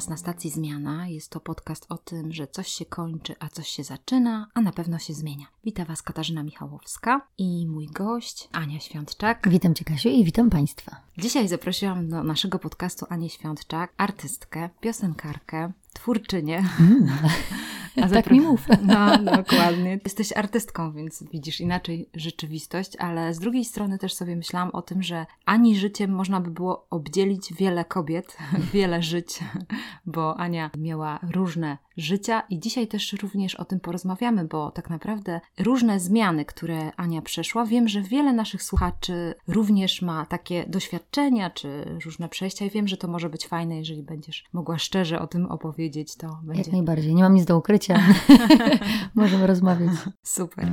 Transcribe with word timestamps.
Was 0.00 0.08
na 0.08 0.16
stacji 0.16 0.50
Zmiana. 0.50 1.08
Jest 1.08 1.30
to 1.30 1.40
podcast 1.40 1.86
o 1.88 1.98
tym, 1.98 2.32
że 2.32 2.46
coś 2.46 2.68
się 2.68 2.84
kończy, 2.84 3.34
a 3.38 3.48
coś 3.48 3.68
się 3.68 3.84
zaczyna, 3.84 4.46
a 4.54 4.60
na 4.60 4.72
pewno 4.72 4.98
się 4.98 5.14
zmienia. 5.14 5.46
Witam 5.64 5.86
Was 5.86 6.02
Katarzyna 6.02 6.42
Michałowska 6.42 7.26
i 7.38 7.66
mój 7.66 7.86
gość 7.86 8.48
Ania 8.52 8.80
Świątczak. 8.80 9.48
Witam 9.50 9.74
Cię 9.74 9.84
Kasiu 9.84 10.08
i 10.08 10.24
witam 10.24 10.50
Państwa. 10.50 10.96
Dzisiaj 11.18 11.48
zaprosiłam 11.48 12.08
do 12.08 12.22
naszego 12.22 12.58
podcastu 12.58 13.06
Anię 13.08 13.30
Świątczak, 13.30 13.92
artystkę, 13.96 14.70
piosenkarkę, 14.80 15.72
twórczynię. 15.94 16.64
Mm. 16.80 17.08
A 18.02 18.08
tak 18.08 18.30
mi 18.30 18.40
mów. 18.40 18.66
No, 18.82 19.18
dokładnie. 19.36 19.98
Jesteś 20.04 20.32
artystką, 20.32 20.92
więc 20.92 21.24
widzisz 21.32 21.60
inaczej 21.60 22.08
rzeczywistość, 22.14 22.96
ale 22.98 23.34
z 23.34 23.38
drugiej 23.38 23.64
strony 23.64 23.98
też 23.98 24.14
sobie 24.14 24.36
myślałam 24.36 24.70
o 24.70 24.82
tym, 24.82 25.02
że 25.02 25.26
ani 25.44 25.76
życiem 25.76 26.10
można 26.10 26.40
by 26.40 26.50
było 26.50 26.86
obdzielić 26.90 27.54
wiele 27.54 27.84
kobiet, 27.84 28.36
wiele 28.74 29.02
żyć, 29.02 29.38
bo 30.06 30.36
Ania 30.36 30.70
miała 30.78 31.18
różne 31.22 31.78
życia 31.96 32.42
i 32.50 32.58
dzisiaj 32.58 32.86
też 32.86 33.12
również 33.12 33.54
o 33.54 33.64
tym 33.64 33.80
porozmawiamy, 33.80 34.44
bo 34.44 34.70
tak 34.70 34.90
naprawdę 34.90 35.40
różne 35.58 36.00
zmiany, 36.00 36.44
które 36.44 36.92
Ania 36.96 37.22
przeszła, 37.22 37.66
wiem, 37.66 37.88
że 37.88 38.02
wiele 38.02 38.32
naszych 38.32 38.62
słuchaczy 38.62 39.34
również 39.48 40.02
ma 40.02 40.26
takie 40.26 40.64
doświadczenia 40.68 41.50
czy 41.50 41.98
różne 42.04 42.28
przejścia 42.28 42.64
i 42.64 42.70
wiem, 42.70 42.88
że 42.88 42.96
to 42.96 43.08
może 43.08 43.28
być 43.30 43.46
fajne, 43.46 43.78
jeżeli 43.78 44.02
będziesz 44.02 44.44
mogła 44.52 44.78
szczerze 44.78 45.20
o 45.20 45.26
tym 45.26 45.46
opowiedzieć, 45.46 46.16
to 46.16 46.40
będzie... 46.42 46.62
Jak 46.62 46.72
najbardziej, 46.72 47.14
nie 47.14 47.22
mam 47.22 47.34
nic 47.34 47.44
do 47.44 47.58
ukrycia. 47.58 47.79
Możemy 49.14 49.46
rozmawiać. 49.46 49.90
Super. 50.22 50.66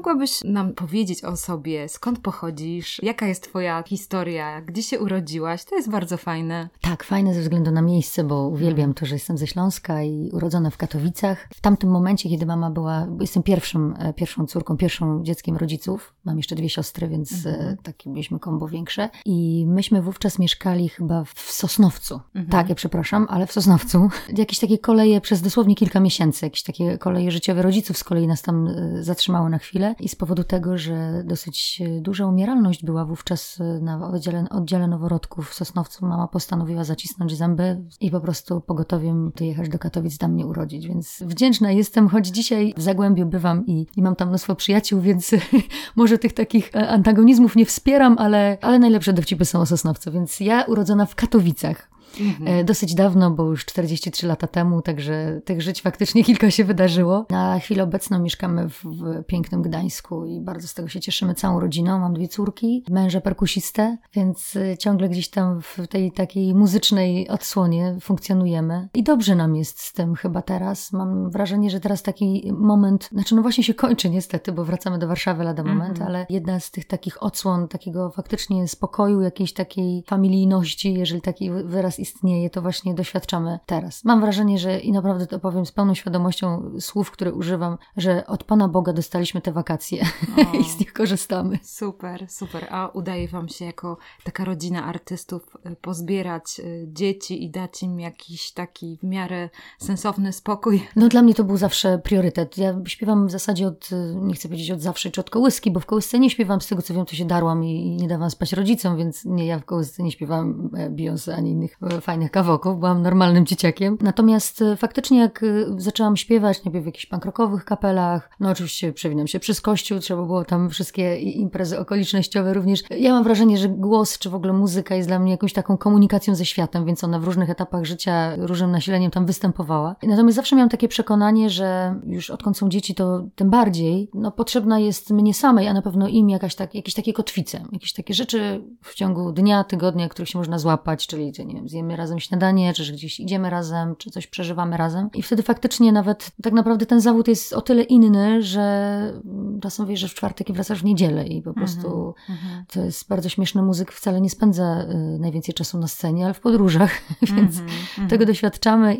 Mogłabyś 0.00 0.44
nam 0.44 0.74
powiedzieć 0.74 1.24
o 1.24 1.36
sobie, 1.36 1.88
skąd 1.88 2.18
pochodzisz, 2.18 3.00
jaka 3.02 3.26
jest 3.26 3.42
Twoja 3.42 3.82
historia, 3.82 4.60
gdzie 4.60 4.82
się 4.82 5.00
urodziłaś? 5.00 5.64
To 5.64 5.76
jest 5.76 5.90
bardzo 5.90 6.16
fajne. 6.16 6.68
Tak, 6.80 7.04
fajne 7.04 7.34
ze 7.34 7.40
względu 7.40 7.70
na 7.70 7.82
miejsce, 7.82 8.24
bo 8.24 8.48
uwielbiam 8.48 8.94
to, 8.94 9.06
że 9.06 9.14
jestem 9.14 9.38
ze 9.38 9.46
Śląska 9.46 10.02
i 10.02 10.30
urodzona 10.32 10.70
w 10.70 10.76
Katowicach. 10.76 11.48
W 11.54 11.60
tamtym 11.60 11.90
momencie, 11.90 12.28
kiedy 12.28 12.46
mama 12.46 12.70
była, 12.70 13.06
jestem 13.20 13.42
pierwszym, 13.42 13.94
e, 13.98 14.12
pierwszą 14.12 14.46
córką, 14.46 14.76
pierwszą 14.76 15.22
dzieckiem 15.22 15.56
rodziców. 15.56 16.14
Mam 16.24 16.36
jeszcze 16.36 16.56
dwie 16.56 16.68
siostry, 16.68 17.08
więc 17.08 17.46
e, 17.46 17.50
mhm. 17.50 17.76
takie 17.76 18.10
byliśmy 18.10 18.38
kombo 18.38 18.68
większe. 18.68 19.08
I 19.24 19.66
myśmy 19.68 20.02
wówczas 20.02 20.38
mieszkali 20.38 20.88
chyba 20.88 21.24
w 21.24 21.40
Sosnowcu. 21.40 22.20
Mhm. 22.34 22.50
Tak, 22.50 22.68
ja 22.68 22.74
przepraszam, 22.74 23.26
ale 23.30 23.46
w 23.46 23.52
Sosnowcu. 23.52 24.08
Jakieś 24.36 24.58
takie 24.58 24.78
koleje 24.78 25.20
przez 25.20 25.42
dosłownie 25.42 25.74
kilka 25.74 26.00
miesięcy, 26.00 26.46
jakieś 26.46 26.62
takie 26.62 26.98
koleje 26.98 27.30
życiowe 27.30 27.62
rodziców 27.62 27.98
z 27.98 28.04
kolei 28.04 28.26
nas 28.26 28.42
tam 28.42 28.68
e, 28.68 29.02
zatrzymały 29.02 29.50
na 29.50 29.58
chwilę 29.58 29.89
i 30.00 30.08
z 30.08 30.16
powodu 30.16 30.44
tego, 30.44 30.78
że 30.78 31.22
dosyć 31.26 31.82
duża 32.00 32.26
umieralność 32.26 32.84
była 32.84 33.04
wówczas 33.04 33.58
na 33.80 34.08
oddziale, 34.08 34.44
oddziale 34.50 34.88
noworodków 34.88 35.50
w 35.50 35.54
Sosnowcu, 35.54 36.06
mama 36.06 36.28
postanowiła 36.28 36.84
zacisnąć 36.84 37.36
zęby 37.36 37.84
i 38.00 38.10
po 38.10 38.20
prostu 38.20 38.60
pogotowiem 38.60 39.32
jechać 39.40 39.68
do 39.68 39.78
Katowic, 39.78 40.18
tam 40.18 40.32
mnie 40.32 40.46
urodzić, 40.46 40.88
więc 40.88 41.22
wdzięczna 41.26 41.72
jestem, 41.72 42.08
choć 42.08 42.26
dzisiaj 42.26 42.74
w 42.76 42.82
Zagłębiu 42.82 43.26
bywam 43.26 43.66
i, 43.66 43.86
i 43.96 44.02
mam 44.02 44.16
tam 44.16 44.28
mnóstwo 44.28 44.54
przyjaciół, 44.54 45.00
więc 45.00 45.30
może 45.96 46.18
tych 46.18 46.32
takich 46.32 46.74
e, 46.74 46.88
antagonizmów 46.88 47.56
nie 47.56 47.66
wspieram, 47.66 48.16
ale, 48.18 48.58
ale 48.60 48.78
najlepsze 48.78 49.12
dowcipy 49.12 49.44
są 49.44 49.60
o 49.60 49.66
Sosnowcu, 49.66 50.12
więc 50.12 50.40
ja 50.40 50.62
urodzona 50.62 51.06
w 51.06 51.14
Katowicach, 51.14 51.90
Mhm. 52.20 52.66
Dosyć 52.66 52.94
dawno, 52.94 53.30
bo 53.30 53.44
już 53.44 53.64
43 53.64 54.26
lata 54.26 54.46
temu, 54.46 54.82
także 54.82 55.40
tych 55.44 55.62
żyć 55.62 55.82
faktycznie 55.82 56.24
kilka 56.24 56.50
się 56.50 56.64
wydarzyło. 56.64 57.26
Na 57.30 57.58
chwilę 57.58 57.82
obecną 57.82 58.18
mieszkamy 58.18 58.68
w, 58.68 58.82
w, 58.84 59.24
pięknym 59.26 59.62
Gdańsku 59.62 60.26
i 60.26 60.40
bardzo 60.40 60.68
z 60.68 60.74
tego 60.74 60.88
się 60.88 61.00
cieszymy 61.00 61.34
całą 61.34 61.60
rodziną. 61.60 61.98
Mam 61.98 62.14
dwie 62.14 62.28
córki, 62.28 62.84
męża 62.90 63.20
perkusistę, 63.20 63.96
więc 64.12 64.56
y, 64.56 64.76
ciągle 64.78 65.08
gdzieś 65.08 65.30
tam 65.30 65.60
w 65.62 65.78
tej 65.88 66.12
takiej 66.12 66.54
muzycznej 66.54 67.28
odsłonie 67.28 67.96
funkcjonujemy. 68.00 68.88
I 68.94 69.02
dobrze 69.02 69.34
nam 69.34 69.56
jest 69.56 69.80
z 69.80 69.92
tym 69.92 70.14
chyba 70.14 70.42
teraz. 70.42 70.92
Mam 70.92 71.30
wrażenie, 71.30 71.70
że 71.70 71.80
teraz 71.80 72.02
taki 72.02 72.52
moment, 72.58 73.08
znaczy 73.12 73.34
no 73.34 73.42
właśnie 73.42 73.64
się 73.64 73.74
kończy 73.74 74.10
niestety, 74.10 74.52
bo 74.52 74.64
wracamy 74.64 74.98
do 74.98 75.08
Warszawy 75.08 75.44
lada 75.44 75.64
moment, 75.64 75.90
mhm. 75.90 76.08
ale 76.08 76.26
jedna 76.30 76.60
z 76.60 76.70
tych 76.70 76.84
takich 76.84 77.22
odsłon 77.22 77.68
takiego 77.68 78.10
faktycznie 78.10 78.68
spokoju, 78.68 79.20
jakiejś 79.20 79.52
takiej 79.52 80.04
familijności, 80.06 80.94
jeżeli 80.94 81.20
taki 81.22 81.50
wyraz 81.50 81.99
istnieje, 82.00 82.50
to 82.50 82.62
właśnie 82.62 82.94
doświadczamy 82.94 83.58
teraz. 83.66 84.04
Mam 84.04 84.20
wrażenie, 84.20 84.58
że 84.58 84.80
i 84.80 84.92
naprawdę 84.92 85.26
to 85.26 85.40
powiem 85.40 85.66
z 85.66 85.72
pełną 85.72 85.94
świadomością 85.94 86.70
słów, 86.80 87.10
które 87.10 87.32
używam, 87.32 87.78
że 87.96 88.26
od 88.26 88.44
Pana 88.44 88.68
Boga 88.68 88.92
dostaliśmy 88.92 89.40
te 89.40 89.52
wakacje 89.52 90.04
o, 90.36 90.56
i 90.60 90.64
z 90.64 90.78
nich 90.80 90.92
korzystamy. 90.92 91.58
Super, 91.62 92.28
super. 92.28 92.66
A 92.70 92.88
udaje 92.88 93.28
Wam 93.28 93.48
się 93.48 93.64
jako 93.64 93.96
taka 94.24 94.44
rodzina 94.44 94.84
artystów 94.84 95.56
y, 95.66 95.76
pozbierać 95.76 96.60
y, 96.60 96.88
dzieci 96.92 97.44
i 97.44 97.50
dać 97.50 97.82
im 97.82 98.00
jakiś 98.00 98.52
taki 98.52 98.98
w 99.02 99.04
miarę 99.04 99.48
sensowny 99.78 100.32
spokój? 100.32 100.88
No 100.96 101.08
dla 101.08 101.22
mnie 101.22 101.34
to 101.34 101.44
był 101.44 101.56
zawsze 101.56 101.98
priorytet. 101.98 102.58
Ja 102.58 102.80
śpiewam 102.86 103.26
w 103.26 103.30
zasadzie 103.30 103.66
od, 103.66 103.92
y, 103.92 104.14
nie 104.14 104.34
chcę 104.34 104.48
powiedzieć 104.48 104.70
od 104.70 104.80
zawsze, 104.80 105.10
czy 105.10 105.20
od 105.20 105.30
kołyski, 105.30 105.70
bo 105.70 105.80
w 105.80 105.86
kołysce 105.86 106.18
nie 106.18 106.30
śpiewam, 106.30 106.60
z 106.60 106.66
tego 106.66 106.82
co 106.82 106.94
wiem, 106.94 107.06
to 107.06 107.14
się 107.14 107.24
darłam 107.24 107.64
i, 107.64 107.96
nie 107.96 108.08
dawałam 108.08 108.30
spać 108.30 108.52
rodzicom, 108.52 108.96
więc 108.96 109.24
nie, 109.24 109.46
ja 109.46 109.58
w 109.58 109.64
kołysce 109.64 110.02
nie 110.02 110.12
śpiewam 110.12 110.70
e, 110.76 110.90
Beyoncé 110.90 111.32
ani 111.32 111.50
innych 111.50 111.76
fajnych 112.00 112.30
kawałków, 112.30 112.78
byłam 112.78 113.02
normalnym 113.02 113.46
dzieciakiem. 113.46 113.98
Natomiast 114.00 114.62
e, 114.62 114.76
faktycznie 114.76 115.18
jak 115.18 115.42
e, 115.42 115.46
zaczęłam 115.76 116.16
śpiewać, 116.16 116.64
najpierw 116.64 116.84
w 116.84 116.86
jakichś 116.86 117.06
pankrokowych 117.06 117.64
kapelach, 117.64 118.30
no 118.40 118.50
oczywiście 118.50 118.92
przewinam 118.92 119.26
się 119.26 119.40
przez 119.40 119.60
kościół, 119.60 119.98
trzeba 119.98 120.22
było 120.22 120.44
tam 120.44 120.70
wszystkie 120.70 121.16
imprezy 121.16 121.78
okolicznościowe 121.78 122.54
również. 122.54 122.82
Ja 122.90 123.12
mam 123.12 123.24
wrażenie, 123.24 123.58
że 123.58 123.68
głos, 123.68 124.18
czy 124.18 124.30
w 124.30 124.34
ogóle 124.34 124.52
muzyka 124.52 124.94
jest 124.94 125.08
dla 125.08 125.18
mnie 125.18 125.30
jakąś 125.30 125.52
taką 125.52 125.76
komunikacją 125.76 126.34
ze 126.34 126.46
światem, 126.46 126.86
więc 126.86 127.04
ona 127.04 127.18
w 127.18 127.24
różnych 127.24 127.50
etapach 127.50 127.84
życia 127.84 128.36
różnym 128.36 128.70
nasileniem 128.70 129.10
tam 129.10 129.26
występowała. 129.26 129.96
Natomiast 130.02 130.36
zawsze 130.36 130.56
miałam 130.56 130.68
takie 130.68 130.88
przekonanie, 130.88 131.50
że 131.50 132.00
już 132.06 132.30
odkąd 132.30 132.58
są 132.58 132.68
dzieci, 132.68 132.94
to 132.94 133.24
tym 133.34 133.50
bardziej, 133.50 134.10
no 134.14 134.30
potrzebna 134.30 134.78
jest 134.78 135.10
mnie 135.10 135.34
samej, 135.34 135.68
a 135.68 135.72
na 135.72 135.82
pewno 135.82 136.08
im 136.08 136.30
jakaś 136.30 136.54
tak, 136.54 136.74
jakieś 136.74 136.94
takie 136.94 137.12
kotwice, 137.12 137.62
jakieś 137.72 137.92
takie 137.92 138.14
rzeczy 138.14 138.64
w 138.82 138.94
ciągu 138.94 139.32
dnia, 139.32 139.64
tygodnia, 139.64 140.08
których 140.08 140.28
się 140.28 140.38
można 140.38 140.58
złapać, 140.58 141.06
czyli, 141.06 141.32
nie 141.46 141.54
wiem, 141.54 141.68
zjemy 141.80 141.96
razem 141.96 142.20
śniadanie, 142.20 142.72
czy 142.74 142.84
że 142.84 142.92
gdzieś 142.92 143.20
idziemy 143.20 143.50
razem, 143.50 143.96
czy 143.96 144.10
coś 144.10 144.26
przeżywamy 144.26 144.76
razem. 144.76 145.10
I 145.14 145.22
wtedy 145.22 145.42
faktycznie 145.42 145.92
nawet 145.92 146.30
tak 146.42 146.52
naprawdę 146.52 146.86
ten 146.86 147.00
zawód 147.00 147.28
jest 147.28 147.52
o 147.52 147.60
tyle 147.60 147.82
inny, 147.82 148.42
że 148.42 149.12
czasem 149.60 149.86
wiesz, 149.86 150.00
że 150.00 150.08
w 150.08 150.14
czwartek 150.14 150.50
i 150.50 150.52
wracasz 150.52 150.80
w 150.80 150.84
niedzielę 150.84 151.26
i 151.26 151.42
po 151.42 151.54
prostu 151.54 151.88
mm-hmm. 151.88 152.72
to 152.72 152.84
jest 152.84 153.08
bardzo 153.08 153.28
śmieszny 153.28 153.62
muzyk, 153.62 153.92
wcale 153.92 154.20
nie 154.20 154.30
spędza 154.30 154.82
y, 154.82 155.18
najwięcej 155.18 155.54
czasu 155.54 155.78
na 155.78 155.88
scenie, 155.88 156.24
ale 156.24 156.34
w 156.34 156.40
podróżach, 156.40 156.90
więc 157.36 157.56
mm-hmm. 157.56 158.08
tego 158.08 158.26
doświadczamy. 158.26 158.96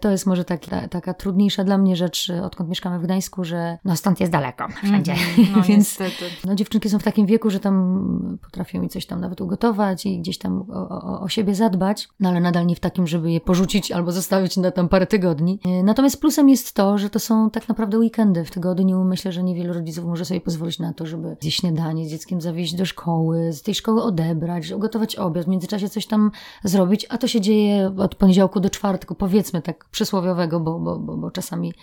To 0.00 0.10
jest 0.10 0.26
może 0.26 0.44
taka, 0.44 0.88
taka 0.88 1.14
trudniejsza 1.14 1.64
dla 1.64 1.78
mnie 1.78 1.96
rzecz, 1.96 2.32
odkąd 2.42 2.68
mieszkamy 2.68 2.98
w 2.98 3.02
Gdańsku, 3.02 3.44
że 3.44 3.78
no 3.84 3.96
stąd 3.96 4.20
jest 4.20 4.32
daleko, 4.32 4.68
wszędzie. 4.84 5.14
No, 5.56 5.62
więc 5.68 5.98
no, 6.44 6.54
dziewczynki 6.54 6.90
są 6.90 6.98
w 6.98 7.02
takim 7.02 7.26
wieku, 7.26 7.50
że 7.50 7.60
tam 7.60 8.38
potrafią 8.42 8.80
mi 8.80 8.88
coś 8.88 9.06
tam 9.06 9.20
nawet 9.20 9.40
ugotować 9.40 10.06
i 10.06 10.18
gdzieś 10.18 10.38
tam 10.38 10.64
o, 10.70 10.88
o, 10.88 11.20
o 11.20 11.28
siebie 11.28 11.54
zadbać, 11.54 12.08
no 12.24 12.30
ale 12.30 12.40
nadal 12.40 12.66
nie 12.66 12.76
w 12.76 12.80
takim, 12.80 13.06
żeby 13.06 13.32
je 13.32 13.40
porzucić 13.40 13.92
albo 13.92 14.12
zostawić 14.12 14.56
na 14.56 14.70
tam 14.70 14.88
parę 14.88 15.06
tygodni. 15.06 15.60
E, 15.64 15.82
natomiast 15.82 16.20
plusem 16.20 16.48
jest 16.48 16.72
to, 16.72 16.98
że 16.98 17.10
to 17.10 17.18
są 17.18 17.50
tak 17.50 17.68
naprawdę 17.68 17.98
weekendy 17.98 18.44
w 18.44 18.50
tygodniu. 18.50 19.04
Myślę, 19.04 19.32
że 19.32 19.42
niewielu 19.42 19.72
rodziców 19.72 20.04
może 20.04 20.24
sobie 20.24 20.40
pozwolić 20.40 20.78
na 20.78 20.92
to, 20.92 21.06
żeby 21.06 21.36
zjeść 21.40 21.60
śniadanie 21.60 22.06
z 22.06 22.10
dzieckiem 22.10 22.40
zawieźć 22.40 22.74
do 22.74 22.86
szkoły, 22.86 23.52
z 23.52 23.62
tej 23.62 23.74
szkoły 23.74 24.02
odebrać, 24.02 24.70
ugotować 24.70 25.16
obiad, 25.16 25.44
w 25.44 25.48
międzyczasie 25.48 25.88
coś 25.88 26.06
tam 26.06 26.30
zrobić, 26.64 27.06
a 27.08 27.18
to 27.18 27.28
się 27.28 27.40
dzieje 27.40 27.94
od 27.98 28.14
poniedziałku 28.14 28.60
do 28.60 28.70
czwartku, 28.70 29.14
powiedzmy 29.14 29.62
tak 29.62 29.84
przysłowiowego, 29.84 30.60
bo, 30.60 30.78
bo, 30.78 30.98
bo, 30.98 31.16
bo 31.16 31.30
czasami, 31.30 31.74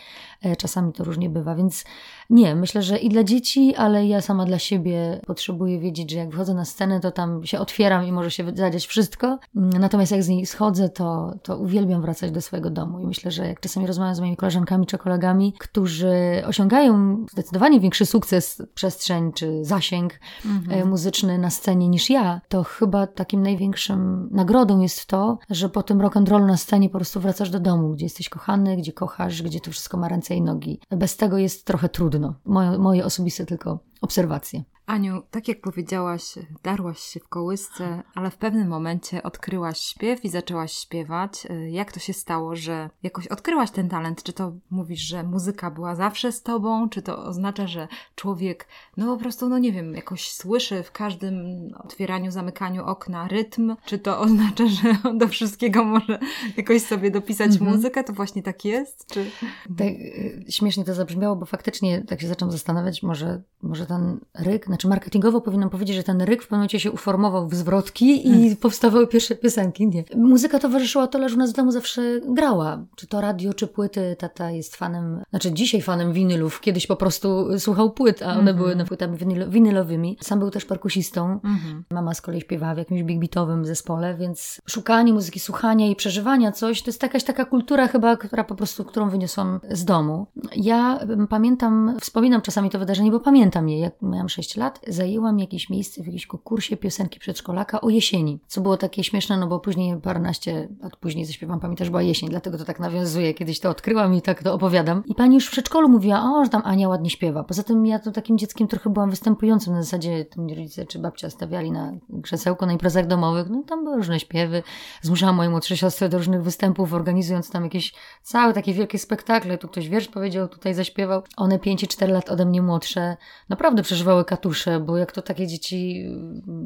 czasami 0.58 0.94
to 0.94 1.04
różnie 1.04 1.30
bywa, 1.30 1.56
więc 1.56 1.86
nie, 2.30 2.56
myślę, 2.56 2.82
że 2.82 2.98
i 2.98 3.10
dla 3.10 3.24
dzieci, 3.24 3.76
ale 3.76 4.08
ja 4.08 4.22
sama 4.22 4.46
dla 4.46 4.60
siebie 4.60 5.22
potrzebuję 5.28 5.80
wiedzieć, 5.80 6.12
że 6.12 6.18
jak 6.18 6.32
wchodzę 6.32 6.54
na 6.54 6.66
scenę, 6.66 7.00
to 7.00 7.12
tam 7.12 7.46
się 7.46 7.60
otwieram 7.60 8.06
i 8.06 8.12
może 8.12 8.32
się 8.32 8.52
zadziać 8.56 8.86
wszystko. 8.86 9.40
Natomiast 9.56 10.12
jak 10.12 10.24
z 10.24 10.28
niej 10.28 10.46
schodzę, 10.46 10.90
to, 10.90 11.34
to 11.44 11.58
uwielbiam 11.58 12.02
wracać 12.02 12.32
do 12.32 12.42
swojego 12.42 12.70
domu. 12.70 13.00
I 13.00 13.08
myślę, 13.08 13.32
że 13.32 13.48
jak 13.48 13.60
czasami 13.60 13.88
rozmawiam 13.88 14.16
z 14.16 14.20
moimi 14.20 14.38
koleżankami 14.38 14.86
czy 14.86 14.98
kolegami, 14.98 15.54
którzy 15.60 16.44
osiągają 16.46 17.26
zdecydowanie 17.32 17.80
większy 17.80 18.06
sukces, 18.06 18.62
przestrzeń 18.74 19.32
czy 19.34 19.66
zasięg 19.66 20.20
mhm. 20.46 20.82
E, 20.82 20.86
muzyczny 20.86 21.38
na 21.38 21.50
scenie 21.50 21.90
niż 21.90 22.10
ja, 22.10 22.42
to 22.50 22.64
chyba 22.64 23.08
takim 23.08 23.44
największym 23.44 24.30
nagrodą 24.32 24.80
jest 24.80 25.06
to, 25.06 25.38
że 25.50 25.70
po 25.70 25.84
tym 25.84 26.02
rock 26.02 26.18
and 26.18 26.30
roll 26.30 26.46
na 26.46 26.58
scenie 26.58 26.90
po 26.90 26.98
prostu 26.98 27.20
wracasz 27.20 27.50
do 27.50 27.60
domu, 27.60 27.90
gdzie 27.90 28.06
jesteś 28.06 28.30
kochany, 28.30 28.78
gdzie 28.78 28.94
kochasz, 28.94 29.42
gdzie 29.42 29.60
to 29.60 29.72
wszystko 29.72 29.98
ma 29.98 30.08
ręce 30.08 30.31
i 30.36 30.42
nogi. 30.42 30.80
Bez 30.90 31.18
tego 31.18 31.38
jest 31.38 31.66
trochę 31.66 31.90
trudno. 31.90 32.36
Moje, 32.46 32.78
moje 32.78 33.06
osobiste 33.06 33.46
tylko 33.46 33.80
obserwacje. 34.02 34.64
Aniu, 34.92 35.22
tak 35.32 35.48
jak 35.48 35.62
powiedziałaś, 35.62 36.24
darłaś 36.64 37.00
się 37.00 37.20
w 37.20 37.28
kołysce, 37.28 38.04
ale 38.16 38.32
w 38.32 38.38
pewnym 38.38 38.68
momencie 38.68 39.24
odkryłaś 39.24 39.80
śpiew 39.80 40.26
i 40.26 40.30
zaczęłaś 40.30 40.74
śpiewać. 40.74 41.48
Jak 41.70 41.92
to 41.92 42.00
się 42.00 42.14
stało, 42.14 42.56
że 42.56 42.90
jakoś 43.04 43.28
odkryłaś 43.28 43.72
ten 43.72 43.90
talent? 43.90 44.24
Czy 44.24 44.34
to 44.34 44.54
mówisz, 44.70 45.02
że 45.02 45.24
muzyka 45.24 45.72
była 45.72 45.96
zawsze 45.96 46.32
z 46.32 46.44
tobą? 46.44 46.90
Czy 46.90 47.02
to 47.02 47.24
oznacza, 47.24 47.68
że 47.68 47.88
człowiek, 48.16 48.68
no 48.98 49.16
po 49.16 49.22
prostu, 49.22 49.50
no 49.50 49.58
nie 49.58 49.72
wiem, 49.72 49.96
jakoś 49.96 50.32
słyszy 50.32 50.84
w 50.84 50.92
każdym 50.92 51.36
otwieraniu, 51.84 52.32
zamykaniu 52.32 52.86
okna 52.86 53.28
rytm? 53.28 53.76
Czy 53.86 54.00
to 54.00 54.20
oznacza, 54.20 54.68
że 54.68 54.96
do 55.20 55.28
wszystkiego 55.28 55.84
może 55.84 56.20
jakoś 56.58 56.82
sobie 56.82 57.12
dopisać 57.12 57.52
mhm. 57.52 57.72
muzykę? 57.72 58.04
To 58.04 58.14
właśnie 58.14 58.44
tak 58.44 58.66
jest? 58.66 59.08
Czy... 59.14 59.32
Tak, 59.78 59.88
y, 59.88 60.46
śmiesznie 60.50 60.84
to 60.84 60.94
zabrzmiało, 60.94 61.36
bo 61.36 61.46
faktycznie 61.46 62.02
tak 62.02 62.22
się 62.22 62.28
zaczęłam 62.28 62.52
zastanawiać, 62.52 63.04
może, 63.04 63.42
może 63.62 63.86
ten 63.86 64.20
ryk, 64.34 64.66
znaczy 64.66 64.81
marketingowo 64.86 65.42
powinnam 65.42 65.70
powiedzieć, 65.70 65.96
że 65.96 66.04
ten 66.04 66.22
ryk 66.22 66.44
w 66.44 66.46
pewnym 66.46 66.60
momencie 66.60 66.80
się 66.80 66.92
uformował 66.92 67.48
w 67.48 67.56
zwrotki 67.56 68.28
i 68.28 68.32
hmm. 68.32 68.56
powstawały 68.56 69.08
pierwsze 69.08 69.36
piosenki. 69.36 69.88
Nie. 69.88 70.04
Muzyka 70.16 70.60
towarzyszyła 70.60 71.08
tyle, 71.08 71.30
że 71.30 71.36
u 71.36 71.38
nas 71.38 71.52
w 71.52 71.56
domu 71.56 71.72
zawsze 71.72 72.02
grała. 72.28 72.86
Czy 72.96 73.08
to 73.08 73.22
radio, 73.22 73.54
czy 73.54 73.68
płyty. 73.68 74.16
Tata 74.20 74.52
jest 74.52 74.76
fanem, 74.76 75.24
znaczy 75.30 75.52
dzisiaj 75.52 75.82
fanem 75.82 76.14
winylów. 76.14 76.62
Kiedyś 76.62 76.88
po 76.88 76.96
prostu 76.96 77.60
słuchał 77.60 77.92
płyt, 77.92 78.22
a 78.22 78.26
one 78.26 78.40
mm 78.40 78.56
-hmm. 78.56 78.58
były 78.58 78.76
na 78.76 78.86
płytami 78.86 79.18
winylowymi. 79.48 80.18
Sam 80.22 80.40
był 80.40 80.52
też 80.52 80.66
perkusistą. 80.66 81.26
Mm 81.26 81.40
-hmm. 81.58 81.82
Mama 81.92 82.14
z 82.14 82.22
kolei 82.22 82.42
śpiewała 82.42 82.76
w 82.76 82.78
jakimś 82.78 83.04
big 83.04 83.20
beatowym 83.20 83.66
zespole, 83.66 84.16
więc 84.16 84.62
szukanie 84.66 85.14
muzyki, 85.14 85.40
słuchania 85.40 85.88
i 85.88 85.96
przeżywania 85.96 86.52
coś, 86.52 86.82
to 86.82 86.90
jest 86.90 87.04
jakaś 87.04 87.24
taka 87.24 87.46
kultura 87.46 87.88
chyba, 87.88 88.18
która 88.18 88.44
po 88.44 88.56
prostu, 88.56 88.86
którą 88.86 89.10
wyniosłam 89.10 89.60
z 89.70 89.86
domu. 89.86 90.28
Ja 90.56 91.00
pamiętam, 91.30 91.98
wspominam 92.02 92.42
czasami 92.42 92.70
to 92.70 92.80
wydarzenie, 92.80 93.12
bo 93.12 93.20
pamiętam 93.20 93.70
je, 93.70 93.80
jak 93.80 94.02
miałam 94.02 94.30
6 94.30 94.58
lat, 94.58 94.61
zajęłam 94.88 95.40
jakieś 95.40 95.70
miejsce 95.70 96.04
w 96.04 96.06
jakimś 96.06 96.28
konkursie 96.28 96.78
piosenki 96.78 97.20
przedszkolaka 97.20 97.82
o 97.82 97.90
jesieni, 97.90 98.40
co 98.48 98.62
było 98.62 98.78
takie 98.78 99.04
śmieszne, 99.04 99.38
no 99.38 99.48
bo 99.48 99.60
później, 99.60 100.02
paręnaście 100.02 100.68
lat 100.82 100.96
później 100.96 101.26
zaśpiewam, 101.26 101.60
pamiętasz, 101.60 101.90
była 101.90 102.02
jesień, 102.02 102.30
dlatego 102.30 102.58
to 102.58 102.66
tak 102.66 102.80
nawiązuje. 102.80 103.34
Kiedyś 103.34 103.60
to 103.60 103.70
odkryłam 103.70 104.14
i 104.14 104.22
tak 104.22 104.44
to 104.44 104.54
opowiadam. 104.54 105.04
I 105.06 105.16
pani 105.16 105.36
już 105.36 105.48
w 105.48 105.52
przedszkolu 105.52 105.90
mówiła, 105.90 106.24
o, 106.24 106.44
że 106.44 106.50
tam 106.50 106.62
Ania 106.66 106.90
ładnie 106.90 107.10
śpiewa. 107.10 107.44
Poza 107.44 107.64
tym 107.64 107.86
ja 107.86 108.00
to 108.00 108.12
takim 108.12 108.38
dzieckiem 108.38 108.68
trochę 108.68 108.90
byłam 108.90 109.10
występującym, 109.10 109.74
na 109.74 109.84
zasadzie 109.84 110.26
to 110.26 110.42
mnie 110.42 110.56
rodzice 110.56 110.86
czy 110.86 111.00
babcia 111.00 111.30
stawiali 111.30 111.72
na 111.72 111.94
krzesełko 112.24 112.66
na 112.66 112.72
imprezach 112.72 113.08
domowych, 113.08 113.50
no 113.50 113.64
tam 113.68 113.84
były 113.84 113.98
różne 113.98 114.20
śpiewy. 114.20 114.64
Zmuszałam 115.02 115.36
moje 115.36 115.50
młodsze 115.50 115.78
siostry 115.78 116.10
do 116.10 116.18
różnych 116.18 116.44
występów, 116.44 116.94
organizując 116.94 117.52
tam 117.52 117.64
jakieś 117.64 117.94
całe 118.22 118.54
takie 118.54 118.74
wielkie 118.74 119.00
spektakle. 119.00 119.58
Tu 119.58 119.68
ktoś 119.68 119.90
wiersz 119.90 120.08
powiedział, 120.08 120.48
tutaj 120.48 120.74
zaśpiewał. 120.74 121.22
One 121.38 121.60
5 121.60 121.88
4 121.88 122.14
lat 122.14 122.30
ode 122.30 122.46
mnie 122.46 122.62
młodsze 122.62 123.18
naprawdę 123.50 123.84
przeżywały 123.84 124.26
katusze, 124.26 124.51
bo 124.86 124.98
jak 124.98 125.12
to 125.12 125.22
takie 125.22 125.48
dzieci 125.48 126.06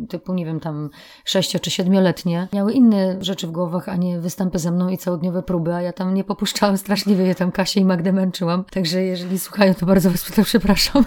typu, 0.09 0.33
nie 0.33 0.45
wiem, 0.45 0.59
tam 0.59 0.89
6 1.25 1.51
czy 1.61 1.69
7-letnie, 1.69 2.47
miały 2.53 2.73
inne 2.73 3.23
rzeczy 3.23 3.47
w 3.47 3.51
głowach, 3.51 3.89
a 3.89 3.95
nie 3.95 4.19
występy 4.19 4.59
ze 4.59 4.71
mną 4.71 4.89
i 4.89 4.97
całodniowe 4.97 5.43
próby, 5.43 5.73
a 5.73 5.81
ja 5.81 5.93
tam 5.93 6.13
nie 6.13 6.23
popuszczałam 6.23 6.77
straszliwie, 6.85 7.27
ja 7.27 7.35
tam 7.35 7.51
Kasię 7.51 7.79
i 7.79 7.85
Magdę 7.85 8.11
męczyłam. 8.11 8.63
Także 8.63 9.01
jeżeli 9.01 9.39
słuchają, 9.39 9.73
to 9.73 9.85
bardzo 9.85 10.11
was 10.11 10.31
to 10.31 10.43
przepraszam. 10.43 11.03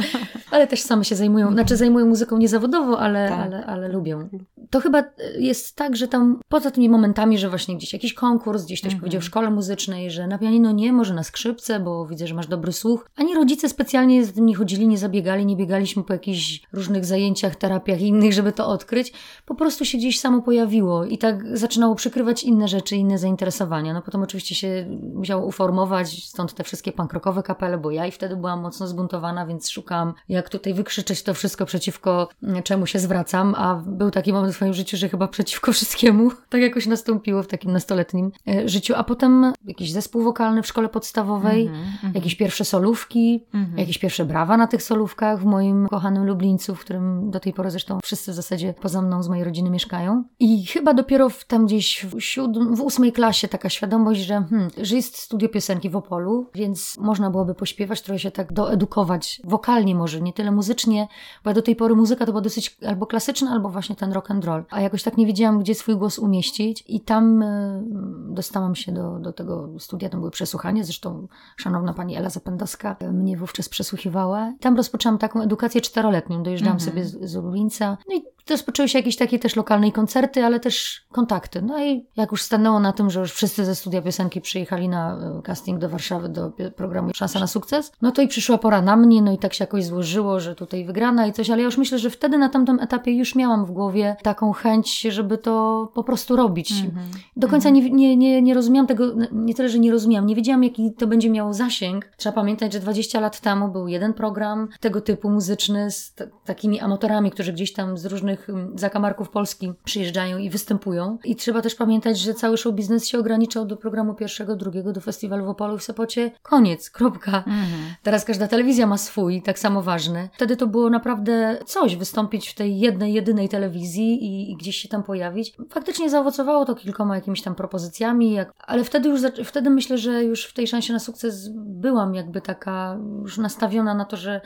ale 0.50 0.66
też 0.66 0.80
same 0.82 1.04
się 1.04 1.16
zajmują, 1.16 1.52
znaczy 1.52 1.76
zajmują 1.76 2.06
muzyką 2.06 2.38
niezawodowo, 2.38 3.00
ale, 3.00 3.28
tak. 3.28 3.38
ale, 3.40 3.66
ale 3.66 3.88
lubią. 3.88 4.28
To 4.72 4.80
chyba 4.80 5.04
jest 5.38 5.76
tak, 5.76 5.96
że 5.96 6.08
tam 6.08 6.40
poza 6.48 6.70
tymi 6.70 6.88
momentami, 6.88 7.38
że 7.38 7.48
właśnie 7.48 7.76
gdzieś 7.76 7.92
jakiś 7.92 8.14
konkurs, 8.14 8.64
gdzieś 8.64 8.80
ktoś 8.80 8.92
mhm. 8.92 9.00
powiedział 9.00 9.20
w 9.20 9.24
szkole 9.24 9.50
muzycznej, 9.50 10.10
że 10.10 10.26
na 10.26 10.38
pianino 10.38 10.72
nie, 10.72 10.92
może 10.92 11.14
na 11.14 11.22
skrzypce, 11.22 11.80
bo 11.80 12.06
widzę, 12.06 12.26
że 12.26 12.34
masz 12.34 12.46
dobry 12.46 12.72
słuch. 12.72 13.08
Ani 13.16 13.34
rodzice 13.34 13.68
specjalnie 13.68 14.24
z 14.24 14.32
tym 14.32 14.46
nie 14.46 14.56
chodzili, 14.56 14.88
nie 14.88 14.98
zabiegali, 14.98 15.46
nie 15.46 15.56
biegaliśmy 15.56 16.04
po 16.04 16.12
jakichś 16.12 16.62
różnych 16.72 17.04
zajęciach, 17.04 17.56
terapiach 17.56 18.00
innych, 18.00 18.32
żeby 18.32 18.52
to 18.52 18.66
odkryć. 18.66 19.12
Po 19.46 19.54
prostu 19.54 19.84
się 19.84 19.98
gdzieś 19.98 20.20
samo 20.20 20.42
pojawiło 20.42 21.04
i 21.04 21.18
tak 21.18 21.58
zaczynało 21.58 21.94
przykrywać 21.94 22.44
inne 22.44 22.68
rzeczy, 22.68 22.96
inne 22.96 23.18
zainteresowania. 23.18 23.92
No 23.92 24.02
potem 24.02 24.22
oczywiście 24.22 24.54
się 24.54 24.86
musiało 25.14 25.46
uformować, 25.46 26.24
stąd 26.24 26.54
te 26.54 26.64
wszystkie 26.64 26.92
pankrokowe 26.92 27.42
kapele, 27.42 27.78
bo 27.78 27.90
ja 27.90 28.06
i 28.06 28.10
wtedy 28.10 28.36
byłam 28.36 28.60
mocno 28.60 28.86
zbuntowana, 28.86 29.46
więc 29.46 29.70
szukałam, 29.70 30.14
jak 30.28 30.48
tutaj 30.48 30.74
wykrzyczeć 30.74 31.22
to 31.22 31.34
wszystko 31.34 31.66
przeciwko 31.66 32.28
mm, 32.42 32.62
czemu 32.62 32.86
się 32.86 32.98
zwracam, 32.98 33.54
a 33.58 33.74
był 33.86 34.10
taki 34.10 34.32
moment 34.32 34.54
w 34.54 34.61
swoim 34.62 34.74
życiu, 34.74 34.96
że 34.96 35.08
chyba 35.08 35.28
przeciwko 35.28 35.72
wszystkiemu. 35.82 36.30
Tak 36.48 36.60
jakoś 36.60 36.86
nastąpiło 36.86 37.42
w 37.42 37.46
takim 37.46 37.72
nastoletnim 37.72 38.32
e, 38.48 38.68
życiu, 38.68 38.94
a 38.96 39.04
potem 39.04 39.52
jakiś 39.64 39.92
zespół 39.92 40.22
wokalny 40.22 40.62
w 40.62 40.66
szkole 40.66 40.88
podstawowej, 40.88 41.66
mm 41.66 41.82
-hmm. 41.82 42.14
jakieś 42.14 42.34
pierwsze 42.34 42.64
solówki, 42.64 43.44
mm 43.54 43.66
-hmm. 43.66 43.78
jakieś 43.78 43.98
pierwsze 43.98 44.24
brawa 44.24 44.56
na 44.56 44.66
tych 44.66 44.82
solówkach 44.82 45.40
w 45.40 45.44
moim 45.44 45.88
kochanym 45.88 46.26
Lublińcu, 46.26 46.74
w 46.74 46.80
którym 46.80 47.30
do 47.30 47.40
tej 47.40 47.52
pory 47.52 47.70
zresztą 47.70 47.98
wszyscy 48.02 48.32
w 48.32 48.34
zasadzie 48.34 48.74
poza 48.80 49.02
mną 49.02 49.22
z 49.22 49.28
mojej 49.28 49.44
rodziny 49.44 49.70
mieszkają. 49.70 50.24
I 50.40 50.66
chyba 50.66 50.94
dopiero 50.94 51.28
w, 51.28 51.44
tam 51.44 51.66
gdzieś 51.66 52.06
w, 52.06 52.20
siódm, 52.20 52.74
w 52.74 52.80
ósmej 52.80 53.12
klasie 53.12 53.48
taka 53.48 53.68
świadomość, 53.68 54.20
że, 54.20 54.34
hmm, 54.50 54.70
że 54.82 54.96
jest 54.96 55.18
studio 55.18 55.48
piosenki 55.48 55.90
w 55.90 55.96
Opolu, 55.96 56.46
więc 56.54 56.98
można 56.98 57.30
byłoby 57.30 57.54
pośpiewać, 57.54 58.02
trochę 58.02 58.18
się 58.18 58.30
tak 58.30 58.52
doedukować 58.52 59.40
wokalnie 59.44 59.94
może, 59.94 60.20
nie 60.20 60.32
tyle 60.32 60.50
muzycznie, 60.50 61.08
bo 61.44 61.52
do 61.52 61.62
tej 61.62 61.76
pory 61.76 61.94
muzyka 61.94 62.26
to 62.26 62.32
była 62.32 62.42
dosyć 62.42 62.76
albo 62.86 63.06
klasyczna, 63.06 63.50
albo 63.50 63.68
właśnie 63.68 63.96
ten 63.96 64.12
rock 64.12 64.30
and 64.30 64.44
roll. 64.44 64.51
A 64.70 64.80
jakoś 64.80 65.02
tak 65.02 65.16
nie 65.16 65.26
wiedziałam, 65.26 65.60
gdzie 65.60 65.74
swój 65.74 65.96
głos 65.96 66.18
umieścić 66.18 66.84
i 66.88 67.00
tam 67.00 67.42
y, 67.42 67.82
dostałam 68.28 68.74
się 68.74 68.92
do, 68.92 69.18
do 69.18 69.32
tego 69.32 69.68
studia, 69.78 70.08
tam 70.08 70.20
były 70.20 70.30
przesłuchania, 70.30 70.84
zresztą 70.84 71.28
szanowna 71.56 71.94
pani 71.94 72.16
Ela 72.16 72.30
Zapędowska 72.30 72.96
mnie 73.12 73.36
wówczas 73.36 73.68
przesłuchiwała. 73.68 74.52
Tam 74.60 74.76
rozpoczęłam 74.76 75.18
taką 75.18 75.42
edukację 75.42 75.80
czteroletnią, 75.80 76.42
dojeżdżałam 76.42 76.78
-hmm. 76.78 76.84
sobie 76.84 77.04
z, 77.04 77.30
z 77.30 77.34
Lublińca, 77.34 77.96
no 78.08 78.16
i 78.16 78.22
Rozpoczęły 78.50 78.88
się 78.88 78.98
jakieś 78.98 79.16
takie 79.16 79.38
też 79.38 79.56
lokalne 79.56 79.92
koncerty, 79.92 80.44
ale 80.44 80.60
też 80.60 81.02
kontakty. 81.12 81.62
No 81.62 81.84
i 81.84 82.06
jak 82.16 82.30
już 82.30 82.42
stanęło 82.42 82.80
na 82.80 82.92
tym, 82.92 83.10
że 83.10 83.20
już 83.20 83.32
wszyscy 83.32 83.64
ze 83.64 83.74
studia 83.74 84.02
piosenki 84.02 84.40
przyjechali 84.40 84.88
na 84.88 85.18
e, 85.38 85.42
casting 85.42 85.78
do 85.78 85.88
Warszawy, 85.88 86.28
do 86.28 86.52
programu 86.76 87.10
Szansa 87.14 87.40
na 87.40 87.46
sukces, 87.46 87.92
no 88.02 88.12
to 88.12 88.22
i 88.22 88.28
przyszła 88.28 88.58
pora 88.58 88.82
na 88.82 88.96
mnie, 88.96 89.22
no 89.22 89.32
i 89.32 89.38
tak 89.38 89.54
się 89.54 89.64
jakoś 89.64 89.84
złożyło, 89.84 90.40
że 90.40 90.54
tutaj 90.54 90.84
wygrana 90.84 91.26
i 91.26 91.32
coś, 91.32 91.50
ale 91.50 91.58
ja 91.58 91.64
już 91.64 91.78
myślę, 91.78 91.98
że 91.98 92.10
wtedy 92.10 92.38
na 92.38 92.48
tamtym 92.48 92.80
etapie 92.80 93.12
już 93.12 93.34
miałam 93.34 93.66
w 93.66 93.70
głowie 93.70 94.16
taką 94.22 94.52
chęć, 94.52 95.00
żeby 95.00 95.38
to 95.38 95.88
po 95.94 96.04
prostu 96.04 96.36
robić. 96.36 96.72
-hmm. 96.72 96.90
Do 97.36 97.48
końca 97.48 97.68
-hmm. 97.68 97.72
nie, 97.72 97.90
nie, 97.90 98.16
nie, 98.16 98.42
nie 98.42 98.54
rozumiałam 98.54 98.86
tego, 98.86 99.04
nie 99.32 99.54
tyle, 99.54 99.68
że 99.68 99.78
nie 99.78 99.92
rozumiałam, 99.92 100.26
nie 100.26 100.36
wiedziałam, 100.36 100.64
jaki 100.64 100.92
to 100.92 101.06
będzie 101.06 101.30
miało 101.30 101.54
zasięg. 101.54 102.10
Trzeba 102.16 102.32
pamiętać, 102.34 102.72
że 102.72 102.80
20 102.80 103.20
lat 103.20 103.40
temu 103.40 103.68
był 103.68 103.88
jeden 103.88 104.14
program 104.14 104.68
tego 104.80 105.00
typu 105.00 105.30
muzyczny 105.30 105.90
z 105.90 106.14
takimi 106.44 106.80
amatorami, 106.80 107.30
którzy 107.30 107.52
gdzieś 107.52 107.72
tam 107.72 107.98
z 107.98 108.06
różnych 108.06 108.31
różnych 108.32 108.78
zakamarków 108.80 109.30
Polski 109.30 109.72
przyjeżdżają 109.84 110.38
i 110.38 110.50
występują. 110.50 111.18
I 111.24 111.36
trzeba 111.36 111.62
też 111.62 111.74
pamiętać, 111.74 112.18
że 112.18 112.34
cały 112.34 112.56
show 112.56 112.74
biznes 112.74 113.06
się 113.06 113.18
ograniczał 113.18 113.66
do 113.66 113.76
programu 113.76 114.14
pierwszego, 114.14 114.56
drugiego, 114.56 114.92
do 114.92 115.00
festiwalu 115.00 115.44
w 115.44 115.48
Opolu 115.48 115.76
i 115.76 115.78
w 115.78 115.82
Sopocie. 115.82 116.30
Koniec, 116.42 116.90
kropka. 116.90 117.36
Mhm. 117.36 117.94
Teraz 118.02 118.24
każda 118.24 118.48
telewizja 118.48 118.86
ma 118.86 118.98
swój, 118.98 119.42
tak 119.42 119.58
samo 119.58 119.82
ważny. 119.82 120.28
Wtedy 120.32 120.56
to 120.56 120.66
było 120.66 120.90
naprawdę 120.90 121.58
coś, 121.66 121.96
wystąpić 121.96 122.48
w 122.48 122.54
tej 122.54 122.78
jednej, 122.78 123.12
jedynej 123.12 123.48
telewizji 123.48 124.24
i, 124.24 124.52
i 124.52 124.56
gdzieś 124.56 124.76
się 124.76 124.88
tam 124.88 125.02
pojawić. 125.02 125.54
Faktycznie 125.70 126.10
zaowocowało 126.10 126.64
to 126.64 126.74
kilkoma 126.74 127.14
jakimiś 127.14 127.42
tam 127.42 127.54
propozycjami, 127.54 128.32
jak... 128.32 128.52
ale 128.66 128.84
wtedy 128.84 129.08
już, 129.08 129.20
wtedy 129.44 129.70
myślę, 129.70 129.98
że 129.98 130.24
już 130.24 130.44
w 130.44 130.52
tej 130.54 130.66
szansie 130.66 130.92
na 130.92 130.98
sukces 130.98 131.48
byłam 131.54 132.14
jakby 132.14 132.40
taka 132.40 132.98
już 133.22 133.38
nastawiona 133.38 133.94
na 133.94 134.04
to, 134.04 134.16
że 134.16 134.40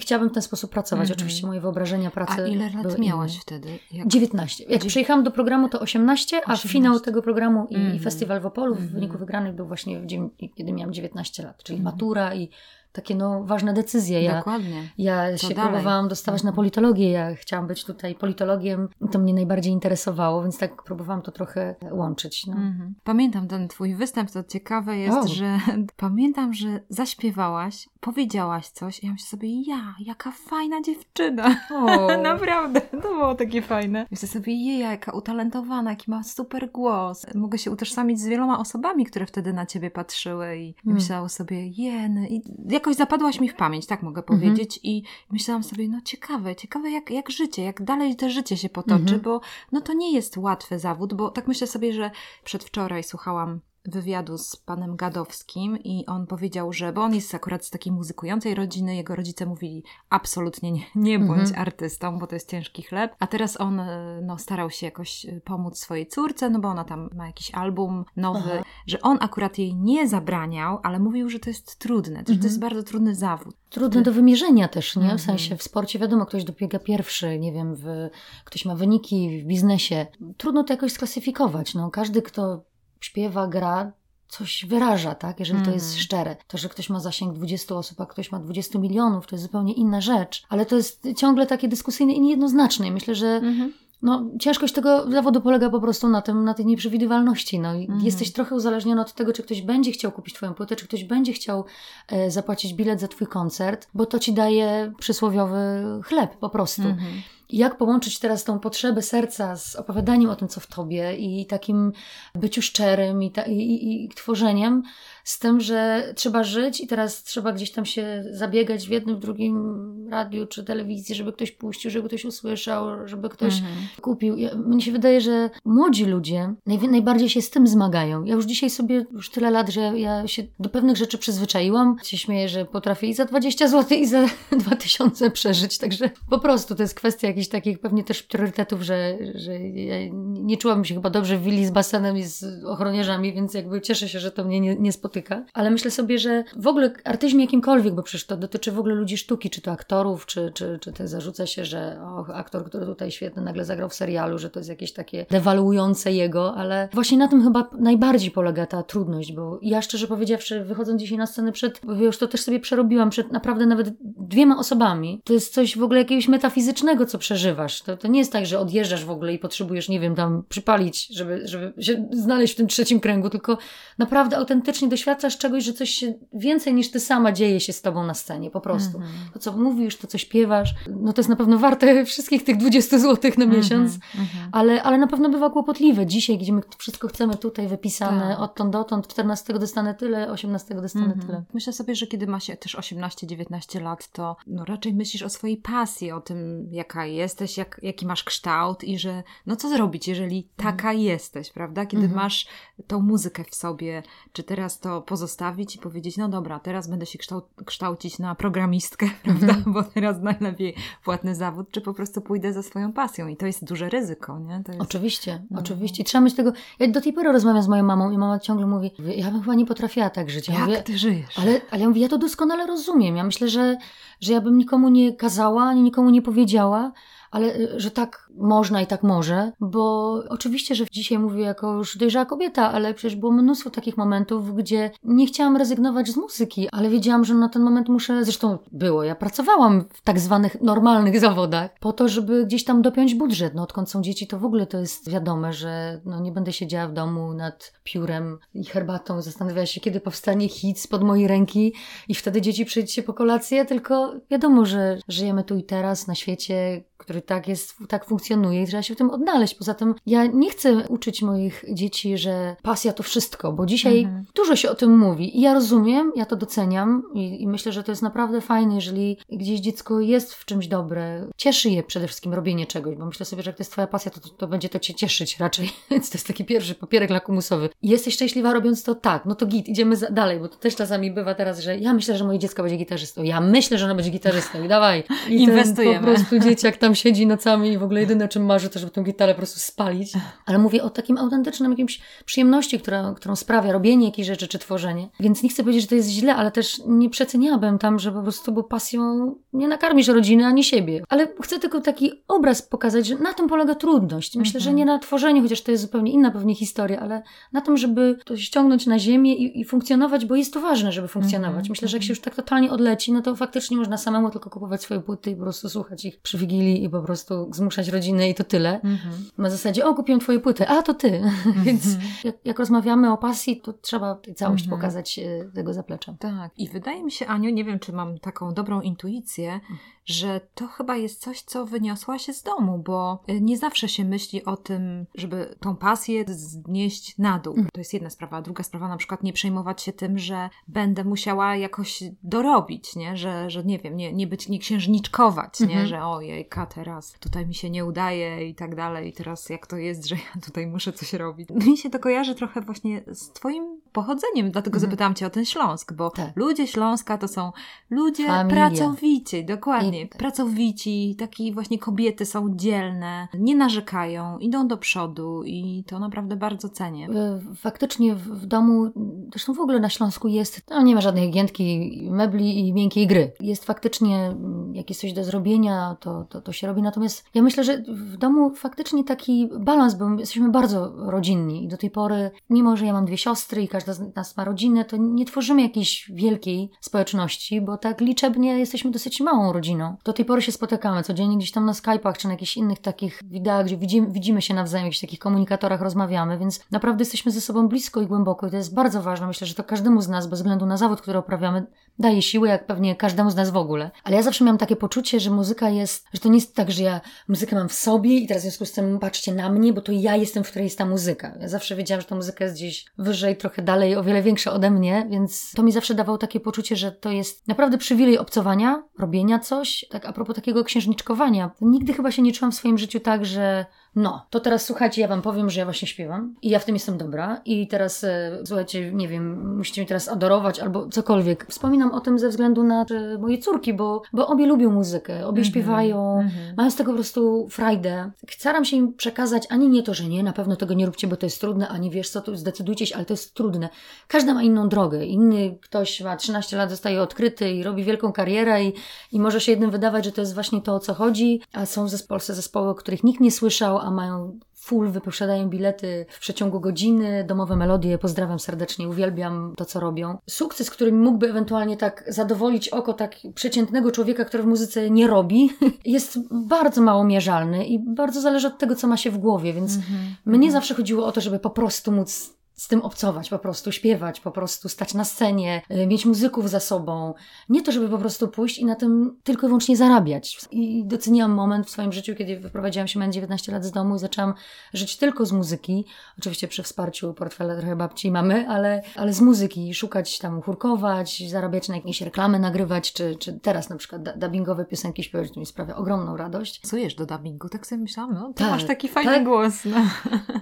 chciałabym 0.00 0.30
w 0.30 0.32
ten 0.32 0.42
sposób 0.42 0.70
pracować. 0.70 1.04
Mm 1.04 1.12
-hmm. 1.12 1.18
Oczywiście 1.18 1.46
moje 1.46 1.60
wyobrażenia 1.60 2.10
pracy. 2.10 2.42
A 2.42 2.46
ile 2.46 2.70
lat 2.70 2.98
miałaś 2.98 3.32
inne. 3.32 3.40
wtedy? 3.40 3.68
Jak... 3.92 4.08
19. 4.08 4.64
Jak 4.64 4.84
przyjechałam 4.84 5.24
do 5.24 5.30
programu 5.30 5.68
to 5.68 5.80
18, 5.80 6.36
18. 6.36 6.68
a 6.68 6.72
finał 6.72 7.00
tego 7.00 7.22
programu 7.22 7.66
i, 7.70 7.76
mm 7.76 7.98
-hmm. 7.98 8.02
festiwal 8.02 8.40
w 8.40 8.46
Opolu 8.46 8.74
mm 8.74 8.84
-hmm. 8.84 8.88
w 8.88 8.92
wyniku 8.92 9.12
mhm. 9.12 9.20
wygranych 9.20 9.54
był 9.54 9.66
właśnie, 9.66 10.06
kiedy 10.54 10.72
miałam 10.72 10.92
19 10.92 11.42
lat, 11.42 11.62
czyli 11.62 11.78
mhm. 11.78 11.94
matura 11.94 12.34
i 12.34 12.48
takie 12.92 13.14
no, 13.14 13.44
ważne 13.44 13.74
decyzje. 13.74 14.22
Ja, 14.22 14.36
Dokładnie. 14.36 14.88
Ja 14.98 15.38
się 15.38 15.54
dalej. 15.54 15.70
próbowałam 15.70 16.08
dostawać 16.08 16.42
na 16.42 16.52
politologię, 16.52 17.10
ja 17.10 17.34
chciałam 17.34 17.66
być 17.66 17.84
tutaj 17.84 18.14
politologiem, 18.14 18.88
to 19.10 19.18
mnie 19.18 19.34
najbardziej 19.34 19.72
interesowało, 19.72 20.42
więc 20.42 20.58
tak 20.58 20.82
próbowałam 20.82 21.22
to 21.22 21.32
trochę 21.32 21.74
łączyć. 21.90 22.46
No. 22.46 22.52
Mhm. 22.52 22.94
Pamiętam 23.04 23.48
ten 23.48 23.68
twój 23.68 23.94
występ, 23.94 24.30
to 24.30 24.44
ciekawe 24.44 24.98
jest, 24.98 25.18
o. 25.18 25.28
że 25.28 25.58
pamiętam, 25.96 26.54
że 26.54 26.80
zaśpiewałaś, 26.88 27.88
powiedziałaś 28.00 28.68
coś 28.68 29.02
i 29.02 29.06
ja 29.06 29.12
myślę 29.12 29.26
sobie, 29.26 29.62
ja, 29.62 29.94
jaka 30.00 30.30
fajna 30.30 30.82
dziewczyna. 30.82 31.56
Naprawdę, 32.22 32.80
to 32.80 33.00
było 33.00 33.34
takie 33.34 33.62
fajne. 33.62 34.06
Myślę 34.10 34.28
sobie, 34.28 34.52
jej, 34.52 34.78
jaka 34.78 35.12
utalentowana, 35.12 35.90
jaki 35.90 36.10
ma 36.10 36.22
super 36.22 36.70
głos. 36.70 37.26
Mogę 37.34 37.58
się 37.58 37.70
utożsamić 37.70 38.20
z 38.20 38.26
wieloma 38.26 38.58
osobami, 38.58 39.06
które 39.06 39.26
wtedy 39.26 39.52
na 39.52 39.66
ciebie 39.66 39.90
patrzyły 39.90 40.56
i 40.56 40.74
hmm. 40.74 40.94
myślały 40.94 41.28
sobie, 41.28 41.68
jeny. 41.68 42.28
I 42.28 42.42
jakoś 42.88 42.98
zapadłaś 42.98 43.40
mi 43.40 43.48
w 43.48 43.54
pamięć, 43.54 43.86
tak 43.86 44.02
mogę 44.02 44.20
mhm. 44.20 44.38
powiedzieć. 44.38 44.80
I 44.82 45.02
myślałam 45.30 45.64
sobie, 45.64 45.88
no 45.88 46.00
ciekawe, 46.04 46.56
ciekawe 46.56 46.90
jak, 46.90 47.10
jak 47.10 47.30
życie, 47.30 47.62
jak 47.62 47.82
dalej 47.82 48.16
to 48.16 48.30
życie 48.30 48.56
się 48.56 48.68
potoczy, 48.68 49.14
mhm. 49.14 49.20
bo 49.20 49.40
no 49.72 49.80
to 49.80 49.92
nie 49.92 50.12
jest 50.12 50.36
łatwy 50.36 50.78
zawód, 50.78 51.14
bo 51.14 51.30
tak 51.30 51.48
myślę 51.48 51.66
sobie, 51.66 51.92
że 51.92 52.10
przedwczoraj 52.44 53.04
słuchałam 53.04 53.60
wywiadu 53.84 54.38
z 54.38 54.56
panem 54.56 54.96
Gadowskim 54.96 55.78
i 55.84 56.06
on 56.06 56.26
powiedział, 56.26 56.72
że, 56.72 56.92
bo 56.92 57.02
on 57.02 57.14
jest 57.14 57.34
akurat 57.34 57.66
z 57.66 57.70
takiej 57.70 57.92
muzykującej 57.92 58.54
rodziny, 58.54 58.96
jego 58.96 59.16
rodzice 59.16 59.46
mówili 59.46 59.84
absolutnie 60.10 60.72
nie, 60.72 60.82
nie 60.94 61.18
bądź 61.18 61.48
mhm. 61.48 61.60
artystą, 61.60 62.18
bo 62.18 62.26
to 62.26 62.36
jest 62.36 62.50
ciężki 62.50 62.82
chleb, 62.82 63.16
a 63.18 63.26
teraz 63.26 63.60
on 63.60 63.80
e, 63.80 64.20
no, 64.22 64.38
starał 64.38 64.70
się 64.70 64.86
jakoś 64.86 65.26
e, 65.26 65.40
pomóc 65.40 65.78
swojej 65.78 66.06
córce, 66.06 66.50
no 66.50 66.58
bo 66.58 66.68
ona 66.68 66.84
tam 66.84 67.10
ma 67.14 67.26
jakiś 67.26 67.50
album 67.54 68.04
nowy, 68.16 68.52
Aha. 68.54 68.64
że 68.86 69.00
on 69.00 69.18
akurat 69.20 69.58
jej 69.58 69.74
nie 69.74 70.08
zabraniał, 70.08 70.78
ale 70.82 70.98
mówił, 70.98 71.28
że 71.28 71.38
to 71.38 71.50
jest 71.50 71.78
trudne, 71.78 72.18
mhm. 72.18 72.34
że 72.36 72.40
to 72.40 72.46
jest 72.46 72.56
mhm. 72.56 72.70
bardzo 72.70 72.88
trudny 72.90 73.14
zawód. 73.14 73.56
Trudne 73.70 74.02
do 74.02 74.12
wymierzenia 74.12 74.68
też, 74.68 74.96
nie? 74.96 75.02
W 75.02 75.04
mhm. 75.04 75.18
sensie 75.18 75.56
w 75.56 75.62
sporcie 75.62 75.98
wiadomo, 75.98 76.26
ktoś 76.26 76.44
dobiega 76.44 76.78
pierwszy, 76.78 77.38
nie 77.38 77.52
wiem, 77.52 77.74
w, 77.74 78.08
ktoś 78.44 78.64
ma 78.64 78.74
wyniki 78.74 79.42
w 79.42 79.46
biznesie. 79.46 80.06
Trudno 80.36 80.64
to 80.64 80.72
jakoś 80.72 80.92
sklasyfikować, 80.92 81.74
no. 81.74 81.90
Każdy, 81.90 82.22
kto 82.22 82.64
śpiewa, 83.00 83.46
gra, 83.46 83.92
coś 84.28 84.64
wyraża, 84.68 85.14
tak? 85.14 85.40
Jeżeli 85.40 85.62
to 85.62 85.70
jest 85.70 85.86
mhm. 85.86 86.02
szczere. 86.02 86.36
To, 86.48 86.58
że 86.58 86.68
ktoś 86.68 86.90
ma 86.90 87.00
zasięg 87.00 87.34
20 87.34 87.74
osób, 87.74 88.00
a 88.00 88.06
ktoś 88.06 88.32
ma 88.32 88.38
20 88.38 88.78
milionów, 88.78 89.26
to 89.26 89.36
jest 89.36 89.42
zupełnie 89.42 89.72
inna 89.72 90.00
rzecz. 90.00 90.42
Ale 90.48 90.66
to 90.66 90.76
jest 90.76 91.08
ciągle 91.16 91.46
takie 91.46 91.68
dyskusyjne 91.68 92.12
i 92.12 92.20
niejednoznaczne. 92.20 92.90
Myślę, 92.90 93.14
że 93.14 93.26
mhm. 93.26 93.72
no, 94.02 94.24
ciężkość 94.40 94.74
tego 94.74 95.10
zawodu 95.10 95.40
polega 95.40 95.70
po 95.70 95.80
prostu 95.80 96.08
na 96.08 96.22
tym, 96.22 96.44
na 96.44 96.54
tej 96.54 96.66
nieprzewidywalności. 96.66 97.60
No, 97.60 97.74
mhm. 97.74 98.00
Jesteś 98.00 98.32
trochę 98.32 98.54
uzależniony 98.54 99.00
od 99.00 99.12
tego, 99.12 99.32
czy 99.32 99.42
ktoś 99.42 99.62
będzie 99.62 99.92
chciał 99.92 100.12
kupić 100.12 100.34
twoją 100.34 100.54
płytę, 100.54 100.76
czy 100.76 100.86
ktoś 100.86 101.04
będzie 101.04 101.32
chciał 101.32 101.64
e, 102.08 102.30
zapłacić 102.30 102.74
bilet 102.74 103.00
za 103.00 103.08
twój 103.08 103.26
koncert, 103.26 103.88
bo 103.94 104.06
to 104.06 104.18
ci 104.18 104.32
daje 104.32 104.92
przysłowiowy 104.98 105.84
chleb 106.04 106.36
po 106.36 106.50
prostu. 106.50 106.82
Mhm 106.82 107.12
jak 107.50 107.76
połączyć 107.76 108.18
teraz 108.18 108.44
tą 108.44 108.58
potrzebę 108.58 109.02
serca 109.02 109.56
z 109.56 109.76
opowiadaniem 109.76 110.30
o 110.30 110.36
tym, 110.36 110.48
co 110.48 110.60
w 110.60 110.66
tobie 110.66 111.14
i 111.14 111.46
takim 111.46 111.92
byciu 112.34 112.62
szczerym 112.62 113.22
i, 113.22 113.30
ta, 113.30 113.42
i, 113.42 113.52
i, 113.52 114.04
i 114.04 114.08
tworzeniem, 114.08 114.82
z 115.28 115.38
tym, 115.38 115.60
że 115.60 116.12
trzeba 116.16 116.44
żyć 116.44 116.80
i 116.80 116.86
teraz 116.86 117.22
trzeba 117.22 117.52
gdzieś 117.52 117.70
tam 117.70 117.84
się 117.84 118.24
zabiegać 118.30 118.88
w 118.88 118.90
jednym, 118.90 119.16
w 119.16 119.18
drugim 119.18 119.84
radiu 120.10 120.46
czy 120.46 120.64
telewizji, 120.64 121.14
żeby 121.14 121.32
ktoś 121.32 121.50
puścił, 121.50 121.90
żeby 121.90 122.08
ktoś 122.08 122.24
usłyszał, 122.24 123.08
żeby 123.08 123.28
ktoś 123.28 123.54
mhm. 123.54 123.74
kupił. 124.00 124.36
Ja, 124.36 124.54
mnie 124.54 124.82
się 124.82 124.92
wydaje, 124.92 125.20
że 125.20 125.50
młodzi 125.64 126.04
ludzie 126.04 126.54
naj, 126.66 126.78
najbardziej 126.78 127.28
się 127.28 127.42
z 127.42 127.50
tym 127.50 127.66
zmagają. 127.66 128.24
Ja 128.24 128.34
już 128.34 128.44
dzisiaj 128.44 128.70
sobie, 128.70 129.06
już 129.12 129.30
tyle 129.30 129.50
lat, 129.50 129.68
że 129.68 129.80
ja 129.80 130.26
się 130.26 130.42
do 130.60 130.68
pewnych 130.68 130.96
rzeczy 130.96 131.18
przyzwyczaiłam. 131.18 131.96
Się 132.02 132.18
śmieję, 132.18 132.48
że 132.48 132.64
potrafię 132.64 133.06
i 133.06 133.14
za 133.14 133.24
20 133.24 133.68
zł 133.68 133.98
i 133.98 134.06
za 134.06 134.26
2000 134.64 135.30
przeżyć, 135.30 135.78
także 135.78 136.10
po 136.30 136.38
prostu 136.38 136.74
to 136.74 136.82
jest 136.82 136.94
kwestia 136.94 137.28
jakichś 137.28 137.48
takich 137.48 137.78
pewnie 137.78 138.04
też 138.04 138.22
priorytetów, 138.22 138.82
że, 138.82 139.18
że 139.34 139.58
ja 139.58 139.94
nie 140.22 140.56
czułam 140.56 140.84
się 140.84 140.94
chyba 140.94 141.10
dobrze 141.10 141.38
w 141.38 141.42
willi 141.42 141.66
z 141.66 141.70
basenem 141.70 142.16
i 142.16 142.22
z 142.22 142.64
ochroniarzami, 142.64 143.32
więc 143.32 143.54
jakby 143.54 143.80
cieszę 143.80 144.08
się, 144.08 144.20
że 144.20 144.32
to 144.32 144.44
mnie 144.44 144.60
nie, 144.60 144.76
nie 144.76 144.92
spotyka 144.92 145.17
spotyka, 145.18 145.44
ale 145.52 145.70
myślę 145.70 145.90
sobie, 145.90 146.18
że 146.18 146.44
w 146.56 146.66
ogóle 146.66 146.90
artyzmie 147.04 147.44
jakimkolwiek, 147.44 147.94
bo 147.94 148.02
przecież 148.02 148.26
to 148.26 148.36
dotyczy 148.36 148.72
w 148.72 148.78
ogóle 148.78 148.94
ludzi 148.94 149.18
sztuki, 149.18 149.50
czy 149.50 149.60
to 149.60 149.72
aktorów, 149.72 150.26
czy, 150.26 150.52
czy, 150.54 150.78
czy 150.80 150.92
to 150.92 151.08
zarzuca 151.08 151.46
się, 151.46 151.64
że 151.64 152.00
o, 152.02 152.34
aktor, 152.34 152.64
który 152.64 152.86
tutaj 152.86 153.10
świetny 153.10 153.42
nagle 153.42 153.64
zagrał 153.64 153.88
w 153.88 153.94
serialu, 153.94 154.38
że 154.38 154.50
to 154.50 154.60
jest 154.60 154.70
jakieś 154.70 154.92
takie 154.92 155.26
dewaluujące 155.30 156.12
jego, 156.12 156.54
ale 156.54 156.88
właśnie 156.92 157.18
na 157.18 157.28
tym 157.28 157.42
chyba 157.42 157.70
najbardziej 157.78 158.30
polega 158.30 158.66
ta 158.66 158.82
trudność, 158.82 159.32
bo 159.32 159.58
ja 159.62 159.82
szczerze 159.82 160.06
powiedziawszy, 160.06 160.64
wychodząc 160.64 161.00
dzisiaj 161.00 161.18
na 161.18 161.26
scenę 161.26 161.52
przed, 161.52 161.80
już 162.00 162.18
to 162.18 162.28
też 162.28 162.40
sobie 162.40 162.60
przerobiłam, 162.60 163.10
przed 163.10 163.32
naprawdę 163.32 163.66
nawet 163.66 163.88
dwiema 164.00 164.58
osobami, 164.58 165.20
to 165.24 165.32
jest 165.32 165.54
coś 165.54 165.78
w 165.78 165.82
ogóle 165.82 165.98
jakiegoś 165.98 166.28
metafizycznego, 166.28 167.06
co 167.06 167.18
przeżywasz. 167.18 167.82
To, 167.82 167.96
to 167.96 168.08
nie 168.08 168.18
jest 168.18 168.32
tak, 168.32 168.46
że 168.46 168.58
odjeżdżasz 168.58 169.04
w 169.04 169.10
ogóle 169.10 169.34
i 169.34 169.38
potrzebujesz, 169.38 169.88
nie 169.88 170.00
wiem, 170.00 170.14
tam 170.14 170.44
przypalić, 170.48 171.06
żeby, 171.06 171.40
żeby 171.44 171.82
się 171.82 172.08
znaleźć 172.12 172.54
w 172.54 172.56
tym 172.56 172.66
trzecim 172.66 173.00
kręgu, 173.00 173.30
tylko 173.30 173.58
naprawdę 173.98 174.36
autentycznie 174.36 174.88
doświadczać 174.88 174.97
doświadczasz 174.98 175.38
czegoś, 175.38 175.64
że 175.64 175.72
coś 175.72 175.90
się 175.90 176.14
więcej 176.32 176.74
niż 176.74 176.90
ty 176.90 177.00
sama 177.00 177.32
dzieje 177.32 177.60
się 177.60 177.72
z 177.72 177.82
tobą 177.82 178.06
na 178.06 178.14
scenie, 178.14 178.50
po 178.50 178.60
prostu. 178.60 178.98
Mm 178.98 179.08
-hmm. 179.08 179.32
To, 179.32 179.38
co 179.38 179.52
mówisz, 179.52 179.96
to, 179.96 180.06
co 180.06 180.18
śpiewasz, 180.18 180.74
no 181.00 181.12
to 181.12 181.20
jest 181.20 181.28
na 181.28 181.36
pewno 181.36 181.58
warte 181.58 182.04
wszystkich 182.04 182.44
tych 182.44 182.56
20 182.56 182.98
zł 182.98 183.30
na 183.38 183.44
mhm, 183.44 183.50
miesiąc, 183.50 183.92
mm 184.14 184.26
-hmm. 184.26 184.48
ale, 184.52 184.82
ale 184.82 184.98
na 184.98 185.06
pewno 185.06 185.28
bywa 185.28 185.50
kłopotliwe. 185.50 186.06
Dzisiaj, 186.06 186.38
gdzie 186.38 186.52
my 186.52 186.62
wszystko 186.78 187.08
chcemy 187.08 187.34
tutaj 187.34 187.68
wypisane, 187.68 188.28
tak. 188.28 188.40
odtąd 188.40 188.72
dotąd, 188.72 189.08
14 189.08 189.58
dostanę 189.58 189.94
tyle, 189.94 190.30
18 190.30 190.74
dostanę 190.74 191.04
mm 191.06 191.18
-hmm. 191.18 191.26
tyle. 191.26 191.44
Myślę 191.54 191.72
sobie, 191.72 191.94
że 191.94 192.06
kiedy 192.06 192.26
ma 192.26 192.40
się 192.40 192.56
też 192.56 192.76
18-19 192.76 193.82
lat, 193.82 194.12
to 194.12 194.36
no 194.46 194.64
raczej 194.64 194.94
myślisz 194.94 195.22
o 195.22 195.28
swojej 195.28 195.56
pasji, 195.56 196.12
o 196.12 196.20
tym, 196.20 196.68
jaka 196.72 197.06
jesteś, 197.06 197.58
jak, 197.58 197.80
jaki 197.82 198.06
masz 198.06 198.24
kształt 198.24 198.84
i 198.84 198.98
że 198.98 199.22
no 199.46 199.56
co 199.56 199.68
zrobić, 199.68 200.08
jeżeli 200.08 200.48
taka 200.56 200.90
mhm. 200.90 200.98
jesteś, 200.98 201.52
prawda? 201.52 201.86
Kiedy 201.86 202.04
mhm. 202.04 202.22
masz 202.22 202.46
tą 202.86 203.00
muzykę 203.00 203.44
w 203.50 203.54
sobie, 203.54 204.02
czy 204.32 204.42
teraz 204.42 204.80
to 204.80 204.87
pozostawić 205.06 205.76
i 205.76 205.78
powiedzieć, 205.78 206.16
no 206.16 206.28
dobra, 206.28 206.58
teraz 206.58 206.88
będę 206.88 207.06
się 207.06 207.18
kształ 207.18 207.42
kształcić 207.64 208.18
na 208.18 208.34
programistkę, 208.34 209.06
prawda, 209.24 209.52
mm. 209.52 209.62
bo 209.66 209.82
teraz 209.82 210.22
najlepiej 210.22 210.74
płatny 211.04 211.34
zawód, 211.34 211.70
czy 211.70 211.80
po 211.80 211.94
prostu 211.94 212.20
pójdę 212.20 212.52
za 212.52 212.62
swoją 212.62 212.92
pasją 212.92 213.28
i 213.28 213.36
to 213.36 213.46
jest 213.46 213.64
duże 213.64 213.88
ryzyko, 213.88 214.38
nie? 214.38 214.62
Jest... 214.68 214.80
Oczywiście, 214.80 215.42
no. 215.50 215.60
oczywiście. 215.60 216.04
Trzeba 216.04 216.24
mieć 216.24 216.34
tego, 216.34 216.52
ja 216.78 216.88
do 216.88 217.00
tej 217.00 217.12
pory 217.12 217.32
rozmawiam 217.32 217.62
z 217.62 217.68
moją 217.68 217.82
mamą 217.82 218.10
i 218.10 218.18
mama 218.18 218.38
ciągle 218.38 218.66
mówi, 218.66 218.90
ja 219.16 219.30
bym 219.30 219.40
chyba 219.40 219.54
nie 219.54 219.66
potrafiła 219.66 220.10
tak 220.10 220.30
żyć. 220.30 220.48
Ja 220.48 220.54
Jak 220.54 220.64
mówię, 220.64 220.82
ty 220.82 220.98
żyjesz? 220.98 221.38
Ale, 221.38 221.60
ale 221.70 221.82
ja 221.82 221.88
mówię, 221.88 222.00
ja 222.00 222.08
to 222.08 222.18
doskonale 222.18 222.66
rozumiem. 222.66 223.16
Ja 223.16 223.24
myślę, 223.24 223.48
że, 223.48 223.76
że 224.20 224.32
ja 224.32 224.40
bym 224.40 224.58
nikomu 224.58 224.88
nie 224.88 225.12
kazała, 225.16 225.62
ani 225.62 225.82
nikomu 225.82 226.10
nie 226.10 226.22
powiedziała, 226.22 226.92
ale 227.30 227.56
y, 227.56 227.80
że 227.80 227.90
tak 227.90 228.28
można 228.34 228.82
i 228.82 228.86
tak 228.86 229.02
może, 229.02 229.52
bo 229.60 230.12
oczywiście, 230.28 230.74
że 230.74 230.84
dzisiaj 230.92 231.18
mówię 231.18 231.42
jako 231.42 231.74
już 231.74 231.98
dojrzała 231.98 232.26
kobieta, 232.26 232.72
ale 232.72 232.94
przecież 232.94 233.16
było 233.16 233.32
mnóstwo 233.32 233.70
takich 233.70 233.96
momentów, 233.96 234.54
gdzie 234.54 234.90
nie 235.04 235.26
chciałam 235.26 235.56
rezygnować 235.56 236.08
z 236.08 236.16
muzyki, 236.16 236.68
ale 236.72 236.90
wiedziałam, 236.90 237.24
że 237.24 237.34
na 237.34 237.48
ten 237.48 237.62
moment 237.62 237.88
muszę, 237.88 238.24
zresztą 238.24 238.58
było, 238.72 239.04
ja 239.04 239.14
pracowałam 239.14 239.84
w 239.92 240.02
tak 240.02 240.20
zwanych 240.20 240.60
normalnych 240.60 241.20
zawodach, 241.28 241.70
po 241.80 241.92
to, 241.92 242.08
żeby 242.08 242.46
gdzieś 242.46 242.64
tam 242.64 242.82
dopiąć 242.82 243.14
budżet. 243.14 243.54
No 243.54 243.62
odkąd 243.62 243.90
są 243.90 244.02
dzieci, 244.02 244.26
to 244.26 244.38
w 244.38 244.44
ogóle 244.44 244.66
to 244.66 244.78
jest 244.78 245.10
wiadome, 245.10 245.52
że 245.52 246.00
no, 246.04 246.20
nie 246.20 246.32
będę 246.32 246.52
siedziała 246.52 246.88
w 246.88 246.92
domu 246.92 247.34
nad 247.34 247.72
piórem 247.84 248.38
i 248.54 248.64
herbatą, 248.64 249.22
zastanawiała 249.22 249.66
się, 249.66 249.80
kiedy 249.80 250.00
powstanie 250.00 250.48
hit 250.48 250.80
spod 250.80 251.02
mojej 251.02 251.28
ręki 251.28 251.74
i 252.08 252.14
wtedy 252.14 252.40
dzieci 252.40 252.64
przyjdzie 252.64 253.02
po 253.02 253.14
kolację, 253.14 253.64
tylko 253.64 254.14
wiadomo, 254.30 254.66
że 254.66 254.98
żyjemy 255.08 255.44
tu 255.44 255.56
i 255.56 255.64
teraz 255.64 256.06
na 256.06 256.14
świecie, 256.14 256.84
który 257.08 257.22
tak 257.22 257.48
jest, 257.48 257.74
tak 257.88 258.04
funkcjonuje 258.04 258.62
i 258.62 258.66
trzeba 258.66 258.82
się 258.82 258.94
w 258.94 258.98
tym 258.98 259.10
odnaleźć. 259.10 259.54
Poza 259.54 259.74
tym 259.74 259.94
ja 260.06 260.26
nie 260.26 260.50
chcę 260.50 260.88
uczyć 260.88 261.22
moich 261.22 261.64
dzieci, 261.72 262.18
że 262.18 262.56
pasja 262.62 262.92
to 262.92 263.02
wszystko, 263.02 263.52
bo 263.52 263.66
dzisiaj 263.66 264.00
mhm. 264.00 264.24
dużo 264.34 264.56
się 264.56 264.70
o 264.70 264.74
tym 264.74 264.98
mówi 264.98 265.38
i 265.38 265.40
ja 265.40 265.54
rozumiem, 265.54 266.12
ja 266.16 266.26
to 266.26 266.36
doceniam 266.36 267.02
i, 267.14 267.42
i, 267.42 267.48
myślę, 267.48 267.72
że 267.72 267.82
to 267.82 267.92
jest 267.92 268.02
naprawdę 268.02 268.40
fajne, 268.40 268.74
jeżeli 268.74 269.16
gdzieś 269.32 269.60
dziecko 269.60 270.00
jest 270.00 270.34
w 270.34 270.44
czymś 270.44 270.66
dobre, 270.66 271.26
cieszy 271.36 271.70
je 271.70 271.82
przede 271.82 272.06
wszystkim 272.06 272.34
robienie 272.34 272.66
czegoś, 272.66 272.96
bo 272.96 273.06
myślę 273.06 273.26
sobie, 273.26 273.42
że 273.42 273.50
jak 273.50 273.56
to 273.56 273.60
jest 273.60 273.72
twoja 273.72 273.86
pasja, 273.86 274.10
to, 274.10 274.20
to, 274.20 274.28
to 274.28 274.46
będzie 274.46 274.68
to 274.68 274.78
cię 274.78 274.94
cieszyć 274.94 275.38
raczej, 275.38 275.70
więc 275.90 276.10
to 276.10 276.18
jest 276.18 276.26
taki 276.26 276.44
pierwszy 276.44 276.74
papierek 276.74 277.10
lakumusowy. 277.10 277.68
I 277.82 277.88
jesteś 277.88 278.14
szczęśliwa 278.14 278.52
robiąc 278.52 278.82
to 278.82 278.94
tak, 278.94 279.24
no 279.26 279.34
to 279.34 279.46
git, 279.46 279.68
idziemy 279.68 279.96
za, 279.96 280.10
dalej, 280.10 280.40
bo 280.40 280.48
to 280.48 280.56
też 280.56 280.76
czasami 280.76 281.10
bywa 281.10 281.34
teraz, 281.34 281.60
że 281.60 281.78
ja 281.78 281.94
myślę, 281.94 282.16
że 282.16 282.24
moje 282.24 282.38
dziecko 282.38 282.62
będzie 282.62 282.76
gitarzystą, 282.76 283.22
ja 283.22 283.40
myślę, 283.40 283.78
że 283.78 283.84
ono 283.84 283.94
będzie 283.94 284.10
gitarzystą 284.10 284.64
i 284.64 284.68
dawaj. 284.68 285.04
I 285.28 285.42
Inwestujemy. 285.42 286.06
po 286.06 286.14
prostu 286.14 286.38
dzieciak 286.38 286.76
tam 286.76 286.94
siedzi 286.98 287.26
nocami 287.26 287.72
i 287.72 287.78
w 287.78 287.82
ogóle 287.82 288.00
jedyne 288.00 288.28
czym 288.28 288.44
marzy 288.44 288.68
to, 288.68 288.78
żeby 288.78 288.92
tę 288.92 289.02
gitarę 289.02 289.32
po 289.32 289.36
prostu 289.36 289.60
spalić. 289.60 290.12
Ale 290.46 290.58
mówię 290.58 290.82
o 290.82 290.90
takim 290.90 291.18
autentycznym 291.18 291.70
jakimś 291.70 292.00
przyjemności, 292.24 292.78
która, 292.78 293.14
którą 293.16 293.36
sprawia 293.36 293.72
robienie 293.72 294.06
jakiejś 294.06 294.28
rzeczy 294.28 294.48
czy 294.48 294.58
tworzenie. 294.58 295.08
Więc 295.20 295.42
nie 295.42 295.48
chcę 295.48 295.62
powiedzieć, 295.62 295.82
że 295.82 295.88
to 295.88 295.94
jest 295.94 296.08
źle, 296.08 296.36
ale 296.36 296.50
też 296.50 296.80
nie 296.86 297.10
przeceniałabym 297.10 297.78
tam, 297.78 297.98
że 297.98 298.12
po 298.12 298.22
prostu 298.22 298.52
bo 298.52 298.62
pasją 298.62 299.34
nie 299.52 299.68
nakarmisz 299.68 300.08
rodziny 300.08 300.46
ani 300.46 300.64
siebie. 300.64 301.02
Ale 301.08 301.28
chcę 301.42 301.58
tylko 301.58 301.80
taki 301.80 302.12
obraz 302.28 302.62
pokazać, 302.62 303.06
że 303.06 303.18
na 303.18 303.34
tym 303.34 303.48
polega 303.48 303.74
trudność. 303.74 304.36
Myślę, 304.36 304.60
że 304.60 304.70
mhm. 304.70 304.76
nie 304.76 304.84
na 304.84 304.98
tworzeniu, 304.98 305.42
chociaż 305.42 305.62
to 305.62 305.70
jest 305.70 305.82
zupełnie 305.82 306.12
inna 306.12 306.30
pewnie 306.30 306.54
historia, 306.54 307.00
ale 307.00 307.22
na 307.52 307.60
tym, 307.60 307.76
żeby 307.76 308.18
to 308.24 308.36
ściągnąć 308.36 308.86
na 308.86 308.98
ziemię 308.98 309.34
i, 309.34 309.60
i 309.60 309.64
funkcjonować, 309.64 310.26
bo 310.26 310.36
jest 310.36 310.54
to 310.54 310.60
ważne, 310.60 310.92
żeby 310.92 311.08
funkcjonować. 311.08 311.58
Mhm. 311.58 311.70
Myślę, 311.70 311.88
że 311.88 311.96
jak 311.96 312.04
się 312.04 312.12
już 312.12 312.20
tak 312.20 312.34
totalnie 312.34 312.70
odleci, 312.70 313.12
no 313.12 313.22
to 313.22 313.36
faktycznie 313.36 313.76
można 313.76 313.96
samemu 313.96 314.30
tylko 314.30 314.50
kupować 314.50 314.82
swoje 314.82 315.00
płyty 315.00 315.30
i 315.30 315.36
po 315.36 315.42
prostu 315.42 315.68
słuchać 315.68 316.04
ich 316.04 316.20
przy 316.20 316.38
Wigilii 316.38 316.87
i 316.88 316.90
po 316.90 317.02
prostu 317.02 317.48
zmuszać 317.52 317.88
rodzinę 317.88 318.30
i 318.30 318.34
to 318.34 318.44
tyle. 318.44 318.74
Mhm. 318.74 319.14
Na 319.38 319.50
zasadzie, 319.50 319.86
o, 319.86 319.94
kupiłem 319.94 320.20
twoje 320.20 320.40
płyty, 320.40 320.68
a 320.68 320.82
to 320.82 320.94
ty. 320.94 321.08
Mhm. 321.48 321.64
Więc 321.64 321.84
jak, 322.24 322.36
jak, 322.44 322.58
rozmawiamy 322.58 323.12
o 323.12 323.16
pasji, 323.16 323.60
to 323.60 323.72
trzeba 323.72 324.20
całość 324.36 324.64
mhm. 324.64 324.80
pokazać 324.80 325.18
e, 325.18 325.44
tego 325.54 325.74
zaplecza. 325.74 326.14
Tak. 326.18 326.52
I 326.58 326.68
wydaje 326.68 327.04
mi 327.04 327.10
się, 327.10 327.26
Aniu, 327.26 327.50
nie 327.50 327.64
wiem, 327.64 327.78
czy 327.78 327.92
mam 327.92 328.18
taką 328.18 328.54
dobrą 328.54 328.80
intuicję, 328.80 329.52
mhm 329.52 329.78
że 330.08 330.40
to 330.54 330.66
chyba 330.66 330.96
jest 330.96 331.20
coś, 331.20 331.42
co 331.42 331.66
wyniosła 331.66 332.18
się 332.18 332.32
z 332.32 332.42
domu, 332.42 332.78
bo 332.78 333.22
y, 333.30 333.40
nie 333.40 333.58
zawsze 333.58 333.88
się 333.88 334.04
myśli 334.04 334.44
o 334.44 334.56
tym, 334.56 335.06
żeby 335.14 335.56
tą 335.60 335.76
pasję 335.76 336.24
znieść 336.28 337.18
na 337.18 337.38
dół. 337.38 337.52
Mhm. 337.52 337.68
To 337.72 337.80
jest 337.80 337.94
jedna 337.94 338.10
sprawa. 338.10 338.42
Druga 338.42 338.62
sprawa, 338.62 338.88
na 338.88 338.96
przykład 338.96 339.22
nie 339.22 339.32
przejmować 339.32 339.82
się 339.82 339.92
tym, 339.92 340.18
że 340.18 340.50
będę 340.68 341.04
musiała 341.04 341.56
jakoś 341.56 342.04
dorobić, 342.22 342.96
nie? 342.96 343.16
Że, 343.16 343.50
że 343.50 343.64
nie 343.64 343.78
wiem, 343.78 343.96
nie, 343.96 344.12
nie 344.12 344.26
być, 344.26 344.48
nie 344.48 344.58
księżniczkować, 344.58 345.60
nie? 345.60 345.66
Mhm. 345.66 345.86
Że 345.86 346.04
ojej, 346.04 346.48
teraz 346.74 347.12
tutaj 347.12 347.46
mi 347.46 347.54
się 347.54 347.70
nie 347.70 347.84
udaje 347.84 348.48
i 348.48 348.54
tak 348.54 348.74
dalej, 348.74 349.08
i 349.08 349.12
teraz 349.12 349.48
jak 349.48 349.66
to 349.66 349.76
jest, 349.76 350.06
że 350.06 350.14
ja 350.14 350.40
tutaj 350.44 350.66
muszę 350.66 350.92
coś 350.92 351.12
robić. 351.12 351.48
Mi 351.66 351.76
się 351.76 351.90
to 351.90 351.98
kojarzy 351.98 352.34
trochę 352.34 352.60
właśnie 352.60 353.02
z 353.06 353.32
twoim 353.32 353.80
pochodzeniem, 353.92 354.50
dlatego 354.50 354.76
mhm. 354.76 354.90
zapytałam 354.90 355.14
cię 355.14 355.26
o 355.26 355.30
ten 355.30 355.44
Śląsk, 355.44 355.92
bo 355.92 356.10
tak. 356.10 356.36
ludzie 356.36 356.66
Śląska 356.66 357.18
to 357.18 357.28
są 357.28 357.52
ludzie 357.90 358.26
Familia. 358.26 358.70
pracowici, 358.70 359.44
dokładnie, 359.44 359.97
I... 359.97 359.97
pracowici, 360.06 361.14
taki 361.18 361.52
właśnie 361.52 361.78
kobiety 361.78 362.26
są 362.26 362.56
dzielne, 362.56 363.28
nie 363.34 363.56
narzekają, 363.56 364.38
idą 364.38 364.68
do 364.68 364.76
przodu 364.76 365.42
i 365.44 365.84
to 365.86 365.98
naprawdę 365.98 366.36
bardzo 366.36 366.68
cenię. 366.68 367.08
Faktycznie 367.56 368.14
w 368.14 368.46
domu, 368.46 368.90
zresztą 369.30 369.54
w 369.54 369.60
ogóle 369.60 369.80
na 369.80 369.88
Śląsku 369.88 370.28
jest, 370.28 370.62
no 370.70 370.82
nie 370.82 370.94
ma 370.94 371.00
żadnej 371.00 371.30
giętki 371.30 371.98
mebli 372.10 372.58
i 372.58 372.72
miękkiej 372.72 373.06
gry. 373.06 373.32
Jest 373.40 373.64
faktycznie 373.64 374.16
mm, 374.16 374.74
jakieś 374.74 374.98
coś 374.98 375.12
do 375.12 375.24
zrobienia, 375.24 375.96
to, 376.00 376.24
to, 376.28 376.40
to 376.40 376.52
się 376.52 376.66
robi. 376.66 376.82
Natomiast 376.82 377.24
ja 377.34 377.42
myślę, 377.42 377.64
że 377.64 377.82
w 377.88 378.16
domu 378.16 378.50
faktycznie 378.54 379.04
taki 379.04 379.48
balans, 379.60 379.94
bo 379.94 380.10
jesteśmy 380.10 380.48
bardzo 380.50 380.92
rodzinni 380.96 381.64
i 381.64 381.68
do 381.68 381.76
tej 381.76 381.90
pory, 381.90 382.30
mimo 382.50 382.76
że 382.76 382.86
ja 382.86 382.92
mam 382.92 383.04
dwie 383.04 383.18
siostry 383.18 383.62
i 383.62 383.68
każda 383.68 383.92
z 383.92 384.16
nas 384.16 384.36
ma 384.36 384.44
rodzinę, 384.44 384.84
to 384.84 384.96
nie 384.96 385.24
tworzymy 385.24 385.62
jakiejś 385.62 386.10
wielkiej 386.14 386.70
społeczności, 386.80 387.60
bo 387.60 387.76
tak 387.76 388.00
liczebnie 388.00 388.58
jesteśmy 388.58 388.90
dosyć 388.90 389.20
małą 389.20 389.52
rodziną. 389.52 389.87
Do 390.04 390.12
tej 390.12 390.24
pory 390.24 390.42
się 390.42 390.52
spotykamy 390.52 391.02
codziennie 391.02 391.36
gdzieś 391.36 391.52
tam 391.52 391.64
na 391.64 391.72
Skype'ach 391.72 392.16
czy 392.16 392.26
na 392.26 392.32
jakichś 392.32 392.56
innych 392.56 392.78
takich 392.78 393.20
wideach, 393.24 393.66
gdzie 393.66 393.76
widzimy, 393.76 394.12
widzimy 394.12 394.42
się 394.42 394.54
nawzajem, 394.54 394.84
w 394.84 394.86
jakichś 394.86 395.00
takich 395.00 395.18
komunikatorach 395.18 395.80
rozmawiamy, 395.80 396.38
więc 396.38 396.60
naprawdę 396.70 397.02
jesteśmy 397.02 397.32
ze 397.32 397.40
sobą 397.40 397.68
blisko 397.68 398.02
i 398.02 398.06
głęboko 398.06 398.46
i 398.46 398.50
to 398.50 398.56
jest 398.56 398.74
bardzo 398.74 399.02
ważne. 399.02 399.26
Myślę, 399.26 399.46
że 399.46 399.54
to 399.54 399.64
każdemu 399.64 400.02
z 400.02 400.08
nas, 400.08 400.26
bez 400.26 400.38
względu 400.38 400.66
na 400.66 400.76
zawód, 400.76 401.00
który 401.00 401.18
uprawiamy, 401.18 401.66
daje 401.98 402.22
siły, 402.22 402.48
jak 402.48 402.66
pewnie 402.66 402.96
każdemu 402.96 403.30
z 403.30 403.36
nas 403.36 403.50
w 403.50 403.56
ogóle. 403.56 403.90
Ale 404.04 404.16
ja 404.16 404.22
zawsze 404.22 404.44
miałam 404.44 404.58
takie 404.58 404.76
poczucie, 404.76 405.20
że 405.20 405.30
muzyka 405.30 405.70
jest, 405.70 406.06
że 406.12 406.20
to 406.20 406.28
nie 406.28 406.34
jest 406.34 406.54
tak, 406.54 406.70
że 406.70 406.82
ja 406.82 407.00
muzykę 407.28 407.56
mam 407.56 407.68
w 407.68 407.72
sobie 407.72 408.18
i 408.18 408.26
teraz 408.26 408.42
w 408.42 408.46
związku 408.46 408.64
z 408.64 408.72
tym 408.72 408.98
patrzcie 408.98 409.34
na 409.34 409.50
mnie, 409.50 409.72
bo 409.72 409.80
to 409.80 409.92
ja 409.92 410.16
jestem, 410.16 410.44
w 410.44 410.48
której 410.50 410.64
jest 410.64 410.78
ta 410.78 410.86
muzyka. 410.86 411.34
Ja 411.40 411.48
zawsze 411.48 411.76
wiedziałam, 411.76 412.00
że 412.00 412.06
ta 412.06 412.14
muzyka 412.14 412.44
jest 412.44 412.56
gdzieś 412.56 412.86
wyżej, 412.98 413.36
trochę 413.36 413.62
dalej, 413.62 413.96
o 413.96 414.04
wiele 414.04 414.22
większa 414.22 414.52
ode 414.52 414.70
mnie, 414.70 415.06
więc 415.10 415.52
to 415.56 415.62
mi 415.62 415.72
zawsze 415.72 415.94
dawało 415.94 416.18
takie 416.18 416.40
poczucie, 416.40 416.76
że 416.76 416.92
to 416.92 417.10
jest 417.10 417.48
naprawdę 417.48 417.78
przywilej 417.78 418.18
obcowania, 418.18 418.82
robienia 418.98 419.38
coś. 419.38 419.67
Tak 419.90 420.06
a 420.06 420.12
propos 420.12 420.36
takiego 420.36 420.64
księżniczkowania. 420.64 421.50
Nigdy 421.60 421.92
chyba 421.94 422.10
się 422.10 422.22
nie 422.22 422.32
czułam 422.32 422.52
w 422.52 422.54
swoim 422.54 422.78
życiu 422.78 423.00
tak, 423.00 423.26
że 423.26 423.66
no, 423.98 424.26
to 424.30 424.40
teraz 424.40 424.64
słuchajcie, 424.64 425.02
ja 425.02 425.08
wam 425.08 425.22
powiem, 425.22 425.50
że 425.50 425.60
ja 425.60 425.64
właśnie 425.64 425.88
śpiewam 425.88 426.34
i 426.42 426.50
ja 426.50 426.58
w 426.58 426.64
tym 426.64 426.74
jestem 426.74 426.98
dobra 426.98 427.40
i 427.44 427.68
teraz 427.68 428.04
e, 428.04 428.38
słuchajcie, 428.44 428.92
nie 428.92 429.08
wiem, 429.08 429.56
musicie 429.56 429.80
mnie 429.80 429.88
teraz 429.88 430.08
adorować 430.08 430.60
albo 430.60 430.88
cokolwiek. 430.88 431.46
Wspominam 431.50 431.92
o 431.92 432.00
tym 432.00 432.18
ze 432.18 432.28
względu 432.28 432.62
na 432.62 432.84
e, 432.90 433.18
moje 433.18 433.38
córki, 433.38 433.74
bo, 433.74 434.02
bo 434.12 434.26
obie 434.26 434.46
lubią 434.46 434.70
muzykę, 434.70 435.14
obie 435.14 435.40
mm 435.40 435.44
-hmm, 435.44 435.46
śpiewają, 435.50 436.18
mm 436.18 436.28
-hmm. 436.28 436.56
mają 436.56 436.70
z 436.70 436.76
tego 436.76 436.90
po 436.90 436.94
prostu 436.94 437.48
frajdę. 437.50 438.10
Staram 438.30 438.64
się 438.64 438.76
im 438.76 438.94
przekazać 438.94 439.46
ani 439.50 439.68
nie 439.68 439.82
to, 439.82 439.94
że 439.94 440.04
nie, 440.04 440.22
na 440.22 440.32
pewno 440.32 440.56
tego 440.56 440.74
nie 440.74 440.86
róbcie, 440.86 441.06
bo 441.06 441.16
to 441.16 441.26
jest 441.26 441.40
trudne, 441.40 441.68
ani 441.68 441.90
wiesz 441.90 442.10
co, 442.10 442.20
tu 442.20 442.36
zdecydujcie 442.36 442.86
się, 442.86 442.96
ale 442.96 443.04
to 443.04 443.12
jest 443.12 443.34
trudne. 443.34 443.68
Każda 444.08 444.34
ma 444.34 444.42
inną 444.42 444.68
drogę. 444.68 445.04
Inny 445.04 445.58
ktoś 445.62 446.00
ma 446.00 446.16
13 446.16 446.56
lat, 446.56 446.70
zostaje 446.70 447.02
odkryty 447.02 447.50
i 447.50 447.62
robi 447.62 447.84
wielką 447.84 448.12
karierę 448.12 448.64
i, 448.64 448.72
i 449.12 449.20
może 449.20 449.40
się 449.40 449.52
jednym 449.52 449.70
wydawać, 449.70 450.04
że 450.04 450.12
to 450.12 450.20
jest 450.20 450.34
właśnie 450.34 450.62
to, 450.62 450.74
o 450.74 450.80
co 450.80 450.94
chodzi, 450.94 451.40
a 451.52 451.66
są 451.66 451.88
w 451.88 452.06
Polsce 452.06 452.34
zespoły, 452.34 452.68
o 452.68 452.74
których 452.74 453.04
nikt 453.04 453.20
nie 453.20 453.30
słyszał, 453.30 453.78
a 453.88 453.90
mają 453.90 454.38
full, 454.54 454.90
wyposiadają 454.90 455.48
bilety 455.48 456.06
w 456.08 456.18
przeciągu 456.18 456.60
godziny, 456.60 457.24
domowe 457.24 457.56
melodie, 457.56 457.98
pozdrawiam 457.98 458.38
serdecznie, 458.38 458.88
uwielbiam 458.88 459.54
to, 459.56 459.64
co 459.64 459.80
robią. 459.80 460.18
Sukces, 460.30 460.70
który 460.70 460.92
mógłby 460.92 461.30
ewentualnie 461.30 461.76
tak 461.76 462.04
zadowolić 462.08 462.68
oko 462.68 462.92
tak 462.92 463.16
przeciętnego 463.34 463.90
człowieka, 463.92 464.24
który 464.24 464.42
w 464.42 464.46
muzyce 464.46 464.90
nie 464.90 465.06
robi, 465.06 465.50
jest 465.84 466.18
bardzo 466.32 466.82
mało 466.82 467.04
mierzalny 467.04 467.66
i 467.66 467.78
bardzo 467.78 468.20
zależy 468.20 468.46
od 468.46 468.58
tego, 468.58 468.74
co 468.74 468.86
ma 468.86 468.96
się 468.96 469.10
w 469.10 469.18
głowie, 469.18 469.52
więc 469.52 469.74
mm 469.74 469.84
-hmm. 469.84 470.14
mnie 470.26 470.52
zawsze 470.52 470.74
chodziło 470.74 471.06
o 471.06 471.12
to, 471.12 471.20
żeby 471.20 471.38
po 471.38 471.50
prostu 471.50 471.92
móc 471.92 472.37
z 472.58 472.68
tym 472.68 472.82
obcować, 472.82 473.30
po 473.30 473.38
prostu 473.38 473.72
śpiewać, 473.72 474.20
po 474.20 474.30
prostu 474.30 474.68
stać 474.68 474.94
na 474.94 475.04
scenie, 475.04 475.62
y, 475.70 475.86
mieć 475.86 476.06
muzyków 476.06 476.50
za 476.50 476.60
sobą. 476.60 477.14
Nie 477.48 477.62
to, 477.62 477.72
żeby 477.72 477.88
po 477.88 477.98
prostu 477.98 478.28
pójść 478.28 478.58
i 478.58 478.64
na 478.64 478.74
tym 478.74 479.16
tylko 479.24 479.46
i 479.46 479.48
wyłącznie 479.48 479.76
zarabiać. 479.76 480.38
I 480.50 480.84
doceniłam 480.86 481.32
moment 481.32 481.66
w 481.66 481.70
swoim 481.70 481.92
życiu, 481.92 482.14
kiedy 482.14 482.40
wyprowadziłam 482.40 482.88
się, 482.88 482.98
mając 482.98 483.14
19 483.14 483.52
lat 483.52 483.64
z 483.64 483.70
domu 483.70 483.96
i 483.96 483.98
zaczęłam 483.98 484.34
żyć 484.72 484.96
tylko 484.96 485.26
z 485.26 485.32
muzyki. 485.32 485.84
Oczywiście 486.18 486.48
przy 486.48 486.62
wsparciu 486.62 487.14
portfela 487.14 487.56
trochę 487.56 487.76
babci 487.76 488.08
i 488.08 488.10
mamy, 488.10 488.48
ale, 488.48 488.82
ale 488.96 489.12
z 489.12 489.20
muzyki. 489.20 489.74
Szukać 489.74 490.18
tam, 490.18 490.42
chórkować, 490.42 491.28
zarabiać 491.28 491.68
na 491.68 491.76
jakieś 491.76 492.00
reklamy, 492.00 492.38
nagrywać, 492.38 492.92
czy, 492.92 493.16
czy 493.16 493.32
teraz 493.32 493.68
na 493.68 493.76
przykład 493.76 494.18
dubbingowe 494.18 494.64
piosenki 494.64 495.02
śpiewać, 495.02 495.32
to 495.32 495.40
mi 495.40 495.46
sprawia 495.46 495.76
ogromną 495.76 496.16
radość. 496.16 496.60
Co 496.60 496.76
jesz 496.76 496.94
do 496.94 497.06
dubbingu? 497.06 497.48
Tak 497.48 497.66
sobie 497.66 497.82
myślałam, 497.82 498.14
no, 498.14 498.28
ty 498.28 498.34
tak, 498.34 498.50
masz 498.50 498.64
taki 498.64 498.88
fajny 498.88 499.12
tak. 499.12 499.24
głos. 499.24 499.54
No. 499.64 499.76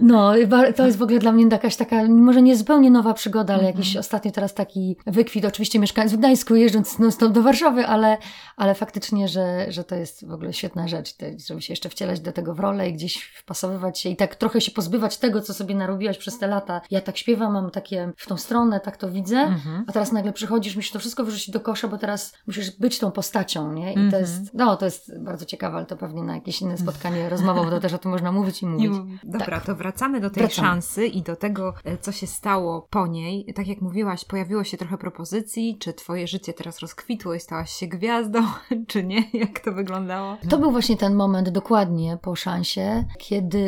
no, 0.01 0.33
to 0.77 0.87
jest 0.87 0.99
w 0.99 1.03
ogóle 1.03 1.19
dla 1.19 1.33
mnie 1.33 1.47
jakaś 1.51 1.77
taka 1.77 2.06
może 2.09 2.43
nie 2.43 2.57
zupełnie 2.57 2.91
nowa 2.91 3.15
przygoda, 3.15 3.55
ale 3.55 3.65
jakiś 3.65 3.87
mm 3.87 3.97
-hmm. 3.97 4.07
ostatnio 4.07 4.31
teraz 4.33 4.55
taki 4.55 4.97
wykwit, 5.07 5.45
oczywiście 5.45 5.79
mieszkając 5.79 6.13
w 6.13 6.17
Gdańsku, 6.17 6.55
jeżdżąc 6.55 6.99
non 6.99 7.13
stop 7.13 7.33
do 7.33 7.43
Warszawy, 7.43 7.87
ale, 7.87 8.19
ale 8.57 8.75
faktycznie, 8.75 9.29
że, 9.29 9.73
że 9.73 9.85
to 9.85 9.95
jest 9.95 10.27
w 10.27 10.33
ogóle 10.33 10.53
świetna 10.53 10.89
rzecz, 10.89 11.15
żeby 11.47 11.63
się 11.63 11.73
jeszcze 11.73 11.89
wcielać 11.89 12.21
do 12.21 12.33
tego 12.33 12.55
w 12.55 12.61
rolę 12.61 12.89
i 12.89 12.93
gdzieś 12.93 13.23
wpasowywać 13.23 13.99
się 13.99 14.09
i 14.09 14.17
tak 14.17 14.35
trochę 14.35 14.61
się 14.61 14.71
pozbywać 14.71 15.19
tego, 15.19 15.41
co 15.41 15.55
sobie 15.55 15.75
narobiłaś 15.75 16.19
przez 16.19 16.39
te 16.39 16.47
lata. 16.47 16.81
Ja 16.91 17.01
tak 17.01 17.17
śpiewam, 17.17 17.53
mam 17.53 17.71
takie 17.71 18.13
w 18.17 18.27
tą 18.27 18.37
stronę, 18.37 18.81
tak 18.81 18.97
to 18.97 19.11
widzę, 19.11 19.37
-hmm. 19.37 19.83
a 19.87 19.93
teraz 19.93 20.13
nagle 20.13 20.33
przychodzisz, 20.33 20.77
musisz 20.77 20.93
to 20.93 20.99
wszystko 20.99 21.25
wyrzucić 21.25 21.51
do 21.51 21.61
kosza, 21.61 21.89
bo 21.89 21.99
teraz 21.99 22.35
musisz 22.47 22.71
być 22.71 22.99
tą 22.99 23.11
postacią, 23.11 23.73
nie? 23.73 23.93
I 23.93 23.97
-hmm. 23.97 24.11
to 24.11 24.19
jest, 24.19 24.55
no 24.55 24.77
to 24.77 24.85
jest 24.85 25.19
bardzo 25.19 25.45
ciekawe, 25.45 25.77
ale 25.77 25.87
to 25.87 25.97
pewnie 25.97 26.23
na 26.23 26.35
jakieś 26.35 26.61
inne 26.61 26.79
spotkanie 26.79 27.29
rozmowowe, 27.29 27.71
to 27.71 27.81
też 27.81 27.93
o 27.93 27.99
tym 27.99 28.11
można 28.11 28.33
mówić 28.33 28.63
i 28.63 28.67
mówić. 28.67 28.93
Dobra, 29.25 29.57
tak. 29.57 29.67
to 29.67 29.75
wracamy 29.75 30.21
do 30.21 30.31
tej 30.31 30.43
wracamy. 30.43 30.69
szansy 30.69 31.07
i 31.07 31.23
do 31.23 31.37
tego, 31.37 31.75
e, 31.85 31.96
co 31.99 32.13
się 32.13 32.27
stało 32.27 32.87
po 32.91 33.07
niej. 33.07 33.53
Tak 33.55 33.67
jak 33.67 33.81
mówiłaś, 33.81 34.25
pojawiło 34.25 34.65
się 34.65 34.77
trochę 34.77 34.99
propozycji, 34.99 35.77
czy 35.81 35.93
twoje 35.93 36.27
życie 36.27 36.53
teraz 36.53 36.79
rozkwitło 36.79 37.35
i 37.35 37.41
stałaś 37.41 37.71
się 37.71 37.87
gwiazdą, 37.87 38.39
czy 38.89 39.05
nie? 39.05 39.25
Jak 39.33 39.61
to 39.61 39.73
wyglądało? 39.73 40.37
To 40.49 40.59
był 40.59 40.71
właśnie 40.71 40.97
ten 40.97 41.15
moment 41.15 41.49
dokładnie 41.49 42.19
po 42.23 42.37
szansie, 42.37 43.05
kiedy 43.19 43.67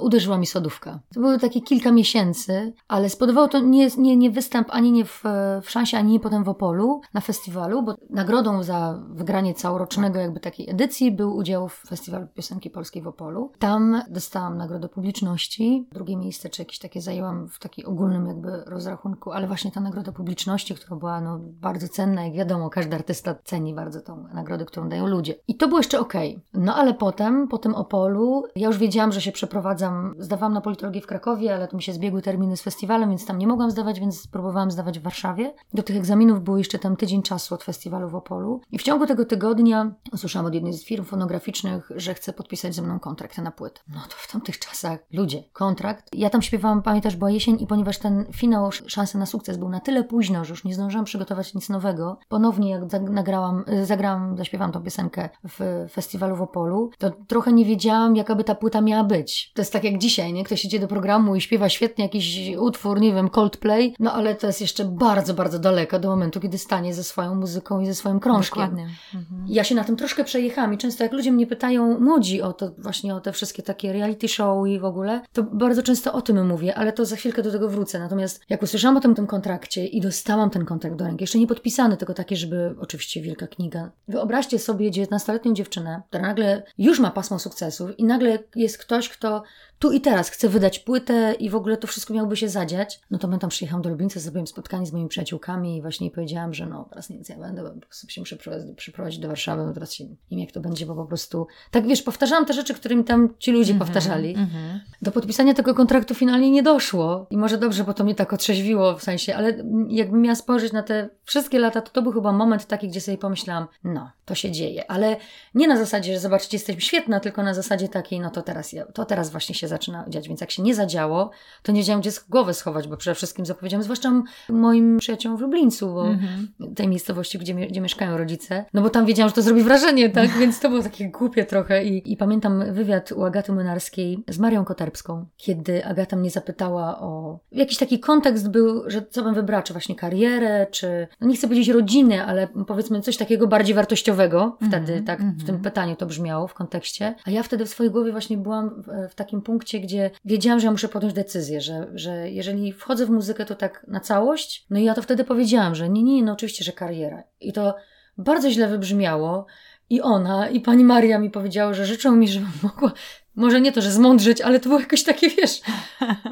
uderzyła 0.00 0.38
mi 0.38 0.46
sodówka. 0.46 1.00
To 1.14 1.20
było 1.20 1.38
takie 1.38 1.60
kilka 1.60 1.92
miesięcy, 1.92 2.72
ale 2.88 3.10
spowodowało 3.10 3.48
to 3.48 3.60
nie, 3.60 3.88
nie, 3.98 4.16
nie 4.16 4.30
występ 4.30 4.68
ani 4.70 4.92
nie 4.92 5.04
w, 5.04 5.22
w 5.62 5.70
szansie, 5.70 5.98
ani 5.98 6.12
nie 6.12 6.20
potem 6.20 6.44
w 6.44 6.48
Opolu 6.48 7.00
na 7.14 7.20
festiwalu, 7.20 7.82
bo 7.82 7.94
nagrodą 8.10 8.62
za 8.62 9.02
wygranie 9.08 9.54
całorocznego 9.54 10.18
jakby 10.18 10.40
takiej 10.40 10.70
edycji 10.70 11.12
był 11.12 11.36
udział 11.36 11.68
w 11.68 11.82
Festiwalu 11.88 12.26
Piosenki 12.34 12.70
Polskiej 12.70 13.02
w 13.02 13.08
Opolu. 13.08 13.52
Tam 13.58 14.02
dostałam 14.10 14.58
nagrodę 14.58 14.88
publiczności. 14.88 15.86
Drugie 15.92 16.16
miejsce, 16.16 16.48
czy 16.50 16.62
jakieś 16.62 16.78
takie 16.78 17.00
zajęłam 17.00 17.47
w 17.50 17.58
takiej 17.58 17.84
ogólnym 17.84 18.26
jakby 18.26 18.62
rozrachunku, 18.66 19.32
ale 19.32 19.46
właśnie 19.46 19.72
ta 19.72 19.80
nagroda 19.80 20.12
publiczności, 20.12 20.74
która 20.74 20.96
była 20.96 21.20
no, 21.20 21.38
bardzo 21.42 21.88
cenna, 21.88 22.24
jak 22.24 22.34
wiadomo, 22.34 22.70
każdy 22.70 22.96
artysta 22.96 23.34
ceni 23.44 23.74
bardzo 23.74 24.00
tą 24.00 24.28
nagrodę, 24.34 24.64
którą 24.64 24.88
dają 24.88 25.06
ludzie. 25.06 25.34
I 25.48 25.56
to 25.56 25.68
było 25.68 25.80
jeszcze 25.80 26.00
okej. 26.00 26.30
Okay. 26.30 26.62
No 26.62 26.74
ale 26.74 26.94
potem, 26.94 27.48
po 27.48 27.58
tym 27.58 27.74
Opolu, 27.74 28.42
ja 28.56 28.66
już 28.66 28.78
wiedziałam, 28.78 29.12
że 29.12 29.20
się 29.20 29.32
przeprowadzam, 29.32 30.14
zdawałam 30.18 30.52
na 30.52 30.60
politologię 30.60 31.00
w 31.00 31.06
Krakowie, 31.06 31.54
ale 31.54 31.68
tu 31.68 31.76
mi 31.76 31.82
się 31.82 31.92
zbiegły 31.92 32.22
terminy 32.22 32.56
z 32.56 32.62
festiwalem, 32.62 33.08
więc 33.08 33.26
tam 33.26 33.38
nie 33.38 33.46
mogłam 33.46 33.70
zdawać, 33.70 34.00
więc 34.00 34.26
próbowałam 34.26 34.70
zdawać 34.70 34.98
w 34.98 35.02
Warszawie. 35.02 35.54
Do 35.74 35.82
tych 35.82 35.96
egzaminów 35.96 36.42
było 36.42 36.58
jeszcze 36.58 36.78
tam 36.78 36.96
tydzień 36.96 37.22
czasu 37.22 37.54
od 37.54 37.64
festiwalu 37.64 38.08
w 38.08 38.14
Opolu. 38.14 38.60
I 38.72 38.78
w 38.78 38.82
ciągu 38.82 39.06
tego 39.06 39.24
tygodnia 39.24 39.94
usłyszałam 40.12 40.46
od 40.46 40.54
jednej 40.54 40.72
z 40.72 40.84
firm 40.84 41.04
fonograficznych, 41.04 41.90
że 41.96 42.14
chce 42.14 42.32
podpisać 42.32 42.74
ze 42.74 42.82
mną 42.82 43.00
kontrakt 43.00 43.38
na 43.38 43.50
płytę. 43.50 43.80
No 43.88 44.00
to 44.00 44.14
w 44.16 44.32
tamtych 44.32 44.58
czasach, 44.58 44.98
ludzie, 45.12 45.44
kontrakt. 45.52 46.08
Ja 46.12 46.30
tam 46.30 46.42
śpiewałam, 46.42 46.82
pamiętasz, 46.82 47.16
była 47.16 47.30
jesień 47.38 47.62
i 47.62 47.66
ponieważ 47.66 47.98
ten 47.98 48.24
finał 48.32 48.72
Szansa 48.72 49.18
na 49.18 49.26
sukces 49.26 49.56
był 49.56 49.68
na 49.68 49.80
tyle 49.80 50.04
późno, 50.04 50.44
że 50.44 50.50
już 50.50 50.64
nie 50.64 50.74
zdążyłam 50.74 51.04
przygotować 51.04 51.54
nic 51.54 51.68
nowego. 51.68 52.18
Ponownie 52.28 52.70
jak 52.70 52.82
nagrałam, 53.10 53.64
y, 53.72 53.86
zagrałam, 53.86 54.36
zaśpiewałam 54.36 54.72
tą 54.72 54.82
piosenkę 54.82 55.28
w 55.48 55.86
festiwalu 55.92 56.36
w 56.36 56.42
Opolu, 56.42 56.90
to 56.98 57.10
trochę 57.10 57.52
nie 57.52 57.64
wiedziałam, 57.64 58.16
jaka 58.16 58.34
by 58.34 58.44
ta 58.44 58.54
płyta 58.54 58.80
miała 58.80 59.04
być. 59.04 59.52
To 59.54 59.60
jest 59.62 59.72
tak 59.72 59.84
jak 59.84 59.98
dzisiaj, 59.98 60.32
nie? 60.32 60.44
Ktoś 60.44 60.64
idzie 60.64 60.80
do 60.80 60.88
programu 60.88 61.36
i 61.36 61.40
śpiewa 61.40 61.68
świetnie 61.68 62.04
jakiś 62.04 62.56
utwór, 62.56 63.00
nie 63.00 63.14
wiem, 63.14 63.30
Coldplay, 63.30 63.94
no 63.98 64.12
ale 64.12 64.34
to 64.34 64.46
jest 64.46 64.60
jeszcze 64.60 64.84
bardzo, 64.84 65.34
bardzo 65.34 65.58
daleko 65.58 65.98
do 65.98 66.08
momentu, 66.08 66.40
kiedy 66.40 66.58
stanie 66.58 66.94
ze 66.94 67.04
swoją 67.04 67.34
muzyką 67.34 67.80
i 67.80 67.86
ze 67.86 67.94
swoim 67.94 68.20
krążkiem. 68.20 68.62
Dokładnie. 68.62 68.88
Mhm. 69.14 69.44
Ja 69.48 69.64
się 69.64 69.74
na 69.74 69.84
tym 69.84 69.96
troszkę 69.96 70.24
przejechałam 70.24 70.74
i 70.74 70.78
często 70.78 71.04
jak 71.04 71.12
ludzie 71.12 71.32
mnie 71.32 71.46
pytają, 71.46 72.00
młodzi 72.00 72.42
o 72.42 72.52
to 72.52 72.70
właśnie 72.78 73.14
o 73.14 73.20
te 73.20 73.32
wszystkie 73.32 73.62
takie 73.62 73.92
reality 73.92 74.28
show 74.28 74.68
i 74.68 74.78
w 74.78 74.84
ogóle, 74.84 75.20
to 75.32 75.42
bardzo 75.42 75.82
często 75.82 76.12
o 76.12 76.22
tym 76.22 76.46
mówię, 76.46 76.74
ale 76.74 76.92
to 76.92 77.04
za 77.04 77.16
chwilę 77.16 77.27
chwilkę 77.28 77.42
do 77.42 77.52
tego 77.52 77.68
wrócę. 77.68 77.98
Natomiast 77.98 78.40
jak 78.48 78.62
usłyszałam 78.62 78.96
o 78.96 79.00
tym, 79.00 79.14
tym 79.14 79.26
kontrakcie 79.26 79.86
i 79.86 80.00
dostałam 80.00 80.50
ten 80.50 80.64
kontrakt 80.64 80.96
do 80.96 81.04
ręki, 81.04 81.22
jeszcze 81.22 81.38
nie 81.38 81.46
podpisany, 81.46 81.96
tylko 81.96 82.14
taki, 82.14 82.36
żeby 82.36 82.74
oczywiście 82.78 83.22
wielka 83.22 83.46
kniga. 83.46 83.90
Wyobraźcie 84.08 84.58
sobie 84.58 84.90
19-letnią 84.90 85.52
dziewczynę, 85.52 86.02
która 86.08 86.22
nagle 86.22 86.62
już 86.78 87.00
ma 87.00 87.10
pasmo 87.10 87.38
sukcesów 87.38 87.98
i 87.98 88.04
nagle 88.04 88.38
jest 88.56 88.78
ktoś, 88.78 89.08
kto 89.08 89.42
tu 89.78 89.92
i 89.92 90.00
teraz 90.00 90.30
chce 90.30 90.48
wydać 90.48 90.78
płytę 90.78 91.34
i 91.38 91.50
w 91.50 91.54
ogóle 91.54 91.76
to 91.76 91.86
wszystko 91.86 92.14
miałoby 92.14 92.36
się 92.36 92.48
zadziać, 92.48 93.00
no 93.10 93.18
to 93.18 93.28
my 93.28 93.38
tam 93.38 93.50
przyjechałam 93.50 93.82
do 93.82 93.90
Lublińca, 93.90 94.20
zrobiłem 94.20 94.46
spotkanie 94.46 94.86
z 94.86 94.92
moimi 94.92 95.08
przyjaciółkami 95.08 95.76
i 95.76 95.82
właśnie 95.82 96.10
powiedziałam, 96.10 96.54
że 96.54 96.66
no 96.66 96.86
teraz 96.90 97.10
nic, 97.10 97.28
ja 97.28 97.38
będę, 97.38 97.62
po 97.80 97.86
prostu 97.86 98.08
się 98.08 98.20
muszę 98.20 98.36
przyprowadzić 98.76 99.20
do 99.20 99.28
Warszawy, 99.28 99.62
no 99.66 99.72
teraz 99.72 99.92
się 99.92 100.04
nie 100.04 100.16
wiem 100.30 100.40
jak 100.40 100.52
to 100.52 100.60
będzie, 100.60 100.86
bo 100.86 100.94
po 100.94 101.04
prostu, 101.04 101.46
tak 101.70 101.86
wiesz, 101.86 102.02
powtarzałam 102.02 102.46
te 102.46 102.52
rzeczy, 102.52 102.74
które 102.74 102.96
mi 102.96 103.04
tam 103.04 103.34
ci 103.38 103.52
ludzie 103.52 103.72
mm 103.72 103.82
-hmm, 103.82 103.86
powtarzali. 103.86 104.34
Mm 104.34 104.46
-hmm. 104.46 104.78
Do 105.02 105.12
podpisania 105.12 105.54
tego 105.54 105.74
kontraktu 105.74 106.14
finalnie 106.14 106.50
nie 106.50 106.62
doszło 106.62 107.26
i 107.30 107.36
może 107.36 107.58
dobrze, 107.58 107.84
bo 107.84 107.94
to 107.94 108.04
mnie 108.04 108.14
tak 108.14 108.32
otrzeźwiło 108.32 108.96
w 108.96 109.02
sensie, 109.02 109.36
ale 109.36 109.64
jakbym 109.88 110.22
miała 110.22 110.34
spojrzeć 110.34 110.72
na 110.72 110.82
te 110.82 111.08
wszystkie 111.24 111.58
lata, 111.58 111.80
to 111.80 111.90
to 111.90 112.02
był 112.02 112.12
chyba 112.12 112.32
moment 112.32 112.66
taki, 112.66 112.88
gdzie 112.88 113.00
sobie 113.00 113.18
pomyślałam, 113.18 113.66
no, 113.84 114.10
to 114.24 114.34
się 114.34 114.50
dzieje, 114.50 114.90
ale 114.90 115.16
nie 115.54 115.68
na 115.68 115.76
zasadzie, 115.76 116.12
że 116.12 116.20
zobaczcie, 116.20 116.56
jesteśmy 116.56 116.80
świetna, 116.80 117.20
tylko 117.20 117.42
na 117.42 117.54
zasadzie 117.54 117.88
takiej, 117.88 118.20
no 118.20 118.30
to 118.30 118.42
teraz, 118.42 118.74
to 118.94 119.04
teraz 119.04 119.30
właśnie 119.30 119.54
się 119.54 119.67
zaczyna 119.68 120.04
dziać. 120.08 120.28
Więc 120.28 120.40
jak 120.40 120.50
się 120.50 120.62
nie 120.62 120.74
zadziało, 120.74 121.30
to 121.62 121.72
nie 121.72 121.80
wiedziałam, 121.80 122.00
gdzie 122.00 122.10
głowę 122.28 122.54
schować, 122.54 122.88
bo 122.88 122.96
przede 122.96 123.14
wszystkim 123.14 123.46
zapowiedziałam, 123.46 123.82
zwłaszcza 123.82 124.22
moim 124.48 124.98
przyjaciołom 124.98 125.38
w 125.38 125.40
Lublińcu, 125.40 125.94
bo 125.94 126.04
mm-hmm. 126.04 126.74
tej 126.74 126.88
miejscowości, 126.88 127.38
gdzie, 127.38 127.54
gdzie 127.54 127.80
mieszkają 127.80 128.18
rodzice, 128.18 128.64
no 128.74 128.82
bo 128.82 128.90
tam 128.90 129.06
wiedziałam, 129.06 129.28
że 129.28 129.34
to 129.34 129.42
zrobi 129.42 129.62
wrażenie, 129.62 130.10
tak? 130.10 130.30
Więc 130.40 130.60
to 130.60 130.68
było 130.68 130.82
takie 130.82 131.08
głupie 131.08 131.44
trochę. 131.44 131.84
I, 131.84 132.12
I 132.12 132.16
pamiętam 132.16 132.72
wywiad 132.72 133.12
u 133.12 133.24
Agaty 133.24 133.52
Młynarskiej 133.52 134.24
z 134.28 134.38
Marią 134.38 134.64
Koterbską, 134.64 135.26
kiedy 135.36 135.84
Agata 135.84 136.16
mnie 136.16 136.30
zapytała 136.30 137.00
o... 137.00 137.38
Jakiś 137.52 137.78
taki 137.78 138.00
kontekst 138.00 138.50
był, 138.50 138.90
że 138.90 139.02
co 139.10 139.22
bym 139.22 139.34
wybrała, 139.34 139.62
czy 139.62 139.72
właśnie 139.72 139.94
karierę, 139.94 140.66
czy... 140.70 141.08
No 141.20 141.28
nie 141.28 141.36
chcę 141.36 141.48
powiedzieć 141.48 141.68
rodziny, 141.68 142.24
ale 142.24 142.48
powiedzmy 142.66 143.00
coś 143.00 143.16
takiego 143.16 143.46
bardziej 143.46 143.74
wartościowego. 143.74 144.56
Wtedy 144.68 144.92
mm-hmm. 144.92 145.06
tak 145.06 145.20
w 145.20 145.46
tym 145.46 145.54
mhm. 145.54 145.62
pytaniu 145.62 145.96
to 145.96 146.06
brzmiało, 146.06 146.46
w 146.46 146.54
kontekście. 146.54 147.14
A 147.24 147.30
ja 147.30 147.42
wtedy 147.42 147.64
w 147.64 147.68
swojej 147.68 147.92
głowie 147.92 148.12
właśnie 148.12 148.36
byłam 148.36 148.82
w, 148.82 149.10
w 149.10 149.14
takim 149.14 149.42
punkcie, 149.42 149.57
gdzie 149.58 149.80
gdzie 149.80 150.10
wiedziałam, 150.24 150.60
że 150.60 150.66
ja 150.66 150.70
muszę 150.70 150.88
podjąć 150.88 151.14
decyzję, 151.14 151.60
że, 151.60 151.86
że 151.94 152.30
jeżeli 152.30 152.72
wchodzę 152.72 153.06
w 153.06 153.10
muzykę, 153.10 153.44
to 153.44 153.54
tak 153.54 153.84
na 153.88 154.00
całość. 154.00 154.66
No 154.70 154.78
i 154.78 154.84
ja 154.84 154.94
to 154.94 155.02
wtedy 155.02 155.24
powiedziałam, 155.24 155.74
że 155.74 155.88
nie, 155.88 156.02
nie, 156.02 156.22
no 156.22 156.32
oczywiście, 156.32 156.64
że 156.64 156.72
kariera. 156.72 157.22
I 157.40 157.52
to 157.52 157.74
bardzo 158.18 158.50
źle 158.50 158.68
wybrzmiało. 158.68 159.46
I 159.90 160.00
ona, 160.00 160.48
i 160.48 160.60
pani 160.60 160.84
Maria 160.84 161.18
mi 161.18 161.30
powiedziała, 161.30 161.74
że 161.74 161.86
życzą 161.86 162.16
mi, 162.16 162.28
żebym 162.28 162.50
mogła, 162.62 162.92
może 163.36 163.60
nie 163.60 163.72
to, 163.72 163.82
że 163.82 163.92
zmądrzeć, 163.92 164.40
ale 164.40 164.60
to 164.60 164.68
było 164.68 164.80
jakoś 164.80 165.02
takie, 165.02 165.30
wiesz, 165.30 165.60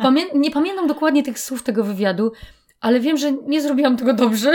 pamię 0.02 0.22
nie 0.34 0.50
pamiętam 0.50 0.86
dokładnie 0.86 1.22
tych 1.22 1.38
słów 1.38 1.62
tego 1.62 1.84
wywiadu, 1.84 2.32
ale 2.80 3.00
wiem, 3.00 3.16
że 3.16 3.32
nie 3.32 3.62
zrobiłam 3.62 3.96
tego 3.96 4.14
dobrze. 4.14 4.52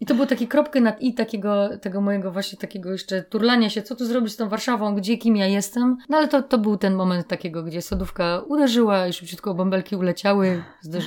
I 0.00 0.06
to 0.06 0.14
był 0.14 0.26
taki 0.26 0.48
kropkę 0.48 0.80
nad 0.80 1.02
i 1.02 1.14
takiego, 1.14 1.78
tego 1.78 2.00
mojego 2.00 2.32
właśnie 2.32 2.58
takiego 2.58 2.92
jeszcze 2.92 3.22
turlania 3.22 3.70
się, 3.70 3.82
co 3.82 3.96
tu 3.96 4.06
zrobić 4.06 4.32
z 4.32 4.36
tą 4.36 4.48
Warszawą, 4.48 4.94
gdzie, 4.94 5.18
kim 5.18 5.36
ja 5.36 5.46
jestem. 5.46 5.96
No 6.08 6.16
ale 6.16 6.28
to, 6.28 6.42
to 6.42 6.58
był 6.58 6.76
ten 6.76 6.94
moment 6.94 7.28
takiego, 7.28 7.62
gdzie 7.62 7.82
sodówka 7.82 8.42
uderzyła 8.48 9.06
i 9.06 9.12
szybciutko 9.12 9.54
bąbelki 9.54 9.96
uleciały, 9.96 10.62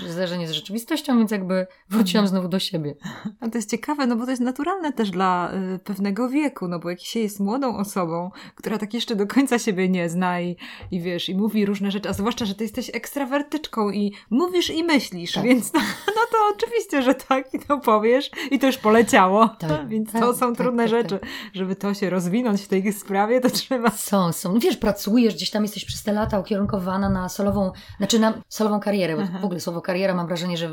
zderzenie 0.09 0.47
z 0.47 0.51
rzeczywistością, 0.51 1.17
więc 1.17 1.31
jakby 1.31 1.67
wróciłam 1.89 2.27
znowu 2.27 2.47
do 2.47 2.59
siebie. 2.59 2.95
A 3.39 3.49
to 3.49 3.57
jest 3.57 3.71
ciekawe, 3.71 4.07
no 4.07 4.15
bo 4.15 4.25
to 4.25 4.31
jest 4.31 4.41
naturalne 4.41 4.93
też 4.93 5.11
dla 5.11 5.51
y, 5.75 5.79
pewnego 5.79 6.29
wieku, 6.29 6.67
no 6.67 6.79
bo 6.79 6.89
jak 6.89 6.99
się 6.99 7.19
jest 7.19 7.39
młodą 7.39 7.77
osobą, 7.77 8.31
która 8.55 8.77
tak 8.77 8.93
jeszcze 8.93 9.15
do 9.15 9.27
końca 9.27 9.59
siebie 9.59 9.89
nie 9.89 10.09
zna 10.09 10.41
i, 10.41 10.55
i 10.91 11.01
wiesz, 11.01 11.29
i 11.29 11.35
mówi 11.35 11.65
różne 11.65 11.91
rzeczy, 11.91 12.09
a 12.09 12.13
zwłaszcza, 12.13 12.45
że 12.45 12.55
ty 12.55 12.63
jesteś 12.63 12.89
ekstrawertyczką 12.93 13.89
i 13.89 14.13
mówisz 14.29 14.69
i 14.69 14.83
myślisz, 14.83 15.31
tak. 15.31 15.43
więc 15.43 15.71
no 16.17 16.21
to 16.31 16.37
oczywiście, 16.55 17.01
że 17.01 17.15
tak 17.15 17.53
i 17.53 17.59
to 17.59 17.77
powiesz 17.77 18.31
i 18.51 18.59
to 18.59 18.67
już 18.67 18.77
poleciało. 18.77 19.49
Tak, 19.59 19.87
Więc 19.87 20.11
tak, 20.11 20.21
to 20.21 20.33
są 20.33 20.39
tak, 20.39 20.57
trudne 20.57 20.83
tak, 20.83 20.89
rzeczy. 20.89 21.19
Tak. 21.19 21.29
Żeby 21.53 21.75
to 21.75 21.93
się 21.93 22.09
rozwinąć 22.09 22.61
w 22.61 22.67
tej 22.67 22.93
sprawie, 22.93 23.41
to 23.41 23.49
trzeba... 23.49 23.89
Są, 23.89 24.31
są. 24.31 24.53
No 24.53 24.59
wiesz, 24.59 24.77
pracujesz, 24.77 25.35
gdzieś 25.35 25.49
tam 25.49 25.63
jesteś 25.63 25.85
przez 25.85 26.03
te 26.03 26.13
lata 26.13 26.39
ukierunkowana 26.39 27.09
na 27.09 27.29
solową, 27.29 27.71
znaczy 27.97 28.19
na 28.19 28.33
solową 28.49 28.79
karierę, 28.79 29.15
bo 29.15 29.21
Aha. 29.21 29.39
w 29.41 29.45
ogóle 29.45 29.59
słowo 29.59 29.81
kariera 29.81 30.13
mam 30.13 30.27
wrażenie, 30.27 30.57
że 30.57 30.69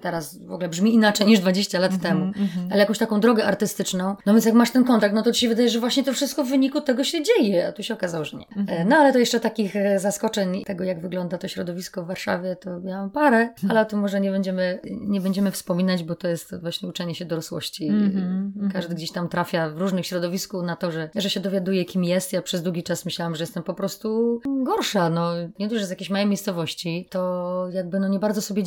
teraz 0.00 0.38
w 0.46 0.52
ogóle 0.52 0.68
brzmi 0.68 0.94
inaczej 0.94 1.26
niż 1.26 1.40
20 1.40 1.78
lat 1.78 1.92
-hmm, 1.92 2.02
temu. 2.02 2.24
-hmm. 2.24 2.70
Ale 2.70 2.80
jakąś 2.80 2.98
taką 2.98 3.20
drogę 3.20 3.46
artystyczną. 3.46 4.16
No 4.26 4.32
więc 4.32 4.44
jak 4.44 4.54
masz 4.54 4.70
ten 4.70 4.84
kontakt, 4.84 5.14
no 5.14 5.22
to 5.22 5.32
ci 5.32 5.40
się 5.40 5.48
wydaje, 5.48 5.68
że 5.68 5.80
właśnie 5.80 6.04
to 6.04 6.12
wszystko 6.12 6.44
w 6.44 6.48
wyniku 6.48 6.80
tego 6.80 7.04
się 7.04 7.22
dzieje, 7.22 7.68
a 7.68 7.72
tu 7.72 7.82
się 7.82 7.94
okazało, 7.94 8.24
że 8.24 8.36
nie. 8.36 8.46
Mm 8.56 8.66
-hmm. 8.66 8.86
No 8.88 8.96
ale 8.96 9.12
to 9.12 9.18
jeszcze 9.18 9.40
takich 9.40 9.76
e, 9.76 9.98
zaskoczeń 9.98 10.64
tego, 10.64 10.84
jak 10.84 11.00
wygląda 11.00 11.38
to 11.38 11.48
środowisko 11.48 12.02
w 12.02 12.06
Warszawie, 12.06 12.56
to 12.56 12.80
miałam 12.80 13.10
parę, 13.10 13.48
ale 13.70 13.80
o 13.80 13.84
tym 13.84 13.98
może 13.98 14.20
nie 14.20 14.30
będziemy, 14.30 14.69
nie 14.84 15.20
będziemy 15.20 15.50
wspominać, 15.50 16.04
bo 16.04 16.14
to 16.14 16.28
jest 16.28 16.60
właśnie 16.60 16.88
uczenie 16.88 17.14
się 17.14 17.24
dorosłości. 17.24 17.86
Mm 17.86 18.10
-hmm, 18.10 18.72
Każdy 18.72 18.94
gdzieś 18.94 19.12
tam 19.12 19.28
trafia 19.28 19.70
w 19.70 19.78
różnych 19.78 20.06
środowisku 20.06 20.62
na 20.62 20.76
to, 20.76 20.90
że, 20.90 21.10
że 21.14 21.30
się 21.30 21.40
dowiaduje, 21.40 21.84
kim 21.84 22.04
jest. 22.04 22.32
Ja 22.32 22.42
przez 22.42 22.62
długi 22.62 22.82
czas 22.82 23.04
myślałam, 23.04 23.34
że 23.34 23.42
jestem 23.42 23.62
po 23.62 23.74
prostu 23.74 24.40
gorsza. 24.64 25.10
No, 25.10 25.30
nie 25.58 25.68
dość, 25.68 25.80
że 25.80 25.86
z 25.86 25.90
jakiejś 25.90 26.10
małej 26.10 26.26
miejscowości, 26.26 27.06
to 27.10 27.66
jakby 27.72 28.00
no 28.00 28.08
nie 28.08 28.18
bardzo 28.18 28.42
sobie 28.42 28.62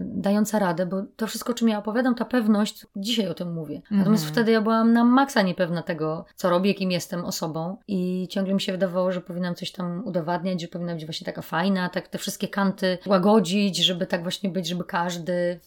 dająca 0.00 0.58
radę, 0.58 0.86
bo 0.86 1.02
to 1.16 1.26
wszystko, 1.26 1.52
o 1.52 1.54
czym 1.54 1.68
ja 1.68 1.78
opowiadam, 1.78 2.14
ta 2.14 2.24
pewność, 2.24 2.86
dzisiaj 2.96 3.28
o 3.28 3.34
tym 3.34 3.52
mówię. 3.52 3.82
Natomiast 3.90 4.24
mm 4.24 4.30
-hmm. 4.30 4.34
wtedy 4.34 4.52
ja 4.52 4.60
byłam 4.60 4.92
na 4.92 5.04
maksa 5.04 5.42
niepewna 5.42 5.82
tego, 5.82 6.24
co 6.36 6.50
robię, 6.50 6.74
kim 6.74 6.90
jestem 6.90 7.24
osobą 7.24 7.76
i 7.88 8.28
ciągle 8.30 8.54
mi 8.54 8.60
się 8.60 8.72
wydawało, 8.72 9.12
że 9.12 9.20
powinnam 9.20 9.54
coś 9.54 9.72
tam 9.72 10.02
udowadniać, 10.04 10.60
że 10.60 10.68
powinna 10.68 10.94
być 10.94 11.04
właśnie 11.04 11.24
taka 11.24 11.42
fajna, 11.42 11.88
tak 11.88 12.08
te 12.08 12.18
wszystkie 12.18 12.48
kanty 12.48 12.98
łagodzić, 13.06 13.76
żeby 13.76 14.06
tak 14.06 14.22
właśnie 14.22 14.50
być, 14.50 14.68
żeby 14.68 14.84
każdy 14.84 15.11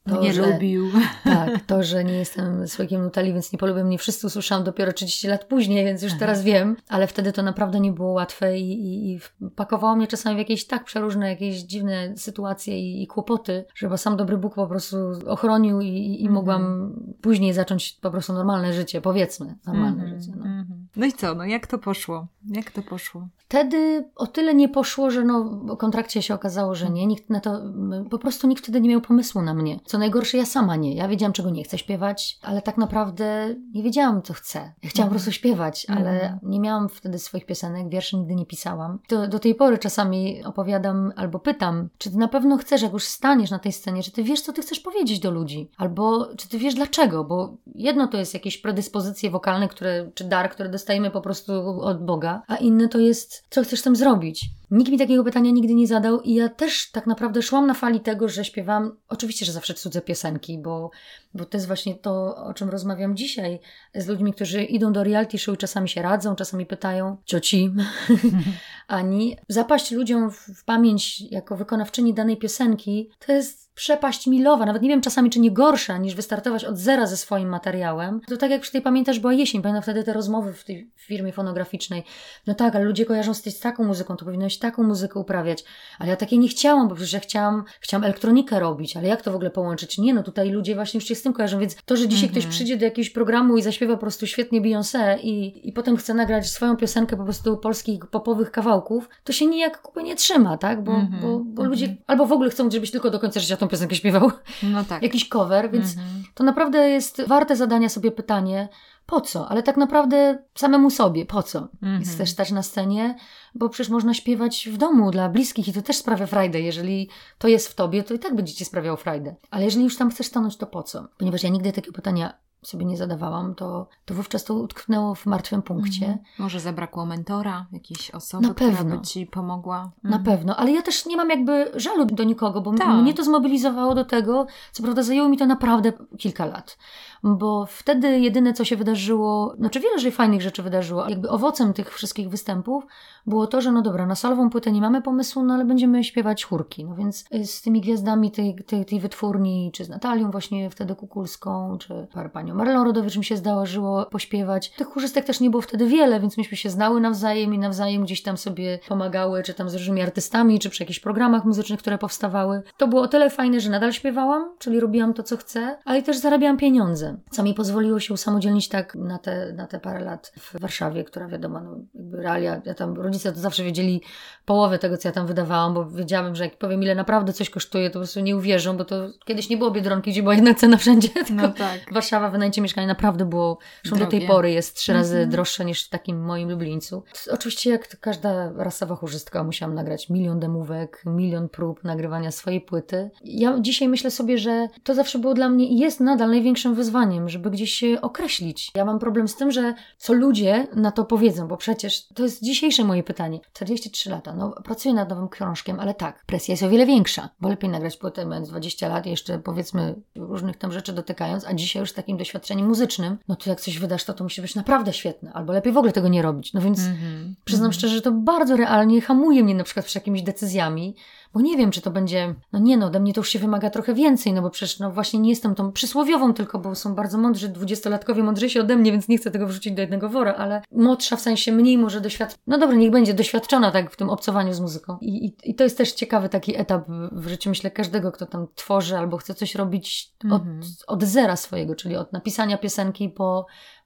to, 0.09 0.21
nie 0.21 0.33
że, 0.33 0.51
lubił. 0.53 0.91
Tak, 1.23 1.65
to, 1.67 1.83
że 1.83 2.03
nie 2.03 2.13
jestem 2.13 2.67
słoikiem 2.67 3.03
Nutali, 3.03 3.33
więc 3.33 3.51
nie 3.51 3.59
polubię 3.59 3.83
mnie. 3.83 3.97
Wszyscy 3.97 4.27
usłyszałam 4.27 4.63
dopiero 4.63 4.93
30 4.93 5.27
lat 5.27 5.45
później, 5.45 5.85
więc 5.85 6.03
już 6.03 6.13
teraz 6.19 6.43
wiem, 6.43 6.75
ale 6.89 7.07
wtedy 7.07 7.31
to 7.31 7.43
naprawdę 7.43 7.79
nie 7.79 7.91
było 7.91 8.11
łatwe 8.11 8.59
i, 8.59 8.71
i, 8.71 9.13
i 9.13 9.19
pakowało 9.55 9.95
mnie 9.95 10.07
czasami 10.07 10.35
w 10.35 10.39
jakieś 10.39 10.67
tak 10.67 10.83
przeróżne, 10.83 11.29
jakieś 11.29 11.55
dziwne 11.55 12.17
sytuacje 12.17 12.79
i, 12.79 13.03
i 13.03 13.07
kłopoty, 13.07 13.65
że 13.75 13.87
chyba 13.87 13.97
sam 13.97 14.17
dobry 14.17 14.37
Bóg 14.37 14.55
po 14.55 14.67
prostu 14.67 14.97
ochronił 15.27 15.81
i, 15.81 16.17
i 16.23 16.27
-hmm. 16.27 16.31
mogłam 16.31 16.93
później 17.21 17.53
zacząć 17.53 17.97
po 18.01 18.11
prostu 18.11 18.33
normalne 18.33 18.73
życie, 18.73 19.01
powiedzmy, 19.01 19.55
normalne 19.67 20.03
-hmm. 20.03 20.19
życie. 20.19 20.33
No. 20.37 20.45
-hmm. 20.45 20.74
No 20.97 21.05
i 21.05 21.13
co, 21.13 21.35
no 21.35 21.45
jak 21.45 21.67
to 21.67 21.77
poszło? 21.77 22.27
Jak 22.49 22.71
to 22.71 22.81
poszło? 22.81 23.27
Wtedy 23.37 24.09
o 24.15 24.27
tyle 24.27 24.55
nie 24.55 24.69
poszło, 24.69 25.11
że 25.11 25.23
no, 25.23 25.61
o 25.69 25.77
kontrakcie 25.77 26.21
się 26.21 26.33
okazało, 26.33 26.75
że 26.75 26.89
nie. 26.89 27.05
Nikt 27.07 27.29
na 27.29 27.39
to, 27.39 27.61
po 28.09 28.19
prostu 28.19 28.47
nikt 28.47 28.63
wtedy 28.63 28.81
nie 28.81 28.89
miał 28.89 29.01
pomysłu 29.01 29.41
na 29.41 29.53
mnie. 29.53 29.79
Co 29.85 29.97
najgorsze, 29.97 30.37
ja 30.37 30.45
sama 30.45 30.75
nie. 30.75 30.95
Ja 30.95 31.07
wiedziałam, 31.07 31.33
czego 31.33 31.49
nie 31.49 31.63
chcę 31.63 31.77
śpiewać, 31.77 32.39
ale 32.41 32.61
tak 32.61 32.77
naprawdę 32.77 33.55
nie 33.73 33.83
wiedziałam, 33.83 34.21
co 34.21 34.33
chcę. 34.33 34.73
Ja 34.83 34.89
chciałam 34.89 35.07
mm. 35.07 35.09
po 35.09 35.13
prostu 35.13 35.31
śpiewać, 35.31 35.85
ale 35.89 36.21
mm. 36.21 36.39
nie 36.43 36.59
miałam 36.59 36.89
wtedy 36.89 37.19
swoich 37.19 37.45
piosenek, 37.45 37.89
wierszy 37.89 38.17
nigdy 38.17 38.35
nie 38.35 38.45
pisałam. 38.45 38.99
Do, 39.09 39.27
do 39.27 39.39
tej 39.39 39.55
pory 39.55 39.77
czasami 39.77 40.43
opowiadam 40.43 41.13
albo 41.15 41.39
pytam, 41.39 41.89
czy 41.97 42.11
ty 42.11 42.17
na 42.17 42.27
pewno 42.27 42.57
chcesz, 42.57 42.81
jak 42.81 42.93
już 42.93 43.03
staniesz 43.03 43.51
na 43.51 43.59
tej 43.59 43.71
scenie, 43.71 44.03
czy 44.03 44.11
ty 44.11 44.23
wiesz, 44.23 44.41
co 44.41 44.53
ty 44.53 44.61
chcesz 44.61 44.79
powiedzieć 44.79 45.19
do 45.19 45.31
ludzi? 45.31 45.69
Albo 45.77 46.27
czy 46.37 46.49
ty 46.49 46.57
wiesz 46.57 46.75
dlaczego? 46.75 47.23
Bo 47.23 47.57
jedno 47.75 48.07
to 48.07 48.17
jest 48.17 48.33
jakieś 48.33 48.57
predyspozycje 48.57 49.31
wokalne, 49.31 49.67
które, 49.67 50.11
czy 50.13 50.23
dar, 50.23 50.49
które 50.49 50.69
dostajemy 50.85 51.11
po 51.11 51.21
prostu 51.21 51.53
od 51.81 52.05
Boga, 52.05 52.41
a 52.47 52.55
inne 52.55 52.89
to 52.89 52.99
jest, 52.99 53.43
co 53.49 53.63
chcesz 53.63 53.81
tam 53.81 53.95
zrobić. 53.95 54.45
Nikt 54.71 54.91
mi 54.91 54.97
takiego 54.97 55.23
pytania 55.23 55.51
nigdy 55.51 55.73
nie 55.73 55.87
zadał 55.87 56.21
i 56.21 56.33
ja 56.33 56.49
też 56.49 56.91
tak 56.91 57.07
naprawdę 57.07 57.41
szłam 57.41 57.67
na 57.67 57.73
fali 57.73 57.99
tego, 57.99 58.29
że 58.29 58.45
śpiewam, 58.45 58.97
oczywiście, 59.09 59.45
że 59.45 59.51
zawsze 59.51 59.73
cudze 59.73 60.01
piosenki, 60.01 60.59
bo, 60.59 60.91
bo 61.33 61.45
to 61.45 61.57
jest 61.57 61.67
właśnie 61.67 61.95
to, 61.95 62.35
o 62.35 62.53
czym 62.53 62.69
rozmawiam 62.69 63.15
dzisiaj 63.15 63.59
z 63.95 64.07
ludźmi, 64.07 64.33
którzy 64.33 64.63
idą 64.63 64.93
do 64.93 65.03
reality 65.03 65.37
show 65.37 65.55
i 65.55 65.57
czasami 65.57 65.89
się 65.89 66.01
radzą, 66.01 66.35
czasami 66.35 66.65
pytają 66.65 67.17
cioci, 67.25 67.71
Ani. 68.87 69.37
Zapaść 69.49 69.91
ludziom 69.91 70.31
w, 70.31 70.63
pamięć 70.65 71.21
jako 71.21 71.57
wykonawczyni 71.57 72.13
danej 72.13 72.37
piosenki 72.37 73.09
to 73.25 73.31
jest 73.31 73.73
przepaść 73.75 74.27
milowa, 74.27 74.65
nawet 74.65 74.81
nie 74.81 74.89
wiem 74.89 75.01
czasami, 75.01 75.29
czy 75.29 75.39
nie 75.39 75.51
gorsza, 75.51 75.97
niż 75.97 76.15
wystartować 76.15 76.65
od 76.65 76.77
zera 76.77 77.07
ze 77.07 77.17
swoim 77.17 77.49
materiałem. 77.49 78.21
To 78.27 78.37
tak 78.37 78.51
jak 78.51 78.61
przy 78.61 78.71
tej 78.71 78.81
pamiętasz, 78.81 79.19
była 79.19 79.33
jesień, 79.33 79.61
pamiętam 79.61 79.83
wtedy 79.83 80.03
te 80.03 80.13
rozmowy 80.13 80.53
w 80.53 80.63
tej 80.63 80.91
firmie 80.95 81.31
fonograficznej. 81.31 82.03
No 82.47 82.53
tak, 82.53 82.75
ale 82.75 82.85
ludzie 82.85 83.05
kojarzą 83.05 83.33
z, 83.33 83.59
taką 83.59 83.83
muzyką, 83.83 84.15
to 84.15 84.25
powinnoś 84.55 84.75
taką 84.75 84.83
muzykę 84.83 85.19
uprawiać. 85.19 85.63
Ale 85.99 86.09
ja 86.09 86.15
takiej 86.15 86.39
nie 86.39 86.47
chciałam, 86.47 86.87
bo 86.87 86.95
przecież 86.95 87.13
ja 87.13 87.19
chciałam, 87.19 87.63
chciałam 87.79 88.03
elektronikę 88.03 88.59
robić, 88.59 88.97
ale 88.97 89.07
jak 89.07 89.21
to 89.21 89.31
w 89.31 89.35
ogóle 89.35 89.51
połączyć? 89.51 89.97
Nie, 89.97 90.13
no 90.13 90.23
tutaj 90.23 90.49
ludzie 90.49 90.75
właśnie 90.75 90.97
już 90.97 91.07
się 91.07 91.15
z 91.15 91.21
tym 91.21 91.33
kojarzą, 91.33 91.59
więc 91.59 91.75
to, 91.85 91.97
że 91.97 92.07
dzisiaj 92.07 92.29
-hmm. 92.29 92.31
ktoś 92.31 92.45
przyjdzie 92.45 92.77
do 92.77 92.85
jakiegoś 92.85 93.09
programu 93.09 93.57
i 93.57 93.61
zaśpiewa 93.61 93.93
po 93.93 93.99
prostu 93.99 94.27
świetnie 94.27 94.61
Beyoncé 94.61 95.19
i, 95.23 95.67
i 95.69 95.73
potem 95.73 95.97
chce 95.97 96.13
nagrać 96.13 96.49
swoją 96.49 96.77
piosenkę 96.77 97.17
po 97.17 97.23
prostu 97.23 97.57
polskich 97.57 98.05
popowych 98.05 98.51
kawałków, 98.51 99.09
to 99.23 99.33
się 99.33 99.45
nijak 99.45 99.81
kupy 99.81 100.03
nie 100.03 100.15
trzyma, 100.15 100.57
tak? 100.57 100.83
Bo, 100.83 100.91
-hmm. 100.91 101.21
bo, 101.21 101.39
bo 101.39 101.63
ludzie 101.63 101.85
mhm. 101.85 102.03
albo 102.07 102.25
w 102.25 102.31
ogóle 102.31 102.49
chcą, 102.49 102.71
żebyś 102.71 102.91
tylko 102.91 103.09
do 103.09 103.19
końca 103.19 103.39
życia 103.39 103.57
tą 103.57 103.67
piosenkę 103.67 103.95
śpiewał. 103.95 104.31
No 104.63 104.83
tak. 104.83 105.03
Jakiś 105.09 105.29
cover, 105.29 105.71
więc 105.71 105.95
-hmm. 105.95 105.99
to 106.33 106.43
naprawdę 106.43 106.89
jest 106.89 107.27
warte 107.27 107.55
zadania 107.55 107.89
sobie 107.89 108.11
pytanie, 108.11 108.69
po 109.05 109.21
co? 109.21 109.49
Ale 109.49 109.63
tak 109.63 109.77
naprawdę 109.77 110.37
samemu 110.55 110.89
sobie, 110.89 111.25
po 111.25 111.43
co? 111.43 111.67
Mhm. 111.83 112.17
Też 112.17 112.29
stać 112.29 112.51
na 112.51 112.63
scenie, 112.63 113.15
bo 113.55 113.69
przecież 113.69 113.89
można 113.91 114.13
śpiewać 114.13 114.69
w 114.71 114.77
domu 114.77 115.11
dla 115.11 115.29
bliskich 115.29 115.67
i 115.67 115.73
to 115.73 115.81
też 115.81 115.95
sprawia 115.97 116.25
frajdę. 116.27 116.61
Jeżeli 116.61 117.09
to 117.37 117.47
jest 117.47 117.67
w 117.67 117.75
tobie, 117.75 118.03
to 118.03 118.13
i 118.13 118.19
tak 118.19 118.35
będzie 118.35 118.53
ci 118.53 118.65
sprawiało 118.65 118.97
frajdę. 118.97 119.35
Ale 119.51 119.65
jeżeli 119.65 119.83
już 119.83 119.97
tam 119.97 120.09
chcesz 120.11 120.27
stanąć, 120.27 120.57
to 120.57 120.67
po 120.67 120.83
co? 120.83 121.07
Ponieważ 121.17 121.43
ja 121.43 121.49
nigdy 121.49 121.71
takiego 121.73 121.95
pytania 121.95 122.33
sobie 122.63 122.85
nie 122.85 122.97
zadawałam, 122.97 123.55
to, 123.55 123.87
to 124.05 124.13
wówczas 124.13 124.43
to 124.43 124.53
utknęło 124.53 125.15
w 125.15 125.25
martwym 125.25 125.61
punkcie. 125.61 126.05
Mhm. 126.05 126.23
Może 126.39 126.59
zabrakło 126.59 127.05
mentora, 127.05 127.65
jakiejś 127.71 128.11
osoby, 128.11 128.47
Na 128.47 128.53
która 128.53 128.69
pewno. 128.71 128.97
by 128.97 129.05
ci 129.05 129.25
pomogła. 129.25 129.91
Na 130.03 130.17
Mhm. 130.17 130.23
pewno, 130.23 130.55
ale 130.55 130.71
ja 130.71 130.81
też 130.81 131.05
nie 131.05 131.17
mam 131.17 131.29
jakby 131.29 131.71
żalu 131.75 132.05
do 132.05 132.23
nikogo, 132.23 132.61
bo 132.61 132.73
Tak. 132.73 132.87
mnie 133.01 133.13
to 133.13 133.23
zmobilizowało 133.23 133.95
do 133.95 134.05
tego, 134.05 134.45
co 134.71 134.83
prawda 134.83 135.03
zajęło 135.03 135.29
mi 135.29 135.37
to 135.37 135.45
naprawdę 135.45 135.93
kilka 136.17 136.45
lat, 136.45 136.77
bo 137.25 137.65
wtedy 137.65 138.19
jedyne 138.19 138.53
co 138.53 138.65
się 138.65 138.75
wydarzyło, 138.75 139.55
znaczy 139.57 139.79
wiele 139.79 139.99
że 139.99 140.11
fajnych 140.11 140.41
rzeczy 140.41 140.63
wydarzyło, 140.63 141.09
jakby 141.09 141.29
owocem 141.29 141.73
tych 141.73 141.93
wszystkich 141.93 142.29
występów 142.29 142.83
było 143.27 143.47
to, 143.47 143.61
że 143.61 143.71
no 143.71 143.81
dobra, 143.81 144.05
na 144.05 144.15
salową 144.15 144.49
płytę 144.49 144.71
nie 144.71 144.81
mamy 144.81 145.01
pomysłu, 145.01 145.43
no 145.43 145.53
ale 145.53 145.65
będziemy 145.65 146.03
śpiewać 146.03 146.45
chórki, 146.45 146.85
no 146.85 146.95
więc 146.95 147.25
y, 147.35 147.45
z 147.45 147.61
tymi 147.61 147.81
gwiazdami 147.81 148.31
tej, 148.31 148.55
tej, 148.55 148.85
tej 148.85 148.99
wytwórni, 148.99 149.71
czy 149.73 149.85
z 149.85 149.89
Natalią 149.89 150.31
właśnie 150.31 150.69
wtedy 150.69 150.95
Kukulską, 150.95 151.77
czy 151.77 152.07
panią 152.33 152.55
Marlą 152.55 152.83
Rodowicz 152.83 153.17
mi 153.17 153.25
się 153.25 153.37
zdarzyło 153.37 154.05
pośpiewać. 154.05 154.69
Tych 154.69 154.87
chórzystek 154.87 155.25
też 155.25 155.39
nie 155.39 155.49
było 155.49 155.61
wtedy 155.61 155.87
wiele, 155.87 156.19
więc 156.19 156.37
myśmy 156.37 156.57
się 156.57 156.69
znały 156.69 157.01
nawzajem 157.01 157.53
i 157.53 157.59
nawzajem 157.59 158.03
gdzieś 158.03 158.21
tam 158.21 158.37
sobie 158.37 158.79
pomagały, 158.87 159.43
czy 159.43 159.53
tam 159.53 159.69
z 159.69 159.73
różnymi 159.73 160.01
artystami, 160.01 160.59
czy 160.59 160.69
przy 160.69 160.83
jakichś 160.83 160.99
programach 160.99 161.45
muzycznych, 161.45 161.79
które 161.79 161.97
powstawały. 161.97 162.61
To 162.77 162.87
było 162.87 163.01
o 163.01 163.07
tyle 163.07 163.29
fajne, 163.29 163.59
że 163.59 163.69
nadal 163.69 163.93
śpiewałam, 163.93 164.55
czyli 164.59 164.79
robiłam 164.79 165.13
to, 165.13 165.23
co 165.23 165.37
chcę, 165.37 165.77
ale 165.85 166.03
też 166.03 166.17
zarabiałam 166.17 166.57
pieniądze, 166.57 167.14
co 167.31 167.43
mi 167.43 167.53
pozwoliło 167.53 167.99
się 167.99 168.13
usamodzielnić 168.13 168.69
tak 168.69 168.95
na 168.95 169.17
te, 169.17 169.53
na 169.53 169.67
te 169.67 169.79
parę 169.79 169.99
lat 169.99 170.31
w 170.39 170.59
Warszawie, 170.59 171.03
która 171.03 171.27
wiadomo, 171.27 171.59
no 171.59 171.77
jakby 171.95 172.17
realia, 172.17 172.61
ja 172.65 172.73
tam, 172.73 172.95
rodzice 172.95 173.31
to 173.31 173.39
zawsze 173.39 173.63
wiedzieli 173.63 174.01
połowę 174.45 174.79
tego, 174.79 174.97
co 174.97 175.07
ja 175.07 175.11
tam 175.11 175.27
wydawałam, 175.27 175.73
bo 175.73 175.85
wiedziałam, 175.85 176.35
że 176.35 176.43
jak 176.43 176.57
powiem, 176.57 176.83
ile 176.83 176.95
naprawdę 176.95 177.33
coś 177.33 177.49
kosztuje, 177.49 177.89
to 177.89 177.93
po 177.93 177.99
prostu 177.99 178.19
nie 178.19 178.37
uwierzą, 178.37 178.77
bo 178.77 178.85
to 178.85 178.95
kiedyś 179.25 179.49
nie 179.49 179.57
było 179.57 179.71
Biedronki, 179.71 180.11
gdzie 180.11 180.21
była 180.23 180.35
jedna 180.35 180.53
cena 180.53 180.77
wszędzie, 180.77 181.09
tylko 181.09 181.33
No 181.41 181.49
tak. 181.49 181.93
Warszawa, 181.93 182.29
wynajęcie 182.29 182.61
mieszkania 182.61 182.87
naprawdę 182.87 183.25
było, 183.25 183.57
zresztą 183.83 183.99
do 183.99 184.11
tej 184.11 184.27
pory 184.27 184.51
jest 184.51 184.75
trzy 184.75 184.93
razy 184.93 185.15
Mhm. 185.15 185.29
droższe 185.31 185.65
niż 185.65 185.85
w 185.85 185.89
takim 185.89 186.25
moim 186.25 186.49
Lublińcu. 186.49 187.03
Oczywiście 187.31 187.69
jak 187.69 187.99
każda 187.99 188.51
rasowa 188.57 188.95
chórzystka 188.95 189.43
musiałam 189.43 189.75
nagrać 189.75 190.09
milion 190.09 190.39
demówek, 190.39 191.01
milion 191.05 191.49
prób 191.49 191.83
nagrywania 191.83 192.31
swojej 192.31 192.61
płyty. 192.61 193.09
Ja 193.23 193.59
dzisiaj 193.61 193.87
myślę 193.87 194.11
sobie, 194.11 194.37
że 194.37 194.67
to 194.83 194.93
zawsze 194.93 195.19
było 195.19 195.33
dla 195.33 195.49
mnie 195.49 195.67
i 195.67 195.77
jest 195.77 195.99
nadal 195.99 196.29
największym 196.29 196.75
wyzwaniem, 196.75 197.04
żeby 197.25 197.51
gdzieś 197.51 197.73
się 197.73 198.01
określić. 198.01 198.71
Ja 198.75 198.85
mam 198.85 198.99
problem 198.99 199.27
z 199.27 199.35
tym, 199.35 199.51
że 199.51 199.73
co 199.97 200.13
ludzie 200.13 200.67
na 200.75 200.91
to 200.91 201.05
powiedzą, 201.05 201.47
bo 201.47 201.57
przecież 201.57 202.07
to 202.07 202.23
jest 202.23 202.43
dzisiejsze 202.43 202.83
moje 202.83 203.03
pytanie. 203.03 203.39
43 203.53 204.09
lata, 204.09 204.33
no 204.35 204.51
pracuję 204.63 204.95
nad 204.95 205.09
nowym 205.09 205.27
krążkiem, 205.27 205.79
ale 205.79 205.93
tak, 205.93 206.23
presja 206.25 206.53
jest 206.53 206.63
o 206.63 206.69
wiele 206.69 206.85
większa, 206.85 207.29
bo 207.41 207.49
lepiej 207.49 207.69
nagrać 207.69 207.97
płytę 207.97 208.25
mając 208.25 208.49
20 208.49 208.87
lat 208.87 209.05
jeszcze 209.05 209.39
powiedzmy 209.39 209.95
różnych 210.15 210.57
tam 210.57 210.71
rzeczy 210.71 210.93
dotykając, 210.93 211.45
a 211.45 211.53
dzisiaj 211.53 211.79
już 211.79 211.91
z 211.91 211.93
takim 211.93 212.17
doświadczeniem 212.17 212.67
muzycznym, 212.67 213.17
no 213.27 213.35
to 213.35 213.49
jak 213.49 213.61
coś 213.61 213.79
wydasz, 213.79 214.03
to 214.03 214.13
to 214.13 214.23
musi 214.23 214.41
być 214.41 214.55
naprawdę 214.55 214.93
świetne, 214.93 215.33
albo 215.33 215.53
lepiej 215.53 215.73
w 215.73 215.77
ogóle 215.77 215.93
tego 215.93 216.07
nie 216.07 216.21
robić. 216.21 216.53
No 216.53 216.61
więc 216.61 216.79
Mhm. 216.95 217.35
Przyznam 217.45 217.73
szczerze, 217.73 217.95
że 217.95 218.01
to 218.01 218.11
bardzo 218.11 218.57
realnie 218.57 219.01
hamuje 219.01 219.43
mnie 219.43 219.55
na 219.55 219.63
przykład 219.63 219.85
przy 219.85 219.97
jakimiś 219.97 220.21
decyzjami, 220.21 220.95
bo 221.35 221.41
nie 221.41 221.57
wiem, 221.57 221.71
czy 221.71 221.81
to 221.81 221.91
będzie, 221.91 222.35
no 222.53 222.59
nie 222.59 222.77
no, 222.77 222.85
ode 222.85 222.99
mnie 222.99 223.13
to 223.13 223.19
już 223.19 223.29
się 223.29 223.39
wymaga 223.39 223.69
trochę 223.69 223.93
więcej, 223.93 224.33
no 224.33 224.41
bo 224.41 224.49
przecież 224.49 224.79
no 224.79 224.91
właśnie 224.91 225.19
nie 225.19 225.29
jestem 225.29 225.55
tą 225.55 225.71
przysłowiową 225.71 226.33
tylko, 226.33 226.59
bo 226.59 226.75
są 226.75 226.95
bardzo 226.95 227.17
mądrzy, 227.17 227.49
dwudziestolatkowie 227.49 228.23
mądrzejsi 228.23 228.59
ode 228.59 228.75
mnie, 228.75 228.91
więc 228.91 229.07
nie 229.07 229.17
chcę 229.17 229.31
tego 229.31 229.47
wrzucić 229.47 229.73
do 229.73 229.81
jednego 229.81 230.09
wora, 230.09 230.33
ale 230.33 230.61
młodsza 230.71 231.15
w 231.15 231.21
sensie 231.21 231.51
mniej 231.51 231.77
może 231.77 232.01
doświadczona, 232.01 232.41
no 232.47 232.57
dobra, 232.57 232.75
niech 232.75 232.91
będzie 232.91 233.13
doświadczona 233.13 233.71
tak 233.71 233.91
w 233.91 233.95
tym 233.95 234.09
obcowaniu 234.09 234.53
z 234.53 234.59
muzyką. 234.59 234.97
I, 235.01 235.25
i, 235.25 235.49
i 235.49 235.55
to 235.55 235.63
jest 235.63 235.77
też 235.77 235.91
ciekawy 235.93 236.29
taki 236.29 236.57
etap 236.59 236.85
w- 237.11 237.27
życiu, 237.27 237.49
myślę, 237.49 237.71
każdego, 237.71 238.11
kto 238.11 238.25
tam 238.25 238.47
tworzy 238.55 238.97
albo 238.97 239.17
chce 239.17 239.33
coś 239.33 239.55
robić 239.55 240.11
od, 240.25 240.31
Mhm. 240.41 240.59
od 240.87 241.03
zera 241.03 241.35
swojego, 241.35 241.75
czyli 241.75 241.95
od 241.95 242.13
napisania 242.13 242.57
piosenki 242.57 243.09
po, 243.09 243.45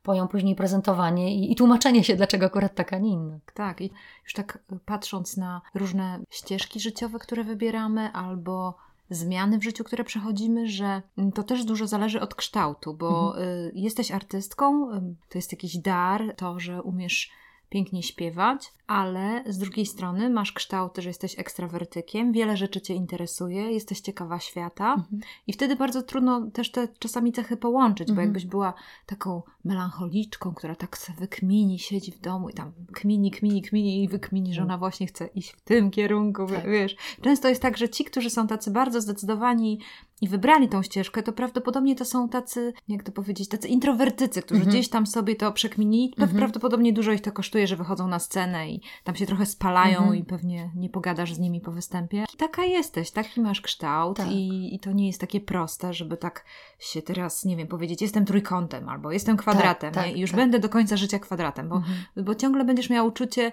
po 0.10 0.15
ją 0.15 0.28
później 0.28 0.56
prezentowanie 0.56 1.36
i, 1.36 1.52
i 1.52 1.56
tłumaczenie 1.56 2.04
się, 2.04 2.15
dlaczego 2.15 2.45
akurat 2.45 2.76
taka, 2.76 2.95
a 2.95 3.00
nie 3.00 3.12
inna. 3.12 3.39
Tak, 3.54 3.82
i 3.82 3.91
już 4.24 4.34
tak 4.34 4.60
y, 4.74 4.80
patrząc 4.86 5.38
na 5.38 5.62
różne 5.76 6.19
ścieżki 6.30 6.80
życiowe, 6.80 7.19
które 7.19 7.43
wybieramy, 7.43 8.12
albo 8.12 8.74
zmiany 9.10 9.58
w 9.58 9.63
życiu, 9.63 9.84
które 9.84 10.04
przechodzimy, 10.04 10.67
że 10.67 11.02
mm, 11.17 11.32
to 11.32 11.43
też 11.43 11.65
dużo 11.65 11.88
zależy 11.88 12.22
od 12.22 12.36
kształtu, 12.36 12.93
bo 12.93 13.41
y, 13.41 13.72
jesteś 13.76 14.12
artystką, 14.12 14.91
y, 14.91 15.02
to 15.30 15.38
jest 15.38 15.52
jakiś 15.52 15.78
dar, 15.78 16.36
to, 16.36 16.60
że 16.60 16.82
umiesz 16.82 17.32
pięknie 17.69 18.03
śpiewać, 18.03 18.71
ale 18.88 19.43
z 19.47 19.58
drugiej 19.58 19.86
strony 19.86 20.29
masz 20.29 20.51
kształt, 20.51 20.97
że 20.97 21.10
jesteś 21.10 21.39
ekstrawertykiem, 21.39 22.32
wiele 22.32 22.58
rzeczy 22.58 22.82
Cię 22.82 22.93
interesuje, 22.93 23.71
jesteś 23.71 23.99
ciekawa 24.01 24.39
świata 24.39 24.93
Mhm. 24.93 25.21
i 25.47 25.53
wtedy 25.53 25.75
bardzo 25.75 26.03
trudno 26.03 26.51
też 26.51 26.71
te 26.71 26.88
czasami 26.99 27.32
cechy 27.32 27.58
połączyć, 27.58 28.08
bo 28.08 28.12
Mhm. 28.12 28.27
jakbyś 28.27 28.45
była 28.45 28.73
taką 29.05 29.41
melancholiczką, 29.65 30.53
która 30.53 30.75
tak 30.75 30.97
se 30.97 31.13
wykmini, 31.13 31.79
siedzi 31.79 32.12
w 32.12 32.19
domu 32.19 32.49
i 32.49 32.53
tam 32.53 32.71
kmini, 32.93 33.32
kmini, 33.32 33.62
kmini 33.62 34.03
i 34.03 34.08
wykmini, 34.08 34.53
że 34.53 34.62
ona 34.62 34.77
właśnie 34.77 35.08
chce 35.08 35.27
iść 35.27 35.49
w 35.51 35.62
tym 35.62 35.91
kierunku, 35.91 36.47
Tak. 36.47 36.69
wiesz. 36.69 36.95
Często 37.21 37.49
jest 37.49 37.62
tak, 37.62 37.77
że 37.77 37.89
ci, 37.89 38.03
którzy 38.05 38.29
są 38.29 38.47
tacy 38.47 38.71
bardzo 38.71 39.01
zdecydowani 39.01 39.79
i 40.21 40.27
wybrali 40.27 40.69
tą 40.69 40.84
ścieżkę, 40.84 41.23
to 41.23 41.34
prawdopodobnie 41.34 41.95
to 41.95 42.05
są 42.05 42.29
tacy, 42.29 42.73
jak 42.88 43.03
to 43.03 43.12
powiedzieć, 43.12 43.49
tacy 43.49 43.67
introwertycy, 43.67 44.41
którzy 44.41 44.60
Mhm. 44.62 44.69
gdzieś 44.75 44.89
tam 44.89 45.08
sobie 45.08 45.36
to 45.36 45.51
przekminili. 45.51 46.13
Mhm. 46.17 46.38
Prawdopodobnie 46.38 46.93
dużo 46.93 47.12
ich 47.12 47.21
to 47.21 47.32
kosztuje, 47.32 47.67
że 47.67 47.75
wychodzą 47.75 48.08
na 48.08 48.19
scenę 48.19 48.69
i 48.69 48.82
tam 49.03 49.15
się 49.15 49.25
trochę 49.25 49.45
spalają 49.45 49.97
Mhm. 49.97 50.15
i 50.15 50.23
pewnie 50.23 50.71
nie 50.75 50.89
pogadasz 50.89 51.34
z 51.34 51.39
nimi 51.39 51.62
po 51.62 51.71
występie. 51.71 52.25
Taka 52.38 52.63
jesteś, 52.65 53.12
taki 53.12 53.41
masz 53.41 53.62
kształt 53.62 54.17
Tak. 54.17 54.32
i, 54.32 54.75
i 54.75 54.79
to 54.79 54.91
nie 54.91 55.08
jest 55.08 55.21
takie 55.21 55.41
proste, 55.41 55.93
żeby 55.93 56.17
tak 56.17 56.45
się 56.79 57.01
teraz, 57.01 57.45
nie 57.45 57.58
wiem, 57.58 57.67
powiedzieć, 57.67 58.01
jestem 58.01 58.25
trójkątem 58.25 58.89
albo 58.89 59.12
jestem 59.12 59.38
kwadratem 59.38 59.93
tak, 59.93 60.05
nie? 60.05 60.13
i 60.13 60.19
już 60.19 60.32
tak. 60.32 60.39
będę 60.39 60.60
do 60.60 60.69
końca 60.69 60.97
życia 60.97 61.19
kwadratem, 61.19 61.69
bo, 61.69 61.75
Mhm. 61.75 61.97
bo 62.25 62.36
ciągle 62.36 62.65
będziesz 62.65 62.89
miał 62.89 63.08
uczucie 63.08 63.51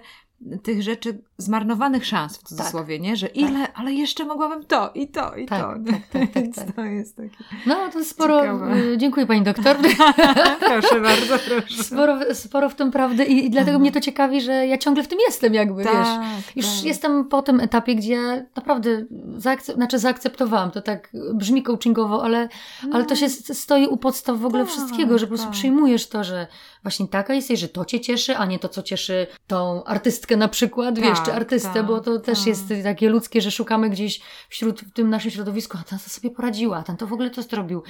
tych 0.63 0.83
rzeczy, 0.83 1.21
zmarnowanych 1.37 2.05
szans 2.05 2.37
w 2.37 2.43
cudzysłowie, 2.43 2.99
nie? 2.99 3.15
Że 3.15 3.27
ile, 3.27 3.73
ale 3.73 3.93
jeszcze 3.93 4.25
mogłabym 4.25 4.63
to 4.65 4.91
i 4.95 5.07
to 5.07 5.35
i 5.35 5.45
Tak, 5.45 5.61
to. 5.61 5.91
tak, 5.91 6.01
tak, 6.13 6.31
tak, 6.33 6.43
Więc 6.43 6.55
tak. 6.55 6.71
to 6.75 6.81
jest 6.85 7.15
takie... 7.15 7.35
No 7.65 7.75
to 7.93 8.03
sporo. 8.03 8.41
Ciekawe. 8.41 8.75
y, 8.75 8.97
Dziękuję 8.97 9.25
pani 9.25 9.41
doktor. 9.41 9.77
proszę 10.59 11.01
bardzo, 11.01 11.37
proszę. 11.47 11.83
Sporo, 11.83 12.35
sporo 12.35 12.69
w 12.69 12.75
tym 12.75 12.91
prawdy 12.91 13.25
i, 13.25 13.45
i 13.45 13.49
dlatego 13.49 13.71
Mhm. 13.71 13.81
mnie 13.81 13.91
to 13.91 13.99
ciekawi, 14.01 14.41
że 14.41 14.67
ja 14.67 14.77
ciągle 14.77 15.03
w 15.03 15.07
tym 15.07 15.19
jestem, 15.27 15.53
jakby 15.53 15.83
wiesz. 15.83 15.91
Tak, 15.93 16.21
Już 16.55 16.65
tak. 16.65 16.83
jestem 16.85 17.25
po 17.25 17.41
tym 17.41 17.59
etapie, 17.59 17.95
gdzie 17.95 18.45
naprawdę 18.55 19.05
zaakce- 19.37 19.73
znaczy 19.73 19.99
zaakceptowałam, 19.99 20.71
to 20.71 20.81
tak 20.81 21.09
brzmi 21.33 21.63
coachingowo, 21.63 22.23
ale, 22.23 22.49
ale 22.93 23.05
to 23.05 23.15
się 23.15 23.25
s- 23.25 23.59
stoi 23.59 23.87
u 23.87 23.97
podstaw 23.97 24.39
w 24.39 24.45
ogóle 24.45 24.63
Tak, 24.63 24.71
wszystkiego, 24.71 25.17
że 25.17 25.25
po 25.25 25.29
prostu 25.29 25.45
tak. 25.47 25.53
przyjmujesz 25.53 26.07
to, 26.09 26.23
że 26.23 26.47
właśnie 26.87 27.07
taka 27.07 27.33
jesteś, 27.33 27.59
że 27.59 27.69
to 27.69 27.85
cię 27.85 27.99
cieszy, 27.99 28.37
a 28.37 28.45
nie 28.45 28.59
to, 28.59 28.69
co 28.69 28.83
cieszy 28.83 29.27
tą 29.47 29.83
artystkę 29.83 30.37
na 30.37 30.47
przykład, 30.47 30.99
wiesz, 30.99 31.19
czy 31.19 31.25
Tak, 31.25 31.35
artystę, 31.35 31.73
tak, 31.73 31.85
bo 31.87 31.99
to 31.99 32.19
też 32.19 32.37
tak. 32.39 32.47
jest 32.47 32.73
takie 32.83 33.09
ludzkie, 33.09 33.41
że 33.41 33.51
szukamy 33.51 33.89
gdzieś 33.89 34.21
wśród 34.49 34.81
w 34.81 34.91
tym 34.93 35.09
naszym 35.09 35.31
środowisku, 35.31 35.77
a 35.81 35.83
ten 35.83 35.99
to 35.99 36.09
sobie 36.09 36.29
poradziła, 36.31 36.77
a 36.77 36.83
ten 36.83 36.97
to 36.97 37.07
w 37.07 37.13
ogóle 37.13 37.29
to 37.29 37.41
zrobił. 37.41 37.83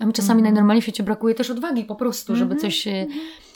A 0.00 0.04
mi 0.06 0.12
czasami 0.12 0.38
Mhm. 0.38 0.42
najnormalniej 0.54 0.82
w 0.82 0.84
świecie 0.84 1.02
brakuje 1.02 1.34
też 1.34 1.50
odwagi 1.50 1.84
po 1.84 1.94
prostu, 1.94 2.36
żeby 2.36 2.54
Mhm, 2.54 2.60
coś 2.60 2.86
e, 2.86 3.06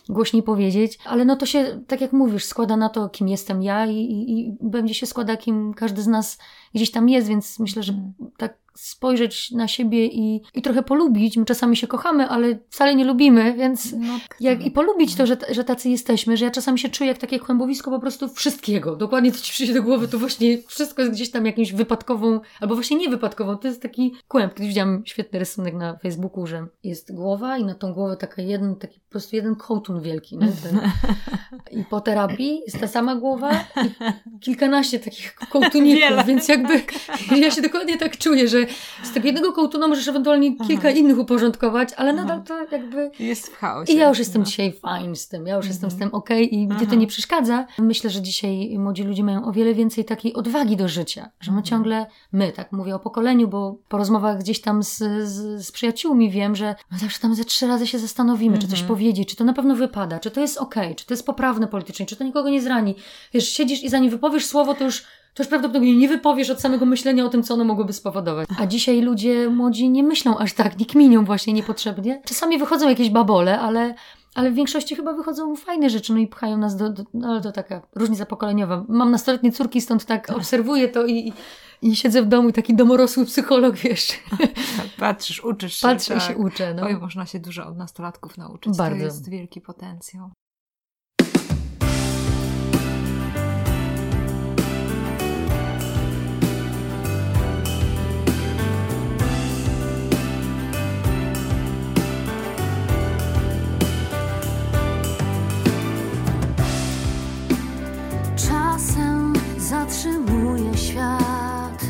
głośniej 0.09 0.43
powiedzieć, 0.43 0.99
ale 1.05 1.25
no 1.25 1.37
to 1.37 1.47
się, 1.47 1.81
tak 1.87 2.01
jak 2.01 2.13
mówisz, 2.13 2.45
składa 2.45 2.77
na 2.77 2.89
to, 2.89 3.09
kim 3.09 3.29
jestem 3.29 3.63
ja 3.63 3.87
i, 3.87 3.97
i, 3.97 4.41
i 4.49 4.57
będzie 4.61 4.95
się 4.95 5.07
składa, 5.07 5.37
kim 5.37 5.75
każdy 5.75 6.03
z 6.03 6.07
nas 6.07 6.39
gdzieś 6.75 6.91
tam 6.91 7.09
jest, 7.09 7.29
więc 7.29 7.59
myślę, 7.59 7.83
że 7.83 7.93
Mhm. 7.93 8.13
tak 8.37 8.66
spojrzeć 8.77 9.51
na 9.51 9.69
siebie 9.69 10.07
i, 10.07 10.43
i 10.55 10.62
trochę 10.62 10.83
polubić. 10.83 11.37
My 11.37 11.45
czasami 11.45 11.77
się 11.77 11.87
kochamy, 11.87 12.29
ale 12.29 12.59
wcale 12.71 12.95
nie 12.95 13.05
lubimy, 13.05 13.55
więc 13.55 13.93
No, 13.93 14.19
jak, 14.41 14.67
i 14.67 14.71
polubić 14.71 15.15
to, 15.15 15.27
że, 15.27 15.37
że 15.51 15.65
tacy 15.65 15.89
jesteśmy, 15.89 16.37
że 16.37 16.45
ja 16.45 16.51
czasami 16.51 16.79
się 16.79 16.89
czuję 16.89 17.09
jak 17.09 17.19
takie 17.19 17.39
kłębowisko 17.39 17.91
po 17.91 18.01
prostu 18.01 18.29
wszystkiego. 18.29 18.97
Dokładnie 18.97 19.33
to 19.33 19.39
ci 19.39 19.53
przyjdzie 19.53 19.75
do 19.75 19.83
głowy, 19.83 20.09
to 20.09 20.19
właśnie 20.19 20.59
wszystko 20.67 21.03
jest 21.03 21.15
gdzieś 21.15 21.31
tam 21.31 21.47
jakimś 21.47 21.73
wypadkową, 21.73 22.41
albo 22.61 22.75
właśnie 22.75 22.97
niewypadkową. 22.97 23.57
To 23.57 23.69
jest 23.69 23.83
taki 23.83 24.15
kłęb. 24.29 24.55
Kiedyś 24.55 24.69
widziałam 24.69 25.03
świetny 25.07 25.39
rysunek 25.39 25.75
na 25.75 25.99
Facebooku, 25.99 26.47
że 26.47 26.67
jest 26.85 27.15
głowa 27.15 27.59
i 27.59 27.65
na 27.65 27.75
tą 27.75 27.93
głowę 27.93 28.17
taka 28.17 28.43
jeden, 28.43 28.77
taki 28.77 29.01
po 29.01 29.11
prostu 29.11 29.37
jeden 29.37 29.57
kołtun 29.57 30.01
wielki. 30.01 30.39
Nie? 30.39 30.49
Ten, 30.62 30.81
I 31.81 31.85
po 31.85 32.01
terapii 32.01 32.61
jest 32.67 32.81
ta 32.81 32.89
sama 32.89 33.17
głowa 33.17 33.53
i 33.53 33.91
kilkanaście 34.45 34.99
takich 34.99 35.35
kołtuników, 35.35 36.27
więc 36.27 36.49
jakby 36.49 36.83
ja 37.37 37.51
się 37.51 37.62
dokładnie 37.62 37.99
tak 37.99 38.19
czuję, 38.19 38.49
że 38.49 38.66
jakby 38.67 39.07
z 39.07 39.13
tego 39.13 39.27
jednego 39.27 39.53
kołtuna 39.53 39.89
możesz 39.89 40.09
ewentualnie 40.09 40.57
kilka 40.57 40.89
Aha. 40.89 40.99
innych 40.99 41.19
uporządkować, 41.19 41.89
ale 41.97 42.11
Aha. 42.11 42.23
nadal 42.23 42.43
to 42.43 42.77
jakby... 42.77 43.11
Jest 43.19 43.49
w 43.49 43.57
chaosie. 43.57 43.93
I 43.93 43.97
ja 43.97 44.09
już 44.09 44.19
jestem 44.19 44.43
no. 44.43 44.47
dzisiaj 44.47 44.73
fine 44.73 45.17
z 45.17 45.29
tym, 45.29 45.47
ja 45.47 45.57
już 45.57 45.67
jestem 45.67 45.91
z 45.91 45.95
mhm. 45.95 46.11
tym 46.11 46.19
okej 46.19 46.47
okay 46.47 46.59
i 46.59 46.67
mnie 46.67 46.87
to 46.87 46.95
nie 46.95 47.07
przeszkadza. 47.07 47.67
Myślę, 47.79 48.11
że 48.11 48.23
dzisiaj 48.23 48.79
młodzi 48.79 49.03
ludzie 49.03 49.25
mają 49.25 49.45
o 49.45 49.53
wiele 49.53 49.75
więcej 49.75 50.05
takiej 50.05 50.35
odwagi 50.35 50.77
do 50.77 50.89
życia, 50.89 51.31
że 51.41 51.51
my 51.51 51.59
mhm. 51.59 51.65
ciągle, 51.65 52.07
my, 52.33 52.53
tak 52.53 52.73
mówię 52.73 52.95
o 52.95 52.99
pokoleniu, 52.99 53.49
bo 53.49 53.77
po 53.89 53.99
rozmowach 53.99 54.39
gdzieś 54.39 54.61
tam 54.61 54.83
z, 54.83 54.99
z, 55.25 55.67
z 55.67 55.73
przyjaciółmi 55.73 56.31
wiem, 56.31 56.57
że 56.57 56.75
my 56.91 56.99
zawsze 56.99 57.21
tam 57.21 57.35
ze 57.35 57.45
trzy 57.45 57.67
razy 57.67 57.87
się 57.87 57.99
zastanowimy, 57.99 58.59
czy 58.59 58.69
coś 58.69 58.81
mhm. 58.81 58.89
powiedzieć, 58.89 59.29
czy 59.29 59.37
to 59.37 59.45
na 59.45 59.53
pewno 59.53 59.75
wypada, 59.75 60.19
czy 60.19 60.31
to 60.31 60.41
jest 60.41 60.59
okej, 60.59 60.85
okay, 60.85 60.95
czy 60.95 61.07
to 61.07 61.15
jest 61.15 61.27
poprawne 61.27 61.67
politycznie, 61.67 62.07
czy 62.07 62.17
to 62.17 62.25
nikogo 62.25 62.49
nie 62.49 62.63
zrani. 62.63 62.95
Wiesz, 63.33 63.49
siedzisz 63.49 63.83
i 63.83 63.89
zanim 63.89 64.11
wypowiesz 64.11 64.47
słowo, 64.47 64.75
to 64.75 64.85
już 64.85 65.05
to 65.37 65.42
już 65.42 65.49
prawdopodobnie 65.49 65.96
nie 65.96 66.09
wypowiesz 66.09 66.51
od 66.51 66.61
samego 66.61 66.87
myślenia 66.87 67.25
o 67.25 67.29
tym, 67.29 67.42
co 67.42 67.55
ono 67.55 67.64
mogłoby 67.64 67.92
spowodować. 67.92 68.49
A 68.59 68.66
dzisiaj 68.66 69.01
ludzie 69.01 69.51
młodzi 69.51 69.90
nie 69.90 70.03
myślą 70.03 70.38
aż 70.38 70.53
tak, 70.53 70.79
nie 70.79 70.87
kminią 70.87 71.25
właśnie 71.25 71.53
niepotrzebnie. 71.53 72.22
Czasami 72.25 72.59
wychodzą 72.59 72.88
jakieś 72.88 73.11
babole, 73.11 73.61
ale, 73.61 73.94
ale 74.35 74.51
w 74.51 74.55
większości 74.55 74.96
chyba 74.96 75.12
wychodzą 75.12 75.57
fajne 75.57 75.90
rzeczy, 75.90 76.12
no 76.12 76.18
i 76.18 76.27
pchają 76.27 76.57
nas 76.57 76.77
do, 76.77 76.90
do 76.90 77.05
no 77.14 77.29
ale 77.29 77.40
to 77.40 77.53
taka 77.53 77.83
różnica 77.94 78.27
pokoleniowa. 78.27 78.85
Mam 78.88 79.11
nastoletnie 79.11 79.53
córki, 79.53 79.81
stąd 79.81 80.05
tak 80.05 80.31
obserwuję 80.31 80.88
to 80.88 81.07
i, 81.07 81.33
i 81.83 81.96
siedzę 81.96 82.22
w 82.22 82.27
domu 82.27 82.49
i 82.49 82.53
taki 82.53 82.75
domorosły 82.75 83.27
psycholog, 83.27 83.77
wiesz. 83.77 84.09
Patrzysz, 84.99 85.44
uczysz 85.44 85.75
się. 85.75 85.88
Patrzę 85.88 86.14
tak. 86.14 86.22
i 86.22 86.27
się 86.27 86.37
uczę. 86.37 86.75
No. 86.75 86.83
Oj, 86.83 86.96
można 86.96 87.27
się 87.27 87.38
dużo 87.38 87.66
od 87.66 87.77
nastolatków 87.77 88.38
nauczyć. 88.38 88.77
Bardzo. 88.77 88.99
To 88.99 89.05
jest 89.05 89.31
wielki 89.31 89.61
potencjał. 89.61 90.31
Zatrzymuje 109.69 110.77
świat. 110.77 111.85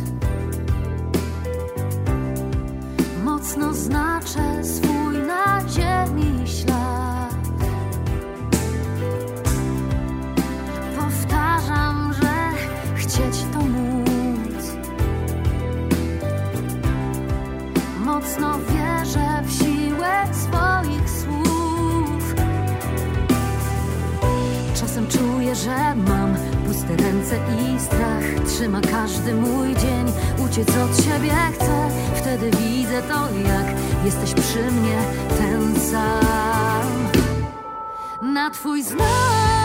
Mocno 3.25 3.75
znaczę 3.75 4.65
swój 4.65 5.19
na 5.27 5.69
ziemi 5.69 6.49
ślad. 6.49 7.35
Powtarzam, 10.99 12.13
że 12.13 12.51
chcieć 12.95 13.45
to 13.53 13.59
móc. 13.61 14.65
Mocno 18.05 18.59
wierzę 18.59 19.43
w 19.45 19.53
siłę 19.53 20.27
swoich 20.33 21.11
słów. 21.11 22.35
Czasem 24.75 25.07
czuję, 25.07 25.55
że 25.55 25.95
mam 25.95 26.26
i 27.35 27.81
strach 27.81 28.47
trzyma 28.47 28.81
każdy 28.81 29.35
mój 29.35 29.69
dzień. 29.69 30.13
Uciec 30.45 30.69
od 30.69 31.05
siebie 31.05 31.33
chcę, 31.55 31.89
wtedy 32.15 32.51
widzę 32.51 33.03
to, 33.03 33.29
jak 33.49 33.67
jesteś 34.05 34.35
przy 34.35 34.71
mnie 34.71 34.99
ten 35.39 35.81
sam. 35.81 37.09
Na 38.23 38.51
twój 38.51 38.83
znak. 38.83 39.56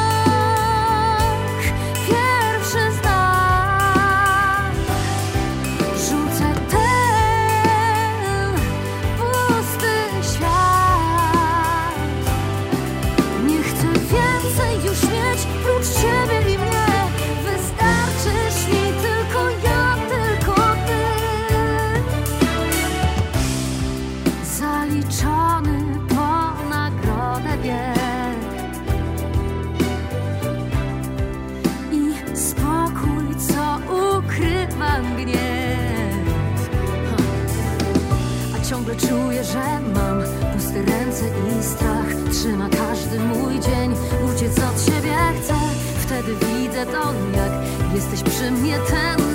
Czuję, 38.97 39.43
że 39.43 39.79
mam 39.93 40.23
puste 40.53 40.81
ręce 40.81 41.25
i 41.27 41.63
strach. 41.63 42.31
Trzyma 42.31 42.69
każdy 42.69 43.19
mój 43.19 43.59
dzień 43.59 43.91
Uciec 44.25 44.59
od 44.59 44.85
siebie 44.85 45.15
chcę. 45.41 45.53
Wtedy 45.97 46.35
widzę 46.45 46.85
to, 46.85 47.13
jak 47.35 47.51
jesteś 47.93 48.23
przy 48.23 48.51
mnie 48.51 48.77
ten 48.77 49.30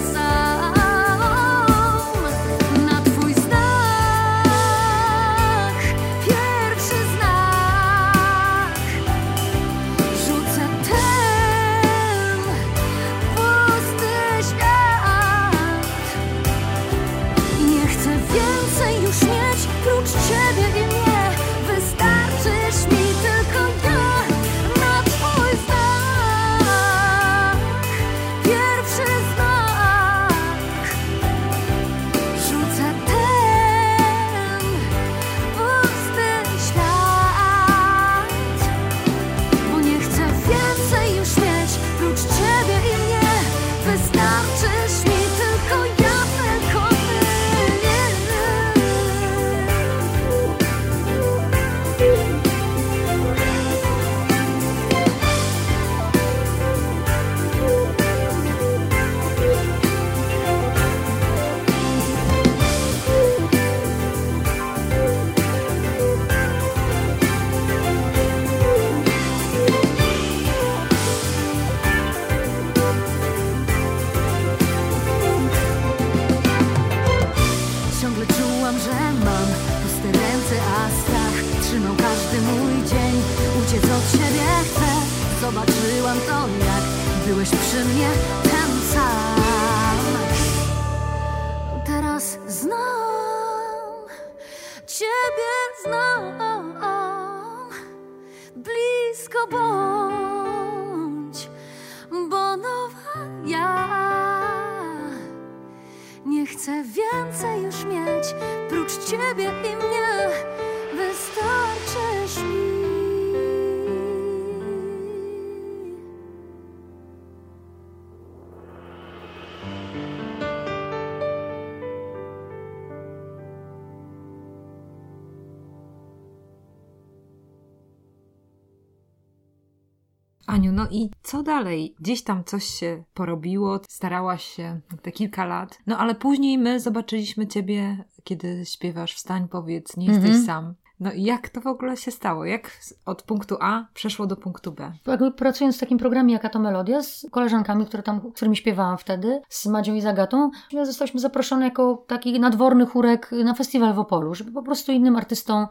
Aniu, 130.57 130.73
no 130.73 130.87
i 130.91 131.11
co 131.23 131.43
dalej? 131.43 131.95
Gdzieś 132.01 132.23
tam 132.23 132.45
coś 132.45 132.65
się 132.65 133.05
porobiło, 133.15 133.81
starałaś 133.89 134.45
się 134.45 134.81
te 135.03 135.13
kilka 135.13 135.45
lat, 135.45 135.79
no 135.87 135.99
ale 135.99 136.15
później 136.15 136.59
my 136.59 136.81
zobaczyliśmy 136.81 137.47
ciebie, 137.47 138.05
kiedy 138.25 138.67
śpiewasz 138.67 139.15
Wstań, 139.15 139.49
powiedz, 139.49 139.97
nie 139.97 140.07
jesteś 140.07 140.27
Mhm. 140.31 140.45
sam. 140.47 140.75
No 141.01 141.13
i 141.13 141.23
jak 141.23 141.49
to 141.49 141.61
w 141.61 141.67
ogóle 141.67 141.97
się 141.97 142.11
stało? 142.11 142.45
Jak 142.45 142.71
od 143.07 143.23
punktu 143.23 143.57
A 143.61 143.85
przeszło 143.95 144.27
do 144.27 144.37
punktu 144.37 144.73
B? 144.73 144.93
Jakby 145.07 145.33
pracując 145.33 145.77
w 145.77 145.81
takim 145.81 145.99
programie 145.99 146.33
Jaka 146.33 146.49
to 146.49 146.59
Melodia 146.59 147.03
z 147.03 147.27
koleżankami, 147.31 147.87
które 147.87 148.03
tam, 148.03 148.33
którymi 148.33 148.57
śpiewałam 148.57 148.99
wtedy, 148.99 149.41
z 149.49 149.67
Madzią 149.67 149.95
i 149.95 150.01
Zagatą, 150.01 150.51
zostaliśmy 150.83 151.21
zaproszone 151.21 151.65
jako 151.65 152.05
taki 152.07 152.41
nadworny 152.41 152.87
chórek 152.87 153.31
na 153.45 153.55
festiwal 153.55 153.95
w 153.95 153.99
Opolu, 153.99 154.35
żeby 154.35 154.53
po 154.53 154.63
prostu 154.63 154.93
innym 154.93 155.17
artystom 155.17 155.67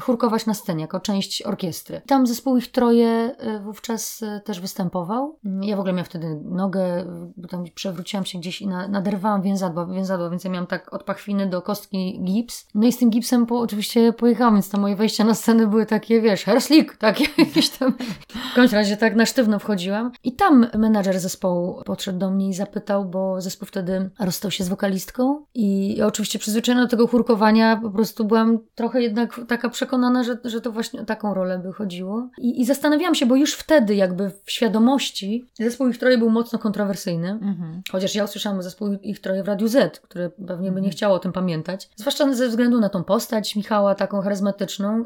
chórkować 0.00 0.46
na 0.46 0.54
scenie, 0.54 0.82
jako 0.82 1.00
część 1.00 1.42
orkiestry. 1.42 2.00
Tam 2.06 2.26
zespół 2.26 2.56
ich 2.56 2.72
troje 2.72 3.36
y, 3.56 3.60
wówczas 3.60 4.22
y, 4.22 4.40
też 4.44 4.60
występował. 4.60 5.38
Ja 5.62 5.76
w 5.76 5.80
ogóle 5.80 5.92
miałam 5.92 6.04
wtedy 6.04 6.40
nogę, 6.44 7.04
bo 7.36 7.48
tam 7.48 7.64
przewróciłam 7.74 8.24
się 8.24 8.38
gdzieś 8.38 8.62
i 8.62 8.66
na, 8.66 8.88
naderwałam 8.88 9.42
więzadła, 9.42 9.86
więzadła, 9.86 10.30
więc 10.30 10.44
ja 10.44 10.50
miałam 10.50 10.66
tak 10.66 10.94
od 10.94 11.04
pachwiny 11.04 11.46
do 11.46 11.62
kostki 11.62 12.20
gips. 12.24 12.68
No 12.74 12.86
i 12.86 12.92
z 12.92 12.98
tym 12.98 13.10
gipsem 13.10 13.46
po, 13.46 13.60
oczywiście 13.60 14.12
pojechałam, 14.12 14.54
więc 14.54 14.69
te 14.70 14.78
moje 14.78 14.96
wejścia 14.96 15.24
na 15.24 15.34
scenę 15.34 15.66
były 15.66 15.86
takie, 15.86 16.20
wiesz, 16.20 16.44
herslik, 16.44 16.96
takie 16.96 17.24
jakieś 17.44 17.68
tam. 17.70 17.94
W 18.52 18.54
każdym 18.54 18.78
razie 18.78 18.96
tak 18.96 19.16
na 19.16 19.26
sztywno 19.26 19.58
wchodziłam. 19.58 20.12
I 20.24 20.32
tam 20.32 20.66
menadżer 20.78 21.20
zespołu 21.20 21.82
podszedł 21.84 22.18
do 22.18 22.30
mnie 22.30 22.48
i 22.48 22.54
zapytał, 22.54 23.04
bo 23.04 23.40
zespół 23.40 23.66
wtedy 23.68 24.10
rozstał 24.20 24.50
się 24.50 24.64
z 24.64 24.68
wokalistką 24.68 25.44
i 25.54 25.96
ja 25.96 26.06
oczywiście 26.06 26.38
przyzwyczajona 26.38 26.84
do 26.84 26.90
tego 26.90 27.06
chórkowania 27.06 27.76
po 27.82 27.90
prostu 27.90 28.24
byłam 28.24 28.58
trochę 28.74 29.02
jednak 29.02 29.40
taka 29.48 29.68
przekonana, 29.68 30.24
że, 30.24 30.38
że 30.44 30.60
to 30.60 30.72
właśnie 30.72 31.00
o 31.00 31.04
taką 31.04 31.34
rolę 31.34 31.58
by 31.58 31.72
chodziło. 31.72 32.28
I, 32.38 32.60
I 32.60 32.64
zastanawiałam 32.64 33.14
się, 33.14 33.26
bo 33.26 33.36
już 33.36 33.54
wtedy 33.54 33.94
jakby 33.94 34.30
w 34.44 34.50
świadomości 34.52 35.44
zespół 35.58 35.88
ich 35.88 35.98
troje 35.98 36.18
był 36.18 36.30
mocno 36.30 36.58
kontrowersyjny. 36.58 37.30
Mhm. 37.30 37.82
Chociaż 37.92 38.14
ja 38.14 38.24
usłyszałam 38.24 38.62
zespół 38.62 38.88
ich 39.02 39.20
troje 39.20 39.42
w 39.42 39.48
Radiu 39.48 39.68
Z, 39.68 40.00
które 40.00 40.30
pewnie 40.30 40.68
by 40.72 40.80
nie 40.80 40.86
Mhm. 40.86 40.90
chciało 40.92 41.14
o 41.14 41.18
tym 41.18 41.32
pamiętać. 41.32 41.90
Zwłaszcza 41.96 42.32
ze 42.34 42.48
względu 42.48 42.80
na 42.80 42.88
tą 42.88 43.04
postać 43.04 43.56
Michała, 43.56 43.94
taką 43.94 44.20
charyzmatyczną 44.22 44.59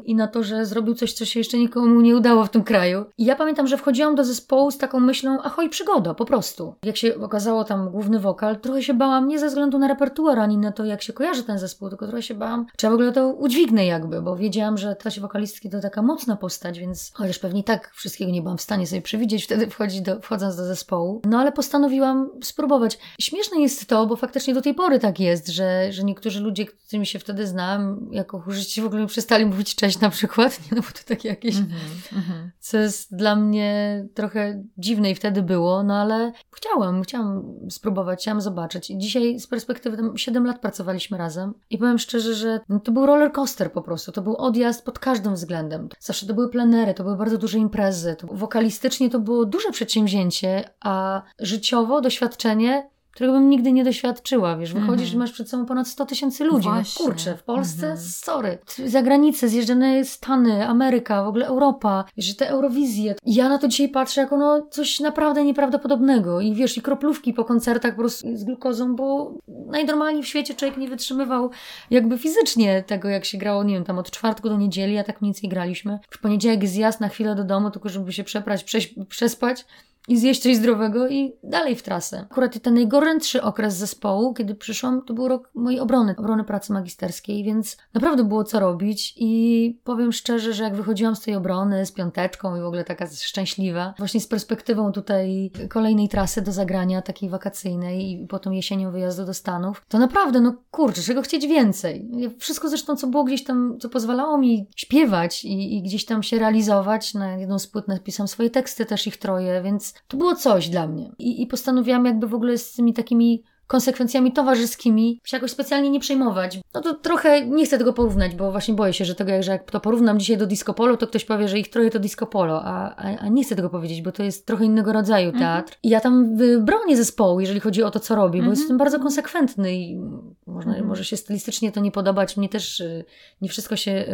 i 0.05 0.15
na 0.15 0.27
to, 0.27 0.43
że 0.43 0.65
zrobił 0.65 0.95
coś, 0.95 1.13
co 1.13 1.25
się 1.25 1.39
jeszcze 1.39 1.57
nikomu 1.57 2.01
nie 2.01 2.15
udało 2.15 2.45
w 2.45 2.49
tym 2.49 2.63
kraju. 2.63 3.05
I 3.17 3.25
ja 3.25 3.35
pamiętam, 3.35 3.67
że 3.67 3.77
wchodziłam 3.77 4.15
do 4.15 4.23
zespołu 4.23 4.71
z 4.71 4.77
taką 4.77 4.99
myślą, 4.99 5.41
ahoj, 5.41 5.69
przygoda, 5.69 6.13
po 6.13 6.25
prostu. 6.25 6.75
Jak 6.83 6.97
się 6.97 7.15
okazało 7.21 7.63
tam 7.63 7.89
główny 7.89 8.19
wokal, 8.19 8.59
trochę 8.59 8.83
się 8.83 8.93
bałam 8.93 9.27
nie 9.27 9.39
ze 9.39 9.47
względu 9.47 9.77
na 9.79 9.87
repertuar, 9.87 10.39
ani 10.39 10.57
na 10.57 10.71
to, 10.71 10.85
jak 10.85 11.01
się 11.01 11.13
kojarzy 11.13 11.43
ten 11.43 11.59
zespół, 11.59 11.89
tylko 11.89 12.07
trochę 12.07 12.21
się 12.21 12.33
bałam, 12.33 12.65
czy 12.77 12.85
ja 12.85 12.91
w 12.91 12.93
ogóle 12.93 13.11
to 13.11 13.27
udźwignę 13.27 13.85
jakby, 13.85 14.21
bo 14.21 14.35
wiedziałam, 14.35 14.77
że 14.77 14.95
ta 14.95 15.11
się 15.11 15.21
wokalistki 15.21 15.69
to 15.69 15.79
taka 15.79 16.01
mocna 16.01 16.35
postać, 16.35 16.79
więc 16.79 17.11
chociaż 17.13 17.39
pewnie 17.39 17.63
tak 17.63 17.91
wszystkiego 17.93 18.31
nie 18.31 18.41
byłam 18.41 18.57
w 18.57 18.61
stanie 18.61 18.87
sobie 18.87 19.01
przewidzieć 19.01 19.43
wtedy 19.43 19.67
wchodzić 19.75 20.01
do, 20.01 20.21
wchodząc 20.21 20.55
do 20.55 20.65
zespołu. 20.65 21.21
No 21.25 21.39
ale 21.39 21.51
postanowiłam 21.51 22.29
spróbować. 22.43 22.99
Śmieszne 23.19 23.59
jest 23.59 23.85
to, 23.85 24.05
bo 24.05 24.15
faktycznie 24.15 24.53
do 24.53 24.61
tej 24.61 24.73
pory 24.73 24.99
tak 24.99 25.19
jest, 25.19 25.47
że, 25.47 25.91
że 25.91 26.03
niektórzy 26.03 26.39
ludzie, 26.39 26.65
którymi 26.65 27.05
się 27.05 27.19
wtedy 27.19 27.47
znałam, 27.47 28.09
jako 28.11 28.39
chórzyści 28.39 28.81
w 28.81 28.85
ogóle 28.85 29.07
przestali 29.07 29.44
mówić 29.45 29.75
cześć 29.75 29.99
na 29.99 30.09
przykład, 30.09 30.59
nie, 30.63 30.77
no 30.77 30.81
bo 30.81 30.87
to 30.87 31.03
takie 31.07 31.29
jakieś 31.29 31.55
Mhm. 31.55 31.81
Mhm. 32.13 32.51
co 32.59 32.77
jest 32.77 33.15
dla 33.15 33.35
mnie 33.35 34.05
trochę 34.13 34.63
dziwne 34.77 35.11
i 35.11 35.15
wtedy 35.15 35.41
było, 35.43 35.83
no 35.83 35.95
ale 35.95 36.31
chciałam, 36.55 37.03
chciałam 37.03 37.43
spróbować, 37.69 38.19
chciałam 38.19 38.41
zobaczyć. 38.41 38.89
I 38.89 38.97
dzisiaj 38.97 39.39
z 39.39 39.47
perspektywy, 39.47 39.97
tam 39.97 40.17
7 40.17 40.45
lat 40.45 40.59
pracowaliśmy 40.59 41.17
razem 41.17 41.53
i 41.69 41.77
powiem 41.77 41.99
szczerze, 41.99 42.35
że 42.35 42.59
no, 42.69 42.79
to 42.79 42.91
był 42.91 43.05
roller 43.05 43.31
coaster 43.31 43.71
po 43.71 43.81
prostu, 43.81 44.11
to 44.11 44.21
był 44.21 44.35
odjazd 44.35 44.85
pod 44.85 44.99
każdym 44.99 45.33
względem. 45.33 45.89
Zawsze 45.99 46.25
to 46.25 46.33
były 46.33 46.49
plenery, 46.49 46.93
to 46.93 47.03
były 47.03 47.17
bardzo 47.17 47.37
duże 47.37 47.57
imprezy, 47.57 48.15
to, 48.15 48.27
wokalistycznie 48.27 49.09
to 49.09 49.19
było 49.19 49.45
duże 49.45 49.71
przedsięwzięcie, 49.71 50.69
a 50.79 51.21
życiowo 51.39 52.01
doświadczenie 52.01 52.89
którego 53.15 53.33
bym 53.33 53.49
nigdy 53.49 53.71
nie 53.71 53.83
doświadczyła, 53.83 54.57
wiesz, 54.57 54.73
wychodzisz 54.73 55.05
Mhm. 55.07 55.15
i 55.15 55.17
masz 55.17 55.31
przed 55.31 55.49
sobą 55.49 55.65
ponad 55.65 55.87
100 55.87 56.05
tysięcy 56.05 56.43
ludzi, 56.43 56.67
no 56.69 56.81
kurczę, 57.05 57.37
w 57.37 57.43
Polsce, 57.43 57.87
Mhm. 57.87 57.97
sorry, 58.07 58.57
za 58.85 59.01
granicę, 59.01 59.49
zjeżdżone 59.49 60.05
Stany, 60.05 60.67
Ameryka, 60.67 61.23
w 61.23 61.27
ogóle 61.27 61.47
Europa, 61.47 62.05
wiesz, 62.17 62.25
że 62.25 62.33
te 62.35 62.49
Eurowizje, 62.49 63.15
ja 63.25 63.49
na 63.49 63.57
to 63.57 63.67
dzisiaj 63.67 63.89
patrzę 63.89 64.21
jako 64.21 64.37
no 64.37 64.67
coś 64.71 64.99
naprawdę 64.99 65.43
nieprawdopodobnego 65.43 66.41
i 66.41 66.53
wiesz, 66.53 66.77
i 66.77 66.81
kroplówki 66.81 67.33
po 67.33 67.45
koncertach 67.45 67.91
po 67.95 67.99
prostu 68.01 68.37
z 68.37 68.43
glukozą, 68.43 68.95
bo 68.95 69.33
najnormalniej 69.47 70.23
w 70.23 70.27
świecie 70.27 70.53
człowiek 70.53 70.77
nie 70.77 70.87
wytrzymywał 70.87 71.49
jakby 71.91 72.17
fizycznie 72.17 72.83
tego, 72.87 73.09
jak 73.09 73.25
się 73.25 73.37
grało, 73.37 73.63
nie 73.63 73.73
wiem, 73.73 73.83
tam 73.83 73.97
od 73.99 74.11
czwartku 74.11 74.49
do 74.49 74.57
niedzieli, 74.57 74.97
a 74.97 75.03
tak 75.03 75.21
mniej 75.21 75.33
więcej 75.33 75.49
graliśmy. 75.49 75.99
W 76.09 76.19
poniedziałek 76.21 76.67
zjazd 76.67 77.01
na 77.01 77.09
chwilę 77.09 77.35
do 77.35 77.43
domu, 77.43 77.71
tylko 77.71 77.89
żeby 77.89 78.13
się 78.13 78.23
przeprać, 78.23 78.63
prześ, 78.63 78.93
przespać, 79.09 79.65
i 80.07 80.17
zjeść 80.17 80.41
coś 80.41 80.55
zdrowego 80.55 81.09
i 81.09 81.33
dalej 81.43 81.75
w 81.75 81.83
trasę. 81.83 82.25
Akurat 82.31 82.61
ten 82.61 82.73
najgorętszy 82.73 83.41
okres 83.41 83.75
zespołu, 83.75 84.33
kiedy 84.33 84.55
przyszłam, 84.55 85.01
to 85.01 85.13
był 85.13 85.27
rok 85.27 85.51
mojej 85.53 85.79
obrony, 85.79 86.15
obrony 86.17 86.43
pracy 86.43 86.73
magisterskiej, 86.73 87.43
więc 87.43 87.77
naprawdę 87.93 88.23
było 88.23 88.43
co 88.43 88.59
robić 88.59 89.13
i 89.17 89.79
powiem 89.83 90.11
szczerze, 90.11 90.53
że 90.53 90.63
jak 90.63 90.75
wychodziłam 90.75 91.15
z 91.15 91.21
tej 91.21 91.35
obrony 91.35 91.85
z 91.85 91.91
piąteczką 91.91 92.55
i 92.55 92.61
w 92.61 92.65
ogóle 92.65 92.83
taka 92.83 93.07
szczęśliwa, 93.07 93.93
właśnie 93.97 94.21
z 94.21 94.27
perspektywą 94.27 94.91
tutaj 94.91 95.51
kolejnej 95.69 96.09
trasy 96.09 96.41
do 96.41 96.51
zagrania, 96.51 97.01
takiej 97.01 97.29
wakacyjnej 97.29 98.11
i 98.11 98.27
potem 98.27 98.53
jesienią 98.53 98.91
wyjazdu 98.91 99.25
do 99.25 99.33
Stanów, 99.33 99.85
to 99.87 99.99
naprawdę, 99.99 100.41
no 100.41 100.55
kurczę, 100.71 101.01
czego 101.01 101.21
chcieć 101.21 101.47
więcej? 101.47 102.09
Wszystko 102.39 102.69
zresztą, 102.69 102.95
co 102.95 103.07
było 103.07 103.23
gdzieś 103.23 103.43
tam, 103.43 103.77
co 103.79 103.89
pozwalało 103.89 104.37
mi 104.37 104.67
śpiewać 104.75 105.45
i, 105.45 105.77
i 105.77 105.81
gdzieś 105.81 106.05
tam 106.05 106.23
się 106.23 106.39
realizować, 106.39 107.13
na 107.13 107.37
jedną 107.37 107.59
z 107.59 107.67
płyt 107.67 107.87
napisałam 107.87 108.27
swoje 108.27 108.49
teksty 108.49 108.85
też 108.85 109.07
ich 109.07 109.17
troje, 109.17 109.61
więc 109.61 109.94
to 110.07 110.17
było 110.17 110.35
coś 110.35 110.69
dla 110.69 110.87
mnie. 110.87 111.11
I, 111.19 111.41
I 111.41 111.47
postanowiłam 111.47 112.05
jakby 112.05 112.27
w 112.27 112.33
ogóle 112.33 112.57
z 112.57 112.73
tymi 112.73 112.93
takimi 112.93 113.43
konsekwencjami 113.67 114.31
towarzyskimi 114.31 115.21
się 115.23 115.37
jakoś 115.37 115.51
specjalnie 115.51 115.89
nie 115.89 115.99
przejmować. 115.99 116.59
No 116.73 116.81
to 116.81 116.93
trochę 116.93 117.45
nie 117.45 117.65
chcę 117.65 117.77
tego 117.77 117.93
porównać, 117.93 118.35
bo 118.35 118.51
właśnie 118.51 118.73
boję 118.73 118.93
się, 118.93 119.05
że 119.05 119.15
tego, 119.15 119.43
że 119.43 119.51
jak 119.51 119.71
to 119.71 119.79
porównam 119.79 120.19
dzisiaj 120.19 120.37
do 120.37 120.45
disco 120.45 120.73
polo, 120.73 120.97
to 120.97 121.07
ktoś 121.07 121.25
powie, 121.25 121.47
że 121.47 121.59
ich 121.59 121.69
trochę 121.69 121.89
to 121.89 121.99
disco 121.99 122.25
polo, 122.27 122.61
a, 122.63 122.95
a, 122.95 123.17
a 123.17 123.27
nie 123.27 123.43
chcę 123.43 123.55
tego 123.55 123.69
powiedzieć, 123.69 124.01
bo 124.01 124.11
to 124.11 124.23
jest 124.23 124.45
trochę 124.45 124.65
innego 124.65 124.93
rodzaju 124.93 125.31
teatr. 125.31 125.77
I 125.83 125.89
ja 125.89 125.99
tam 125.99 126.37
bronię 126.61 126.97
zespołu, 126.97 127.39
jeżeli 127.39 127.59
chodzi 127.59 127.83
o 127.83 127.91
to, 127.91 127.99
co 127.99 128.15
robi, 128.15 128.37
bo 128.39 128.45
Mhm. 128.45 128.59
jestem 128.59 128.77
bardzo 128.77 128.99
konsekwentny 128.99 129.75
i 129.75 129.99
można, 130.47 130.71
Mhm. 130.71 130.87
może 130.87 131.05
się 131.05 131.17
stylistycznie 131.17 131.71
to 131.71 131.79
nie 131.79 131.91
podobać. 131.91 132.37
Mnie 132.37 132.49
też 132.49 132.79
y, 132.79 133.05
nie 133.41 133.49
wszystko 133.49 133.75
się 133.75 134.05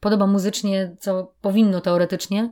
podoba 0.00 0.26
muzycznie, 0.26 0.96
co 1.00 1.32
powinno 1.40 1.80
teoretycznie. 1.80 2.50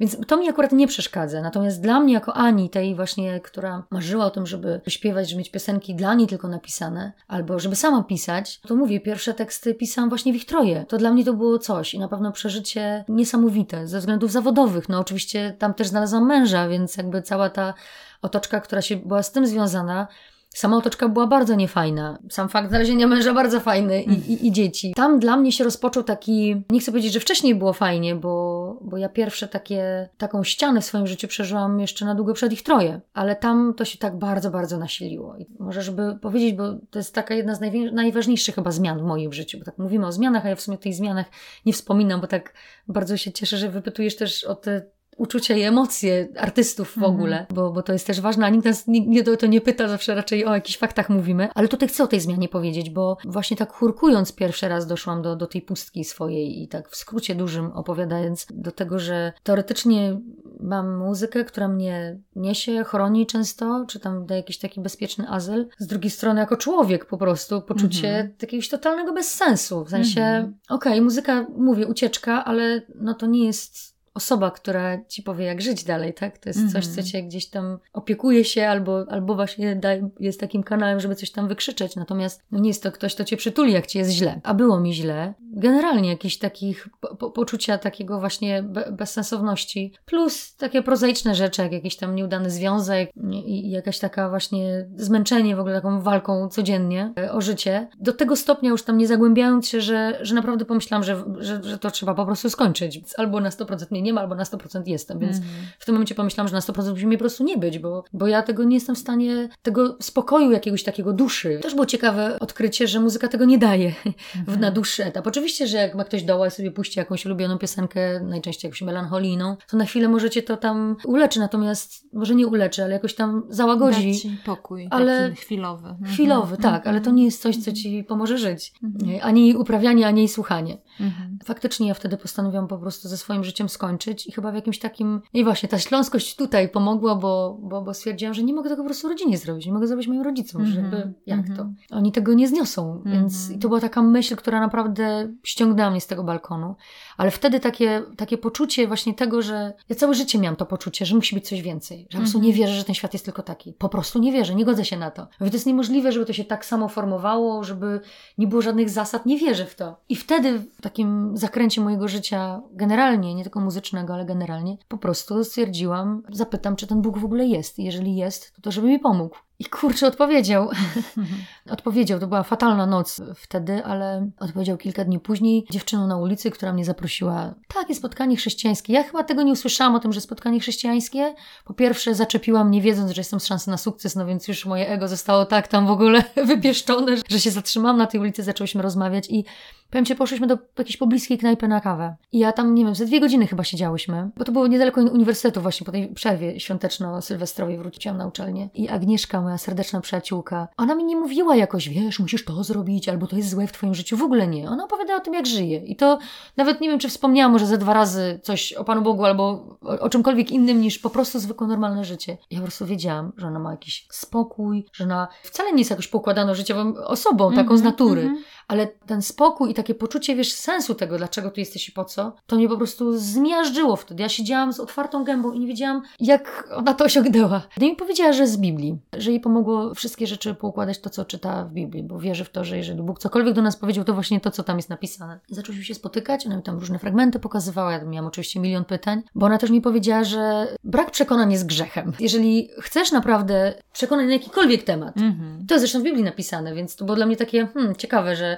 Więc 0.00 0.26
to 0.26 0.36
mi 0.36 0.48
akurat 0.48 0.72
nie 0.72 0.86
przeszkadza. 0.86 1.42
Natomiast 1.42 1.80
dla 1.80 2.00
mnie, 2.00 2.14
jako 2.14 2.34
Ani, 2.34 2.70
tej 2.70 2.94
właśnie, 2.94 3.40
która 3.40 3.82
marzyła 3.90 4.24
o 4.24 4.30
tym, 4.30 4.46
żeby 4.46 4.80
śpiewać, 4.88 5.28
żeby 5.28 5.38
mieć 5.38 5.50
piosenki 5.50 5.94
dla 5.94 6.14
niej 6.14 6.26
tylko 6.26 6.48
napisane, 6.48 7.12
albo 7.28 7.58
żeby 7.58 7.76
sama 7.76 8.02
pisać, 8.02 8.60
to 8.60 8.76
mówię, 8.76 9.00
pierwsze 9.00 9.34
teksty 9.34 9.74
pisałam 9.74 10.08
właśnie 10.08 10.32
w 10.32 10.36
ich 10.36 10.46
troje. 10.46 10.84
To 10.88 10.98
dla 10.98 11.10
mnie 11.10 11.24
to 11.24 11.34
było 11.34 11.58
coś 11.58 11.94
i 11.94 11.98
na 11.98 12.08
pewno 12.08 12.32
przeżycie 12.32 13.04
niesamowite 13.08 13.86
ze 13.86 13.98
względów 13.98 14.32
zawodowych. 14.32 14.88
No 14.88 14.98
oczywiście 14.98 15.56
tam 15.58 15.74
też 15.74 15.88
znalazłam 15.88 16.26
męża, 16.26 16.68
więc 16.68 16.96
jakby 16.96 17.22
cała 17.22 17.50
ta 17.50 17.74
otoczka, 18.22 18.60
która 18.60 18.82
się 18.82 18.96
była 18.96 19.22
z 19.22 19.32
tym 19.32 19.46
związana, 19.46 20.08
Sama 20.54 20.76
otoczka 20.76 21.08
była 21.08 21.26
bardzo 21.26 21.54
niefajna. 21.54 22.18
Sam 22.30 22.48
fakt 22.48 22.68
znalezienia 22.68 23.06
męża 23.06 23.34
bardzo 23.34 23.60
fajny 23.60 24.02
i, 24.02 24.32
i, 24.32 24.46
i 24.46 24.52
dzieci. 24.52 24.92
Tam 24.96 25.18
dla 25.18 25.36
mnie 25.36 25.52
się 25.52 25.64
rozpoczął 25.64 26.02
taki, 26.02 26.62
nie 26.70 26.80
chcę 26.80 26.92
powiedzieć, 26.92 27.12
że 27.12 27.20
wcześniej 27.20 27.54
było 27.54 27.72
fajnie, 27.72 28.14
bo, 28.14 28.47
bo 28.80 28.96
ja 28.96 29.08
pierwsze 29.08 29.48
takie, 29.48 30.08
taką 30.18 30.44
ścianę 30.44 30.80
w 30.80 30.84
swoim 30.84 31.06
życiu 31.06 31.28
przeżyłam 31.28 31.80
jeszcze 31.80 32.04
na 32.04 32.14
długo 32.14 32.34
przed 32.34 32.52
ich 32.52 32.62
troje. 32.62 33.00
Ale 33.14 33.36
tam 33.36 33.74
to 33.74 33.84
się 33.84 33.98
tak 33.98 34.18
bardzo, 34.18 34.50
bardzo 34.50 34.78
nasiliło. 34.78 35.36
I 35.36 35.46
może 35.58 35.82
żeby 35.82 36.18
powiedzieć, 36.22 36.52
bo 36.54 36.64
to 36.90 36.98
jest 36.98 37.14
taka 37.14 37.34
jedna 37.34 37.54
z 37.54 37.60
najważniejszych 37.92 38.54
chyba 38.54 38.70
zmian 38.70 38.98
w 38.98 39.02
moim 39.02 39.32
życiu, 39.32 39.58
bo 39.58 39.64
tak 39.64 39.78
mówimy 39.78 40.06
o 40.06 40.12
zmianach, 40.12 40.46
a 40.46 40.48
ja 40.48 40.56
w 40.56 40.60
sumie 40.60 40.76
o 40.76 40.80
tych 40.80 40.94
zmianach 40.94 41.26
nie 41.66 41.72
wspominam, 41.72 42.20
bo 42.20 42.26
tak 42.26 42.54
bardzo 42.88 43.16
się 43.16 43.32
cieszę, 43.32 43.56
że 43.56 43.68
wypytujesz 43.68 44.16
też 44.16 44.44
o 44.44 44.54
te 44.54 44.82
uczucia 45.18 45.56
i 45.56 45.62
emocje 45.62 46.28
artystów 46.36 46.88
w 46.92 46.96
Mhm. 46.96 47.14
ogóle, 47.14 47.46
bo, 47.54 47.72
bo 47.72 47.82
to 47.82 47.92
jest 47.92 48.06
też 48.06 48.20
ważne, 48.20 48.46
a 48.46 48.48
nikt 48.48 48.64
nas 48.64 48.86
nie, 48.86 49.06
nie, 49.06 49.22
to 49.24 49.46
nie 49.46 49.60
pyta, 49.60 49.88
zawsze 49.88 50.14
raczej 50.14 50.44
o 50.44 50.54
jakichś 50.54 50.78
faktach 50.78 51.10
mówimy, 51.10 51.48
ale 51.54 51.68
tutaj 51.68 51.88
chcę 51.88 52.04
o 52.04 52.06
tej 52.06 52.20
zmianie 52.20 52.48
powiedzieć, 52.48 52.90
bo 52.90 53.16
właśnie 53.24 53.56
tak 53.56 53.72
chórkując 53.72 54.32
pierwszy 54.32 54.68
raz 54.68 54.86
doszłam 54.86 55.22
do, 55.22 55.36
do 55.36 55.46
tej 55.46 55.62
pustki 55.62 56.04
swojej 56.04 56.62
i 56.62 56.68
tak 56.68 56.88
w 56.90 56.96
skrócie 56.96 57.34
dużym 57.34 57.72
opowiadając 57.72 58.46
do 58.50 58.70
tego, 58.72 58.98
że 58.98 59.32
teoretycznie 59.42 60.20
mam 60.60 60.96
muzykę, 60.96 61.44
która 61.44 61.68
mnie 61.68 62.18
niesie, 62.36 62.84
chroni 62.84 63.26
często, 63.26 63.84
czy 63.88 64.00
tam 64.00 64.26
daje 64.26 64.40
jakiś 64.40 64.58
taki 64.58 64.80
bezpieczny 64.80 65.28
azyl. 65.28 65.68
Z 65.78 65.86
drugiej 65.86 66.10
strony 66.10 66.40
jako 66.40 66.56
człowiek 66.56 67.04
po 67.06 67.18
prostu 67.18 67.62
poczucie 67.62 68.08
Mhm. 68.08 68.34
jakiegoś 68.42 68.68
totalnego 68.68 69.12
bezsensu, 69.12 69.84
w 69.84 69.90
sensie 69.90 70.20
Mhm. 70.20 70.54
okej, 70.68 71.00
muzyka, 71.00 71.46
mówię, 71.56 71.86
ucieczka, 71.86 72.44
ale 72.44 72.82
no 72.94 73.14
to 73.14 73.26
nie 73.26 73.46
jest 73.46 73.97
osoba, 74.18 74.50
która 74.50 75.04
ci 75.04 75.22
powie, 75.22 75.44
jak 75.44 75.62
żyć 75.62 75.84
dalej, 75.84 76.14
tak? 76.14 76.38
To 76.38 76.48
jest 76.48 76.72
coś, 76.72 76.86
co 76.86 77.02
cię 77.02 77.22
gdzieś 77.22 77.46
tam 77.46 77.78
opiekuje 77.92 78.44
się 78.44 78.68
albo, 78.68 79.04
albo 79.08 79.34
właśnie 79.34 79.76
daj, 79.76 80.02
jest 80.20 80.40
takim 80.40 80.62
kanałem, 80.62 81.00
żeby 81.00 81.14
coś 81.14 81.30
tam 81.30 81.48
wykrzyczeć. 81.48 81.96
Natomiast 81.96 82.42
no 82.50 82.58
nie 82.58 82.68
jest 82.68 82.82
to 82.82 82.92
ktoś, 82.92 83.14
kto 83.14 83.24
cię 83.24 83.36
przytuli, 83.36 83.72
jak 83.72 83.86
ci 83.86 83.98
jest 83.98 84.10
źle. 84.10 84.40
A 84.44 84.54
było 84.54 84.80
mi 84.80 84.94
źle. 84.94 85.34
Generalnie 85.40 86.08
jakieś 86.08 86.38
takich 86.38 86.88
po, 87.00 87.16
po, 87.16 87.30
poczucia 87.30 87.78
takiego 87.78 88.20
właśnie 88.20 88.62
be, 88.62 88.92
bezsensowności. 88.92 89.92
Plus 90.04 90.56
takie 90.56 90.82
prozaiczne 90.82 91.34
rzeczy, 91.34 91.62
jak 91.62 91.72
jakiś 91.72 91.96
tam 91.96 92.14
nieudany 92.14 92.50
związek 92.50 93.10
i, 93.30 93.66
i 93.66 93.70
jakaś 93.70 93.98
taka 93.98 94.28
właśnie 94.28 94.88
zmęczenie 94.96 95.56
w 95.56 95.60
ogóle 95.60 95.74
taką 95.74 96.00
walką 96.00 96.48
codziennie 96.48 97.12
e, 97.18 97.32
o 97.32 97.40
życie. 97.40 97.88
Do 98.00 98.12
tego 98.12 98.36
stopnia 98.36 98.70
już 98.70 98.82
tam 98.82 98.98
nie 98.98 99.06
zagłębiając 99.06 99.68
się, 99.68 99.80
że, 99.80 100.18
że 100.20 100.34
naprawdę 100.34 100.64
pomyślałam, 100.64 101.04
że, 101.04 101.24
że, 101.38 101.62
że 101.62 101.78
to 101.78 101.90
trzeba 101.90 102.14
po 102.14 102.26
prostu 102.26 102.50
skończyć. 102.50 103.00
Albo 103.16 103.40
na 103.40 103.50
100% 103.50 103.86
mnie 103.90 104.02
nie 104.02 104.07
ma, 104.12 104.20
albo 104.20 104.34
na 104.34 104.44
100% 104.44 104.82
jestem. 104.86 105.18
Więc 105.18 105.36
Mhm. 105.36 105.54
w 105.78 105.84
tym 105.84 105.94
momencie 105.94 106.14
pomyślałam, 106.14 106.48
że 106.48 106.54
na 106.54 106.60
100% 106.60 106.90
musi 106.90 107.06
mnie 107.06 107.16
po 107.18 107.22
prostu 107.22 107.44
nie 107.44 107.56
być, 107.58 107.78
bo, 107.78 108.04
bo 108.12 108.26
ja 108.26 108.42
tego 108.42 108.64
nie 108.64 108.76
jestem 108.76 108.94
w 108.94 108.98
stanie, 108.98 109.48
tego 109.62 109.96
spokoju 110.00 110.50
jakiegoś 110.52 110.82
takiego 110.84 111.12
duszy. 111.12 111.58
Też 111.62 111.74
było 111.74 111.86
ciekawe 111.86 112.38
odkrycie, 112.40 112.86
że 112.88 113.00
muzyka 113.00 113.28
tego 113.28 113.44
nie 113.44 113.58
daje 113.58 113.94
w, 114.48 114.58
na 114.58 114.70
dłuższy 114.70 115.04
etap. 115.04 115.26
Oczywiście, 115.26 115.66
że 115.66 115.76
jak 115.76 115.94
ma 115.94 116.04
ktoś 116.04 116.22
doła 116.22 116.46
i 116.46 116.50
sobie 116.50 116.70
puści 116.70 116.98
jakąś 116.98 117.26
ulubioną 117.26 117.58
piosenkę, 117.58 118.20
najczęściej 118.20 118.68
jakąś 118.68 118.82
melancholijną, 118.82 119.56
to 119.70 119.76
na 119.76 119.84
chwilę 119.84 120.08
możecie 120.08 120.42
to 120.42 120.56
tam 120.56 120.96
uleczy, 121.04 121.40
natomiast 121.40 122.04
może 122.12 122.34
nie 122.34 122.46
uleczy, 122.46 122.82
ale 122.84 122.92
jakoś 122.92 123.14
tam 123.14 123.42
załagodzi. 123.48 124.12
Dać 124.12 124.20
ci 124.20 124.36
pokój, 124.44 124.88
ale- 124.90 125.28
taki 125.30 125.40
chwilowy. 125.42 125.88
Mhm. 125.88 126.12
Chwilowy, 126.12 126.56
tak, 126.56 126.86
ale 126.86 127.00
to 127.00 127.10
nie 127.10 127.24
jest 127.24 127.42
coś, 127.42 127.56
co 127.56 127.72
ci 127.72 128.04
pomoże 128.04 128.38
żyć. 128.38 128.72
Nie, 128.82 129.24
Ani 129.24 129.54
uprawianie, 129.56 130.06
ani 130.06 130.28
słuchanie. 130.28 130.78
Mhm. 131.00 131.38
Faktycznie 131.44 131.88
ja 131.88 131.94
wtedy 131.94 132.16
postanowiłam 132.16 132.68
po 132.68 132.78
prostu 132.78 133.08
ze 133.08 133.16
swoim 133.16 133.44
życiem 133.44 133.68
skończyć 133.68 134.26
i 134.26 134.32
chyba 134.32 134.52
w 134.52 134.54
jakimś 134.54 134.78
takim... 134.78 135.20
I 135.32 135.44
właśnie 135.44 135.68
ta 135.68 135.78
śląskość 135.78 136.36
tutaj 136.36 136.68
pomogła, 136.68 137.14
bo, 137.14 137.58
bo, 137.62 137.82
bo 137.82 137.94
stwierdziłam, 137.94 138.34
że 138.34 138.42
nie 138.42 138.54
mogę 138.54 138.70
tego 138.70 138.82
po 138.82 138.86
prostu 138.86 139.08
rodzinie 139.08 139.38
zrobić. 139.38 139.66
Nie 139.66 139.72
mogę 139.72 139.86
zrobić 139.86 140.08
moim 140.08 140.22
rodzicom, 140.22 140.62
Mhm, 140.62 140.84
jakby 140.84 141.12
jak 141.26 141.38
mhm. 141.38 141.56
to? 141.56 141.96
Oni 141.96 142.12
tego 142.12 142.34
nie 142.34 142.48
zniosą, 142.48 143.02
więc 143.06 143.34
Mhm. 143.34 143.58
i 143.58 143.62
to 143.62 143.68
była 143.68 143.80
taka 143.80 144.02
myśl, 144.02 144.36
która 144.36 144.60
naprawdę 144.60 145.32
ściągnęła 145.42 145.90
mnie 145.90 146.00
z 146.00 146.06
tego 146.06 146.24
balkonu. 146.24 146.74
Ale 147.18 147.30
wtedy 147.30 147.60
takie, 147.60 148.02
takie 148.16 148.38
poczucie 148.38 148.86
właśnie 148.86 149.14
tego, 149.14 149.42
że 149.42 149.72
ja 149.88 149.96
całe 149.96 150.14
życie 150.14 150.38
miałam 150.38 150.56
to 150.56 150.66
poczucie, 150.66 151.06
że 151.06 151.14
musi 151.16 151.34
być 151.34 151.48
coś 151.48 151.62
więcej. 151.62 151.98
Że 152.10 152.18
po 152.18 152.22
prostu 152.22 152.38
Mhm. 152.38 152.44
nie 152.44 152.52
wierzę, 152.58 152.74
że 152.74 152.84
ten 152.84 152.94
świat 152.94 153.12
jest 153.12 153.24
tylko 153.24 153.42
taki. 153.42 153.72
Po 153.72 153.88
prostu 153.88 154.18
nie 154.18 154.32
wierzę, 154.32 154.54
nie 154.54 154.64
godzę 154.64 154.84
się 154.84 154.96
na 154.96 155.10
to. 155.10 155.26
Mówię, 155.40 155.50
to 155.50 155.56
jest 155.56 155.66
niemożliwe, 155.66 156.12
żeby 156.12 156.26
to 156.26 156.32
się 156.32 156.44
tak 156.44 156.64
samo 156.64 156.88
formowało, 156.88 157.64
żeby 157.64 158.00
nie 158.38 158.46
było 158.46 158.62
żadnych 158.62 158.90
zasad. 158.90 159.26
Nie 159.26 159.38
wierzę 159.38 159.66
w 159.66 159.74
to. 159.74 159.96
I 160.08 160.16
wtedy 160.16 160.58
w 160.58 160.80
takim 160.82 161.36
zakręcie 161.36 161.80
mojego 161.80 162.08
życia 162.08 162.60
generalnie, 162.72 163.34
nie 163.34 163.42
tylko 163.42 163.60
muzycznego, 163.60 164.14
ale 164.14 164.24
generalnie, 164.24 164.76
po 164.88 164.98
prostu 164.98 165.44
stwierdziłam, 165.44 166.22
zapytam, 166.32 166.76
czy 166.76 166.86
ten 166.86 167.02
Bóg 167.02 167.18
w 167.18 167.24
ogóle 167.24 167.46
jest. 167.46 167.78
I 167.78 167.84
jeżeli 167.84 168.16
jest, 168.16 168.54
to, 168.54 168.62
to 168.62 168.70
żeby 168.72 168.86
mi 168.88 168.98
pomógł. 168.98 169.36
I 169.60 169.64
kurczę, 169.64 170.06
odpowiedział. 170.06 170.70
Odpowiedział, 171.70 172.20
to 172.20 172.26
była 172.26 172.42
fatalna 172.42 172.86
noc 172.86 173.20
wtedy, 173.34 173.84
ale 173.84 174.30
odpowiedział 174.40 174.76
kilka 174.76 175.04
dni 175.04 175.20
później 175.20 175.66
dziewczyną 175.70 176.06
na 176.06 176.16
ulicy, 176.16 176.50
która 176.50 176.72
mnie 176.72 176.84
zaprosiła. 176.84 177.54
Takie 177.74 177.94
spotkanie 177.94 178.36
chrześcijańskie. 178.36 178.92
Ja 178.92 179.02
chyba 179.02 179.24
tego 179.24 179.42
nie 179.42 179.52
usłyszałam 179.52 179.94
o 179.94 180.00
tym, 180.00 180.12
że 180.12 180.20
spotkanie 180.20 180.60
chrześcijańskie. 180.60 181.34
Po 181.64 181.74
pierwsze, 181.74 182.14
zaczepiłam 182.14 182.70
nie 182.70 182.82
wiedząc, 182.82 183.10
że 183.10 183.20
jestem 183.20 183.40
z 183.40 183.46
szansy 183.46 183.70
na 183.70 183.76
sukces, 183.76 184.16
no 184.16 184.26
więc 184.26 184.48
już 184.48 184.66
moje 184.66 184.88
ego 184.88 185.08
zostało 185.08 185.44
tak 185.44 185.68
tam 185.68 185.86
w 185.86 185.90
ogóle 185.90 186.22
wypieszczone, 186.46 187.16
że 187.28 187.40
się 187.40 187.50
zatrzymałam 187.50 187.96
na 187.96 188.06
tej 188.06 188.20
ulicy, 188.20 188.42
zaczęłyśmy 188.42 188.82
rozmawiać 188.82 189.30
i 189.30 189.44
Powiem 189.90 190.04
Ci, 190.04 190.14
poszliśmy 190.16 190.46
do 190.46 190.58
jakiejś 190.78 190.96
pobliskiej 190.96 191.38
knajpy 191.38 191.68
na 191.68 191.80
kawę. 191.80 192.16
I 192.32 192.38
ja 192.38 192.52
tam, 192.52 192.74
nie 192.74 192.84
wiem, 192.84 192.94
ze 192.94 193.06
dwie 193.06 193.20
godziny 193.20 193.46
chyba 193.46 193.64
siedziałyśmy, 193.64 194.30
bo 194.36 194.44
to 194.44 194.52
było 194.52 194.66
niedaleko 194.66 195.00
uniwersytetu 195.00 195.60
właśnie 195.60 195.84
po 195.84 195.92
tej 195.92 196.08
przerwie 196.14 196.60
świąteczno-sylwestrowej 196.60 197.78
wróciłam 197.78 198.18
na 198.18 198.26
uczelnię. 198.26 198.68
I 198.74 198.88
Agnieszka, 198.88 199.40
moja 199.42 199.58
serdeczna 199.58 200.00
przyjaciółka, 200.00 200.68
ona 200.76 200.94
mi 200.94 201.04
nie 201.04 201.16
mówiła 201.16 201.56
jakoś, 201.56 201.88
wiesz, 201.88 202.18
musisz 202.20 202.44
to 202.44 202.64
zrobić, 202.64 203.08
albo 203.08 203.26
to 203.26 203.36
jest 203.36 203.50
złe 203.50 203.66
w 203.66 203.72
Twoim 203.72 203.94
życiu. 203.94 204.16
W 204.16 204.22
ogóle 204.22 204.46
nie. 204.46 204.70
Ona 204.70 204.84
opowiadała 204.84 205.20
o 205.20 205.22
tym, 205.22 205.34
jak 205.34 205.46
żyje. 205.46 205.78
I 205.78 205.96
to 205.96 206.18
nawet 206.56 206.80
nie 206.80 206.88
wiem, 206.88 206.98
czy 206.98 207.08
wspomniałam 207.08 207.52
może 207.52 207.66
ze 207.66 207.78
dwa 207.78 207.94
razy 207.94 208.40
coś 208.42 208.72
o 208.72 208.84
Panu 208.84 209.02
Bogu, 209.02 209.24
albo 209.24 209.44
o, 209.82 210.00
o 210.00 210.08
czymkolwiek 210.08 210.50
innym 210.50 210.80
niż 210.80 210.98
po 210.98 211.10
prostu 211.10 211.38
zwykłe, 211.38 211.66
normalne 211.66 212.04
życie. 212.04 212.36
Ja 212.50 212.58
po 212.58 212.62
prostu 212.64 212.86
wiedziałam, 212.86 213.32
że 213.36 213.46
ona 213.46 213.58
ma 213.58 213.70
jakiś 213.70 214.06
spokój, 214.10 214.86
że 214.92 215.04
ona 215.04 215.28
wcale 215.42 215.72
nie 215.72 215.78
jest 215.78 215.90
jakoś 215.90 216.08
poukładaną 216.08 216.54
życiową 216.54 216.94
osobą, 216.96 217.52
taką 217.54 217.76
z 217.76 217.80
Mhm, 217.80 217.84
natury. 217.84 218.20
mhm. 218.22 218.42
Ale 218.68 218.86
ten 218.86 219.22
spokój 219.22 219.70
i 219.70 219.74
takie 219.74 219.94
poczucie, 219.94 220.36
wiesz, 220.36 220.52
sensu 220.52 220.94
tego, 220.94 221.18
dlaczego 221.18 221.50
tu 221.50 221.60
jesteś 221.60 221.88
i 221.88 221.92
po 221.92 222.04
co, 222.04 222.32
to 222.46 222.56
mnie 222.56 222.68
po 222.68 222.76
prostu 222.76 223.18
zmiażdżyło 223.18 223.96
wtedy. 223.96 224.22
Ja 224.22 224.28
siedziałam 224.28 224.72
z 224.72 224.80
otwartą 224.80 225.24
gębą 225.24 225.52
i 225.52 225.60
nie 225.60 225.66
wiedziałam, 225.66 226.02
jak 226.20 226.68
ona 226.76 226.94
to 226.94 227.04
osiągnęła. 227.04 227.62
No 227.80 227.86
i 227.86 227.90
mi 227.90 227.96
powiedziała, 227.96 228.32
że 228.32 228.46
z 228.46 228.56
Biblii, 228.56 228.98
że 229.16 229.30
jej 229.30 229.40
pomogło 229.40 229.94
wszystkie 229.94 230.26
rzeczy 230.26 230.54
poukładać 230.54 230.98
to, 230.98 231.10
co 231.10 231.24
czyta 231.24 231.64
w 231.64 231.72
Biblii, 231.72 232.02
bo 232.02 232.18
wierzy 232.18 232.44
w 232.44 232.50
to, 232.50 232.64
że 232.64 232.76
jeżeli 232.76 233.02
Bóg 233.02 233.18
cokolwiek 233.18 233.54
do 233.54 233.62
nas 233.62 233.76
powiedział, 233.76 234.04
to 234.04 234.14
właśnie 234.14 234.40
to, 234.40 234.50
co 234.50 234.62
tam 234.62 234.76
jest 234.76 234.88
napisane. 234.90 235.38
Zaczęliśmy 235.50 235.84
się 235.84 235.94
spotykać, 235.94 236.46
ona 236.46 236.56
mi 236.56 236.62
tam 236.62 236.78
różne 236.78 236.98
fragmenty 236.98 237.38
pokazywała, 237.38 237.92
ja 237.92 238.04
miałam 238.04 238.26
oczywiście 238.26 238.60
milion 238.60 238.84
pytań, 238.84 239.22
bo 239.34 239.46
ona 239.46 239.58
też 239.58 239.70
mi 239.70 239.80
powiedziała, 239.80 240.24
że 240.24 240.68
brak 240.84 241.10
przekonań 241.10 241.52
jest 241.52 241.66
grzechem. 241.66 242.12
Jeżeli 242.20 242.68
chcesz 242.80 243.12
naprawdę 243.12 243.74
przekonać 243.92 244.26
na 244.26 244.32
jakikolwiek 244.32 244.82
temat, 244.82 245.16
Mhm. 245.16 245.66
to 245.68 245.74
jest 245.74 245.82
zresztą 245.82 246.00
w 246.00 246.02
Biblii 246.02 246.24
napisane, 246.24 246.74
więc 246.74 246.96
to 246.96 247.04
było 247.04 247.16
dla 247.16 247.26
mnie 247.26 247.36
takie 247.36 247.66
hmm, 247.66 247.96
ciekawe, 247.96 248.36
że, 248.36 248.57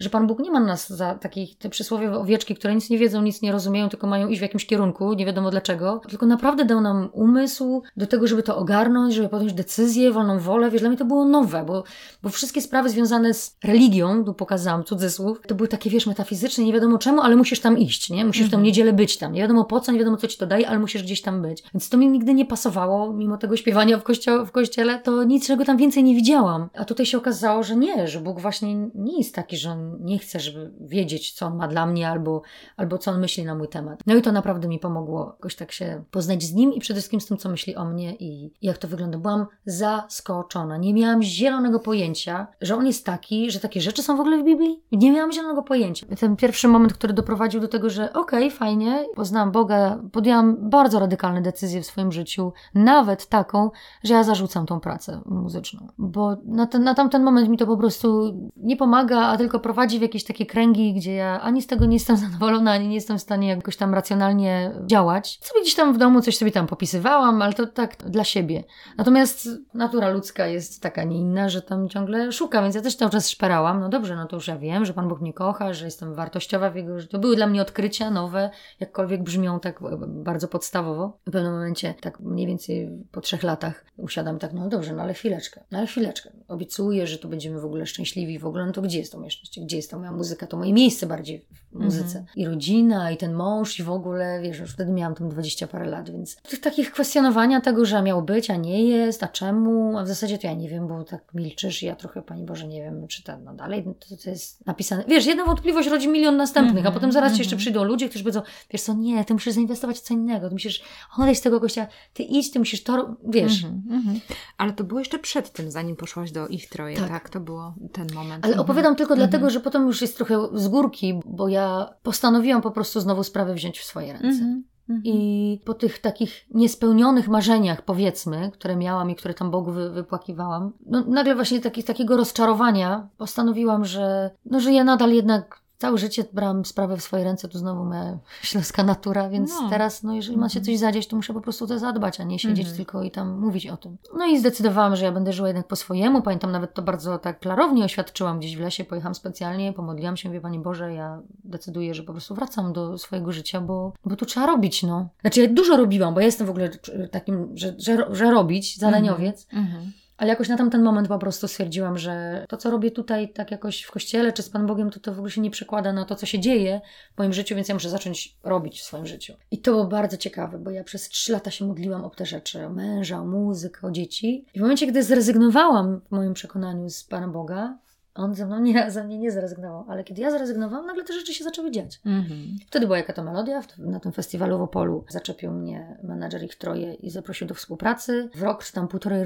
że 0.00 0.10
Pan 0.10 0.26
Bóg 0.26 0.38
nie 0.38 0.50
ma 0.50 0.60
nas 0.60 0.90
za 0.90 1.14
takich 1.14 1.58
te 1.58 1.68
przysłowiowe 1.68 2.18
owieczki, 2.18 2.54
które 2.54 2.74
nic 2.74 2.90
nie 2.90 2.98
wiedzą, 2.98 3.22
nic 3.22 3.42
nie 3.42 3.52
rozumieją, 3.52 3.88
tylko 3.88 4.06
mają 4.06 4.28
iść 4.28 4.38
w 4.38 4.42
jakimś 4.42 4.66
kierunku, 4.66 5.12
nie 5.12 5.26
wiadomo 5.26 5.50
dlaczego, 5.50 6.00
tylko 6.08 6.26
naprawdę 6.26 6.64
dał 6.64 6.80
nam 6.80 7.08
umysł 7.12 7.82
do 7.96 8.06
tego, 8.06 8.26
żeby 8.26 8.42
to 8.42 8.56
ogarnąć, 8.56 9.14
żeby 9.14 9.28
podjąć 9.28 9.52
decyzję, 9.52 10.12
wolną 10.12 10.38
wolę. 10.38 10.70
Wiesz, 10.70 10.80
dla 10.80 10.88
mnie 10.90 10.98
to 10.98 11.04
było 11.04 11.24
nowe, 11.24 11.64
bo, 11.64 11.84
bo 12.22 12.28
wszystkie 12.28 12.62
sprawy 12.62 12.90
związane 12.90 13.34
z 13.34 13.56
religią, 13.64 14.24
tu 14.24 14.34
pokazałam 14.34 14.84
cudzysłów, 14.84 15.40
to 15.46 15.54
były 15.54 15.68
takie, 15.68 15.90
wiesz, 15.90 16.06
metafizyczne, 16.06 16.64
nie 16.64 16.72
wiadomo 16.72 16.98
czemu, 16.98 17.20
ale 17.20 17.36
musisz 17.36 17.60
tam 17.60 17.78
iść, 17.78 18.10
nie? 18.10 18.24
Musisz 18.24 18.46
w 18.46 18.50
tą 18.50 18.60
niedzielę 18.60 18.92
być 18.92 19.16
tam. 19.16 19.32
Nie 19.32 19.40
wiadomo 19.40 19.64
po 19.64 19.80
co, 19.80 19.92
nie 19.92 19.98
wiadomo 19.98 20.16
co 20.16 20.26
ci 20.26 20.38
to 20.38 20.46
daje, 20.46 20.68
ale 20.68 20.78
musisz 20.78 21.02
gdzieś 21.02 21.22
tam 21.22 21.42
być. 21.42 21.62
Więc 21.74 21.88
to 21.88 21.96
mi 21.96 22.08
nigdy 22.08 22.34
nie 22.34 22.44
pasowało, 22.46 23.12
mimo 23.12 23.36
tego 23.36 23.56
śpiewania 23.56 23.98
w, 23.98 24.04
kościo- 24.04 24.46
w 24.46 24.50
kościele, 24.50 24.98
to 24.98 25.24
niczego 25.24 25.64
tam 25.64 25.76
więcej 25.76 26.04
nie 26.04 26.14
widziałam. 26.14 26.68
A 26.74 26.84
tutaj 26.84 27.06
się 27.06 27.18
okazało, 27.18 27.62
że 27.62 27.76
nie, 27.76 28.08
że 28.08 28.20
Bóg 28.20 28.40
właśnie 28.40 28.74
nie 28.94 29.18
jest 29.18 29.34
taki, 29.34 29.56
że 29.56 29.70
On 29.70 29.87
nie 30.00 30.18
chce, 30.18 30.40
żeby 30.40 30.72
wiedzieć, 30.80 31.32
co 31.32 31.46
On 31.46 31.56
ma 31.56 31.68
dla 31.68 31.86
mnie, 31.86 32.08
albo, 32.08 32.42
albo 32.76 32.98
co 32.98 33.10
On 33.10 33.20
myśli 33.20 33.44
na 33.44 33.54
mój 33.54 33.68
temat. 33.68 34.00
No 34.06 34.16
i 34.16 34.22
to 34.22 34.32
naprawdę 34.32 34.68
mi 34.68 34.78
pomogło 34.78 35.32
jakoś 35.32 35.56
tak 35.56 35.72
się 35.72 36.02
poznać 36.10 36.42
z 36.42 36.54
Nim 36.54 36.72
i 36.74 36.80
przede 36.80 37.00
wszystkim 37.00 37.20
z 37.20 37.26
tym, 37.26 37.36
co 37.36 37.48
myśli 37.48 37.76
o 37.76 37.84
mnie 37.84 38.14
i, 38.14 38.52
jak 38.62 38.78
to 38.78 38.88
wygląda. 38.88 39.18
Byłam 39.18 39.46
zaskoczona. 39.66 40.76
Nie 40.76 40.94
miałam 40.94 41.22
zielonego 41.22 41.80
pojęcia, 41.80 42.46
że 42.60 42.76
On 42.76 42.86
jest 42.86 43.06
taki, 43.06 43.50
że 43.50 43.60
takie 43.60 43.80
rzeczy 43.80 44.02
są 44.02 44.16
w 44.16 44.20
ogóle 44.20 44.38
w 44.38 44.44
Biblii. 44.44 44.82
Nie 44.92 45.12
miałam 45.12 45.32
zielonego 45.32 45.62
pojęcia. 45.62 46.06
Ten 46.20 46.36
pierwszy 46.36 46.68
moment, 46.68 46.92
który 46.92 47.12
doprowadził 47.12 47.60
do 47.60 47.68
tego, 47.68 47.90
że 47.90 48.12
okej, 48.12 48.50
fajnie, 48.50 49.06
poznałam 49.14 49.52
Boga, 49.52 49.98
podjęłam 50.12 50.70
bardzo 50.70 50.98
radykalne 50.98 51.42
decyzje 51.42 51.82
w 51.82 51.86
swoim 51.86 52.12
życiu, 52.12 52.52
nawet 52.74 53.26
taką, 53.26 53.70
że 54.04 54.14
ja 54.14 54.24
zarzucam 54.24 54.66
tą 54.66 54.80
pracę 54.80 55.20
muzyczną. 55.26 55.88
Bo 55.98 56.36
na, 56.44 56.66
ten, 56.66 56.84
na 56.84 56.94
tamten 56.94 57.22
moment 57.22 57.48
mi 57.48 57.58
to 57.58 57.66
po 57.66 57.76
prostu 57.76 58.34
nie 58.56 58.76
pomaga, 58.76 59.20
a 59.20 59.36
tylko 59.36 59.60
prowadzi 59.60 59.77
w 59.86 60.02
jakieś 60.02 60.24
takie 60.24 60.46
kręgi, 60.46 60.94
gdzie 60.94 61.14
ja 61.14 61.40
ani 61.40 61.62
z 61.62 61.66
tego 61.66 61.86
nie 61.86 61.96
jestem 61.96 62.16
zadowolona, 62.26 62.72
ani 62.72 62.88
nie 62.88 62.94
jestem 62.94 63.18
w 63.18 63.22
stanie 63.22 63.48
jakoś 63.48 63.76
tam 63.76 63.94
racjonalnie 63.94 64.72
działać. 64.86 65.38
Sobie 65.42 65.60
gdzieś 65.62 65.74
tam 65.74 65.94
w 65.94 65.98
domu 65.98 66.20
coś 66.20 66.36
sobie 66.36 66.52
tam 66.52 66.66
popisywałam, 66.66 67.42
ale 67.42 67.52
to 67.52 67.66
tak 67.66 67.96
dla 67.96 68.24
siebie. 68.24 68.64
Natomiast 68.96 69.48
natura 69.74 70.08
ludzka 70.08 70.46
jest 70.46 70.82
taka, 70.82 71.04
nie 71.04 71.18
inna, 71.18 71.48
że 71.48 71.62
tam 71.62 71.88
ciągle 71.88 72.32
szuka, 72.32 72.62
więc 72.62 72.74
ja 72.74 72.80
też 72.80 72.96
cały 72.96 73.10
czas 73.10 73.30
szperałam. 73.30 73.80
No 73.80 73.88
dobrze, 73.88 74.16
no 74.16 74.26
to 74.26 74.36
już 74.36 74.48
ja 74.48 74.58
wiem, 74.58 74.84
że 74.84 74.94
Pan 74.94 75.08
Bóg 75.08 75.20
mnie 75.20 75.32
kocha, 75.32 75.74
że 75.74 75.84
jestem 75.84 76.14
wartościowa 76.14 76.70
w 76.70 76.76
Jego 76.76 77.00
życiu. 77.00 77.12
To 77.12 77.18
były 77.18 77.36
dla 77.36 77.46
mnie 77.46 77.62
odkrycia 77.62 78.10
nowe, 78.10 78.50
jakkolwiek 78.80 79.22
brzmią 79.22 79.60
tak 79.60 79.80
bardzo 80.06 80.48
podstawowo. 80.48 81.18
W 81.26 81.30
pewnym 81.30 81.52
momencie, 81.52 81.94
tak 82.00 82.20
mniej 82.20 82.46
więcej 82.46 82.90
po 83.12 83.20
trzech 83.20 83.42
latach, 83.42 83.84
usiadam 83.96 84.38
tak, 84.38 84.52
no 84.52 84.68
dobrze, 84.68 84.92
no 84.92 85.02
ale 85.02 85.14
chwileczkę, 85.14 85.64
no 85.70 85.78
ale 85.78 85.86
chwileczkę. 85.86 86.30
Obiecuję, 86.48 87.06
że 87.06 87.18
tu 87.18 87.28
będziemy 87.28 87.60
w 87.60 87.64
ogóle 87.64 87.86
szczęśliwi, 87.86 88.38
w 88.38 88.46
ogóle, 88.46 88.66
no 88.66 88.72
to 88.72 88.82
gdzie 88.82 88.98
jest 88.98 89.12
to 89.12 89.18
moje 89.18 89.30
szczęście? 89.30 89.60
Gdzie 89.68 89.76
jest 89.76 89.90
ta 89.90 89.98
moja 89.98 90.12
muzyka? 90.12 90.46
To 90.46 90.56
moje 90.56 90.72
miejsce 90.72 91.06
bardziej 91.06 91.44
w 91.72 91.84
muzyce. 91.84 92.24
I 92.36 92.46
rodzina, 92.46 93.10
i 93.10 93.16
ten 93.16 93.34
mąż, 93.34 93.80
i 93.80 93.82
w 93.82 93.90
ogóle, 93.90 94.40
wiesz, 94.42 94.58
już 94.58 94.72
wtedy 94.72 94.92
miałam 94.92 95.14
tam 95.14 95.28
dwadzieścia 95.28 95.66
parę 95.66 95.86
lat, 95.86 96.10
więc 96.10 96.36
tych 96.36 96.60
takich 96.60 96.92
kwestionowania 96.92 97.60
tego, 97.60 97.84
że 97.84 98.02
miał 98.02 98.22
być, 98.22 98.50
a 98.50 98.56
nie 98.56 98.84
jest, 98.88 99.22
a 99.22 99.28
czemu, 99.28 99.98
a 99.98 100.04
w 100.04 100.08
zasadzie 100.08 100.38
to 100.38 100.46
ja 100.46 100.54
nie 100.54 100.68
wiem, 100.68 100.88
bo 100.88 101.04
tak 101.04 101.34
milczysz 101.34 101.82
i 101.82 101.86
ja 101.86 101.96
trochę, 101.96 102.22
Pani 102.22 102.44
Boże, 102.44 102.66
nie 102.68 102.82
wiem, 102.82 103.08
czy 103.08 103.22
to 103.22 103.38
no 103.38 103.54
dalej 103.54 103.84
to, 103.84 104.16
to 104.24 104.30
jest 104.30 104.66
napisane. 104.66 105.04
Wiesz, 105.08 105.26
jedna 105.26 105.44
wątpliwość 105.44 105.88
rodzi 105.88 106.08
milion 106.08 106.36
następnych, 106.36 106.76
a 106.76 106.88
Mhm, 106.88 106.94
potem 106.94 107.12
zaraz 107.12 107.32
ci 107.32 107.38
jeszcze 107.38 107.54
mhm. 107.54 107.58
przyjdą 107.60 107.84
ludzie, 107.84 108.08
którzy 108.08 108.24
powiedzą, 108.24 108.42
wiesz 108.70 108.82
co, 108.82 108.94
nie, 108.94 109.24
ty 109.24 109.32
musisz 109.34 109.54
zainwestować 109.54 109.96
w 109.96 110.00
co 110.00 110.14
innego, 110.14 110.48
ty 110.48 110.52
musisz 110.54 110.82
odejść 111.18 111.40
z 111.40 111.44
tego 111.44 111.60
gościa, 111.60 111.86
ty 112.14 112.22
idź, 112.22 112.50
ty 112.50 112.58
musisz 112.58 112.82
to, 112.82 113.16
wiesz. 113.28 113.64
Mhm, 113.64 113.82
mhm. 113.98 114.20
Ale 114.58 114.72
to 114.72 114.84
było 114.84 115.00
jeszcze 115.00 115.18
przed 115.18 115.52
tym, 115.52 115.70
zanim 115.70 115.96
poszłaś 115.96 116.32
do 116.32 116.48
ich 116.48 116.68
troje, 116.68 116.96
Tak. 116.96 117.08
tak? 117.08 117.28
To 117.28 117.40
było 117.40 117.74
ten 117.92 118.06
moment. 118.14 118.44
Ale 118.44 118.52
Mhm. 118.52 118.60
opowiadam 118.60 118.96
tylko 118.96 119.14
Mhm. 119.14 119.30
dlatego, 119.30 119.50
że 119.50 119.60
potem 119.60 119.86
już 119.86 120.02
jest 120.02 120.16
trochę 120.16 120.48
z 120.54 120.68
górki, 120.68 121.20
bo 121.26 121.48
ja 121.48 121.57
postanowiłam 122.02 122.62
po 122.62 122.70
prostu 122.70 123.00
znowu 123.00 123.24
sprawę 123.24 123.54
wziąć 123.54 123.78
w 123.78 123.84
swoje 123.84 124.12
ręce. 124.12 124.26
Mhm. 124.26 124.64
Mhm. 124.88 125.02
I 125.04 125.60
po 125.64 125.74
tych 125.74 125.98
takich 125.98 126.46
niespełnionych 126.50 127.28
marzeniach, 127.28 127.82
powiedzmy, 127.82 128.50
które 128.52 128.76
miałam 128.76 129.10
i 129.10 129.14
które 129.14 129.34
tam 129.34 129.50
Bogu 129.50 129.72
wy, 129.72 129.90
wypłakiwałam, 129.90 130.72
no, 130.86 131.04
nagle 131.06 131.34
właśnie 131.34 131.60
taki, 131.60 131.84
takiego 131.84 132.16
rozczarowania 132.16 133.08
postanowiłam, 133.16 133.84
że, 133.84 134.30
no, 134.44 134.60
że 134.60 134.72
ja 134.72 134.84
nadal 134.84 135.10
jednak 135.10 135.60
całe 135.78 135.98
życie 135.98 136.24
brałam 136.32 136.64
sprawę 136.64 136.96
w 136.96 137.02
swoje 137.02 137.24
ręce, 137.24 137.48
tu 137.48 137.58
znowu 137.58 137.84
moja 137.84 138.18
śląska 138.42 138.84
natura, 138.84 139.28
więc 139.28 139.50
no. 139.50 139.70
teraz, 139.70 140.02
no 140.02 140.14
jeżeli 140.14 140.36
ma 140.36 140.48
się 140.48 140.60
coś 140.60 140.78
zadzieć, 140.78 141.06
to 141.06 141.16
muszę 141.16 141.34
po 141.34 141.40
prostu 141.40 141.66
to 141.66 141.78
zadbać, 141.78 142.20
a 142.20 142.24
nie 142.24 142.38
siedzieć 142.38 142.66
mm 142.66 142.74
-hmm. 142.74 142.76
tylko 142.76 143.02
i 143.02 143.10
tam 143.10 143.38
mówić 143.38 143.66
o 143.66 143.76
tym. 143.76 143.96
No 144.18 144.26
i 144.26 144.38
zdecydowałam, 144.38 144.96
że 144.96 145.04
ja 145.04 145.12
będę 145.12 145.32
żyła 145.32 145.48
jednak 145.48 145.66
po 145.66 145.76
swojemu. 145.76 146.22
Pamiętam 146.22 146.52
nawet 146.52 146.74
to 146.74 146.82
bardzo 146.82 147.18
tak 147.18 147.40
klarownie 147.40 147.84
oświadczyłam 147.84 148.38
gdzieś 148.38 148.56
w 148.56 148.60
lesie, 148.60 148.84
pojechałam 148.84 149.14
specjalnie, 149.14 149.72
pomodliłam 149.72 150.16
się, 150.16 150.30
wie 150.30 150.40
Pani 150.40 150.58
Boże, 150.58 150.92
ja 150.94 151.22
decyduję, 151.44 151.94
że 151.94 152.02
po 152.02 152.12
prostu 152.12 152.34
wracam 152.34 152.72
do 152.72 152.98
swojego 152.98 153.32
życia, 153.32 153.60
bo, 153.60 153.92
bo 154.04 154.16
tu 154.16 154.26
trzeba 154.26 154.46
robić, 154.46 154.82
no. 154.82 155.08
Znaczy 155.20 155.40
ja 155.40 155.48
dużo 155.48 155.76
robiłam, 155.76 156.14
bo 156.14 156.20
ja 156.20 156.26
jestem 156.26 156.46
w 156.46 156.50
ogóle 156.50 156.70
takim, 157.10 157.48
że, 157.54 157.74
że, 157.78 158.06
że 158.10 158.30
robić, 158.30 158.78
zadaniowiec. 158.78 159.46
Mm 159.52 159.64
-hmm. 159.64 160.07
Ale 160.18 160.30
jakoś 160.30 160.48
na 160.48 160.56
tamten 160.56 160.82
moment 160.82 161.08
po 161.08 161.18
prostu 161.18 161.48
stwierdziłam, 161.48 161.98
że 161.98 162.44
to, 162.48 162.56
co 162.56 162.70
robię 162.70 162.90
tutaj, 162.90 163.32
tak 163.32 163.50
jakoś 163.50 163.82
w 163.82 163.90
kościele 163.90 164.32
czy 164.32 164.42
z 164.42 164.50
Panem 164.50 164.66
Bogiem, 164.66 164.90
to 164.90 165.00
to 165.00 165.14
w 165.14 165.18
ogóle 165.18 165.30
się 165.30 165.40
nie 165.40 165.50
przekłada 165.50 165.92
na 165.92 166.04
to, 166.04 166.14
co 166.14 166.26
się 166.26 166.38
dzieje 166.38 166.80
w 167.14 167.18
moim 167.18 167.32
życiu, 167.32 167.54
więc 167.54 167.68
ja 167.68 167.74
muszę 167.74 167.90
zacząć 167.90 168.36
robić 168.44 168.80
w 168.80 168.84
swoim 168.84 169.06
życiu. 169.06 169.32
I 169.50 169.58
to 169.58 169.70
było 169.70 169.86
bardzo 169.86 170.16
ciekawe, 170.16 170.58
bo 170.58 170.70
ja 170.70 170.84
przez 170.84 171.08
trzy 171.08 171.32
lata 171.32 171.50
się 171.50 171.64
modliłam 171.64 172.04
o 172.04 172.10
te 172.10 172.26
rzeczy, 172.26 172.66
o 172.66 172.70
męża, 172.70 173.20
o 173.20 173.24
muzykę, 173.24 173.86
o 173.86 173.90
dzieci. 173.90 174.44
I 174.54 174.58
w 174.58 174.62
momencie, 174.62 174.86
gdy 174.86 175.02
zrezygnowałam 175.02 176.00
w 176.00 176.10
moim 176.10 176.34
przekonaniu 176.34 176.90
z 176.90 177.04
Pana 177.04 177.28
Boga, 177.28 177.78
on 178.18 178.34
ze 178.34 178.46
mną 178.46 178.60
nie, 178.60 178.90
ze 178.90 179.04
mnie 179.04 179.18
nie 179.18 179.30
zrezygnował, 179.30 179.84
ale 179.88 180.04
kiedy 180.04 180.22
ja 180.22 180.30
zrezygnowałam, 180.30 180.86
nagle 180.86 181.04
te 181.04 181.12
rzeczy 181.12 181.34
się 181.34 181.44
zaczęły 181.44 181.70
dziać. 181.70 182.00
Mm-hmm. 182.06 182.66
Wtedy 182.66 182.86
była 182.86 182.98
jaka 182.98 183.12
to 183.12 183.24
melodia, 183.24 183.62
na 183.78 184.00
tym 184.00 184.12
festiwalu 184.12 184.58
w 184.58 184.62
Opolu 184.62 185.04
zaczepił 185.08 185.50
mnie 185.50 185.96
menadżer 186.02 186.42
ich 186.42 186.54
troje 186.54 186.94
i 186.94 187.10
zaprosił 187.10 187.46
do 187.46 187.54
współpracy. 187.54 188.30
W 188.34 188.42
rok 188.42 188.64
czy 188.64 188.72
tam 188.72 188.88
półtorej, 188.88 189.24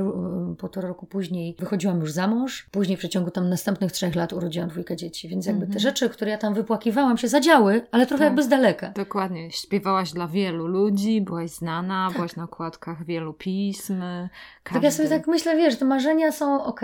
półtora 0.59 0.89
roku 0.89 1.07
później 1.07 1.57
wychodziłam 1.59 2.01
już 2.01 2.13
za 2.13 2.27
mąż. 2.27 2.67
Później 2.71 2.97
w 2.97 2.99
przeciągu 2.99 3.31
tam 3.31 3.49
następnych 3.49 3.93
trzech 3.93 4.15
lat 4.15 4.33
urodziłam 4.33 4.69
dwójkę 4.69 4.97
dzieci, 4.97 5.29
więc 5.29 5.47
jakby 5.47 5.67
mm-hmm. 5.67 5.73
te 5.73 5.77
mhm. 5.77 5.81
rzeczy, 5.81 6.09
które 6.09 6.31
ja 6.31 6.39
tam 6.39 6.55
wypłakiwałam 6.55 7.19
się 7.19 7.29
zadziały, 7.29 7.87
ale 7.91 8.07
trochę 8.07 8.25
tak. 8.25 8.27
jakby 8.27 8.43
z 8.43 8.49
daleka. 8.49 8.93
Dokładnie. 8.97 9.51
Śpiewałaś 9.51 10.13
dla 10.13 10.29
wielu 10.29 10.67
ludzi, 10.67 11.21
byłaś 11.21 11.51
znana, 11.51 12.07
tak. 12.09 12.17
byłaś 12.17 12.37
na 12.37 12.45
okładkach 12.45 13.05
wielu 13.05 13.35
pism. 13.35 14.03
Każdy... 14.63 14.81
Tak 14.81 14.85
ja 14.85 14.91
sobie 14.91 15.09
tak 15.09 15.27
myślę, 15.27 15.57
wiesz, 15.57 15.77
te 15.77 15.85
marzenia 15.85 16.33
są 16.33 16.65
ok. 16.65 16.81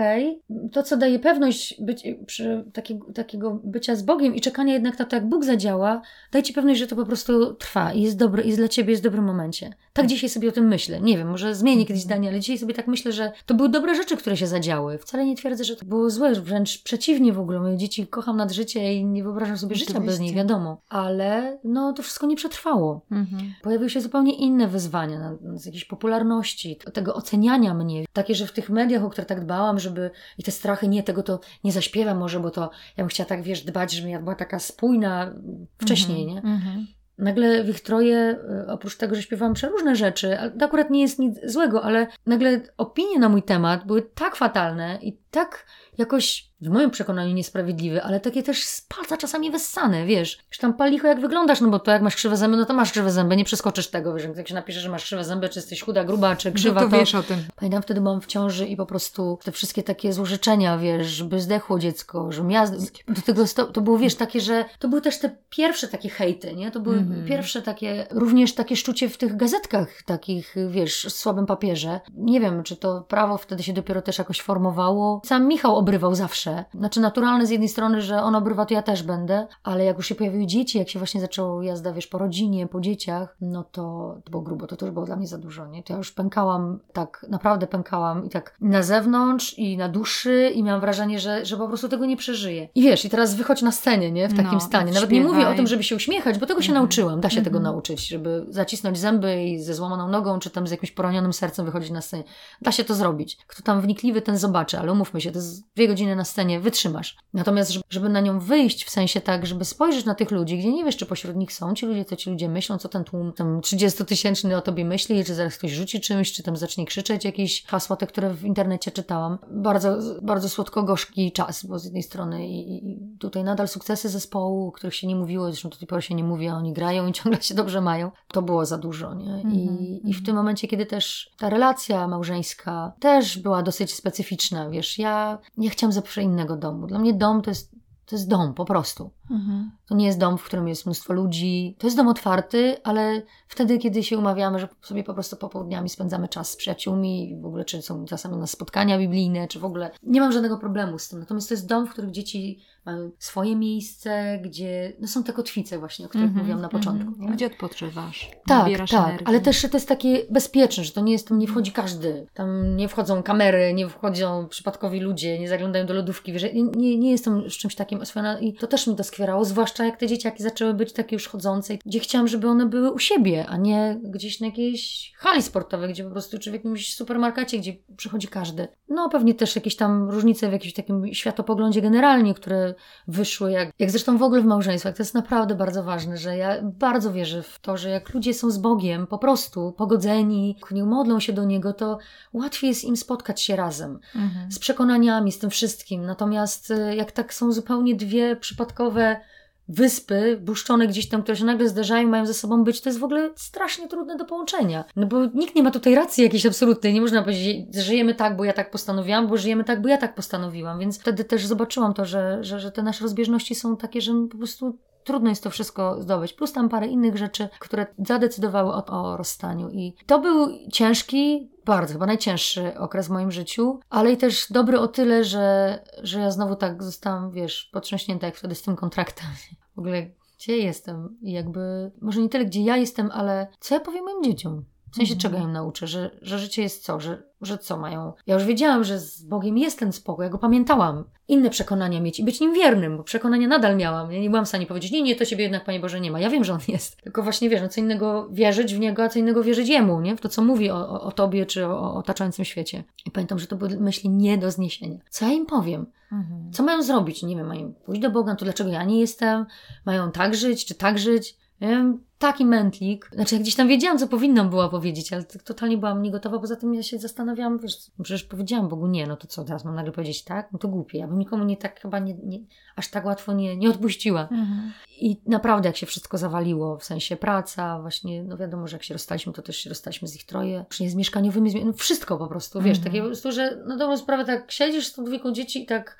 To, 0.71 0.83
co 0.83 0.97
daje 0.97 1.19
pewność 1.19 1.81
być 1.81 2.07
przy 2.25 2.63
takiego, 2.73 3.13
takiego 3.13 3.59
bycia 3.63 3.95
z 3.95 4.03
Bogiem 4.03 4.35
i 4.35 4.41
czekania 4.41 4.73
jednak 4.73 4.99
na 4.99 5.05
to, 5.05 5.15
jak 5.15 5.29
Bóg 5.29 5.45
zadziała, 5.45 6.01
daj 6.31 6.43
Ci 6.43 6.53
pewność, 6.53 6.79
że 6.79 6.87
to 6.87 6.95
po 6.95 7.05
prostu 7.05 7.53
trwa 7.53 7.93
i 7.93 8.01
jest 8.01 8.17
dobry, 8.17 8.43
i 8.43 8.53
dla 8.55 8.67
Ciebie 8.67 8.91
jest 8.91 9.01
w 9.01 9.05
dobrym 9.05 9.25
momencie. 9.25 9.73
Tak 10.01 10.09
dzisiaj 10.09 10.29
sobie 10.29 10.49
o 10.49 10.51
tym 10.51 10.67
myślę. 10.67 11.01
Nie 11.01 11.17
wiem, 11.17 11.29
może 11.29 11.55
zmienię 11.55 11.85
kiedyś 11.85 12.03
zdanie, 12.03 12.29
ale 12.29 12.39
dzisiaj 12.39 12.57
sobie 12.57 12.73
tak 12.73 12.87
myślę, 12.87 13.11
że 13.11 13.31
to 13.45 13.53
były 13.53 13.69
dobre 13.69 13.95
rzeczy, 13.95 14.17
które 14.17 14.37
się 14.37 14.47
zadziały. 14.47 14.97
Wcale 14.97 15.25
nie 15.25 15.35
twierdzę, 15.35 15.63
że 15.63 15.75
to 15.75 15.85
było 15.85 16.09
złe, 16.09 16.35
wręcz 16.35 16.83
przeciwnie 16.83 17.33
w 17.33 17.39
ogóle. 17.39 17.59
Moje 17.59 17.77
dzieci 17.77 18.07
kocham 18.07 18.37
nad 18.37 18.51
życie 18.51 18.93
i 18.93 19.05
nie 19.05 19.23
wyobrażam 19.23 19.57
sobie 19.57 19.75
Oczywiście. 19.75 19.93
życia 19.93 20.05
bez 20.05 20.19
nich, 20.19 20.35
wiadomo. 20.35 20.81
Ale 20.89 21.59
no, 21.63 21.93
to 21.93 22.03
wszystko 22.03 22.27
nie 22.27 22.35
przetrwało. 22.35 23.01
Mhm. 23.11 23.53
Pojawiły 23.61 23.89
się 23.89 24.01
zupełnie 24.01 24.33
inne 24.33 24.67
wyzwania, 24.67 25.31
z 25.55 25.65
jakiejś 25.65 25.85
popularności, 25.85 26.79
tego 26.93 27.15
oceniania 27.15 27.73
mnie. 27.73 28.05
Takie, 28.13 28.35
że 28.35 28.47
w 28.47 28.51
tych 28.51 28.69
mediach, 28.69 29.03
o 29.03 29.09
które 29.09 29.25
tak 29.25 29.45
dbałam, 29.45 29.79
żeby 29.79 30.11
i 30.37 30.43
te 30.43 30.51
strachy, 30.51 30.87
nie, 30.87 31.03
tego 31.03 31.23
to 31.23 31.39
nie 31.63 31.71
zaśpiewam 31.71 31.89
śpiewam 31.89 32.17
może, 32.17 32.39
bo 32.39 32.51
to 32.51 32.61
ja 32.97 33.03
bym 33.03 33.07
chciała 33.07 33.29
tak, 33.29 33.43
wiesz, 33.43 33.61
dbać, 33.61 33.91
żebym 33.91 34.11
ja 34.11 34.19
była 34.19 34.35
taka 34.35 34.59
spójna 34.59 35.33
wcześniej, 35.77 36.25
-hmm, 36.25 36.33
nie? 36.33 36.41
-hmm. 36.41 36.85
Nagle 37.19 37.63
w 37.63 37.69
ich 37.69 37.81
troje, 37.81 38.39
y, 38.65 38.71
oprócz 38.71 38.97
tego, 38.97 39.15
że 39.15 39.21
śpiewałam 39.21 39.53
przeróżne 39.53 39.95
rzeczy, 39.95 40.37
to 40.59 40.65
akurat 40.65 40.89
nie 40.89 41.01
jest 41.01 41.19
nic 41.19 41.39
złego, 41.43 41.83
ale 41.83 42.07
nagle 42.25 42.61
opinie 42.77 43.19
na 43.19 43.29
mój 43.29 43.43
temat 43.43 43.85
były 43.87 44.01
tak 44.01 44.35
fatalne 44.35 44.99
i 45.01 45.17
tak 45.31 45.65
jakoś 45.97 46.48
w 46.61 46.69
moim 46.69 46.91
przekonaniu 46.91 47.33
niesprawiedliwy, 47.33 48.03
ale 48.03 48.19
takie 48.19 48.43
też 48.43 48.63
z 48.63 48.81
palca 48.81 49.17
czasami 49.17 49.51
wessane, 49.51 50.05
wiesz. 50.05 50.39
Już 50.49 50.57
tam 50.57 50.73
palicho 50.73 51.07
jak 51.07 51.21
wyglądasz, 51.21 51.61
no 51.61 51.69
bo 51.69 51.79
to 51.79 51.91
jak 51.91 52.01
masz 52.01 52.15
krzywe 52.15 52.37
zęby, 52.37 52.57
no 52.57 52.65
to 52.65 52.73
masz 52.73 52.91
krzywe 52.91 53.11
zęby, 53.11 53.35
nie 53.35 53.45
przeskoczysz 53.45 53.87
tego, 53.87 54.13
wiesz. 54.13 54.23
Jak 54.37 54.47
się 54.47 54.53
napisze, 54.53 54.79
że 54.79 54.89
masz 54.89 55.03
krzywe 55.03 55.23
zęby, 55.23 55.49
czy 55.49 55.59
jesteś 55.59 55.81
chuda, 55.81 56.03
gruba, 56.03 56.35
czy 56.35 56.51
krzywa, 56.51 56.81
no 56.81 56.87
to, 56.87 56.91
to 56.91 56.99
wiesz 56.99 57.15
o 57.15 57.23
tym. 57.23 57.37
Pamiętam 57.55 57.81
wtedy 57.81 58.01
byłam 58.01 58.21
w 58.21 58.25
ciąży 58.25 58.67
i 58.67 58.75
po 58.75 58.85
prostu 58.85 59.39
te 59.43 59.51
wszystkie 59.51 59.83
takie 59.83 60.13
złożyczenia, 60.13 60.77
wiesz, 60.77 61.07
żeby 61.07 61.41
zdechło 61.41 61.79
dziecko, 61.79 62.31
że 62.31 62.43
ja 62.49 62.67
do 63.07 63.21
tego 63.25 63.43
to, 63.55 63.65
to 63.65 63.81
było, 63.81 63.97
wiesz, 63.97 64.15
takie, 64.15 64.41
że 64.41 64.65
to 64.79 64.87
były 64.87 65.01
też 65.01 65.19
te 65.19 65.35
pierwsze 65.49 65.87
takie 65.87 66.09
hejty, 66.09 66.55
nie? 66.55 66.71
To 66.71 66.79
były 66.79 66.97
mm 66.97 67.09
-hmm. 67.09 67.27
pierwsze 67.27 67.61
takie, 67.61 68.07
również 68.11 68.53
takie 68.53 68.75
szczucie 68.75 69.09
w 69.09 69.17
tych 69.17 69.35
gazetkach 69.35 70.03
takich, 70.03 70.55
wiesz, 70.69 71.05
w 71.05 71.11
słabym 71.11 71.45
papierze. 71.45 71.99
Nie 72.13 72.39
wiem, 72.39 72.63
czy 72.63 72.75
to 72.75 73.01
prawo 73.01 73.37
wtedy 73.37 73.63
się 73.63 73.73
dopiero 73.73 74.01
też 74.01 74.17
jakoś 74.17 74.41
formowało. 74.41 75.21
Sam 75.25 75.47
Michał 75.47 75.75
obrywał 75.75 76.15
zawsze. 76.15 76.48
Znaczy 76.73 76.99
naturalne 76.99 77.45
z 77.45 77.49
jednej 77.49 77.69
strony, 77.69 78.01
że 78.01 78.23
on 78.23 78.35
obrywa, 78.35 78.65
to 78.65 78.73
ja 78.73 78.81
też 78.81 79.03
będę, 79.03 79.47
ale 79.63 79.85
jak 79.85 79.97
już 79.97 80.07
się 80.07 80.15
pojawiły 80.15 80.45
dzieci, 80.45 80.77
jak 80.77 80.89
się 80.89 80.99
właśnie 80.99 81.21
zaczęło 81.21 81.63
jazda, 81.63 81.93
wiesz, 81.93 82.07
po 82.07 82.17
rodzinie, 82.17 82.67
po 82.67 82.81
dzieciach, 82.81 83.37
no 83.41 83.63
to, 83.63 84.15
to 84.23 84.31
było 84.31 84.43
grubo, 84.43 84.67
to, 84.67 84.85
już 84.85 84.93
było 84.93 85.05
dla 85.05 85.15
mnie 85.15 85.27
za 85.27 85.37
dużo, 85.37 85.67
nie? 85.67 85.83
To 85.83 85.93
ja 85.93 85.97
już 85.97 86.11
pękałam, 86.11 86.79
tak 86.93 87.25
naprawdę 87.29 87.67
pękałam 87.67 88.25
i 88.25 88.29
tak 88.29 88.55
na 88.61 88.83
zewnątrz 88.83 89.57
i 89.57 89.77
na 89.77 89.89
duszy 89.89 90.51
i 90.55 90.63
miałam 90.63 90.81
wrażenie, 90.81 91.19
że, 91.19 91.45
że 91.45 91.57
po 91.57 91.67
prostu 91.67 91.89
tego 91.89 92.05
nie 92.05 92.17
przeżyję. 92.17 92.69
I 92.75 92.81
wiesz, 92.81 93.05
i 93.05 93.09
teraz 93.09 93.35
wychodź 93.35 93.61
na 93.61 93.71
scenie, 93.71 94.11
nie? 94.11 94.27
W 94.27 94.35
takim 94.35 94.53
no, 94.53 94.59
stanie. 94.59 94.91
Nawet 94.91 95.09
śpiewaj. 95.09 95.25
nie 95.25 95.33
mówię 95.33 95.47
o 95.47 95.55
tym, 95.55 95.67
żeby 95.67 95.83
się 95.83 95.95
uśmiechać, 95.95 96.39
bo 96.39 96.45
tego 96.45 96.61
się 96.61 96.71
mm 96.71 96.79
nauczyłam, 96.79 97.21
da 97.21 97.29
się 97.29 97.33
mm 97.33 97.41
-hmm. 97.41 97.45
tego 97.45 97.57
mhm. 97.57 97.73
nauczyć, 97.73 98.07
żeby 98.07 98.45
zacisnąć 98.49 98.97
zęby 98.97 99.43
i 99.43 99.59
ze 99.59 99.73
złamaną 99.73 100.07
nogą, 100.07 100.39
czy 100.39 100.49
tam 100.49 100.67
z 100.67 100.71
jakimś 100.71 100.91
poronionym 100.91 101.33
sercem 101.33 101.65
wychodzić 101.65 101.91
na 101.91 102.01
scenie. 102.01 102.23
Da 102.61 102.71
się 102.71 102.83
to 102.83 102.95
zrobić. 102.95 103.37
Kto 103.47 103.63
tam 103.63 103.81
wnikliwy, 103.81 104.21
ten 104.21 104.37
zobaczy, 104.37 104.79
ale 104.79 104.91
umówmy 104.91 105.21
się, 105.21 105.31
to 105.31 105.37
jest 105.37 105.73
dwie 105.75 105.87
godziny 105.87 106.15
na 106.15 106.23
scenie 106.23 106.38
wytrzymasz. 106.59 107.17
Natomiast, 107.33 107.73
żeby 107.89 108.09
na 108.09 108.21
nią 108.21 108.39
wyjść, 108.39 108.85
w 108.85 108.89
sensie 108.89 109.21
tak, 109.21 109.45
żeby 109.45 109.65
spojrzeć 109.65 110.05
na 110.05 110.15
tych 110.15 110.31
ludzi, 110.31 110.57
gdzie 110.57 110.73
nie 110.73 110.85
wiesz, 110.85 110.97
czy 110.97 111.05
pośród 111.05 111.35
nich 111.35 111.53
są 111.53 111.73
ci 111.73 111.85
ludzie, 111.85 112.05
co 112.05 112.15
ci 112.15 112.29
ludzie 112.29 112.49
myślą, 112.49 112.77
co 112.77 112.89
ten 112.89 113.03
tłum 113.03 113.33
tam 113.33 113.61
30-tysięczny 113.61 114.55
o 114.55 114.61
tobie 114.61 114.85
myśli, 114.85 115.25
czy 115.25 115.35
zaraz 115.35 115.57
ktoś 115.57 115.71
rzuci 115.71 116.01
czymś, 116.01 116.33
czy 116.33 116.43
tam 116.43 116.57
zacznie 116.57 116.85
krzyczeć 116.85 117.25
jakieś 117.25 117.65
hasła, 117.65 117.95
te, 117.95 118.07
które 118.07 118.33
w 118.33 118.45
internecie 118.45 118.91
czytałam. 118.91 119.37
Bardzo, 119.51 119.97
bardzo 120.21 120.49
słodko-gorzki 120.49 121.31
czas, 121.31 121.65
bo 121.65 121.79
z 121.79 121.85
jednej 121.85 122.03
strony 122.03 122.47
i, 122.47 122.91
i 122.91 123.17
tutaj 123.19 123.43
nadal 123.43 123.67
sukcesy 123.67 124.09
zespołu, 124.09 124.67
o 124.67 124.71
których 124.71 124.95
się 124.95 125.07
nie 125.07 125.15
mówiło, 125.15 125.45
zresztą 125.45 125.69
do 125.69 125.77
tej 125.77 125.87
pory 125.87 126.01
się 126.01 126.15
nie 126.15 126.23
mówi, 126.23 126.47
a 126.47 126.55
oni 126.55 126.73
grają 126.73 127.07
i 127.07 127.13
ciągle 127.19 127.41
się 127.41 127.55
dobrze 127.55 127.81
mają. 127.81 128.11
To 128.27 128.41
było 128.41 128.65
za 128.65 128.77
dużo, 128.77 129.13
nie? 129.13 129.41
I, 129.41 129.63
mm 129.63 129.77
-hmm. 129.77 129.99
I 130.03 130.13
w 130.13 130.25
tym 130.25 130.35
momencie, 130.35 130.67
kiedy 130.67 130.85
też 130.85 131.31
ta 131.37 131.49
relacja 131.49 132.07
małżeńska 132.07 132.93
też 132.99 133.37
była 133.37 133.63
dosyć 133.63 133.93
specyficzna, 133.93 134.69
wiesz, 134.69 134.99
ja 134.99 135.37
nie 135.57 135.69
chciałam 135.69 135.91
zawsze 135.93 136.23
innego 136.29 136.57
domu. 136.57 136.87
Dla 136.87 136.99
mnie 136.99 137.13
dom 137.13 137.41
to 137.41 137.51
jest, 137.51 137.71
to 138.05 138.15
jest 138.15 138.29
dom 138.29 138.53
po 138.53 138.65
prostu. 138.65 139.09
Mhm. 139.31 139.71
To 139.87 139.95
nie 139.95 140.05
jest 140.05 140.19
dom, 140.19 140.37
w 140.37 140.43
którym 140.43 140.67
jest 140.67 140.85
mnóstwo 140.85 141.13
ludzi. 141.13 141.75
To 141.79 141.87
jest 141.87 141.97
dom 141.97 142.07
otwarty, 142.07 142.77
ale 142.83 143.21
wtedy, 143.47 143.77
kiedy 143.77 144.03
się 144.03 144.17
umawiamy, 144.17 144.59
że 144.59 144.67
sobie 144.81 145.03
po 145.03 145.13
prostu 145.13 145.35
popołudniami 145.35 145.89
spędzamy 145.89 146.27
czas 146.27 146.51
z 146.51 146.55
przyjaciółmi, 146.55 147.37
w 147.41 147.45
ogóle 147.45 147.65
czy 147.65 147.81
są 147.81 148.05
czasami 148.05 148.37
na 148.37 148.47
spotkania 148.47 148.97
biblijne, 148.97 149.47
czy 149.47 149.59
w 149.59 149.65
ogóle 149.65 149.91
nie 150.03 150.21
mam 150.21 150.31
żadnego 150.31 150.57
problemu 150.57 150.99
z 150.99 151.09
tym. 151.09 151.19
Natomiast 151.19 151.49
to 151.49 151.53
jest 151.53 151.67
dom, 151.67 151.87
w 151.87 151.91
którym 151.91 152.13
dzieci 152.13 152.59
mają 152.85 153.11
swoje 153.19 153.55
miejsce, 153.55 154.39
gdzie 154.43 154.93
no 154.99 155.07
są 155.07 155.23
te 155.23 155.33
kotwice 155.33 155.79
właśnie, 155.79 156.05
o 156.05 156.09
których 156.09 156.25
mm 156.25 156.35
-hmm, 156.35 156.39
mówiłam 156.39 156.61
na 156.61 156.69
początku. 156.69 157.07
Mm 157.07 157.31
-hmm. 157.31 157.35
Gdzie 157.35 157.45
odpoczywasz? 157.45 158.29
Tak, 158.47 158.89
tak, 158.91 159.21
ale 159.25 159.39
też 159.39 159.61
to 159.61 159.77
jest 159.77 159.87
takie 159.87 160.25
bezpieczne, 160.29 160.83
że 160.83 160.91
to 160.91 161.01
nie 161.01 161.11
jest, 161.11 161.27
tam 161.27 161.39
nie 161.39 161.47
wchodzi 161.47 161.71
każdy. 161.71 162.27
Tam 162.33 162.75
nie 162.75 162.87
wchodzą 162.87 163.23
kamery, 163.23 163.73
nie 163.73 163.89
wchodzą 163.89 164.47
przypadkowi 164.47 164.99
ludzie, 164.99 165.39
nie 165.39 165.49
zaglądają 165.49 165.85
do 165.85 165.93
lodówki. 165.93 166.33
Wiesz, 166.33 166.43
nie, 166.43 166.63
nie, 166.63 166.97
nie 166.97 167.11
jestem 167.11 167.49
z 167.49 167.53
czymś 167.53 167.75
takim 167.75 168.01
oswojona 168.01 168.39
i 168.39 168.53
to 168.53 168.67
też 168.67 168.87
mi 168.87 168.95
to 168.95 169.03
skwierało, 169.03 169.45
zwłaszcza 169.45 169.85
jak 169.85 169.97
te 169.97 170.07
dzieciaki 170.07 170.43
zaczęły 170.43 170.73
być 170.73 170.93
takie 170.93 171.15
już 171.15 171.27
chodzące, 171.27 171.77
gdzie 171.85 171.99
chciałam, 171.99 172.27
żeby 172.27 172.47
one 172.47 172.65
były 172.65 172.91
u 172.91 172.99
siebie, 172.99 173.45
a 173.49 173.57
nie 173.57 173.99
gdzieś 174.03 174.39
na 174.39 174.47
jakiejś 174.47 175.13
hali 175.17 175.41
sportowej, 175.41 175.89
gdzie 175.89 176.03
po 176.03 176.11
prostu 176.11 176.39
czy 176.39 176.51
w 176.51 176.53
jakimś 176.53 176.95
supermarkecie, 176.95 177.59
gdzie 177.59 177.73
przychodzi 177.97 178.27
każdy. 178.27 178.67
No 178.89 179.09
pewnie 179.09 179.33
też 179.33 179.55
jakieś 179.55 179.75
tam 179.75 180.09
różnice 180.09 180.49
w 180.49 180.51
jakimś 180.51 180.73
takim 180.73 181.13
światopoglądzie 181.13 181.81
generalnie, 181.81 182.33
które 182.33 182.68
wyszły, 183.07 183.51
jak, 183.51 183.71
jak 183.79 183.91
zresztą 183.91 184.17
w 184.17 184.23
ogóle 184.23 184.41
w 184.41 184.45
małżeństwach. 184.45 184.95
To 184.95 185.03
jest 185.03 185.13
naprawdę 185.13 185.55
bardzo 185.55 185.83
ważne, 185.83 186.17
że 186.17 186.37
ja 186.37 186.61
bardzo 186.61 187.13
wierzę 187.13 187.43
w 187.43 187.59
to, 187.59 187.77
że 187.77 187.89
jak 187.89 188.13
ludzie 188.13 188.33
są 188.33 188.51
z 188.51 188.57
Bogiem, 188.57 189.07
po 189.07 189.17
prostu 189.17 189.71
pogodzeni, 189.71 190.57
nie 190.71 190.83
modlą 190.83 191.19
się 191.19 191.33
do 191.33 191.43
Niego, 191.43 191.73
to 191.73 191.97
łatwiej 192.33 192.67
jest 192.67 192.83
im 192.83 192.97
spotkać 192.97 193.41
się 193.41 193.55
razem. 193.55 193.99
Mhm. 194.15 194.51
Z 194.51 194.59
przekonaniami, 194.59 195.31
z 195.31 195.39
tym 195.39 195.49
wszystkim. 195.49 196.05
Natomiast 196.05 196.71
y, 196.71 196.95
jak 196.95 197.11
tak 197.11 197.33
są 197.33 197.51
zupełnie 197.51 197.95
dwie 197.95 198.35
przypadkowe 198.35 199.21
wyspy 199.69 200.37
buszczone 200.41 200.87
gdzieś 200.87 201.09
tam, 201.09 201.23
które 201.23 201.37
się 201.37 201.45
nagle 201.45 201.69
zdarzają, 201.69 202.07
mają 202.07 202.25
ze 202.25 202.33
sobą 202.33 202.63
być, 202.63 202.81
to 202.81 202.89
jest 202.89 202.99
w 202.99 203.03
ogóle 203.03 203.29
strasznie 203.35 203.87
trudne 203.87 204.15
do 204.15 204.25
połączenia. 204.25 204.83
No 204.95 205.07
bo 205.07 205.25
nikt 205.25 205.55
nie 205.55 205.63
ma 205.63 205.71
tutaj 205.71 205.95
racji 205.95 206.23
jakiejś 206.23 206.45
absolutnej. 206.45 206.93
Nie 206.93 207.01
można 207.01 207.21
powiedzieć, 207.21 207.75
że 207.75 207.81
żyjemy 207.81 208.15
tak, 208.15 208.37
bo 208.37 208.43
ja 208.43 208.53
tak 208.53 208.71
postanowiłam, 208.71 209.27
bo 209.27 209.37
żyjemy 209.37 209.63
tak, 209.63 209.81
bo 209.81 209.89
ja 209.89 209.97
tak 209.97 210.15
postanowiłam. 210.15 210.79
Więc 210.79 210.99
wtedy 210.99 211.23
też 211.23 211.45
zobaczyłam 211.45 211.93
to, 211.93 212.05
że, 212.05 212.37
że, 212.41 212.59
że 212.59 212.71
te 212.71 212.83
nasze 212.83 213.03
rozbieżności 213.03 213.55
są 213.55 213.77
takie, 213.77 214.01
że 214.01 214.13
po 214.31 214.37
prostu 214.37 214.77
trudno 215.09 215.29
jest 215.29 215.43
to 215.43 215.49
wszystko 215.49 216.01
zdobyć. 216.01 216.33
Plus 216.33 216.53
tam 216.53 216.69
parę 216.69 216.87
innych 216.87 217.17
rzeczy, 217.17 217.49
które 217.59 217.87
zadecydowały 218.07 218.73
o, 218.73 218.85
o 218.85 219.17
rozstaniu. 219.17 219.69
I 219.69 219.95
to 220.05 220.19
był 220.19 220.47
ciężki, 220.71 221.51
bardzo, 221.65 221.93
chyba 221.93 222.05
najcięższy 222.05 222.77
okres 222.77 223.07
w 223.07 223.11
moim 223.11 223.31
życiu, 223.31 223.79
ale 223.89 224.11
i 224.11 224.17
też 224.17 224.51
dobry 224.51 224.79
o 224.79 224.87
tyle, 224.87 225.23
że, 225.23 225.79
że 226.03 226.19
ja 226.19 226.31
znowu 226.31 226.55
tak 226.55 226.83
zostałam, 226.83 227.31
wiesz, 227.31 227.69
potrząśnięta 227.73 228.25
jak 228.25 228.35
wtedy 228.35 228.55
z 228.55 228.61
tym 228.61 228.75
kontraktem. 228.75 229.27
W 229.75 229.79
ogóle 229.79 230.09
gdzie 230.37 230.57
jestem 230.57 231.17
i 231.21 231.31
jakby, 231.31 231.91
może 232.01 232.21
nie 232.21 232.29
tyle 232.29 232.45
gdzie 232.45 232.61
ja 232.61 232.77
jestem, 232.77 233.11
ale 233.13 233.47
co 233.59 233.75
ja 233.75 233.81
powiem 233.81 234.03
moim 234.03 234.23
dzieciom? 234.23 234.65
W 234.91 234.95
sensie 234.95 235.13
Mhm. 235.13 235.19
czego 235.19 235.37
im 235.45 235.51
nauczę, 235.51 235.87
że, 235.87 236.11
że 236.21 236.39
życie 236.39 236.61
jest 236.61 236.83
co, 236.83 236.99
że, 236.99 237.23
że 237.41 237.57
co 237.57 237.77
mają. 237.77 238.13
Ja 238.27 238.33
już 238.33 238.45
wiedziałam, 238.45 238.83
że 238.83 238.99
z 238.99 239.23
Bogiem 239.23 239.57
jest 239.57 239.79
ten 239.79 239.93
spokój, 239.93 240.23
ja 240.23 240.29
go 240.29 240.37
pamiętałam. 240.37 241.03
Inne 241.27 241.49
przekonania 241.49 242.01
mieć 242.01 242.19
i 242.19 242.23
być 242.23 242.39
nim 242.39 242.53
wiernym, 242.53 242.97
bo 242.97 243.03
przekonania 243.03 243.47
nadal 243.47 243.77
miałam. 243.77 244.11
Ja 244.11 244.19
nie 244.21 244.29
byłam 244.29 244.45
w 244.45 244.47
stanie 244.47 244.65
powiedzieć, 244.65 244.91
nie, 244.91 245.01
nie, 245.01 245.15
to 245.15 245.25
ciebie 245.25 245.43
jednak, 245.43 245.65
Panie 245.65 245.79
Boże, 245.79 245.99
nie 245.99 246.11
ma. 246.11 246.19
Ja 246.19 246.29
wiem, 246.29 246.43
że 246.43 246.53
on 246.53 246.59
jest. 246.67 247.01
Tylko 247.01 247.23
właśnie 247.23 247.49
wiesz, 247.49 247.61
no 247.61 247.69
co 247.69 247.81
innego 247.81 248.29
wierzyć 248.31 248.75
w 248.75 248.79
niego, 248.79 249.03
a 249.03 249.09
co 249.09 249.19
innego 249.19 249.43
wierzyć 249.43 249.69
jemu, 249.69 250.01
nie? 250.01 250.15
W 250.15 250.21
to, 250.21 250.29
co 250.29 250.41
mówi 250.41 250.71
o, 250.71 250.89
o, 250.89 251.01
o 251.01 251.11
tobie 251.11 251.45
czy 251.45 251.65
o, 251.67 251.79
o 251.81 251.95
otaczającym 251.95 252.45
świecie. 252.45 252.83
I 253.05 253.11
pamiętam, 253.11 253.39
że 253.39 253.47
to 253.47 253.55
były 253.55 253.79
myśli 253.79 254.09
nie 254.09 254.37
do 254.37 254.51
zniesienia. 254.51 254.97
Co 255.09 255.25
ja 255.25 255.31
im 255.31 255.45
powiem? 255.45 255.85
Mhm. 256.11 256.53
Co 256.53 256.63
mają 256.63 256.83
zrobić? 256.83 257.23
Nie 257.23 257.35
wiem, 257.35 257.47
mają 257.47 257.73
pójść 257.85 258.01
do 258.01 258.11
Boga, 258.11 258.31
no 258.31 258.37
to 258.37 258.45
dlaczego 258.45 258.69
ja 258.69 258.83
nie 258.83 258.99
jestem? 258.99 259.45
Mają 259.85 260.11
tak 260.11 260.35
żyć, 260.35 260.65
czy 260.65 260.75
tak 260.75 260.99
żyć? 260.99 261.38
Wiem, 261.61 262.03
taki 262.17 262.45
mętlik. 262.45 263.09
Znaczy, 263.13 263.35
ja 263.35 263.41
gdzieś 263.41 263.55
tam 263.55 263.67
wiedziałam, 263.67 263.97
co 263.97 264.07
powinnam 264.07 264.49
była 264.49 264.69
powiedzieć, 264.69 265.13
ale 265.13 265.23
tak 265.23 265.43
totalnie 265.43 265.77
byłam 265.77 266.01
niegotowa. 266.01 266.39
Poza 266.39 266.55
tym 266.55 266.73
ja 266.73 266.83
się 266.83 266.99
zastanawiałam, 266.99 267.59
wiesz, 267.59 267.77
przecież 268.03 268.23
powiedziałam 268.23 268.67
Bogu 268.67 268.87
nie, 268.87 269.07
no 269.07 269.17
to 269.17 269.27
co, 269.27 269.43
teraz 269.43 269.65
mam 269.65 269.75
nagle 269.75 269.91
powiedzieć 269.91 270.23
tak? 270.23 270.51
No 270.51 270.59
to 270.59 270.67
głupie. 270.67 270.97
Ja 270.97 271.07
bym 271.07 271.19
nikomu 271.19 271.43
nie 271.43 271.57
tak 271.57 271.79
chyba 271.79 271.99
nie, 271.99 272.13
nie, 272.13 272.39
aż 272.75 272.87
tak 272.89 273.05
łatwo 273.05 273.33
nie, 273.33 273.57
nie 273.57 273.69
odpuściła. 273.69 274.21
Mhm. 274.21 274.71
I 275.01 275.21
naprawdę, 275.25 275.69
jak 275.69 275.77
się 275.77 275.85
wszystko 275.85 276.17
zawaliło, 276.17 276.77
w 276.77 276.83
sensie 276.83 277.15
praca, 277.15 277.81
właśnie, 277.81 278.23
no 278.23 278.37
wiadomo, 278.37 278.67
że 278.67 278.75
jak 278.75 278.83
się 278.83 278.93
rozstaliśmy, 278.93 279.33
to 279.33 279.41
też 279.41 279.57
się 279.57 279.69
rozstaliśmy 279.69 280.07
z 280.07 280.15
ich 280.15 280.25
troje, 280.25 280.65
później 280.69 280.89
z 280.89 280.95
mieszkaniowymi, 280.95 281.65
no 281.65 281.73
wszystko 281.73 282.17
po 282.17 282.27
prostu, 282.27 282.61
wiesz, 282.61 282.77
Mhm. 282.77 282.83
takie 282.83 283.01
po 283.01 283.07
prostu, 283.07 283.31
że 283.31 283.63
na 283.67 283.77
dobrą 283.77 283.97
sprawę 283.97 284.25
tak 284.25 284.51
siedzisz 284.51 284.87
z 284.87 284.93
tą 284.93 285.03
dwójką 285.03 285.31
dzieci 285.31 285.63
i 285.63 285.65
tak 285.65 285.99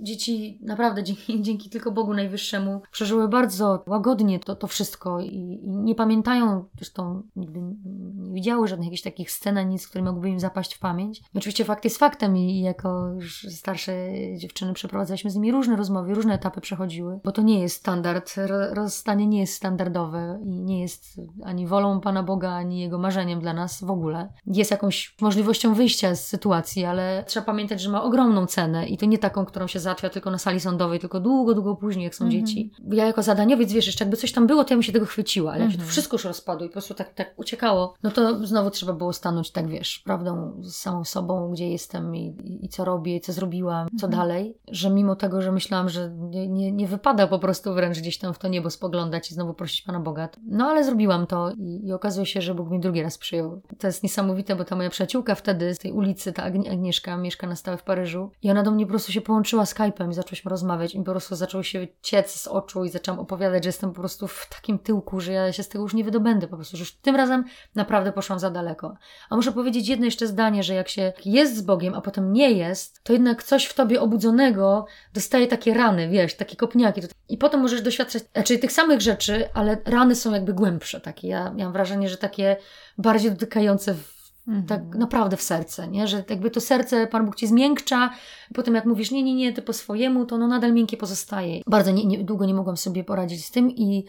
dzieci 0.00 0.58
naprawdę 0.62 1.02
dzięki, 1.02 1.42
dzięki 1.46 1.70
tylko 1.70 1.90
Bogu 1.90 2.14
Najwyższemu 2.14 2.82
przeżyły 2.90 3.28
bardzo 3.28 3.84
łagodnie 3.86 4.38
to, 4.38 4.56
to 4.56 4.66
wszystko 4.66 5.20
i, 5.20 5.60
i 5.62 5.68
nie 5.68 5.94
pamiętają, 5.94 6.64
zresztą 6.76 7.22
nigdy 7.36 7.60
nie 7.60 8.34
widziały 8.34 8.68
żadnych 8.68 8.86
jakichś 8.86 9.02
takich 9.02 9.30
scen, 9.30 9.68
nic, 9.68 9.88
które 9.88 10.04
mogłyby 10.04 10.28
im 10.28 10.40
zapaść 10.40 10.74
w 10.74 10.78
pamięć. 10.78 11.22
Oczywiście 11.34 11.64
fakt 11.64 11.84
jest 11.84 11.98
faktem 11.98 12.36
i 12.36 12.60
jako 12.60 13.12
już 13.14 13.46
starsze 13.50 13.92
dziewczyny 14.36 14.72
przeprowadzaliśmy 14.72 15.30
z 15.30 15.34
nimi 15.34 15.52
różne 15.52 15.76
rozmowy, 15.76 16.14
różne 16.14 16.34
etapy 16.34 16.60
przechodziły, 16.60 17.20
bo 17.24 17.32
to 17.32 17.42
nie 17.42 17.60
jest 17.60 17.76
standard, 17.76 18.34
ro- 18.36 18.74
rozstanie 18.74 19.26
nie 19.26 19.40
jest 19.40 19.54
standardowe 19.54 20.40
i 20.44 20.62
nie 20.62 20.80
jest 20.80 21.20
ani 21.44 21.66
wolą 21.66 22.00
Pana 22.00 22.22
Boga, 22.22 22.50
ani 22.50 22.80
Jego 22.80 22.98
marzeniem 22.98 23.40
dla 23.40 23.52
nas 23.52 23.84
w 23.84 23.90
ogóle. 23.90 24.32
Jest 24.46 24.70
jakąś 24.70 25.16
możliwością 25.20 25.74
wyjścia 25.74 26.14
z 26.14 26.26
sytuacji, 26.26 26.84
ale 26.84 27.24
trzeba 27.26 27.46
pamiętać, 27.46 27.80
że 27.80 27.90
ma 27.90 28.02
ogromną 28.02 28.46
cenę 28.46 28.86
i 28.86 28.98
to 28.98 29.06
nie 29.06 29.18
taką, 29.18 29.44
którą 29.44 29.66
się 29.66 29.80
załatwia 29.88 30.10
tylko 30.10 30.30
na 30.30 30.38
sali 30.38 30.60
sądowej, 30.60 30.98
tylko 30.98 31.20
długo, 31.20 31.54
długo 31.54 31.76
później, 31.76 32.04
jak 32.04 32.14
są 32.14 32.24
Mhm. 32.24 32.46
dzieci. 32.46 32.70
Ja 32.92 33.06
jako 33.06 33.22
zadaniowiec, 33.22 33.72
wiesz, 33.72 33.86
jeszcze 33.86 34.04
jakby 34.04 34.16
coś 34.16 34.32
tam 34.32 34.46
było, 34.46 34.64
to 34.64 34.70
ja 34.74 34.76
bym 34.76 34.82
się 34.82 34.92
tego 34.92 35.06
chwyciła, 35.06 35.52
ale 35.52 35.60
jak 35.62 35.70
się 35.70 35.76
to 35.76 35.82
Mhm. 35.82 35.92
wszystko 35.92 36.14
już 36.14 36.24
rozpadło 36.24 36.66
i 36.66 36.68
po 36.68 36.72
prostu 36.72 36.94
tak, 36.94 37.14
tak 37.14 37.34
uciekało, 37.36 37.94
no 38.02 38.10
to 38.10 38.46
znowu 38.46 38.70
trzeba 38.70 38.92
było 38.92 39.12
stanąć, 39.12 39.50
tak 39.50 39.68
wiesz, 39.68 39.98
prawdą 39.98 40.52
z 40.62 40.74
samą 40.76 41.04
sobą, 41.04 41.50
gdzie 41.52 41.68
jestem 41.70 42.16
i, 42.16 42.26
i, 42.44 42.64
i 42.64 42.68
co 42.68 42.84
robię, 42.84 43.16
i 43.16 43.20
co 43.20 43.32
zrobiłam, 43.32 43.88
co 44.00 44.06
Mhm. 44.06 44.10
dalej, 44.22 44.56
że 44.70 44.90
mimo 44.90 45.16
tego, 45.16 45.42
że 45.42 45.52
myślałam, 45.52 45.88
że 45.88 46.10
nie, 46.18 46.48
nie, 46.48 46.72
nie 46.72 46.86
wypada 46.88 47.26
po 47.26 47.38
prostu 47.38 47.74
wręcz 47.74 47.98
gdzieś 47.98 48.18
tam 48.18 48.34
w 48.34 48.38
to 48.38 48.48
niebo 48.48 48.70
spoglądać 48.70 49.30
i 49.30 49.34
znowu 49.34 49.54
prosić 49.54 49.82
Pana 49.82 50.00
Boga, 50.00 50.28
no 50.46 50.66
ale 50.66 50.84
zrobiłam 50.84 51.26
to 51.26 51.52
i, 51.58 51.86
i 51.86 51.92
okazuje 51.92 52.26
się, 52.26 52.42
że 52.42 52.54
Bóg 52.54 52.70
mnie 52.70 52.80
drugi 52.80 53.02
raz 53.02 53.18
przyjął. 53.18 53.60
To 53.78 53.86
jest 53.86 54.02
niesamowite, 54.02 54.56
bo 54.56 54.64
ta 54.64 54.76
moja 54.76 54.90
przyjaciółka 54.90 55.34
wtedy 55.34 55.74
z 55.74 55.78
tej 55.78 55.92
ulicy, 55.92 56.32
ta 56.32 56.42
Agni- 56.50 56.68
Agnieszka, 56.72 57.16
mieszka 57.16 57.46
na 57.46 57.56
stałe 57.56 57.76
w 57.76 57.82
Paryżu 57.82 58.30
i 58.42 58.50
ona 58.50 58.62
do 58.62 58.70
mnie 58.70 58.86
po 58.86 58.90
prostu 58.90 59.12
się 59.12 59.20
połączyła 59.20 59.66
Skype'em 59.78 60.10
i 60.10 60.14
zaczęłyśmy 60.14 60.48
rozmawiać 60.48 60.94
i 60.94 60.98
po 60.98 61.10
prostu 61.10 61.36
zaczął 61.36 61.64
się 61.64 61.86
ciec 62.02 62.40
z 62.40 62.46
oczu 62.46 62.84
i 62.84 62.88
zaczęłam 62.88 63.20
opowiadać, 63.20 63.64
że 63.64 63.68
jestem 63.68 63.92
po 63.92 64.00
prostu 64.00 64.28
w 64.28 64.46
takim 64.50 64.78
tyłku, 64.78 65.20
że 65.20 65.32
ja 65.32 65.52
się 65.52 65.62
z 65.62 65.68
tego 65.68 65.84
już 65.84 65.94
nie 65.94 66.04
wydobędę 66.04 66.46
po 66.46 66.56
prostu, 66.56 66.76
że 66.76 66.80
już 66.80 66.92
tym 66.92 67.16
razem 67.16 67.44
naprawdę 67.74 68.12
poszłam 68.12 68.38
za 68.38 68.50
daleko. 68.50 68.94
A 69.30 69.36
muszę 69.36 69.52
powiedzieć 69.52 69.88
jedno 69.88 70.04
jeszcze 70.04 70.26
zdanie, 70.26 70.62
że 70.62 70.74
jak 70.74 70.88
się 70.88 71.12
jest 71.24 71.56
z 71.56 71.62
Bogiem, 71.62 71.94
a 71.94 72.00
potem 72.00 72.32
nie 72.32 72.50
jest, 72.50 73.04
to 73.04 73.12
jednak 73.12 73.42
coś 73.42 73.64
w 73.64 73.74
tobie 73.74 74.00
obudzonego 74.00 74.86
dostaje 75.14 75.46
takie 75.46 75.74
rany, 75.74 76.08
wiesz, 76.08 76.34
takie 76.34 76.56
kopniaki. 76.56 77.00
I 77.28 77.38
potem 77.38 77.60
możesz 77.60 77.82
doświadczać, 77.82 78.22
znaczy 78.32 78.58
tych 78.58 78.72
samych 78.72 79.00
rzeczy, 79.00 79.48
ale 79.54 79.78
rany 79.84 80.14
są 80.14 80.34
jakby 80.34 80.54
głębsze 80.54 81.00
takie. 81.00 81.28
Ja 81.28 81.50
miałam 81.50 81.72
wrażenie, 81.72 82.08
że 82.08 82.16
takie 82.16 82.56
bardziej 82.98 83.30
dotykające 83.30 83.94
w 83.94 84.17
Mhm. 84.48 84.66
tak 84.66 84.98
naprawdę 84.98 85.36
w 85.36 85.42
serce, 85.42 85.88
nie? 85.88 86.08
że 86.08 86.24
jakby 86.30 86.50
to 86.50 86.60
serce 86.60 87.06
Pan 87.06 87.26
Bóg 87.26 87.36
ci 87.36 87.46
zmiękcza, 87.46 88.10
potem 88.54 88.74
jak 88.74 88.84
mówisz 88.84 89.10
nie, 89.10 89.22
nie, 89.22 89.34
nie, 89.34 89.52
ty 89.52 89.62
po 89.62 89.72
swojemu, 89.72 90.26
to 90.26 90.38
no 90.38 90.48
nadal 90.48 90.72
miękkie 90.72 90.96
pozostaje. 90.96 91.60
Bardzo 91.66 91.90
nie, 91.90 92.06
nie, 92.06 92.24
długo 92.24 92.46
nie 92.46 92.54
mogłam 92.54 92.76
sobie 92.76 93.04
poradzić 93.04 93.44
z 93.44 93.50
tym 93.50 93.70
i 93.70 94.04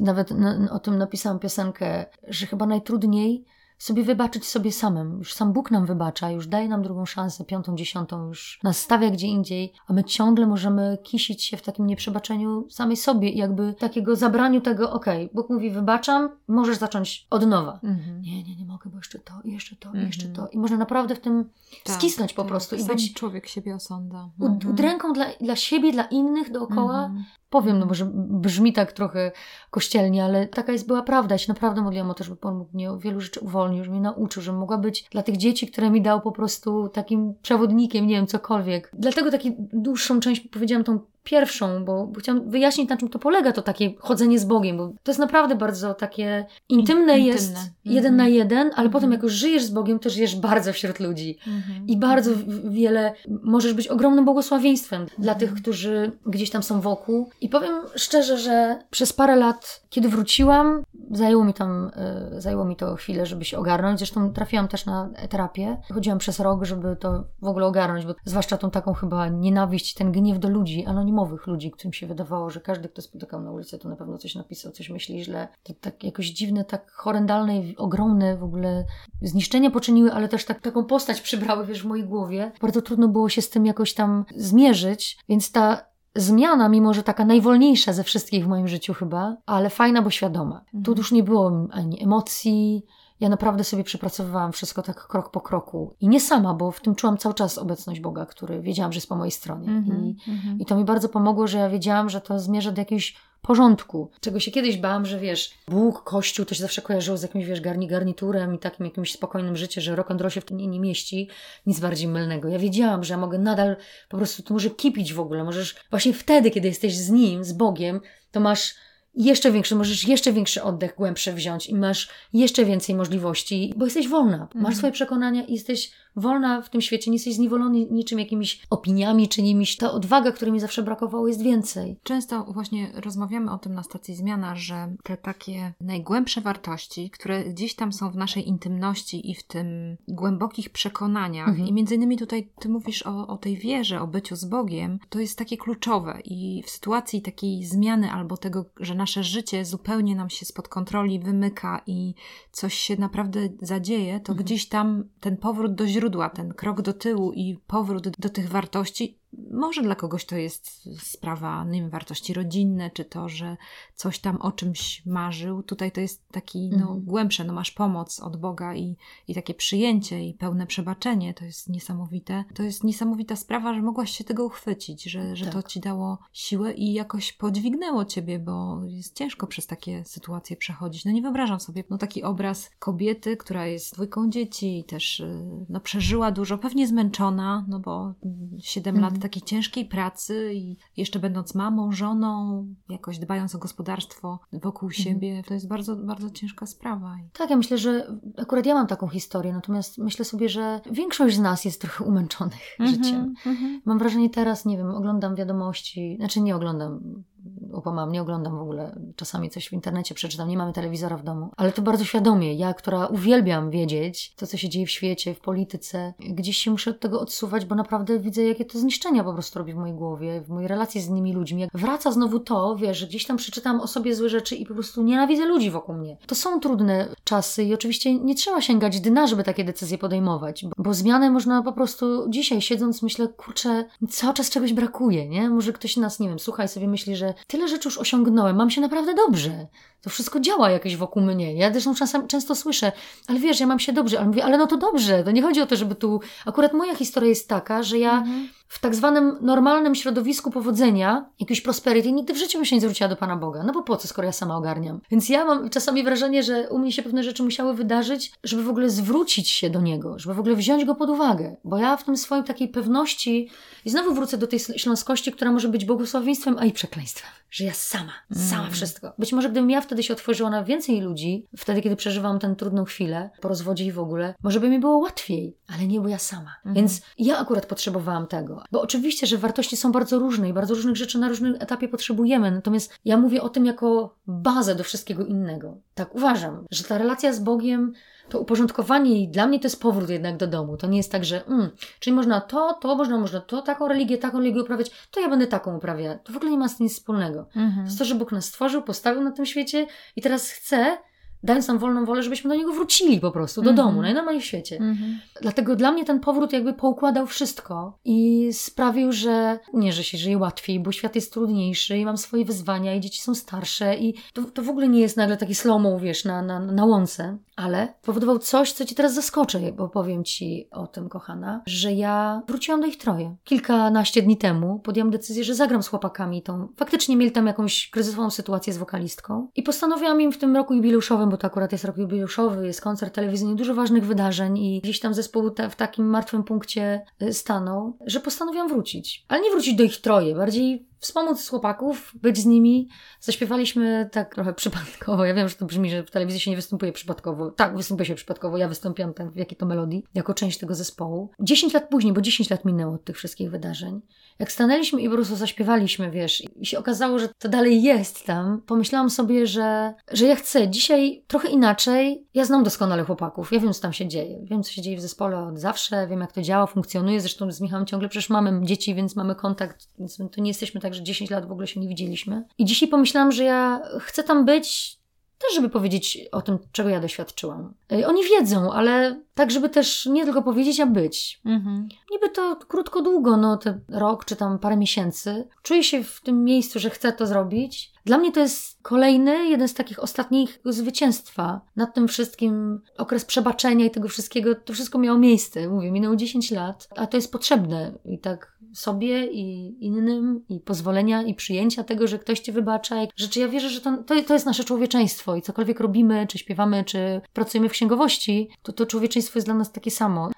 nawet 0.00 0.30
na, 0.30 0.70
o 0.70 0.78
tym 0.78 0.98
napisałam 0.98 1.38
piosenkę, 1.38 2.06
że 2.28 2.46
chyba 2.46 2.66
najtrudniej 2.66 3.44
sobie 3.78 4.02
wybaczyć 4.04 4.46
sobie 4.46 4.72
samym. 4.72 5.18
Już 5.18 5.34
sam 5.34 5.52
Bóg 5.52 5.70
nam 5.70 5.86
wybacza, 5.86 6.30
już 6.30 6.46
daje 6.46 6.68
nam 6.68 6.82
drugą 6.82 7.06
szansę, 7.06 7.44
piątą, 7.44 7.76
dziesiątą, 7.76 8.26
już 8.26 8.58
nas 8.62 8.78
stawia 8.80 9.10
gdzie 9.10 9.26
indziej, 9.26 9.72
a 9.86 9.92
my 9.92 10.04
ciągle 10.04 10.46
możemy 10.46 10.98
kisić 11.02 11.44
się 11.44 11.56
w 11.56 11.62
takim 11.62 11.86
nieprzebaczeniu 11.86 12.66
samej 12.70 12.96
sobie 12.96 13.30
jakby 13.30 13.74
takiego 13.74 14.16
zabraniu 14.16 14.60
tego, 14.60 14.92
okej, 14.92 15.30
Bóg 15.34 15.50
mówi 15.50 15.70
wybaczam, 15.70 16.28
możesz 16.48 16.76
zacząć 16.76 17.26
od 17.30 17.46
nowa 17.46 17.80
Mhm. 17.82 18.22
nie, 18.22 18.42
nie, 18.42 18.56
nie 18.56 18.64
mogę, 18.66 18.90
bo 18.90 18.96
jeszcze 18.96 19.18
to, 19.18 19.32
jeszcze 19.44 19.76
to, 19.76 19.88
i 19.88 19.92
Mhm. 19.92 20.06
jeszcze 20.06 20.28
to. 20.28 20.48
I 20.48 20.58
można 20.58 20.76
naprawdę 20.76 21.14
w 21.14 21.20
tym 21.20 21.50
Tak, 21.84 21.96
skisnąć 21.96 22.32
po 22.34 22.42
tak. 22.42 22.48
prostu 22.48 22.76
i 22.76 22.84
być 22.84 23.14
człowiek 23.14 23.46
siebie 23.46 23.74
osądza. 23.74 24.30
Mhm. 24.40 24.72
udręką 24.72 25.12
dla, 25.12 25.26
dla 25.40 25.56
siebie, 25.56 25.92
dla 25.92 26.04
innych 26.04 26.52
dookoła. 26.52 27.04
Mhm. 27.04 27.24
Powiem, 27.50 27.78
no 27.78 27.86
może 27.86 28.10
brzmi 28.14 28.72
tak 28.72 28.92
trochę 28.92 29.32
kościelnie, 29.70 30.24
ale 30.24 30.46
taka 30.46 30.72
jest 30.72 30.86
była 30.86 31.02
prawda. 31.02 31.34
Ja 31.34 31.38
się 31.38 31.52
naprawdę 31.52 31.82
modliłam 31.82 32.10
o 32.10 32.14
to, 32.14 32.24
żeby 32.24 32.36
Pan 32.36 32.56
mógł 32.56 32.70
mnie 32.74 32.90
o 32.92 32.98
wielu 32.98 33.20
rzeczy 33.20 33.40
uwolnił, 33.68 33.84
żeby 33.84 33.96
mnie 33.96 34.00
nauczył, 34.02 34.42
żebym 34.42 34.60
mogła 34.60 34.78
być 34.78 35.04
dla 35.10 35.22
tych 35.22 35.36
dzieci, 35.36 35.66
które 35.66 35.90
mi 35.90 36.02
dał 36.02 36.20
po 36.20 36.32
prostu 36.32 36.88
takim 36.88 37.34
przewodnikiem, 37.42 38.06
nie 38.06 38.14
wiem, 38.16 38.26
cokolwiek. 38.26 38.90
Dlatego 38.92 39.30
taki 39.30 39.52
dłuższą 39.58 40.20
część 40.20 40.40
powiedziałam 40.40 40.84
tą 40.84 40.98
pierwszą, 41.24 41.84
bo, 41.84 42.08
chciałam 42.18 42.50
wyjaśnić, 42.50 42.88
na 42.90 42.96
czym 42.96 43.08
to 43.08 43.18
polega, 43.18 43.52
to 43.52 43.62
takie 43.62 43.94
chodzenie 43.98 44.38
z 44.38 44.44
Bogiem, 44.44 44.76
bo 44.76 44.86
to 45.02 45.10
jest 45.10 45.18
naprawdę 45.20 45.54
bardzo 45.54 45.94
takie 45.94 46.46
intymne 46.68 47.18
In- 47.18 47.26
jest, 47.26 47.48
intymne. 47.48 47.70
jeden 47.84 48.12
Mhm. 48.12 48.16
na 48.16 48.28
jeden, 48.28 48.58
ale 48.58 48.68
Mhm. 48.86 48.90
potem 48.90 49.12
jak 49.12 49.22
już 49.22 49.32
żyjesz 49.32 49.62
z 49.64 49.70
Bogiem, 49.70 49.98
to 49.98 50.10
żyjesz 50.10 50.36
bardzo 50.36 50.72
wśród 50.72 51.00
ludzi. 51.00 51.38
Mhm. 51.46 51.86
I 51.86 51.96
bardzo 51.96 52.30
wiele, 52.64 53.12
możesz 53.42 53.74
być 53.74 53.88
ogromnym 53.88 54.24
błogosławieństwem 54.24 55.06
dla 55.18 55.32
Mhm. 55.32 55.38
tych, 55.38 55.62
którzy 55.62 56.12
gdzieś 56.26 56.50
tam 56.50 56.62
są 56.62 56.80
wokół. 56.80 57.30
I 57.40 57.48
powiem 57.48 57.74
szczerze, 57.96 58.38
że 58.38 58.78
przez 58.90 59.12
parę 59.12 59.36
lat, 59.36 59.82
kiedy 59.90 60.08
wróciłam, 60.08 60.82
zajęło 61.10 61.44
mi 61.44 61.54
tam, 61.54 61.90
e, 61.94 62.40
zajęło 62.40 62.64
mi 62.64 62.76
to 62.76 62.96
chwilę, 62.96 63.26
żeby 63.26 63.44
się 63.44 63.58
ogarnąć. 63.58 63.98
Zresztą 63.98 64.32
trafiłam 64.32 64.68
też 64.68 64.86
na 64.86 65.10
terapię. 65.28 65.76
Chodziłam 65.94 66.18
przez 66.18 66.40
rok, 66.40 66.64
żeby 66.64 66.96
to 66.96 67.24
w 67.42 67.46
ogóle 67.46 67.66
ogarnąć, 67.66 68.06
bo 68.06 68.14
zwłaszcza 68.24 68.56
tą 68.56 68.70
taką 68.70 68.94
chyba 68.94 69.28
nienawiść, 69.28 69.94
ten 69.94 70.12
gniew 70.12 70.38
do 70.38 70.48
ludzi, 70.48 70.86
anonimowych 70.86 71.46
ludzi, 71.46 71.70
którym 71.70 71.92
się 71.92 72.06
wydawało, 72.06 72.50
że 72.50 72.60
każdy, 72.60 72.88
kto 72.88 73.02
spotykał 73.02 73.40
na 73.40 73.50
ulicy, 73.50 73.78
to 73.78 73.88
na 73.88 73.96
pewno 73.96 74.18
coś 74.18 74.34
napisał, 74.34 74.72
coś 74.72 74.90
myśli 74.90 75.24
źle. 75.24 75.48
To 75.62 75.74
tak 75.80 76.04
jakoś 76.04 76.26
dziwne, 76.26 76.64
tak 76.64 76.90
horrendalne 76.90 77.58
i 77.58 77.76
ogromne 77.76 78.36
w 78.36 78.44
ogóle 78.44 78.84
zniszczenia 79.22 79.70
poczyniły, 79.70 80.12
ale 80.12 80.28
też 80.28 80.44
tak, 80.44 80.60
taką 80.60 80.84
postać 80.84 81.20
przybrały, 81.20 81.66
wiesz, 81.66 81.82
w 81.82 81.86
mojej 81.86 82.04
głowie. 82.04 82.52
Bardzo 82.60 82.82
trudno 82.82 83.08
było 83.08 83.28
się 83.28 83.42
z 83.42 83.50
tym 83.50 83.66
jakoś 83.66 83.94
tam 83.94 84.24
zmierzyć, 84.36 85.18
więc 85.28 85.52
ta 85.52 85.87
zmiana, 86.16 86.68
mimo 86.68 86.94
że 86.94 87.02
taka 87.02 87.24
najwolniejsza 87.24 87.92
ze 87.92 88.04
wszystkich 88.04 88.44
w 88.44 88.48
moim 88.48 88.68
życiu 88.68 88.94
chyba, 88.94 89.36
ale 89.46 89.70
fajna, 89.70 90.02
bo 90.02 90.10
świadoma. 90.10 90.60
Tu 90.70 90.76
Mhm. 90.78 90.98
już 90.98 91.12
nie 91.12 91.22
było 91.22 91.66
ani 91.70 92.02
emocji, 92.02 92.84
ja 93.20 93.28
naprawdę 93.28 93.64
sobie 93.64 93.84
przepracowywałam 93.84 94.52
wszystko 94.52 94.82
tak 94.82 95.06
krok 95.06 95.30
po 95.30 95.40
kroku. 95.40 95.94
I 96.00 96.08
nie 96.08 96.20
sama, 96.20 96.54
bo 96.54 96.70
w 96.70 96.80
tym 96.80 96.94
czułam 96.94 97.18
cały 97.18 97.34
czas 97.34 97.58
obecność 97.58 98.00
Boga, 98.00 98.26
który 98.26 98.60
wiedziałam, 98.62 98.92
że 98.92 98.96
jest 98.96 99.08
po 99.08 99.16
mojej 99.16 99.32
stronie. 99.32 99.68
Mhm. 99.68 100.04
I, 100.04 100.16
Mhm. 100.28 100.60
I 100.60 100.64
to 100.64 100.76
mi 100.76 100.84
bardzo 100.84 101.08
pomogło, 101.08 101.46
że 101.46 101.58
ja 101.58 101.68
wiedziałam, 101.68 102.10
że 102.10 102.20
to 102.20 102.38
zmierza 102.38 102.72
do 102.72 102.80
jakiegoś 102.80 103.16
porządku. 103.42 104.10
Czego 104.20 104.40
się 104.40 104.50
kiedyś 104.50 104.76
bałam, 104.76 105.06
że 105.06 105.18
wiesz, 105.18 105.50
Bóg, 105.68 106.04
Kościół 106.04 106.46
to 106.46 106.54
się 106.54 106.62
zawsze 106.62 106.82
kojarzyło 106.82 107.16
z 107.16 107.22
jakimś, 107.22 107.44
wiesz, 107.44 107.60
garni 107.60 107.86
garniturem 107.86 108.54
i 108.54 108.58
takim 108.58 108.86
jakimś 108.86 109.12
spokojnym 109.12 109.56
życiem, 109.56 109.82
że 109.82 109.96
rock 109.96 110.10
and 110.10 110.20
roll 110.20 110.30
się 110.30 110.40
w 110.40 110.44
tym 110.44 110.56
nie, 110.56 110.66
nie 110.66 110.80
mieści. 110.80 111.28
Nic 111.66 111.80
bardziej 111.80 112.08
mylnego. 112.08 112.48
Ja 112.48 112.58
wiedziałam, 112.58 113.04
że 113.04 113.14
ja 113.14 113.18
mogę 113.18 113.38
nadal 113.38 113.76
po 114.08 114.16
prostu, 114.16 114.42
to 114.42 114.54
może 114.54 114.70
kipić 114.70 115.14
w 115.14 115.20
ogóle. 115.20 115.44
Możesz 115.44 115.76
właśnie 115.90 116.12
wtedy, 116.12 116.50
kiedy 116.50 116.68
jesteś 116.68 116.96
z 116.96 117.10
Nim, 117.10 117.44
z 117.44 117.52
Bogiem, 117.52 118.00
to 118.30 118.40
masz 118.40 118.74
jeszcze 119.18 119.52
większy, 119.52 119.76
możesz 119.76 120.08
jeszcze 120.08 120.32
większy 120.32 120.62
oddech 120.62 120.94
głębszy 120.96 121.32
wziąć 121.32 121.66
i 121.68 121.74
masz 121.74 122.08
jeszcze 122.32 122.64
więcej 122.64 122.94
możliwości, 122.94 123.74
bo 123.76 123.84
jesteś 123.84 124.08
wolna. 124.08 124.38
Masz 124.38 124.54
Mhm. 124.56 124.74
swoje 124.74 124.92
przekonania 124.92 125.44
i 125.44 125.52
jesteś 125.52 125.90
wolna 126.16 126.62
w 126.62 126.70
tym 126.70 126.80
świecie, 126.80 127.10
nie 127.10 127.14
jesteś 127.16 127.34
zniewolony 127.34 127.86
niczym 127.90 128.18
jakimiś 128.18 128.62
opiniami 128.70 129.28
czy 129.28 129.42
nimiś. 129.42 129.76
Ta 129.76 129.92
odwaga, 129.92 130.32
której 130.32 130.52
mi 130.52 130.60
zawsze 130.60 130.82
brakowało, 130.82 131.28
jest 131.28 131.42
więcej. 131.42 131.96
Często 132.02 132.44
właśnie 132.44 132.92
rozmawiamy 132.94 133.52
o 133.52 133.58
tym 133.58 133.74
na 133.74 133.82
stacji 133.82 134.14
Zmiana, 134.14 134.56
że 134.56 134.94
te 135.02 135.16
takie 135.16 135.72
najgłębsze 135.80 136.40
wartości, 136.40 137.10
które 137.10 137.44
gdzieś 137.44 137.74
tam 137.74 137.92
są 137.92 138.10
w 138.10 138.16
naszej 138.16 138.48
intymności 138.48 139.30
i 139.30 139.34
w 139.34 139.42
tym 139.42 139.96
głębokich 140.08 140.70
przekonaniach, 140.70 141.48
Mhm. 141.48 141.68
i 141.68 141.72
między 141.72 141.94
innymi 141.94 142.16
tutaj 142.16 142.48
ty 142.60 142.68
mówisz 142.68 143.02
o, 143.06 143.26
o 143.26 143.36
tej 143.36 143.56
wierze, 143.56 144.00
o 144.00 144.06
byciu 144.06 144.36
z 144.36 144.44
Bogiem, 144.44 144.98
to 145.08 145.20
jest 145.20 145.38
takie 145.38 145.56
kluczowe. 145.56 146.20
I 146.24 146.62
w 146.66 146.70
sytuacji 146.70 147.22
takiej 147.22 147.64
zmiany 147.64 148.10
albo 148.12 148.36
tego, 148.36 148.64
że 148.80 148.94
nasze 149.08 149.24
życie 149.24 149.64
zupełnie 149.64 150.16
nam 150.16 150.30
się 150.30 150.46
spod 150.46 150.68
kontroli 150.68 151.18
wymyka 151.20 151.80
i 151.86 152.14
coś 152.52 152.74
się 152.74 152.96
naprawdę 152.96 153.40
zadzieje, 153.62 154.20
to 154.20 154.32
Mhm. 154.32 154.44
gdzieś 154.44 154.68
tam 154.68 155.04
ten 155.20 155.36
powrót 155.36 155.74
do 155.74 155.86
źródła, 155.86 156.30
ten 156.30 156.54
krok 156.54 156.82
do 156.82 156.92
tyłu 156.92 157.32
i 157.32 157.58
powrót 157.66 158.08
do 158.18 158.28
tych 158.28 158.48
wartości 158.48 159.18
może 159.50 159.82
dla 159.82 159.94
kogoś 159.94 160.24
to 160.26 160.36
jest 160.36 160.88
sprawa, 161.02 161.64
nie 161.64 161.80
wiem, 161.80 161.90
wartości 161.90 162.34
rodzinne, 162.34 162.90
czy 162.90 163.04
to, 163.04 163.28
że 163.28 163.56
coś 163.94 164.18
tam 164.18 164.36
o 164.36 164.52
czymś 164.52 165.06
marzył. 165.06 165.62
Tutaj 165.62 165.92
to 165.92 166.00
jest 166.00 166.28
taki, 166.28 166.68
no, 166.70 166.76
Mhm. 166.76 167.00
głębsze, 167.04 167.44
no 167.44 167.52
masz 167.52 167.70
pomoc 167.70 168.20
od 168.20 168.36
Boga 168.36 168.74
i, 168.74 168.96
i 169.28 169.34
takie 169.34 169.54
przyjęcie 169.54 170.24
i 170.24 170.34
pełne 170.34 170.66
przebaczenie. 170.66 171.34
To 171.34 171.44
jest 171.44 171.68
niesamowite. 171.68 172.44
To 172.54 172.62
jest 172.62 172.84
niesamowita 172.84 173.36
sprawa, 173.36 173.74
że 173.74 173.82
mogłaś 173.82 174.10
się 174.10 174.24
tego 174.24 174.44
uchwycić, 174.44 175.02
że, 175.04 175.36
że 175.36 175.46
to 175.46 175.52
Tak. 175.62 175.66
ci 175.72 175.80
dało 175.80 176.18
siłę 176.32 176.72
i 176.74 176.92
jakoś 176.92 177.32
podźwignęło 177.32 178.04
ciebie, 178.04 178.38
bo 178.38 178.80
jest 178.86 179.14
ciężko 179.16 179.46
przez 179.46 179.66
takie 179.66 180.04
sytuacje 180.04 180.56
przechodzić. 180.56 181.04
No 181.04 181.10
nie 181.12 181.22
wyobrażam 181.22 181.60
sobie, 181.60 181.84
no 181.90 181.98
taki 181.98 182.22
obraz 182.22 182.70
kobiety, 182.78 183.36
która 183.36 183.66
jest 183.66 183.94
dwójką 183.94 184.30
dzieci 184.30 184.78
i 184.78 184.84
też, 184.84 185.20
y, 185.20 185.44
no 185.68 185.80
przeżyła 185.80 186.30
dużo, 186.30 186.58
pewnie 186.58 186.88
zmęczona, 186.88 187.64
no 187.68 187.80
bo 187.80 188.14
7 188.58 188.94
Mhm. 188.96 189.12
lat 189.14 189.17
takiej 189.20 189.42
ciężkiej 189.42 189.84
pracy 189.84 190.50
i 190.54 190.76
jeszcze 190.96 191.18
będąc 191.18 191.54
mamą, 191.54 191.92
żoną, 191.92 192.66
jakoś 192.88 193.18
dbając 193.18 193.54
o 193.54 193.58
gospodarstwo 193.58 194.40
wokół 194.52 194.88
Mhm. 194.88 195.04
siebie, 195.04 195.42
to 195.46 195.54
jest 195.54 195.68
bardzo, 195.68 195.96
bardzo 195.96 196.30
ciężka 196.30 196.66
sprawa. 196.66 197.16
Tak, 197.32 197.50
ja 197.50 197.56
myślę, 197.56 197.78
że 197.78 198.14
akurat 198.36 198.66
ja 198.66 198.74
mam 198.74 198.86
taką 198.86 199.08
historię, 199.08 199.52
natomiast 199.52 199.98
myślę 199.98 200.24
sobie, 200.24 200.48
że 200.48 200.80
większość 200.90 201.36
z 201.36 201.40
nas 201.40 201.64
jest 201.64 201.80
trochę 201.80 202.04
umęczonych 202.04 202.76
życiem. 202.80 203.34
mhm. 203.46 203.80
Mam 203.84 203.98
wrażenie 203.98 204.30
teraz, 204.30 204.64
nie 204.66 204.76
wiem, 204.76 204.90
oglądam 204.90 205.34
wiadomości, 205.34 206.16
znaczy 206.18 206.40
nie 206.40 206.56
oglądam, 206.56 207.24
okłamam, 207.72 208.12
nie 208.12 208.22
oglądam 208.22 208.58
w 208.58 208.62
ogóle, 208.62 208.98
czasami 209.16 209.50
coś 209.50 209.68
w 209.68 209.72
internecie 209.72 210.14
przeczytam, 210.14 210.48
nie 210.48 210.56
mamy 210.56 210.72
telewizora 210.72 211.16
w 211.16 211.22
domu, 211.22 211.50
ale 211.56 211.72
to 211.72 211.82
bardzo 211.82 212.04
świadomie, 212.04 212.54
ja, 212.54 212.74
która 212.74 213.06
uwielbiam 213.06 213.70
wiedzieć 213.70 214.34
to, 214.36 214.46
co 214.46 214.56
się 214.56 214.68
dzieje 214.68 214.86
w 214.86 214.90
świecie, 214.90 215.34
w 215.34 215.40
polityce, 215.40 216.14
gdzieś 216.18 216.56
się 216.56 216.70
muszę 216.70 216.90
od 216.90 217.00
tego 217.00 217.20
odsuwać, 217.20 217.64
bo 217.64 217.74
naprawdę 217.74 218.18
widzę, 218.18 218.42
jakie 218.42 218.64
to 218.64 218.78
zniszczenia 218.78 219.24
po 219.24 219.32
prostu 219.32 219.58
robi 219.58 219.72
w 219.72 219.76
mojej 219.76 219.96
głowie, 219.96 220.40
w 220.40 220.48
mojej 220.48 220.68
relacji 220.68 221.00
z 221.00 221.06
innymi 221.08 221.32
ludźmi. 221.32 221.60
Jak 221.60 221.70
wraca 221.74 222.12
znowu 222.12 222.40
to, 222.40 222.76
wiesz, 222.76 222.98
że 222.98 223.06
gdzieś 223.06 223.26
tam 223.26 223.36
przeczytam 223.36 223.80
o 223.80 223.86
sobie 223.86 224.14
złe 224.14 224.28
rzeczy 224.28 224.56
i 224.56 224.66
po 224.66 224.74
prostu 224.74 225.02
nienawidzę 225.02 225.46
ludzi 225.46 225.70
wokół 225.70 225.94
mnie. 225.94 226.16
To 226.26 226.34
są 226.34 226.60
trudne 226.60 227.08
czasy 227.24 227.64
i 227.64 227.74
oczywiście 227.74 228.14
nie 228.14 228.34
trzeba 228.34 228.60
sięgać 228.60 229.00
dna, 229.00 229.26
żeby 229.26 229.44
takie 229.44 229.64
decyzje 229.64 229.98
podejmować, 229.98 230.64
bo, 230.64 230.72
bo 230.78 230.94
zmianę 230.94 231.30
można 231.30 231.62
po 231.62 231.72
prostu 231.72 232.30
dzisiaj 232.30 232.60
siedząc 232.60 233.02
myślę, 233.02 233.28
kurczę, 233.28 233.84
cały 234.10 234.34
czas 234.34 234.50
czegoś 234.50 234.72
brakuje, 234.72 235.28
nie? 235.28 235.50
Może 235.50 235.72
ktoś 235.72 235.96
nas, 235.96 236.20
nie 236.20 236.28
wiem, 236.28 236.38
słucha 236.38 236.64
i 236.64 236.68
sobie 236.68 236.88
myśli, 236.88 237.16
że 237.16 237.34
tyle 237.46 237.68
rzeczy 237.68 237.88
już 237.88 237.98
osiągnąłem, 237.98 238.56
mam 238.56 238.70
się 238.70 238.80
naprawdę 238.80 239.14
dobrze. 239.14 239.66
To 240.02 240.10
wszystko 240.10 240.40
działa 240.40 240.70
jakieś 240.70 240.96
wokół 240.96 241.22
mnie. 241.22 241.54
Ja 241.54 241.72
zresztą 241.72 241.94
czasem, 241.94 242.28
często 242.28 242.54
słyszę, 242.54 242.92
ale 243.26 243.38
wiesz, 243.38 243.60
ja 243.60 243.66
mam 243.66 243.78
się 243.78 243.92
dobrze, 243.92 244.18
ale 244.18 244.26
mówię, 244.26 244.44
ale 244.44 244.58
no 244.58 244.66
to 244.66 244.76
dobrze. 244.76 245.24
To 245.24 245.30
nie 245.30 245.42
chodzi 245.42 245.60
o 245.60 245.66
to, 245.66 245.76
żeby 245.76 245.94
tu. 245.94 246.20
Akurat 246.46 246.72
moja 246.72 246.94
historia 246.94 247.28
jest 247.28 247.48
taka, 247.48 247.82
że 247.82 247.98
ja 247.98 248.18
Mhm. 248.18 248.48
w 248.68 248.80
tak 248.80 248.94
zwanym 248.94 249.38
normalnym 249.40 249.94
środowisku 249.94 250.50
powodzenia, 250.50 251.30
jakiegoś 251.40 251.60
prosperity, 251.60 252.12
nigdy 252.12 252.34
w 252.34 252.36
życiu 252.36 252.58
bym 252.58 252.64
się 252.64 252.76
nie 252.76 252.80
zwróciła 252.80 253.08
do 253.08 253.16
Pana 253.16 253.36
Boga. 253.36 253.62
No 253.62 253.72
bo 253.72 253.82
po 253.82 253.96
co, 253.96 254.08
skoro 254.08 254.26
ja 254.26 254.32
sama 254.32 254.56
ogarniam? 254.56 255.00
Więc 255.10 255.28
ja 255.28 255.44
mam 255.44 255.70
czasami 255.70 256.04
wrażenie, 256.04 256.42
że 256.42 256.68
u 256.70 256.78
mnie 256.78 256.92
się 256.92 257.02
pewne 257.02 257.22
rzeczy 257.22 257.42
musiały 257.42 257.74
wydarzyć, 257.74 258.32
żeby 258.44 258.62
w 258.62 258.68
ogóle 258.68 258.90
zwrócić 258.90 259.48
się 259.50 259.70
do 259.70 259.80
Niego, 259.80 260.18
żeby 260.18 260.34
w 260.34 260.40
ogóle 260.40 260.56
wziąć 260.56 260.84
Go 260.84 260.94
pod 260.94 261.10
uwagę. 261.10 261.56
Bo 261.64 261.78
ja 261.78 261.96
w 261.96 262.04
tym 262.04 262.16
swoim 262.16 262.44
takiej 262.44 262.68
pewności 262.68 263.50
i 263.84 263.90
znowu 263.90 264.14
wrócę 264.14 264.38
do 264.38 264.46
tej 264.46 264.58
śląskości, 264.58 265.32
która 265.32 265.52
może 265.52 265.68
być 265.68 265.84
błogosławieństwem, 265.84 266.56
a 266.58 266.64
i 266.64 266.72
przekleństwem. 266.72 267.30
Że 267.50 267.64
ja 267.64 267.72
sama, 267.74 268.12
sama 268.48 268.60
Mm. 268.62 268.72
wszystko. 268.72 269.12
Być 269.18 269.32
może 269.32 269.50
gdybym 269.50 269.70
ja 269.70 269.80
wtedy 269.88 270.02
się 270.02 270.14
otworzyła 270.14 270.50
na 270.50 270.64
więcej 270.64 271.00
ludzi, 271.00 271.46
wtedy 271.56 271.82
kiedy 271.82 271.96
przeżywam 271.96 272.38
tę 272.38 272.54
trudną 272.56 272.84
chwilę 272.84 273.30
po 273.40 273.48
rozwodzie 273.48 273.84
i 273.84 273.92
w 273.92 273.98
ogóle, 273.98 274.34
może 274.42 274.60
by 274.60 274.68
mi 274.68 274.78
było 274.78 274.98
łatwiej, 274.98 275.56
ale 275.74 275.86
nie 275.86 276.00
bo 276.00 276.08
ja 276.08 276.18
sama. 276.18 276.56
Mhm. 276.56 276.74
Więc 276.74 277.00
ja 277.18 277.38
akurat 277.38 277.66
potrzebowałam 277.66 278.26
tego. 278.26 278.62
Bo 278.72 278.82
oczywiście, 278.82 279.26
że 279.26 279.38
wartości 279.38 279.76
są 279.76 279.92
bardzo 279.92 280.18
różne 280.18 280.48
i 280.48 280.52
bardzo 280.52 280.74
różnych 280.74 280.96
rzeczy 280.96 281.18
na 281.18 281.28
różnym 281.28 281.56
etapie 281.60 281.88
potrzebujemy. 281.88 282.50
Natomiast 282.50 282.98
ja 283.04 283.16
mówię 283.16 283.42
o 283.42 283.48
tym 283.48 283.66
jako 283.66 284.14
bazę 284.26 284.74
do 284.74 284.84
wszystkiego 284.84 285.24
innego. 285.24 285.76
Tak 285.94 286.14
uważam, 286.14 286.66
że 286.70 286.84
ta 286.84 286.98
relacja 286.98 287.32
z 287.32 287.40
Bogiem 287.40 287.92
to 288.28 288.40
uporządkowanie 288.40 289.22
i 289.22 289.28
dla 289.28 289.46
mnie 289.46 289.60
to 289.60 289.66
jest 289.66 289.80
powrót 289.82 290.10
jednak 290.10 290.36
do 290.36 290.46
domu. 290.46 290.76
To 290.76 290.86
nie 290.86 290.96
jest 290.96 291.12
tak, 291.12 291.24
że 291.24 291.46
mm, 291.46 291.70
czyli 292.00 292.16
można 292.16 292.40
to, 292.40 292.78
to, 292.80 292.94
można, 292.96 293.18
można 293.18 293.40
to, 293.40 293.62
taką 293.62 293.88
religię, 293.88 294.18
taką 294.18 294.38
religię 294.38 294.62
uprawiać, 294.62 294.90
to 295.10 295.20
ja 295.20 295.28
będę 295.28 295.46
taką 295.46 295.76
uprawiać. 295.76 296.18
To 296.24 296.32
w 296.32 296.36
ogóle 296.36 296.50
nie 296.50 296.58
ma 296.58 296.68
z 296.68 296.76
tym 296.76 296.84
nic 296.84 296.92
wspólnego. 296.94 297.46
To 297.54 297.60
Mhm. 297.60 297.86
jest 297.86 297.98
to, 297.98 298.04
że 298.04 298.14
Bóg 298.14 298.32
nas 298.32 298.44
stworzył, 298.44 298.82
postawił 298.82 299.22
na 299.22 299.30
tym 299.30 299.46
świecie 299.46 299.86
i 300.16 300.22
teraz 300.22 300.50
chce, 300.50 300.98
dając 301.42 301.68
nam 301.68 301.78
wolną 301.78 302.04
wolę, 302.04 302.22
żebyśmy 302.22 302.50
do 302.50 302.56
Niego 302.56 302.72
wrócili 302.72 303.20
po 303.20 303.30
prostu, 303.30 303.62
do 303.62 303.70
Mhm. 303.70 303.88
domu, 303.88 304.02
najnormalniej 304.02 304.42
w 304.42 304.46
świecie. 304.46 304.76
Mhm. 304.76 305.18
Dlatego 305.42 305.76
dla 305.76 305.92
mnie 305.92 306.04
ten 306.04 306.20
powrót 306.20 306.52
jakby 306.52 306.72
poukładał 306.72 307.26
wszystko 307.26 307.98
i 308.04 308.48
sprawił, 308.52 309.12
że 309.12 309.58
nie, 309.74 309.92
że 309.92 310.04
się 310.04 310.18
żyje 310.18 310.38
łatwiej, 310.38 310.80
bo 310.80 310.92
świat 310.92 311.14
jest 311.14 311.32
trudniejszy 311.32 311.98
i 311.98 312.04
mam 312.04 312.18
swoje 312.18 312.44
wyzwania 312.44 312.94
i 312.94 313.00
dzieci 313.00 313.20
są 313.20 313.34
starsze 313.34 313.96
i 313.96 314.14
to, 314.32 314.42
to 314.44 314.62
w 314.62 314.68
ogóle 314.68 314.88
nie 314.88 315.00
jest 315.00 315.16
nagle 315.16 315.36
taki 315.36 315.54
slow 315.54 315.78
wiesz, 316.00 316.24
na, 316.24 316.42
na, 316.42 316.60
na 316.60 316.84
łące, 316.84 317.38
ale 317.56 317.94
powodował 318.02 318.38
coś, 318.38 318.72
co 318.72 318.84
ci 318.84 318.94
teraz 318.94 319.14
zaskoczy, 319.14 319.72
bo 319.76 319.88
powiem 319.88 320.24
ci 320.24 320.68
o 320.70 320.86
tym, 320.86 321.08
kochana, 321.08 321.62
że 321.66 321.92
ja 321.92 322.42
wróciłam 322.48 322.80
do 322.80 322.86
ich 322.86 322.98
troje. 322.98 323.36
Kilkanaście 323.44 324.22
dni 324.22 324.36
temu 324.36 324.78
podjęłam 324.78 325.10
decyzję, 325.10 325.44
że 325.44 325.54
zagram 325.54 325.82
z 325.82 325.88
chłopakami 325.88 326.42
tą, 326.42 326.68
faktycznie 326.76 327.16
mieli 327.16 327.32
tam 327.32 327.46
jakąś 327.46 327.90
kryzysową 327.90 328.30
sytuację 328.30 328.72
z 328.72 328.78
wokalistką 328.78 329.48
i 329.56 329.62
postanowiłam 329.62 330.20
im 330.20 330.32
w 330.32 330.38
tym 330.38 330.56
roku 330.56 330.74
jubileuszowym, 330.74 331.27
bo 331.30 331.36
to 331.36 331.46
akurat 331.46 331.72
jest 331.72 331.84
rok 331.84 331.96
jubileuszowy, 331.98 332.66
jest 332.66 332.80
koncert 332.80 333.14
telewizyjny, 333.14 333.54
dużo 333.54 333.74
ważnych 333.74 334.06
wydarzeń 334.06 334.58
i 334.58 334.80
gdzieś 334.80 335.00
tam 335.00 335.14
zespół 335.14 335.50
te, 335.50 335.70
w 335.70 335.76
takim 335.76 336.06
martwym 336.06 336.44
punkcie 336.44 337.04
y, 337.22 337.32
stanął, 337.32 337.96
że 338.06 338.20
postanowiłam 338.20 338.68
wrócić. 338.68 339.24
Ale 339.28 339.40
nie 339.40 339.50
wrócić 339.50 339.74
do 339.74 339.84
ich 339.84 340.00
troje, 340.00 340.34
bardziej 340.34 340.86
wspomóc 340.98 341.48
chłopaków, 341.48 342.12
być 342.14 342.38
z 342.38 342.46
nimi. 342.46 342.88
Zaśpiewaliśmy 343.20 344.08
tak 344.12 344.34
trochę 344.34 344.54
przypadkowo. 344.54 345.24
Ja 345.24 345.34
wiem, 345.34 345.48
że 345.48 345.54
to 345.54 345.66
brzmi, 345.66 345.90
że 345.90 346.04
w 346.04 346.10
telewizji 346.10 346.40
się 346.40 346.50
nie 346.50 346.56
występuje 346.56 346.92
przypadkowo. 346.92 347.50
Tak, 347.50 347.76
występuje 347.76 348.06
się 348.06 348.14
przypadkowo. 348.14 348.56
Ja 348.56 348.68
wystąpiłam 348.68 349.14
tam 349.14 349.30
w 349.30 349.36
jakiej 349.36 349.58
to 349.58 349.66
melodii, 349.66 350.04
jako 350.14 350.34
część 350.34 350.58
tego 350.58 350.74
zespołu. 350.74 351.30
10 351.40 351.72
lat 351.72 351.88
później, 351.88 352.12
bo 352.12 352.20
10 352.20 352.50
lat 352.50 352.64
minęło 352.64 352.94
od 352.94 353.04
tych 353.04 353.16
wszystkich 353.16 353.50
wydarzeń. 353.50 354.00
Jak 354.38 354.52
stanęliśmy 354.52 355.00
i 355.02 355.08
po 355.08 355.14
prostu 355.14 355.36
zaśpiewaliśmy, 355.36 356.10
wiesz, 356.10 356.42
i 356.56 356.66
się 356.66 356.78
okazało, 356.78 357.18
że 357.18 357.28
to 357.38 357.48
dalej 357.48 357.82
jest 357.82 358.26
tam, 358.26 358.62
pomyślałam 358.66 359.10
sobie, 359.10 359.46
że, 359.46 359.94
że 360.12 360.26
ja 360.26 360.36
chcę 360.36 360.68
dzisiaj 360.68 361.24
trochę 361.26 361.48
inaczej. 361.48 362.26
Ja 362.34 362.44
znam 362.44 362.64
doskonale 362.64 363.04
chłopaków, 363.04 363.52
ja 363.52 363.60
wiem, 363.60 363.72
co 363.72 363.82
tam 363.82 363.92
się 363.92 364.08
dzieje. 364.08 364.40
Wiem, 364.42 364.62
co 364.62 364.72
się 364.72 364.82
dzieje 364.82 364.96
w 364.96 365.00
zespole 365.00 365.38
od 365.38 365.58
zawsze, 365.58 366.06
wiem, 366.06 366.20
jak 366.20 366.32
to 366.32 366.42
działa, 366.42 366.66
funkcjonuje. 366.66 367.20
Zresztą 367.20 367.52
z 367.52 367.60
Michałem 367.60 367.86
ciągle 367.86 368.08
przecież 368.08 368.30
mamy 368.30 368.66
dzieci, 368.66 368.94
więc 368.94 369.16
mamy 369.16 369.34
kontakt, 369.34 369.88
więc 369.98 370.16
to 370.16 370.40
nie 370.40 370.50
jesteśmy 370.50 370.80
tak, 370.80 370.87
że 370.94 371.02
10 371.02 371.30
lat 371.30 371.48
w 371.48 371.52
ogóle 371.52 371.66
się 371.66 371.80
nie 371.80 371.88
widzieliśmy. 371.88 372.44
I 372.58 372.64
dzisiaj 372.64 372.88
pomyślałam, 372.88 373.32
że 373.32 373.44
ja 373.44 373.80
chcę 374.00 374.24
tam 374.24 374.44
być 374.44 374.98
też, 375.38 375.54
żeby 375.54 375.68
powiedzieć 375.68 376.18
o 376.32 376.42
tym, 376.42 376.58
czego 376.72 376.88
ja 376.88 377.00
doświadczyłam. 377.00 377.74
Oni 378.06 378.24
wiedzą, 378.24 378.72
ale 378.72 379.22
tak, 379.34 379.50
żeby 379.50 379.68
też 379.68 380.06
nie 380.06 380.24
tylko 380.24 380.42
powiedzieć, 380.42 380.80
a 380.80 380.86
być. 380.86 381.40
Mhm. 381.44 381.88
Niby 382.10 382.30
to 382.30 382.56
krótko, 382.56 383.02
długo, 383.02 383.36
no 383.36 383.56
te 383.56 383.78
rok 383.88 384.24
czy 384.24 384.36
tam 384.36 384.58
parę 384.58 384.76
miesięcy. 384.76 385.48
Czuję 385.62 385.84
się 385.84 386.04
w 386.04 386.20
tym 386.20 386.44
miejscu, 386.44 386.78
że 386.78 386.90
chcę 386.90 387.12
to 387.12 387.26
zrobić. 387.26 387.92
Dla 388.08 388.18
mnie 388.18 388.32
to 388.32 388.40
jest 388.40 388.78
kolejny, 388.82 389.48
jeden 389.48 389.68
z 389.68 389.74
takich 389.74 390.02
ostatnich 390.02 390.60
zwycięstwa 390.64 391.60
nad 391.76 391.94
tym 391.94 392.08
wszystkim. 392.08 392.80
Okres 392.98 393.24
przebaczenia 393.24 393.84
i 393.84 393.90
tego 393.90 394.08
wszystkiego, 394.08 394.54
to 394.54 394.72
wszystko 394.72 394.98
miało 394.98 395.18
miejsce. 395.18 395.68
Mówię, 395.68 395.90
minęło 395.90 396.16
10 396.16 396.50
lat, 396.50 396.88
a 396.96 397.06
to 397.06 397.16
jest 397.16 397.32
potrzebne. 397.32 397.98
I 398.04 398.18
tak 398.18 398.58
sobie 398.74 399.26
i 399.26 399.76
innym, 399.86 400.44
i 400.48 400.60
pozwolenia, 400.60 401.22
i 401.22 401.34
przyjęcia 401.34 401.84
tego, 401.84 402.06
że 402.06 402.18
ktoś 402.18 402.40
ci 402.40 402.52
wybacza. 402.52 402.96
Rzeczy, 403.16 403.40
ja 403.40 403.48
wierzę, 403.48 403.68
że 403.68 403.80
to, 403.80 403.96
to, 403.96 404.22
to 404.22 404.34
jest 404.34 404.46
nasze 404.46 404.64
człowieczeństwo 404.64 405.36
i 405.36 405.42
cokolwiek 405.42 405.80
robimy, 405.80 406.26
czy 406.26 406.38
śpiewamy, 406.38 406.84
czy 406.84 407.20
pracujemy 407.32 407.68
w 407.68 407.72
księgowości, 407.72 408.48
to 408.62 408.72
to 408.72 408.86
człowieczeństwo 408.86 409.38
jest 409.38 409.46
dla 409.46 409.54
nas 409.54 409.72
takie 409.72 409.90
samo. 409.90 410.30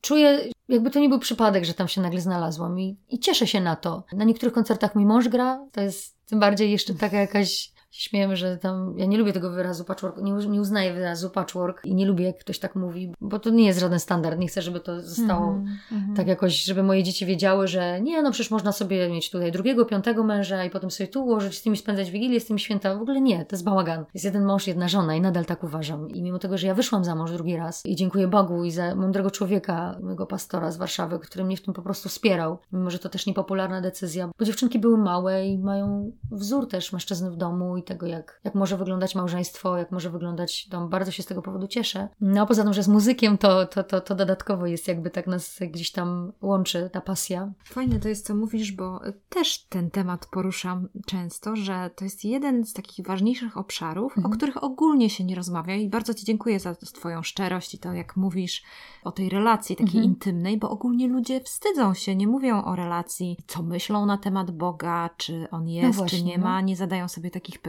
Czuję, 0.00 0.50
jakby 0.68 0.90
to 0.90 1.00
nie 1.00 1.08
był 1.08 1.18
przypadek, 1.18 1.64
że 1.64 1.74
tam 1.74 1.88
się 1.88 2.00
nagle 2.00 2.20
znalazłam 2.20 2.80
i, 2.80 2.96
i 3.08 3.18
cieszę 3.18 3.46
się 3.46 3.60
na 3.60 3.76
to. 3.76 4.04
Na 4.12 4.24
niektórych 4.24 4.54
koncertach 4.54 4.94
mój 4.94 5.04
mąż 5.04 5.28
gra, 5.28 5.66
to 5.72 5.80
jest 5.80 6.16
tym 6.26 6.40
bardziej 6.40 6.70
jeszcze 6.70 6.94
taka 6.94 7.16
jakaś 7.16 7.72
śmiejemy, 7.90 8.36
że 8.36 8.56
tam, 8.56 8.94
ja 8.96 9.06
nie 9.06 9.18
lubię 9.18 9.32
tego 9.32 9.50
wyrazu 9.50 9.84
patchwork, 9.84 10.16
nie, 10.22 10.32
nie 10.32 10.60
uznaję 10.60 10.94
wyrazu 10.94 11.30
patchwork 11.30 11.84
i 11.84 11.94
nie 11.94 12.06
lubię, 12.06 12.24
jak 12.24 12.38
ktoś 12.38 12.58
tak 12.58 12.74
mówi, 12.74 13.14
bo 13.20 13.38
to 13.38 13.50
nie 13.50 13.66
jest 13.66 13.80
żaden 13.80 14.00
standard. 14.00 14.38
Nie 14.38 14.48
chcę, 14.48 14.62
żeby 14.62 14.80
to 14.80 15.00
zostało 15.00 15.52
mm-hmm. 15.52 16.16
tak 16.16 16.26
jakoś, 16.26 16.64
żeby 16.64 16.82
moje 16.82 17.02
dzieci 17.02 17.26
wiedziały, 17.26 17.68
że 17.68 18.00
nie, 18.00 18.22
no 18.22 18.30
przecież 18.30 18.50
można 18.50 18.72
sobie 18.72 19.08
mieć 19.08 19.30
tutaj 19.30 19.52
drugiego, 19.52 19.84
piątego 19.84 20.24
męża 20.24 20.64
i 20.64 20.70
potem 20.70 20.90
sobie 20.90 21.08
tu 21.08 21.24
ułożyć, 21.24 21.58
z 21.58 21.62
tymi 21.62 21.76
spędzać 21.76 22.10
wigilię, 22.10 22.40
z 22.40 22.46
tymi 22.46 22.60
święta. 22.60 22.96
W 22.96 23.02
ogóle 23.02 23.20
nie, 23.20 23.44
to 23.44 23.56
jest 23.56 23.64
bałagan. 23.64 24.04
Jest 24.14 24.24
jeden 24.24 24.44
mąż, 24.44 24.66
jedna 24.66 24.88
żona 24.88 25.14
i 25.14 25.20
nadal 25.20 25.44
tak 25.44 25.64
uważam. 25.64 26.10
I 26.10 26.22
mimo 26.22 26.38
tego, 26.38 26.58
że 26.58 26.66
ja 26.66 26.74
wyszłam 26.74 27.04
za 27.04 27.14
mąż 27.14 27.32
drugi 27.32 27.56
raz 27.56 27.86
i 27.86 27.96
dziękuję 27.96 28.28
Bogu 28.28 28.64
i 28.64 28.70
za 28.70 28.94
mądrego 28.94 29.30
człowieka, 29.30 29.98
mojego 30.02 30.26
pastora 30.26 30.70
z 30.70 30.76
Warszawy, 30.76 31.18
który 31.18 31.44
mnie 31.44 31.56
w 31.56 31.62
tym 31.62 31.74
po 31.74 31.82
prostu 31.82 32.08
wspierał, 32.08 32.58
mimo 32.72 32.90
że 32.90 32.98
to 32.98 33.08
też 33.08 33.26
niepopularna 33.26 33.80
decyzja, 33.80 34.30
bo 34.38 34.44
dziewczynki 34.44 34.78
były 34.78 34.98
małe 34.98 35.46
i 35.46 35.58
mają 35.58 36.12
wzór 36.30 36.68
też 36.68 36.92
mężczyzny 36.92 37.30
w 37.30 37.36
domu 37.36 37.76
i 37.76 37.82
tego, 37.88 38.06
jak, 38.06 38.40
jak 38.44 38.54
może 38.54 38.76
wyglądać 38.76 39.14
małżeństwo, 39.14 39.76
jak 39.76 39.90
może 39.92 40.10
wyglądać 40.10 40.68
dom. 40.68 40.88
Bardzo 40.88 41.10
się 41.10 41.22
z 41.22 41.26
tego 41.26 41.42
powodu 41.42 41.66
cieszę. 41.66 42.08
No 42.20 42.42
a 42.42 42.46
poza 42.46 42.64
tym, 42.64 42.72
że 42.72 42.82
z 42.82 42.88
muzykiem, 42.88 43.38
to, 43.38 43.66
to, 43.66 43.84
to, 43.84 44.00
to 44.00 44.14
dodatkowo 44.14 44.66
jest 44.66 44.88
jakby 44.88 45.10
tak 45.10 45.26
nas 45.26 45.58
gdzieś 45.70 45.92
tam 45.92 46.32
łączy 46.42 46.90
ta 46.92 47.00
pasja. 47.00 47.52
Fajne 47.64 48.00
to 48.00 48.08
jest, 48.08 48.26
co 48.26 48.34
mówisz, 48.34 48.72
bo 48.72 49.00
też 49.28 49.58
ten 49.58 49.90
temat 49.90 50.26
poruszam 50.26 50.88
często, 51.06 51.56
że 51.56 51.90
to 51.96 52.04
jest 52.04 52.24
jeden 52.24 52.64
z 52.64 52.72
takich 52.72 53.06
ważniejszych 53.06 53.56
obszarów, 53.56 54.16
mhm. 54.16 54.32
o 54.32 54.36
których 54.36 54.62
ogólnie 54.64 55.10
się 55.10 55.24
nie 55.24 55.34
rozmawia 55.34 55.74
i 55.74 55.88
bardzo 55.88 56.14
Ci 56.14 56.24
dziękuję 56.24 56.60
za 56.60 56.74
Twoją 56.74 57.22
szczerość 57.22 57.74
i 57.74 57.78
to, 57.78 57.92
jak 57.92 58.16
mówisz 58.16 58.62
o 59.04 59.12
tej 59.12 59.28
relacji 59.28 59.76
takiej 59.76 60.00
mhm. 60.00 60.04
intymnej, 60.04 60.58
bo 60.58 60.70
ogólnie 60.70 61.08
ludzie 61.08 61.40
wstydzą 61.40 61.94
się, 61.94 62.16
nie 62.16 62.26
mówią 62.26 62.64
o 62.64 62.76
relacji, 62.76 63.36
co 63.46 63.62
myślą 63.62 64.06
na 64.06 64.18
temat 64.18 64.50
Boga, 64.50 65.10
czy 65.16 65.48
On 65.50 65.68
jest, 65.68 65.86
no 65.86 65.92
właśnie, 65.92 66.18
czy 66.18 66.24
nie 66.24 66.38
ma, 66.38 66.60
no. 66.60 66.66
nie 66.66 66.76
zadają 66.76 67.08
sobie 67.08 67.30
takich 67.30 67.58
pytań, 67.58 67.67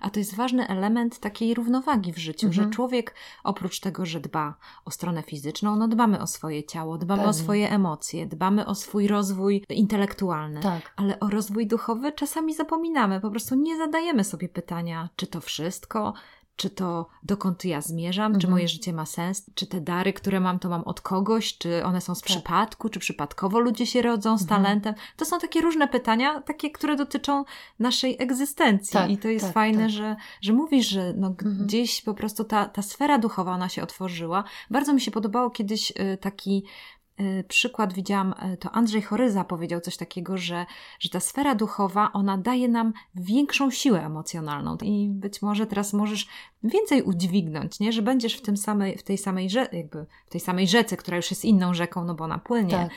a 0.00 0.10
to 0.10 0.18
jest 0.18 0.34
ważny 0.34 0.68
element 0.68 1.18
takiej 1.18 1.54
równowagi 1.54 2.12
w 2.12 2.18
życiu, 2.18 2.46
mhm. 2.46 2.64
że 2.64 2.74
człowiek 2.74 3.14
oprócz 3.44 3.80
tego, 3.80 4.06
że 4.06 4.20
dba 4.20 4.54
o 4.84 4.90
stronę 4.90 5.22
fizyczną, 5.22 5.76
no 5.76 5.88
dbamy 5.88 6.20
o 6.20 6.26
swoje 6.26 6.64
ciało, 6.64 6.98
dbamy 6.98 7.22
Pewnie. 7.22 7.30
o 7.30 7.42
swoje 7.42 7.70
emocje, 7.70 8.26
dbamy 8.26 8.66
o 8.66 8.74
swój 8.74 9.06
rozwój 9.06 9.64
intelektualny, 9.68 10.60
tak. 10.60 10.92
ale 10.96 11.20
o 11.20 11.30
rozwój 11.30 11.66
duchowy 11.66 12.12
czasami 12.12 12.54
zapominamy, 12.54 13.20
po 13.20 13.30
prostu 13.30 13.54
nie 13.54 13.76
zadajemy 13.76 14.24
sobie 14.24 14.48
pytania, 14.48 15.08
czy 15.16 15.26
to 15.26 15.40
wszystko, 15.40 16.14
czy 16.56 16.70
to 16.70 17.08
dokąd 17.22 17.64
ja 17.64 17.80
zmierzam, 17.80 18.26
mhm. 18.26 18.40
czy 18.40 18.48
moje 18.48 18.68
życie 18.68 18.92
ma 18.92 19.06
sens, 19.06 19.50
czy 19.54 19.66
te 19.66 19.80
dary, 19.80 20.12
które 20.12 20.40
mam, 20.40 20.58
to 20.58 20.68
mam 20.68 20.82
od 20.82 21.00
kogoś, 21.00 21.58
czy 21.58 21.84
one 21.84 22.00
są 22.00 22.14
z 22.14 22.20
tak. 22.20 22.26
przypadku, 22.26 22.88
czy 22.88 23.00
przypadkowo 23.00 23.60
ludzie 23.60 23.86
się 23.86 24.02
rodzą 24.02 24.38
z 24.38 24.42
mhm. 24.42 24.62
talentem. 24.62 24.94
To 25.16 25.24
są 25.24 25.38
takie 25.38 25.60
różne 25.60 25.88
pytania, 25.88 26.40
takie, 26.40 26.70
które 26.70 26.96
dotyczą 26.96 27.44
naszej 27.78 28.16
egzystencji. 28.18 28.92
Tak, 28.92 29.10
I 29.10 29.18
to 29.18 29.28
jest 29.28 29.44
tak, 29.44 29.54
fajne, 29.54 29.82
tak. 29.82 29.90
Że, 29.90 30.16
że 30.40 30.52
mówisz, 30.52 30.88
że 30.88 31.14
no, 31.16 31.26
mhm. 31.26 31.66
gdzieś 31.66 32.02
po 32.02 32.14
prostu 32.14 32.44
ta, 32.44 32.64
ta 32.64 32.82
sfera 32.82 33.18
duchowa, 33.18 33.52
ona 33.52 33.68
się 33.68 33.82
otworzyła. 33.82 34.44
Bardzo 34.70 34.92
mi 34.92 35.00
się 35.00 35.10
podobało 35.10 35.50
kiedyś 35.50 35.90
y, 35.90 36.18
taki 36.20 36.64
przykład 37.48 37.92
widziałam, 37.92 38.34
y, 38.52 38.56
to 38.56 38.70
Andrzej 38.70 39.02
Choryza 39.02 39.44
powiedział 39.44 39.80
coś 39.80 39.96
takiego, 39.96 40.38
że, 40.38 40.66
że 41.00 41.08
ta 41.08 41.20
sfera 41.20 41.54
duchowa, 41.54 42.10
ona 42.12 42.38
daje 42.38 42.68
nam 42.68 42.92
większą 43.14 43.70
siłę 43.70 44.04
emocjonalną. 44.06 44.76
I 44.82 45.08
być 45.08 45.42
może 45.42 45.66
teraz 45.66 45.92
możesz 45.92 46.28
więcej 46.64 47.02
udźwignąć, 47.02 47.80
nie? 47.80 47.92
że 47.92 48.02
będziesz 48.02 48.34
w, 48.34 48.42
tym 48.42 48.56
samej, 48.56 48.98
w 48.98 49.02
tej 49.02 49.18
samej 49.18 49.50
rzece, 49.50 49.76
jakby 49.76 50.06
w 50.26 50.30
tej 50.30 50.40
samej 50.40 50.68
rzece, 50.68 50.96
która 50.96 51.16
już 51.16 51.30
jest 51.30 51.44
inną 51.44 51.74
rzeką, 51.74 52.04
no 52.04 52.14
bo 52.14 52.24
ona 52.24 52.38
płynie, 52.38 52.70
tak 52.70 52.90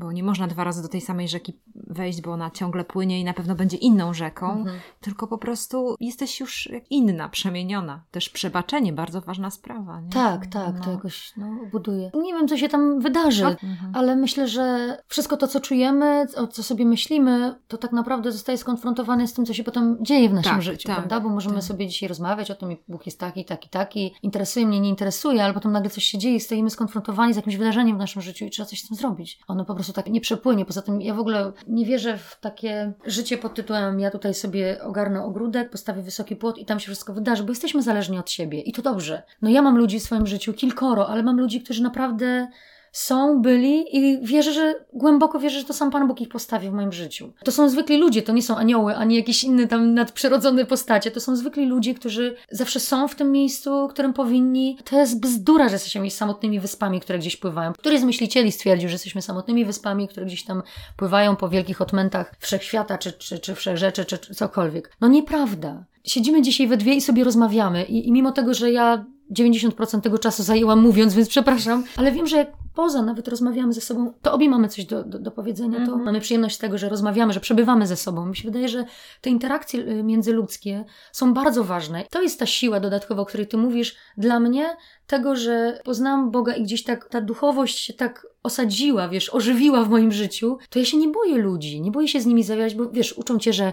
bo 0.00 0.12
nie 0.12 0.22
można 0.22 0.46
dwa 0.46 0.64
razy 0.64 0.82
do 0.82 0.88
tej 0.88 1.00
samej 1.00 1.28
rzeki 1.28 1.58
wejść, 1.74 2.20
bo 2.20 2.32
ona 2.32 2.50
ciągle 2.50 2.84
płynie 2.84 3.20
i 3.20 3.24
na 3.24 3.34
pewno 3.34 3.54
będzie 3.54 3.76
inną 3.76 4.14
rzeką, 4.14 4.52
mhm. 4.52 4.80
tylko 5.00 5.26
po 5.26 5.38
prostu 5.38 5.96
jesteś 6.00 6.40
już 6.40 6.68
inna, 6.90 7.28
przemieniona. 7.28 8.02
Też 8.10 8.30
przebaczenie, 8.30 8.92
bardzo 8.92 9.20
ważna 9.20 9.50
sprawa. 9.50 10.00
Nie? 10.00 10.08
Tak, 10.08 10.46
tak, 10.46 10.74
no. 10.74 10.84
to 10.84 10.90
jakoś 10.90 11.32
no, 11.36 11.46
buduje. 11.72 12.10
Nie 12.14 12.32
wiem, 12.32 12.48
co 12.48 12.56
się 12.56 12.68
tam 12.68 13.00
wydarzy, 13.00 13.46
mhm. 13.46 13.92
ale 13.94 14.16
myślę, 14.16 14.48
że 14.48 14.96
wszystko 15.08 15.36
to, 15.36 15.48
co 15.48 15.60
czujemy, 15.60 16.26
o 16.36 16.46
co 16.46 16.62
sobie 16.62 16.84
myślimy, 16.84 17.54
to 17.68 17.78
tak 17.78 17.92
naprawdę 17.92 18.32
zostaje 18.32 18.58
skonfrontowane 18.58 19.28
z 19.28 19.32
tym, 19.32 19.46
co 19.46 19.54
się 19.54 19.64
potem 19.64 19.96
dzieje 20.00 20.28
w 20.28 20.32
naszym 20.32 20.52
tak, 20.52 20.62
życiu, 20.62 20.88
tak, 20.88 20.96
prawda? 20.96 21.20
Bo 21.20 21.28
możemy 21.28 21.54
tak. 21.54 21.64
sobie 21.64 21.88
dzisiaj 21.88 22.08
rozmawiać 22.08 22.50
o 22.50 22.54
tym, 22.54 22.76
Bóg 22.88 23.06
jest 23.10 23.20
taki, 23.20 23.44
taki, 23.44 23.68
taki, 23.68 24.14
interesuje 24.22 24.66
mnie, 24.66 24.80
nie 24.80 24.88
interesuje, 24.88 25.44
ale 25.44 25.54
potem 25.54 25.72
nagle 25.72 25.90
coś 25.90 26.04
się 26.04 26.18
dzieje 26.18 26.36
i 26.36 26.40
stoimy 26.40 26.70
skonfrontowani 26.70 27.32
z 27.32 27.36
jakimś 27.36 27.56
wydarzeniem 27.56 27.96
w 27.96 27.98
naszym 27.98 28.22
życiu 28.22 28.44
i 28.44 28.50
trzeba 28.50 28.66
coś 28.66 28.80
z 28.82 28.88
tym 28.88 28.96
zrobić. 28.96 29.38
Ono 29.48 29.64
po 29.64 29.74
prostu 29.74 29.92
tak 29.92 30.06
nie 30.06 30.20
przepłynie. 30.20 30.64
Poza 30.64 30.82
tym 30.82 31.02
ja 31.02 31.14
w 31.14 31.20
ogóle 31.20 31.52
nie 31.68 31.84
wierzę 31.84 32.18
w 32.18 32.38
takie 32.40 32.92
życie 33.06 33.38
pod 33.38 33.54
tytułem 33.54 34.00
ja 34.00 34.10
tutaj 34.10 34.34
sobie 34.34 34.82
ogarnę 34.82 35.24
ogródek, 35.24 35.70
postawię 35.70 36.02
wysoki 36.02 36.36
płot 36.36 36.58
i 36.58 36.64
tam 36.64 36.80
się 36.80 36.86
wszystko 36.86 37.12
wydarzy, 37.12 37.42
bo 37.42 37.48
jesteśmy 37.48 37.82
zależni 37.82 38.18
od 38.18 38.30
siebie 38.30 38.60
i 38.60 38.72
to 38.72 38.82
dobrze. 38.82 39.22
No 39.42 39.50
ja 39.50 39.62
mam 39.62 39.78
ludzi 39.78 40.00
w 40.00 40.02
swoim 40.02 40.26
życiu, 40.26 40.52
kilkoro, 40.52 41.08
ale 41.08 41.22
mam 41.22 41.40
ludzi, 41.40 41.60
którzy 41.60 41.82
naprawdę 41.82 42.48
są, 42.92 43.42
byli 43.42 43.96
i 43.96 44.26
wierzę, 44.26 44.52
że 44.52 44.74
głęboko 44.92 45.40
wierzę, 45.40 45.58
że 45.58 45.64
to 45.64 45.72
sam 45.72 45.90
Pan 45.90 46.08
Bóg 46.08 46.20
ich 46.20 46.28
postawi 46.28 46.70
w 46.70 46.72
moim 46.72 46.92
życiu. 46.92 47.32
To 47.44 47.52
są 47.52 47.68
zwykli 47.68 47.98
ludzie, 47.98 48.22
to 48.22 48.32
nie 48.32 48.42
są 48.42 48.56
anioły, 48.56 48.96
ani 48.96 49.16
jakieś 49.16 49.44
inne 49.44 49.66
tam 49.66 49.94
nadprzyrodzone 49.94 50.64
postacie. 50.64 51.10
To 51.10 51.20
są 51.20 51.36
zwykli 51.36 51.66
ludzie, 51.66 51.94
którzy 51.94 52.36
zawsze 52.50 52.80
są 52.80 53.08
w 53.08 53.14
tym 53.14 53.32
miejscu, 53.32 53.88
którym 53.88 54.12
powinni. 54.12 54.78
To 54.84 54.98
jest 54.98 55.20
bzdura, 55.20 55.68
że 55.68 55.74
jesteśmy 55.74 56.10
samotnymi 56.10 56.60
wyspami, 56.60 57.00
które 57.00 57.18
gdzieś 57.18 57.36
pływają. 57.36 57.72
Któryś 57.72 58.00
z 58.00 58.04
myślicieli 58.04 58.52
stwierdził, 58.52 58.88
że 58.88 58.94
jesteśmy 58.94 59.22
samotnymi 59.22 59.64
wyspami, 59.64 60.08
które 60.08 60.26
gdzieś 60.26 60.44
tam 60.44 60.62
pływają 60.96 61.36
po 61.36 61.48
wielkich 61.48 61.80
odmętach 61.80 62.34
wszechświata, 62.38 62.98
czy, 62.98 63.12
czy, 63.12 63.38
czy 63.38 63.54
wszechrzeczy, 63.54 64.04
czy, 64.04 64.18
czy 64.18 64.34
cokolwiek. 64.34 64.96
No 65.00 65.08
nieprawda. 65.08 65.84
Siedzimy 66.04 66.42
dzisiaj 66.42 66.66
we 66.66 66.76
dwie 66.76 66.94
i 66.94 67.00
sobie 67.00 67.24
rozmawiamy 67.24 67.84
i, 67.84 68.08
i 68.08 68.12
mimo 68.12 68.32
tego, 68.32 68.54
że 68.54 68.72
ja 68.72 69.04
90% 69.30 70.00
tego 70.00 70.18
czasu 70.18 70.42
zajęłam 70.42 70.80
mówiąc, 70.80 71.14
więc 71.14 71.28
przepraszam, 71.28 71.84
ale 71.96 72.12
wiem, 72.12 72.26
że 72.26 72.46
poza 72.74 73.02
nawet 73.02 73.28
rozmawiamy 73.28 73.72
ze 73.72 73.80
sobą, 73.80 74.12
to 74.22 74.32
obie 74.32 74.48
mamy 74.48 74.68
coś 74.68 74.84
do, 74.84 75.04
do, 75.04 75.18
do 75.18 75.30
powiedzenia, 75.30 75.76
to 75.76 75.82
mhm. 75.82 76.02
mamy 76.02 76.20
przyjemność 76.20 76.56
z 76.56 76.58
tego, 76.58 76.78
że 76.78 76.88
rozmawiamy, 76.88 77.32
że 77.32 77.40
przebywamy 77.40 77.86
ze 77.86 77.96
sobą. 77.96 78.26
Mi 78.26 78.36
się 78.36 78.48
wydaje, 78.48 78.68
że 78.68 78.84
te 79.20 79.30
interakcje 79.30 79.80
y, 79.80 80.02
międzyludzkie 80.02 80.84
są 81.12 81.34
bardzo 81.34 81.64
ważne. 81.64 82.04
To 82.10 82.22
jest 82.22 82.38
ta 82.38 82.46
siła 82.46 82.80
dodatkowa, 82.80 83.22
o 83.22 83.26
której 83.26 83.46
ty 83.46 83.56
mówisz, 83.56 83.96
dla 84.16 84.40
mnie, 84.40 84.76
tego, 85.06 85.36
że 85.36 85.80
poznałam 85.84 86.30
Boga 86.30 86.54
i 86.54 86.62
gdzieś 86.62 86.84
tak 86.84 87.08
ta 87.08 87.20
duchowość 87.20 87.78
się 87.78 87.92
tak 87.92 88.26
osadziła, 88.42 89.08
wiesz, 89.08 89.34
ożywiła 89.34 89.84
w 89.84 89.90
moim 89.90 90.12
życiu, 90.12 90.58
to 90.70 90.78
ja 90.78 90.84
się 90.84 90.96
nie 90.96 91.08
boję 91.08 91.38
ludzi, 91.38 91.80
nie 91.80 91.90
boję 91.90 92.08
się 92.08 92.20
z 92.20 92.26
nimi 92.26 92.44
zawierać, 92.44 92.74
bo 92.74 92.90
wiesz, 92.90 93.12
uczą 93.12 93.38
cię, 93.38 93.52
że 93.52 93.72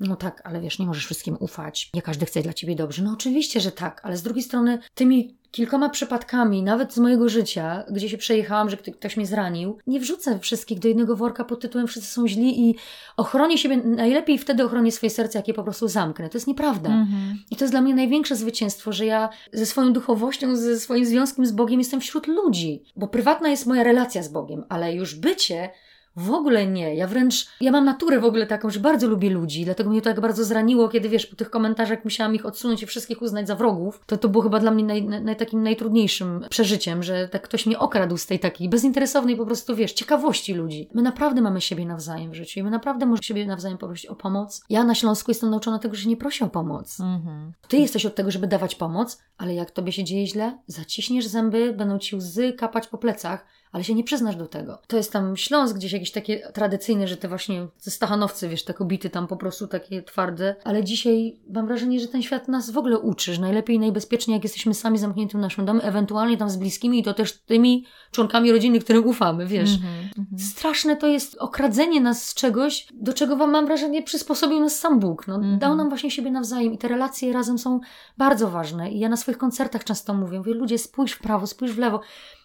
no 0.00 0.16
tak, 0.16 0.42
ale 0.44 0.60
wiesz, 0.60 0.78
nie 0.78 0.86
możesz 0.86 1.04
wszystkim 1.04 1.36
ufać. 1.40 1.90
Nie 1.94 2.02
każdy 2.02 2.26
chce 2.26 2.42
dla 2.42 2.52
ciebie 2.52 2.76
dobrze. 2.76 3.02
No 3.02 3.12
oczywiście, 3.12 3.60
że 3.60 3.72
tak, 3.72 4.00
ale 4.04 4.16
z 4.16 4.22
drugiej 4.22 4.42
strony 4.42 4.78
tymi 4.94 5.37
kilkoma 5.50 5.88
przypadkami, 5.88 6.62
nawet 6.62 6.94
z 6.94 6.98
mojego 6.98 7.28
życia, 7.28 7.84
gdzie 7.90 8.08
się 8.08 8.18
przejechałam, 8.18 8.70
że 8.70 8.76
ktoś 8.76 9.16
mnie 9.16 9.26
zranił, 9.26 9.78
nie 9.86 10.00
wrzucę 10.00 10.38
wszystkich 10.38 10.78
do 10.78 10.88
jednego 10.88 11.16
worka 11.16 11.44
pod 11.44 11.60
tytułem 11.60 11.86
wszyscy 11.86 12.08
są 12.12 12.28
źli 12.28 12.68
i 12.70 12.74
ochronię 13.16 13.58
siebie, 13.58 13.76
najlepiej 13.76 14.38
wtedy 14.38 14.64
ochronię 14.64 14.92
swoje 14.92 15.10
serce, 15.10 15.38
jak 15.38 15.48
je 15.48 15.54
po 15.54 15.62
prostu 15.62 15.88
zamknę. 15.88 16.28
To 16.28 16.36
jest 16.38 16.46
nieprawda. 16.46 16.88
Mhm. 16.88 17.38
I 17.50 17.56
to 17.56 17.64
jest 17.64 17.72
dla 17.72 17.80
mnie 17.80 17.94
największe 17.94 18.36
zwycięstwo, 18.36 18.92
że 18.92 19.06
ja 19.06 19.28
ze 19.52 19.66
swoją 19.66 19.92
duchowością, 19.92 20.56
ze 20.56 20.80
swoim 20.80 21.04
związkiem 21.04 21.46
z 21.46 21.52
Bogiem 21.52 21.78
jestem 21.78 22.00
wśród 22.00 22.26
ludzi. 22.26 22.82
Bo 22.96 23.08
prywatna 23.08 23.48
jest 23.48 23.66
moja 23.66 23.82
relacja 23.82 24.22
z 24.22 24.28
Bogiem, 24.28 24.64
ale 24.68 24.94
już 24.94 25.14
bycie 25.14 25.70
w 26.18 26.30
ogóle 26.30 26.66
nie. 26.66 26.94
Ja 26.94 27.06
wręcz, 27.06 27.46
ja 27.60 27.70
mam 27.70 27.84
naturę 27.84 28.20
w 28.20 28.24
ogóle 28.24 28.46
taką, 28.46 28.70
że 28.70 28.80
bardzo 28.80 29.08
lubię 29.08 29.30
ludzi, 29.30 29.64
dlatego 29.64 29.90
mnie 29.90 30.02
to 30.02 30.10
tak 30.10 30.20
bardzo 30.20 30.44
zraniło, 30.44 30.88
kiedy 30.88 31.08
wiesz, 31.08 31.26
po 31.26 31.36
tych 31.36 31.50
komentarzach 31.50 32.04
musiałam 32.04 32.34
ich 32.34 32.46
odsunąć 32.46 32.82
i 32.82 32.86
wszystkich 32.86 33.22
uznać 33.22 33.46
za 33.46 33.54
wrogów. 33.54 34.00
To 34.06 34.16
to 34.16 34.28
było 34.28 34.42
chyba 34.42 34.60
dla 34.60 34.70
mnie 34.70 34.84
naj, 34.84 35.02
naj, 35.04 35.36
takim 35.36 35.62
najtrudniejszym 35.62 36.44
przeżyciem, 36.50 37.02
że 37.02 37.28
tak 37.28 37.42
ktoś 37.42 37.66
mnie 37.66 37.78
okradł 37.78 38.16
z 38.16 38.26
tej 38.26 38.38
takiej 38.38 38.68
bezinteresownej 38.68 39.36
po 39.36 39.46
prostu, 39.46 39.76
wiesz, 39.76 39.92
ciekawości 39.92 40.54
ludzi. 40.54 40.88
My 40.94 41.02
naprawdę 41.02 41.40
mamy 41.40 41.60
siebie 41.60 41.86
nawzajem 41.86 42.30
w 42.30 42.34
życiu 42.34 42.60
i 42.60 42.62
my 42.62 42.70
naprawdę 42.70 43.06
możemy 43.06 43.22
siebie 43.22 43.46
nawzajem 43.46 43.78
poprosić 43.78 44.06
o 44.06 44.16
pomoc. 44.16 44.64
Ja 44.70 44.84
na 44.84 44.94
Śląsku 44.94 45.30
jestem 45.30 45.50
nauczona 45.50 45.78
tego, 45.78 45.94
że 45.94 46.08
nie 46.08 46.16
prosi 46.16 46.44
o 46.44 46.48
pomoc. 46.48 47.00
Mhm. 47.00 47.52
Ty 47.68 47.76
jesteś 47.76 48.06
od 48.06 48.14
tego, 48.14 48.30
żeby 48.30 48.46
dawać 48.46 48.74
pomoc, 48.74 49.18
ale 49.38 49.54
jak 49.54 49.70
tobie 49.70 49.92
się 49.92 50.04
dzieje 50.04 50.26
źle, 50.26 50.58
zaciśniesz 50.66 51.26
zęby, 51.26 51.72
będą 51.72 51.98
ci 51.98 52.16
łzy 52.16 52.52
kapać 52.52 52.86
po 52.86 52.98
plecach, 52.98 53.46
ale 53.72 53.84
się 53.84 53.94
nie 53.94 54.04
przyznasz 54.04 54.36
do 54.36 54.46
tego. 54.46 54.78
To 54.86 54.96
jest 54.96 55.12
tam 55.12 55.36
Śląsk 55.36 55.76
gdzieś 55.76 55.92
jakieś 55.92 56.10
takie 56.10 56.40
tradycyjne, 56.52 57.08
że 57.08 57.16
te 57.16 57.28
właśnie 57.28 57.66
te 57.84 57.90
stachanowcy, 57.90 58.48
wiesz, 58.48 58.64
te 58.64 58.74
kobiety 58.74 59.10
tam 59.10 59.26
po 59.26 59.36
prostu 59.36 59.66
takie 59.66 60.02
twarde, 60.02 60.56
ale 60.64 60.84
dzisiaj 60.84 61.36
mam 61.50 61.66
wrażenie, 61.66 62.00
że 62.00 62.08
ten 62.08 62.22
świat 62.22 62.48
nas 62.48 62.70
w 62.70 62.78
ogóle 62.78 62.98
uczy, 62.98 63.34
że 63.34 63.40
najlepiej 63.40 63.76
i 63.76 63.78
najbezpieczniej 63.78 64.34
jak 64.34 64.42
jesteśmy 64.42 64.74
sami 64.74 64.98
zamknięci 64.98 65.36
w 65.36 65.40
naszym 65.40 65.66
domu, 65.66 65.80
ewentualnie 65.82 66.36
tam 66.36 66.50
z 66.50 66.56
bliskimi 66.56 66.98
i 66.98 67.02
to 67.02 67.14
też 67.14 67.32
tymi 67.32 67.86
członkami 68.10 68.52
rodziny, 68.52 68.80
którym 68.80 69.06
ufamy, 69.06 69.46
wiesz. 69.46 69.70
Mm 69.70 69.82
-hmm. 69.82 70.38
Straszne 70.38 70.96
to 70.96 71.06
jest 71.06 71.36
okradzenie 71.38 72.00
nas 72.00 72.26
z 72.26 72.34
czegoś, 72.34 72.86
do 72.94 73.12
czego 73.12 73.36
wam 73.36 73.50
mam 73.50 73.66
wrażenie 73.66 74.02
przysposobił 74.02 74.60
nas 74.60 74.78
sam 74.78 75.00
Bóg. 75.00 75.26
No, 75.26 75.34
mm 75.34 75.56
-hmm. 75.56 75.58
Dał 75.58 75.76
nam 75.76 75.88
właśnie 75.88 76.10
siebie 76.10 76.30
nawzajem 76.30 76.72
i 76.72 76.78
te 76.78 76.88
relacje 76.88 77.32
razem 77.32 77.58
są 77.58 77.80
bardzo 78.18 78.50
ważne 78.50 78.90
i 78.90 78.98
ja 78.98 79.08
na 79.08 79.16
swoich 79.16 79.38
koncertach 79.38 79.84
często 79.84 80.14
mówię, 80.14 80.38
mówię 80.38 80.54
ludzie 80.54 80.78
spójrz 80.78 81.12
w 81.12 81.18
prawo, 81.18 81.46
spójrz 81.46 81.72
w 81.72 81.78
lewo, 81.78 82.00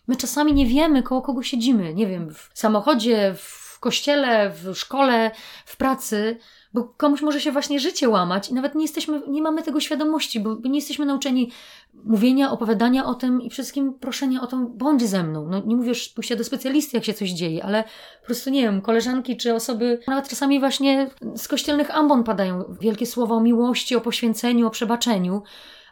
My 0.07 0.15
czasami 0.15 0.53
nie 0.53 0.65
wiemy, 0.65 1.03
koło 1.03 1.21
kogo 1.21 1.43
siedzimy. 1.43 1.93
Nie 1.93 2.07
wiem, 2.07 2.33
w 2.33 2.49
samochodzie, 2.53 3.35
w 3.37 3.79
kościele, 3.79 4.49
w 4.49 4.75
szkole, 4.75 5.31
w 5.65 5.77
pracy 5.77 6.37
Bo 6.73 6.83
komuś 6.83 7.21
może 7.21 7.41
się 7.41 7.51
właśnie 7.51 7.79
życie 7.79 8.09
łamać 8.09 8.49
i 8.49 8.53
nawet 8.53 8.75
nie 8.75 8.81
jesteśmy, 8.81 9.21
nie 9.27 9.41
mamy 9.41 9.63
tego 9.63 9.79
świadomości, 9.79 10.39
bo 10.39 10.55
nie 10.63 10.75
jesteśmy 10.75 11.05
nauczeni 11.05 11.51
mówienia, 11.93 12.51
opowiadania 12.51 13.05
o 13.05 13.13
tym 13.13 13.41
i 13.41 13.49
wszystkim 13.49 13.93
proszenia 13.93 14.41
o 14.41 14.47
to, 14.47 14.57
bądź 14.57 15.03
ze 15.03 15.23
mną. 15.23 15.47
No 15.49 15.61
nie 15.65 15.75
mówisz 15.75 16.09
pójścia 16.09 16.35
do 16.35 16.43
specjalisty, 16.43 16.97
jak 16.97 17.05
się 17.05 17.13
coś 17.13 17.29
dzieje, 17.29 17.63
ale 17.65 17.83
po 18.21 18.25
prostu, 18.25 18.49
nie 18.49 18.61
wiem, 18.61 18.81
koleżanki 18.81 19.37
czy 19.37 19.53
osoby, 19.53 19.99
nawet 20.07 20.27
czasami 20.29 20.59
właśnie 20.59 21.09
z 21.35 21.47
kościelnych 21.47 21.95
ambon 21.95 22.23
padają 22.23 22.75
wielkie 22.81 23.05
słowa 23.05 23.35
o 23.35 23.39
miłości, 23.39 23.95
o 23.95 24.01
poświęceniu, 24.01 24.67
o 24.67 24.69
przebaczeniu. 24.69 25.43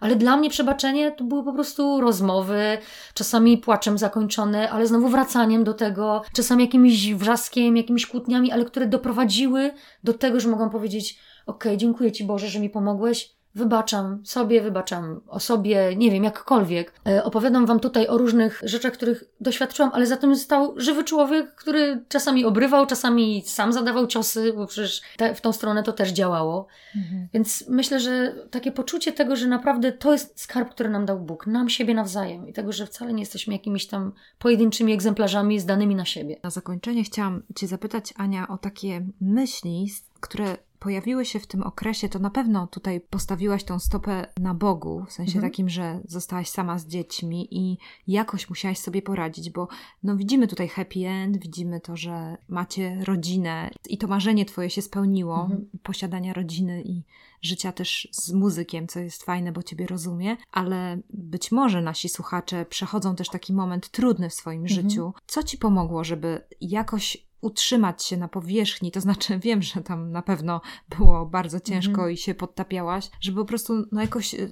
Ale 0.02 0.16
dla 0.16 0.38
mnie 0.38 0.50
przebaczenie 0.50 1.12
to 1.12 1.24
były 1.24 1.44
po 1.44 1.54
prostu 1.54 2.02
rozmowy, 2.02 2.78
czasami 3.14 3.58
płaczem 3.58 3.98
zakończone, 3.98 4.70
ale 4.70 4.88
znowu 4.88 5.08
wracaniem 5.08 5.64
do 5.64 5.74
tego, 5.74 6.22
czasami 6.34 6.64
jakimś 6.64 7.14
wrzaskiem, 7.14 7.78
jakimiś 7.78 8.08
kłótniami, 8.08 8.52
ale 8.52 8.66
które 8.66 8.88
doprowadziły 8.88 9.72
do 10.04 10.14
tego, 10.14 10.40
że 10.40 10.50
mogłam 10.50 10.70
powiedzieć: 10.70 11.20
OK, 11.46 11.64
dziękuję 11.78 12.12
Ci 12.12 12.24
Boże, 12.24 12.48
że 12.48 12.60
mi 12.60 12.70
pomogłeś 12.70 13.41
wybaczam 13.56 14.26
sobie, 14.26 14.62
wybaczam 14.62 15.22
o 15.28 15.40
sobie, 15.40 15.96
nie 15.96 16.12
wiem, 16.12 16.24
jakkolwiek. 16.24 16.94
E, 17.08 17.24
opowiadam 17.24 17.66
Wam 17.66 17.80
tutaj 17.80 18.08
o 18.08 18.18
różnych 18.18 18.62
rzeczach, 18.64 18.94
których 18.94 19.24
doświadczyłam, 19.40 19.92
ale 19.94 20.06
za 20.06 20.18
tym 20.18 20.36
stał 20.36 20.74
żywy 20.78 21.04
człowiek, 21.04 21.56
który 21.56 22.06
czasami 22.10 22.46
obrywał, 22.46 22.86
czasami 22.86 23.44
sam 23.46 23.74
zadawał 23.74 24.08
ciosy, 24.08 24.54
bo 24.54 24.68
przecież 24.68 25.02
te, 25.18 25.36
w 25.36 25.42
tą 25.42 25.54
stronę 25.54 25.84
to 25.84 25.92
też 25.92 26.10
działało. 26.10 26.68
Mhm. 26.96 27.28
Więc 27.34 27.66
myślę, 27.70 28.00
że 28.00 28.36
takie 28.52 28.72
poczucie 28.72 29.12
tego, 29.14 29.36
że 29.36 29.48
naprawdę 29.48 29.92
to 29.92 30.12
jest 30.12 30.42
skarb, 30.42 30.70
który 30.70 30.90
nam 30.90 31.06
dał 31.06 31.20
Bóg, 31.20 31.48
nam 31.48 31.70
siebie 31.70 31.94
nawzajem 31.94 32.48
i 32.48 32.54
tego, 32.54 32.72
że 32.72 32.86
wcale 32.86 33.14
nie 33.14 33.22
jesteśmy 33.22 33.54
jakimiś 33.54 33.88
tam 33.88 34.12
pojedynczymi 34.40 34.94
egzemplarzami 34.94 35.60
zdanymi 35.60 35.96
na 35.96 36.06
siebie. 36.06 36.40
Na 36.44 36.50
zakończenie 36.50 37.04
chciałam 37.04 37.44
Cię 37.56 37.68
zapytać, 37.68 38.14
Ania, 38.18 38.48
o 38.48 38.58
takie 38.58 39.06
myśli, 39.22 39.92
które 40.20 40.58
pojawiły 40.82 41.26
się 41.26 41.40
w 41.40 41.48
tym 41.48 41.64
okresie, 41.64 42.10
to 42.10 42.20
na 42.20 42.30
pewno 42.30 42.68
tutaj 42.68 43.02
postawiłaś 43.02 43.64
tą 43.64 43.80
stopę 43.80 44.28
na 44.40 44.54
Bogu, 44.54 45.06
w 45.08 45.12
sensie 45.12 45.36
mhm. 45.36 45.52
takim, 45.52 45.70
że 45.70 46.00
zostałaś 46.06 46.50
sama 46.50 46.80
z 46.80 46.88
dziećmi 46.88 47.48
i 47.52 47.78
jakoś 48.08 48.50
musiałaś 48.50 48.78
sobie 48.78 49.02
poradzić, 49.02 49.50
bo 49.50 49.68
no 50.04 50.18
widzimy 50.18 50.48
tutaj 50.48 50.68
happy 50.68 51.08
end, 51.08 51.38
widzimy 51.38 51.82
to, 51.82 51.98
że 51.98 52.38
macie 52.50 53.04
rodzinę 53.06 53.70
i 53.90 53.98
to 53.98 54.08
marzenie 54.08 54.46
twoje 54.46 54.70
się 54.70 54.82
spełniło, 54.82 55.42
mhm. 55.42 55.70
posiadania 55.84 56.34
rodziny 56.34 56.84
i 56.84 57.04
życia 57.42 57.72
też 57.72 58.08
z 58.12 58.32
muzykiem, 58.32 58.88
co 58.88 59.00
jest 59.00 59.24
fajne, 59.24 59.52
bo 59.52 59.64
ciebie 59.64 59.88
rozumie, 59.88 60.38
ale 60.52 60.98
być 61.10 61.52
może 61.52 61.82
nasi 61.82 62.10
słuchacze 62.10 62.66
przechodzą 62.66 63.16
też 63.16 63.30
taki 63.30 63.54
moment 63.54 63.90
trudny 63.90 64.30
w 64.30 64.34
swoim 64.34 64.62
mhm. 64.62 64.82
życiu. 64.82 65.14
Co 65.28 65.44
ci 65.44 65.58
pomogło, 65.58 66.04
żeby 66.04 66.42
jakoś 66.62 67.31
utrzymać 67.42 68.04
się 68.04 68.18
na 68.18 68.28
powierzchni, 68.28 68.92
to 68.92 69.02
znaczy 69.02 69.40
wiem, 69.46 69.62
że 69.62 69.82
tam 69.82 70.12
na 70.12 70.22
pewno 70.22 70.62
było 70.98 71.26
bardzo 71.26 71.60
ciężko 71.60 72.02
mm 72.02 72.08
-hmm. 72.08 72.14
i 72.14 72.18
się 72.18 72.34
podtapiałaś, 72.34 73.12
żeby 73.22 73.38
po 73.38 73.46
prostu 73.46 73.74
no 73.92 74.02
jakoś 74.02 74.34
y, 74.34 74.52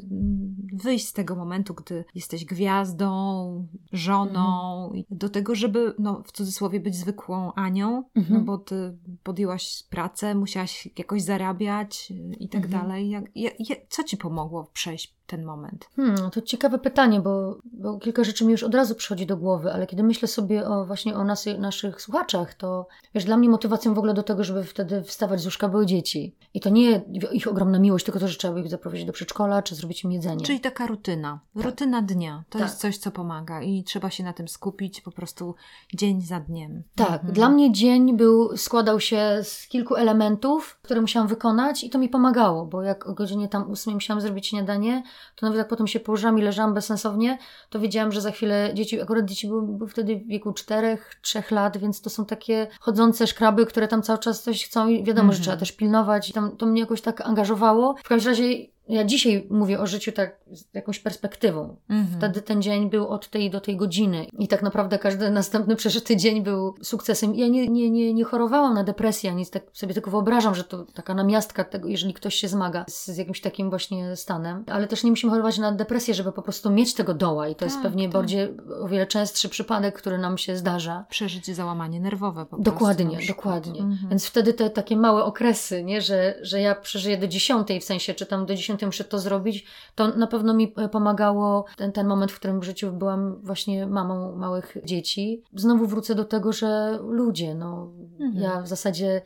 wyjść 0.73 1.07
z 1.07 1.13
tego 1.13 1.35
momentu, 1.35 1.73
gdy 1.73 2.05
jesteś 2.15 2.45
gwiazdą, 2.45 3.67
żoną, 3.91 4.89
mm 4.91 5.03
-hmm. 5.03 5.05
do 5.11 5.29
tego, 5.29 5.55
żeby 5.55 5.93
no 5.99 6.23
w 6.25 6.31
cudzysłowie 6.31 6.79
być 6.79 6.95
zwykłą 6.95 7.53
Anią, 7.53 7.89
mm 7.89 8.03
-hmm. 8.03 8.31
no 8.31 8.37
mhm. 8.37 8.45
bo 8.45 8.57
ty 8.57 8.97
podjęłaś 9.23 9.83
pracę, 9.89 10.35
musiałaś 10.35 10.89
jakoś 10.97 11.21
zarabiać 11.21 12.11
y, 12.11 12.35
i 12.39 12.49
tak 12.49 12.65
mhm. 12.65 12.83
dalej. 12.83 13.09
Jak, 13.09 13.25
jak, 13.35 13.79
co 13.89 14.03
ci 14.03 14.17
pomogło 14.17 14.69
przejść 14.73 15.18
ten 15.29 15.45
moment? 15.45 15.89
Hmm, 15.95 16.31
to 16.31 16.41
ciekawe 16.41 16.79
pytanie, 16.79 17.19
bo, 17.19 17.57
bo, 17.65 17.97
kilka 17.97 18.23
rzeczy 18.23 18.45
mi 18.45 18.51
już 18.51 18.63
od 18.63 18.75
razu 18.75 18.95
przychodzi 18.95 19.25
do 19.25 19.37
głowy, 19.37 19.73
ale 19.73 19.87
kiedy 19.87 20.03
myślę 20.03 20.27
sobie 20.27 20.67
o 20.67 20.85
właśnie 20.85 21.15
o 21.15 21.23
nas, 21.23 21.45
naszych 21.59 22.01
słuchaczach, 22.01 22.53
to 22.53 22.87
wiesz, 23.15 23.25
dla 23.25 23.37
mnie 23.37 23.49
motywacją 23.49 23.93
w 23.93 23.97
ogóle 23.97 24.13
do 24.13 24.23
tego, 24.23 24.43
żeby 24.43 24.63
wtedy 24.63 25.03
wstawać 25.03 25.41
z 25.41 25.45
łóżka 25.45 25.69
były 25.69 25.85
dzieci. 25.85 26.35
I 26.53 26.59
to 26.59 26.69
nie 26.69 27.01
ich 27.31 27.47
ogromna 27.47 27.79
miłość, 27.79 28.05
tylko 28.05 28.19
to, 28.19 28.27
że 28.27 28.37
trzeba 28.37 28.59
ich 28.59 28.69
zaprowadzić 28.69 29.05
do 29.05 29.13
przedszkola, 29.13 29.61
czy 29.61 29.75
zrobić 29.75 30.03
im 30.03 30.11
jedzenie. 30.11 30.45
Czyli 30.45 30.59
taka 30.59 30.87
rutyna. 30.87 31.39
Tak. 31.55 31.65
Rutyna 31.65 32.01
dnia. 32.01 32.43
To 32.49 32.59
tak. 32.59 32.67
jest 32.67 32.79
coś, 32.79 32.97
co 32.97 33.11
pomaga 33.11 33.61
i 33.61 33.83
trzeba 33.83 34.09
się 34.09 34.23
na 34.23 34.33
tym 34.33 34.47
skupić 34.47 35.01
po 35.01 35.11
prostu 35.11 35.55
dzień 35.93 36.21
za 36.21 36.39
dniem. 36.39 36.83
Tak. 36.95 37.11
Mhm. 37.11 37.33
Dla 37.33 37.49
mnie 37.49 37.71
dzień 37.71 38.17
był, 38.17 38.57
składał 38.57 38.99
się 38.99 39.39
z 39.43 39.67
kilku 39.67 39.95
elementów, 39.95 40.79
które 40.81 41.01
musiałam 41.01 41.27
wykonać 41.27 41.83
i 41.83 41.89
to 41.89 41.99
mi 41.99 42.09
pomagało, 42.09 42.65
bo 42.65 42.83
jak 42.83 43.07
o 43.07 43.13
godzinie 43.13 43.47
tam 43.47 43.71
ósmej 43.71 43.95
musiałam 43.95 44.21
zrobić 44.21 44.47
śniadanie, 44.47 45.03
to 45.35 45.45
nawet 45.45 45.57
jak 45.57 45.67
potem 45.67 45.87
się 45.87 45.99
położyłam 45.99 46.39
i 46.39 46.41
leżałam 46.41 46.73
bezsensownie, 46.73 47.37
to 47.69 47.79
wiedziałam, 47.79 48.11
że 48.11 48.21
za 48.21 48.31
chwilę 48.31 48.71
dzieci, 48.73 49.01
akurat 49.01 49.25
dzieci 49.25 49.47
były, 49.47 49.67
były 49.67 49.89
wtedy 49.89 50.15
w 50.15 50.27
wieku 50.27 50.51
4-3 50.51 51.51
lat, 51.51 51.77
więc 51.77 52.01
to 52.01 52.09
są 52.09 52.25
takie 52.25 52.67
chodzące 52.79 53.27
szkraby, 53.27 53.65
które 53.65 53.87
tam 53.87 54.03
cały 54.03 54.19
czas 54.19 54.43
coś 54.43 54.65
chcą 54.65 54.87
i 54.87 55.03
wiadomo, 55.03 55.23
mm 55.23 55.31
-hmm. 55.31 55.37
że 55.37 55.41
trzeba 55.41 55.53
mhm. 55.53 55.59
też 55.59 55.71
pilnować 55.71 56.29
i 56.29 56.33
tam 56.33 56.57
to 56.57 56.65
mnie 56.65 56.81
jakoś 56.81 57.01
tak 57.01 57.21
angażowało. 57.21 57.95
W 58.03 58.07
każdym 58.07 58.31
razie 58.31 58.43
ja 58.89 59.03
dzisiaj 59.03 59.47
mówię 59.49 59.79
o 59.79 59.87
życiu 59.87 60.11
tak 60.11 60.39
z 60.51 60.73
jakąś 60.73 60.99
perspektywą. 60.99 61.75
Mhm. 61.89 62.17
Wtedy 62.17 62.41
ten 62.41 62.61
dzień 62.61 62.89
był 62.89 63.07
od 63.07 63.29
tej 63.29 63.49
do 63.49 63.61
tej 63.61 63.77
godziny 63.77 64.25
i 64.39 64.47
tak 64.47 64.63
naprawdę 64.63 64.99
każdy 64.99 65.29
następny 65.39 65.75
przeżyty 65.75 66.15
dzień 66.17 66.43
był 66.43 66.75
sukcesem. 66.81 67.35
Ja 67.35 67.47
nie, 67.47 67.67
nie, 67.67 67.89
nie, 67.89 68.13
nie 68.13 68.23
chorowałam 68.23 68.73
na 68.73 68.83
depresję, 68.83 69.35
nic 69.35 69.49
tak 69.49 69.63
sobie 69.73 69.93
tylko 69.93 70.11
wyobrażam, 70.11 70.55
że 70.55 70.63
to 70.63 70.85
taka 70.93 71.13
namiastka 71.13 71.63
tego, 71.63 71.87
jeżeli 71.87 72.13
ktoś 72.13 72.35
się 72.35 72.47
zmaga 72.47 72.85
z, 72.89 73.07
z 73.07 73.17
jakimś 73.17 73.41
takim 73.41 73.69
właśnie 73.69 74.15
stanem. 74.15 74.63
Ale 74.67 74.87
też 74.87 75.03
nie 75.03 75.09
musimy 75.09 75.31
chorować 75.31 75.57
na 75.57 75.71
depresję, 75.71 76.13
żeby 76.13 76.31
po 76.31 76.41
prostu 76.41 76.69
mieć 76.69 76.93
tego 76.93 77.13
doła 77.13 77.47
i 77.47 77.55
to 77.55 77.59
tak, 77.59 77.69
jest 77.69 77.81
pewnie 77.81 78.03
tak. 78.03 78.13
bardziej 78.13 78.57
o 78.81 78.87
wiele 78.87 79.07
częstszy 79.07 79.49
przypadek, 79.49 79.97
który 79.97 80.17
nam 80.17 80.37
się 80.37 80.57
zdarza. 80.57 81.05
Przeżyć 81.09 81.55
załamanie 81.55 81.99
nerwowe 81.99 82.45
po 82.45 82.57
Dokładnie, 82.57 83.17
prostu, 83.17 83.33
dokładnie. 83.33 83.79
Mhm. 83.81 84.09
Więc 84.09 84.25
wtedy 84.25 84.53
te 84.53 84.69
takie 84.69 84.97
małe 84.97 85.23
okresy, 85.23 85.83
nie, 85.83 86.01
że, 86.01 86.35
że 86.41 86.59
ja 86.61 86.75
przeżyję 86.75 87.17
do 87.17 87.27
dziesiątej, 87.27 87.79
w 87.79 87.83
sensie, 87.83 88.13
czy 88.13 88.25
tam 88.25 88.45
do 88.45 88.55
dziesiątej 88.55 88.78
muszę 88.85 89.03
to 89.03 89.19
zrobić, 89.19 89.65
to 89.95 90.07
na 90.07 90.27
pewno 90.27 90.53
mi 90.53 90.73
e, 90.77 90.89
pomagało 90.89 91.65
ten, 91.77 91.91
ten 91.91 92.07
moment, 92.07 92.31
w 92.31 92.39
którym 92.39 92.59
w 92.59 92.63
życiu 92.63 92.91
byłam 92.91 93.35
właśnie 93.43 93.87
mamą 93.87 94.35
małych 94.35 94.77
dzieci. 94.83 95.43
Znowu 95.55 95.85
wrócę 95.85 96.15
do 96.15 96.25
tego, 96.25 96.53
że 96.53 96.99
ludzie, 97.01 97.55
no 97.55 97.91
mhm. 98.19 98.43
ja 98.43 98.61
w 98.61 98.67
zasadzie 98.67 99.21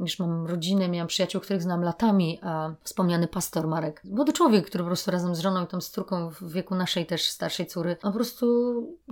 już 0.00 0.18
mam 0.18 0.46
rodzinę, 0.46 0.88
miałam 0.88 1.08
przyjaciół, 1.08 1.40
których 1.40 1.62
znam 1.62 1.82
latami, 1.82 2.38
a 2.42 2.74
wspomniany 2.82 3.28
pastor 3.28 3.68
Marek, 3.68 4.02
młody 4.04 4.32
człowiek, 4.32 4.66
który 4.66 4.84
po 4.84 4.88
prostu 4.88 5.10
razem 5.10 5.34
z 5.34 5.40
żoną 5.40 5.64
i 5.64 5.66
tą 5.66 5.80
córką 5.80 6.30
w 6.30 6.52
wieku 6.52 6.74
naszej 6.74 7.06
też 7.06 7.28
starszej 7.28 7.66
córy, 7.66 7.96
on 8.02 8.12
po 8.12 8.18
prostu 8.18 8.46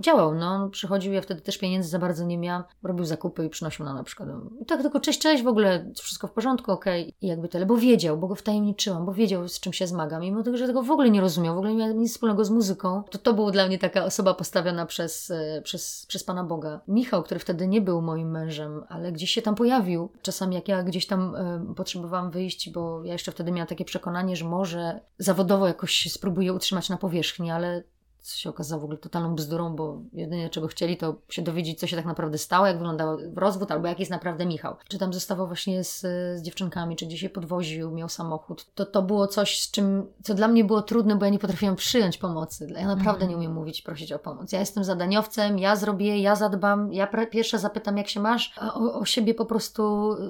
działał, 0.01 0.35
no, 0.35 0.47
on 0.47 0.71
przychodził, 0.71 1.13
ja 1.13 1.21
wtedy 1.21 1.41
też 1.41 1.57
pieniędzy 1.57 1.89
za 1.89 1.99
bardzo 1.99 2.25
nie 2.25 2.37
miałam, 2.37 2.63
robił 2.83 3.05
zakupy 3.05 3.45
i 3.45 3.49
przynosił 3.49 3.85
nam 3.85 3.95
na 3.95 4.03
przykład. 4.03 4.29
I 4.61 4.65
tak 4.65 4.81
tylko 4.81 4.99
cześć, 4.99 5.19
cześć, 5.19 5.43
w 5.43 5.47
ogóle 5.47 5.91
wszystko 6.01 6.27
w 6.27 6.31
porządku, 6.31 6.71
okej, 6.71 7.01
okay. 7.01 7.13
i 7.21 7.27
jakby 7.27 7.47
tyle, 7.47 7.65
bo 7.65 7.77
wiedział, 7.77 8.17
bo 8.17 8.27
go 8.27 8.35
wtajemniczyłam, 8.35 9.05
bo 9.05 9.13
wiedział 9.13 9.47
z 9.47 9.59
czym 9.59 9.73
się 9.73 9.87
zmagam, 9.87 10.21
mimo 10.21 10.43
tego, 10.43 10.57
że 10.57 10.67
tego 10.67 10.83
w 10.83 10.91
ogóle 10.91 11.09
nie 11.09 11.21
rozumiał, 11.21 11.55
w 11.55 11.57
ogóle 11.57 11.73
nie 11.73 11.77
miał 11.77 11.95
nic 11.95 12.11
wspólnego 12.11 12.45
z 12.45 12.49
muzyką, 12.49 13.03
to 13.09 13.17
to 13.17 13.33
był 13.33 13.51
dla 13.51 13.67
mnie 13.67 13.79
taka 13.79 14.05
osoba 14.05 14.33
postawiona 14.33 14.85
przez, 14.85 15.31
e, 15.31 15.61
przez, 15.63 16.05
przez 16.05 16.23
Pana 16.23 16.43
Boga. 16.43 16.81
Michał, 16.87 17.23
który 17.23 17.39
wtedy 17.39 17.67
nie 17.67 17.81
był 17.81 18.01
moim 18.01 18.31
mężem, 18.31 18.83
ale 18.89 19.11
gdzieś 19.11 19.31
się 19.31 19.41
tam 19.41 19.55
pojawił, 19.55 20.09
czasami 20.21 20.55
jak 20.55 20.67
ja 20.67 20.74
ja 20.75 20.83
gdzieś 20.83 21.07
tam 21.07 21.35
y, 21.71 21.75
potrzebowałam 21.75 22.31
wyjść, 22.31 22.69
bo 22.69 23.03
ja 23.03 23.13
jeszcze 23.13 23.31
wtedy 23.31 23.51
miałam 23.51 23.67
takie 23.67 23.85
przekonanie, 23.85 24.35
że 24.35 24.45
może 24.45 24.99
zawodowo 25.17 25.67
jakoś 25.67 26.11
spróbuję 26.11 26.53
utrzymać 26.53 26.89
na 26.89 26.97
powierzchni, 26.97 27.51
ale 27.51 27.83
co 28.25 28.37
się 28.37 28.49
okazało 28.49 28.81
w 28.81 28.83
ogóle 28.83 28.97
totalną 28.97 29.35
bzdurą, 29.35 29.75
bo 29.75 30.01
jedynie 30.13 30.49
czego 30.49 30.67
chcieli 30.67 30.97
to 30.97 31.15
się 31.29 31.41
dowiedzieć, 31.41 31.79
co 31.79 31.87
się 31.87 31.95
tak 31.95 32.05
naprawdę 32.05 32.37
stało, 32.37 32.67
jak 32.67 32.77
wyglądał 32.77 33.17
rozwód, 33.35 33.71
albo 33.71 33.87
jaki 33.87 34.01
jest 34.01 34.11
naprawdę 34.11 34.45
Michał. 34.45 34.75
Czy 34.87 34.97
tam 34.97 35.13
zostawał 35.13 35.47
właśnie 35.47 35.83
z, 35.83 36.01
z 36.39 36.41
dziewczynkami, 36.41 36.95
czy 36.95 37.05
gdzieś 37.05 37.19
się 37.19 37.29
podwoził, 37.29 37.91
miał 37.91 38.09
samochód. 38.09 38.65
To, 38.75 38.85
to 38.85 39.01
było 39.01 39.27
coś, 39.27 39.61
z 39.61 39.71
czym, 39.71 40.05
co 40.23 40.33
dla 40.33 40.47
mnie 40.47 40.63
było 40.63 40.81
trudne, 40.81 41.15
bo 41.15 41.25
ja 41.25 41.31
nie 41.31 41.39
potrafiłam 41.39 41.75
przyjąć 41.75 42.17
pomocy. 42.17 42.67
Ja 42.75 42.87
naprawdę 42.87 43.25
mm. 43.25 43.29
nie 43.29 43.37
umiem 43.37 43.53
mówić, 43.53 43.81
prosić 43.81 44.11
o 44.11 44.19
pomoc. 44.19 44.51
Ja 44.51 44.59
jestem 44.59 44.83
zadaniowcem, 44.83 45.59
ja 45.59 45.75
zrobię, 45.75 46.19
ja 46.19 46.35
zadbam, 46.35 46.93
ja 46.93 47.07
pierwsza 47.07 47.57
zapytam, 47.57 47.97
jak 47.97 48.07
się 48.07 48.19
masz, 48.19 48.53
a 48.57 48.73
o, 48.73 48.93
o 48.93 49.05
siebie 49.05 49.33
po 49.33 49.45
prostu, 49.45 49.83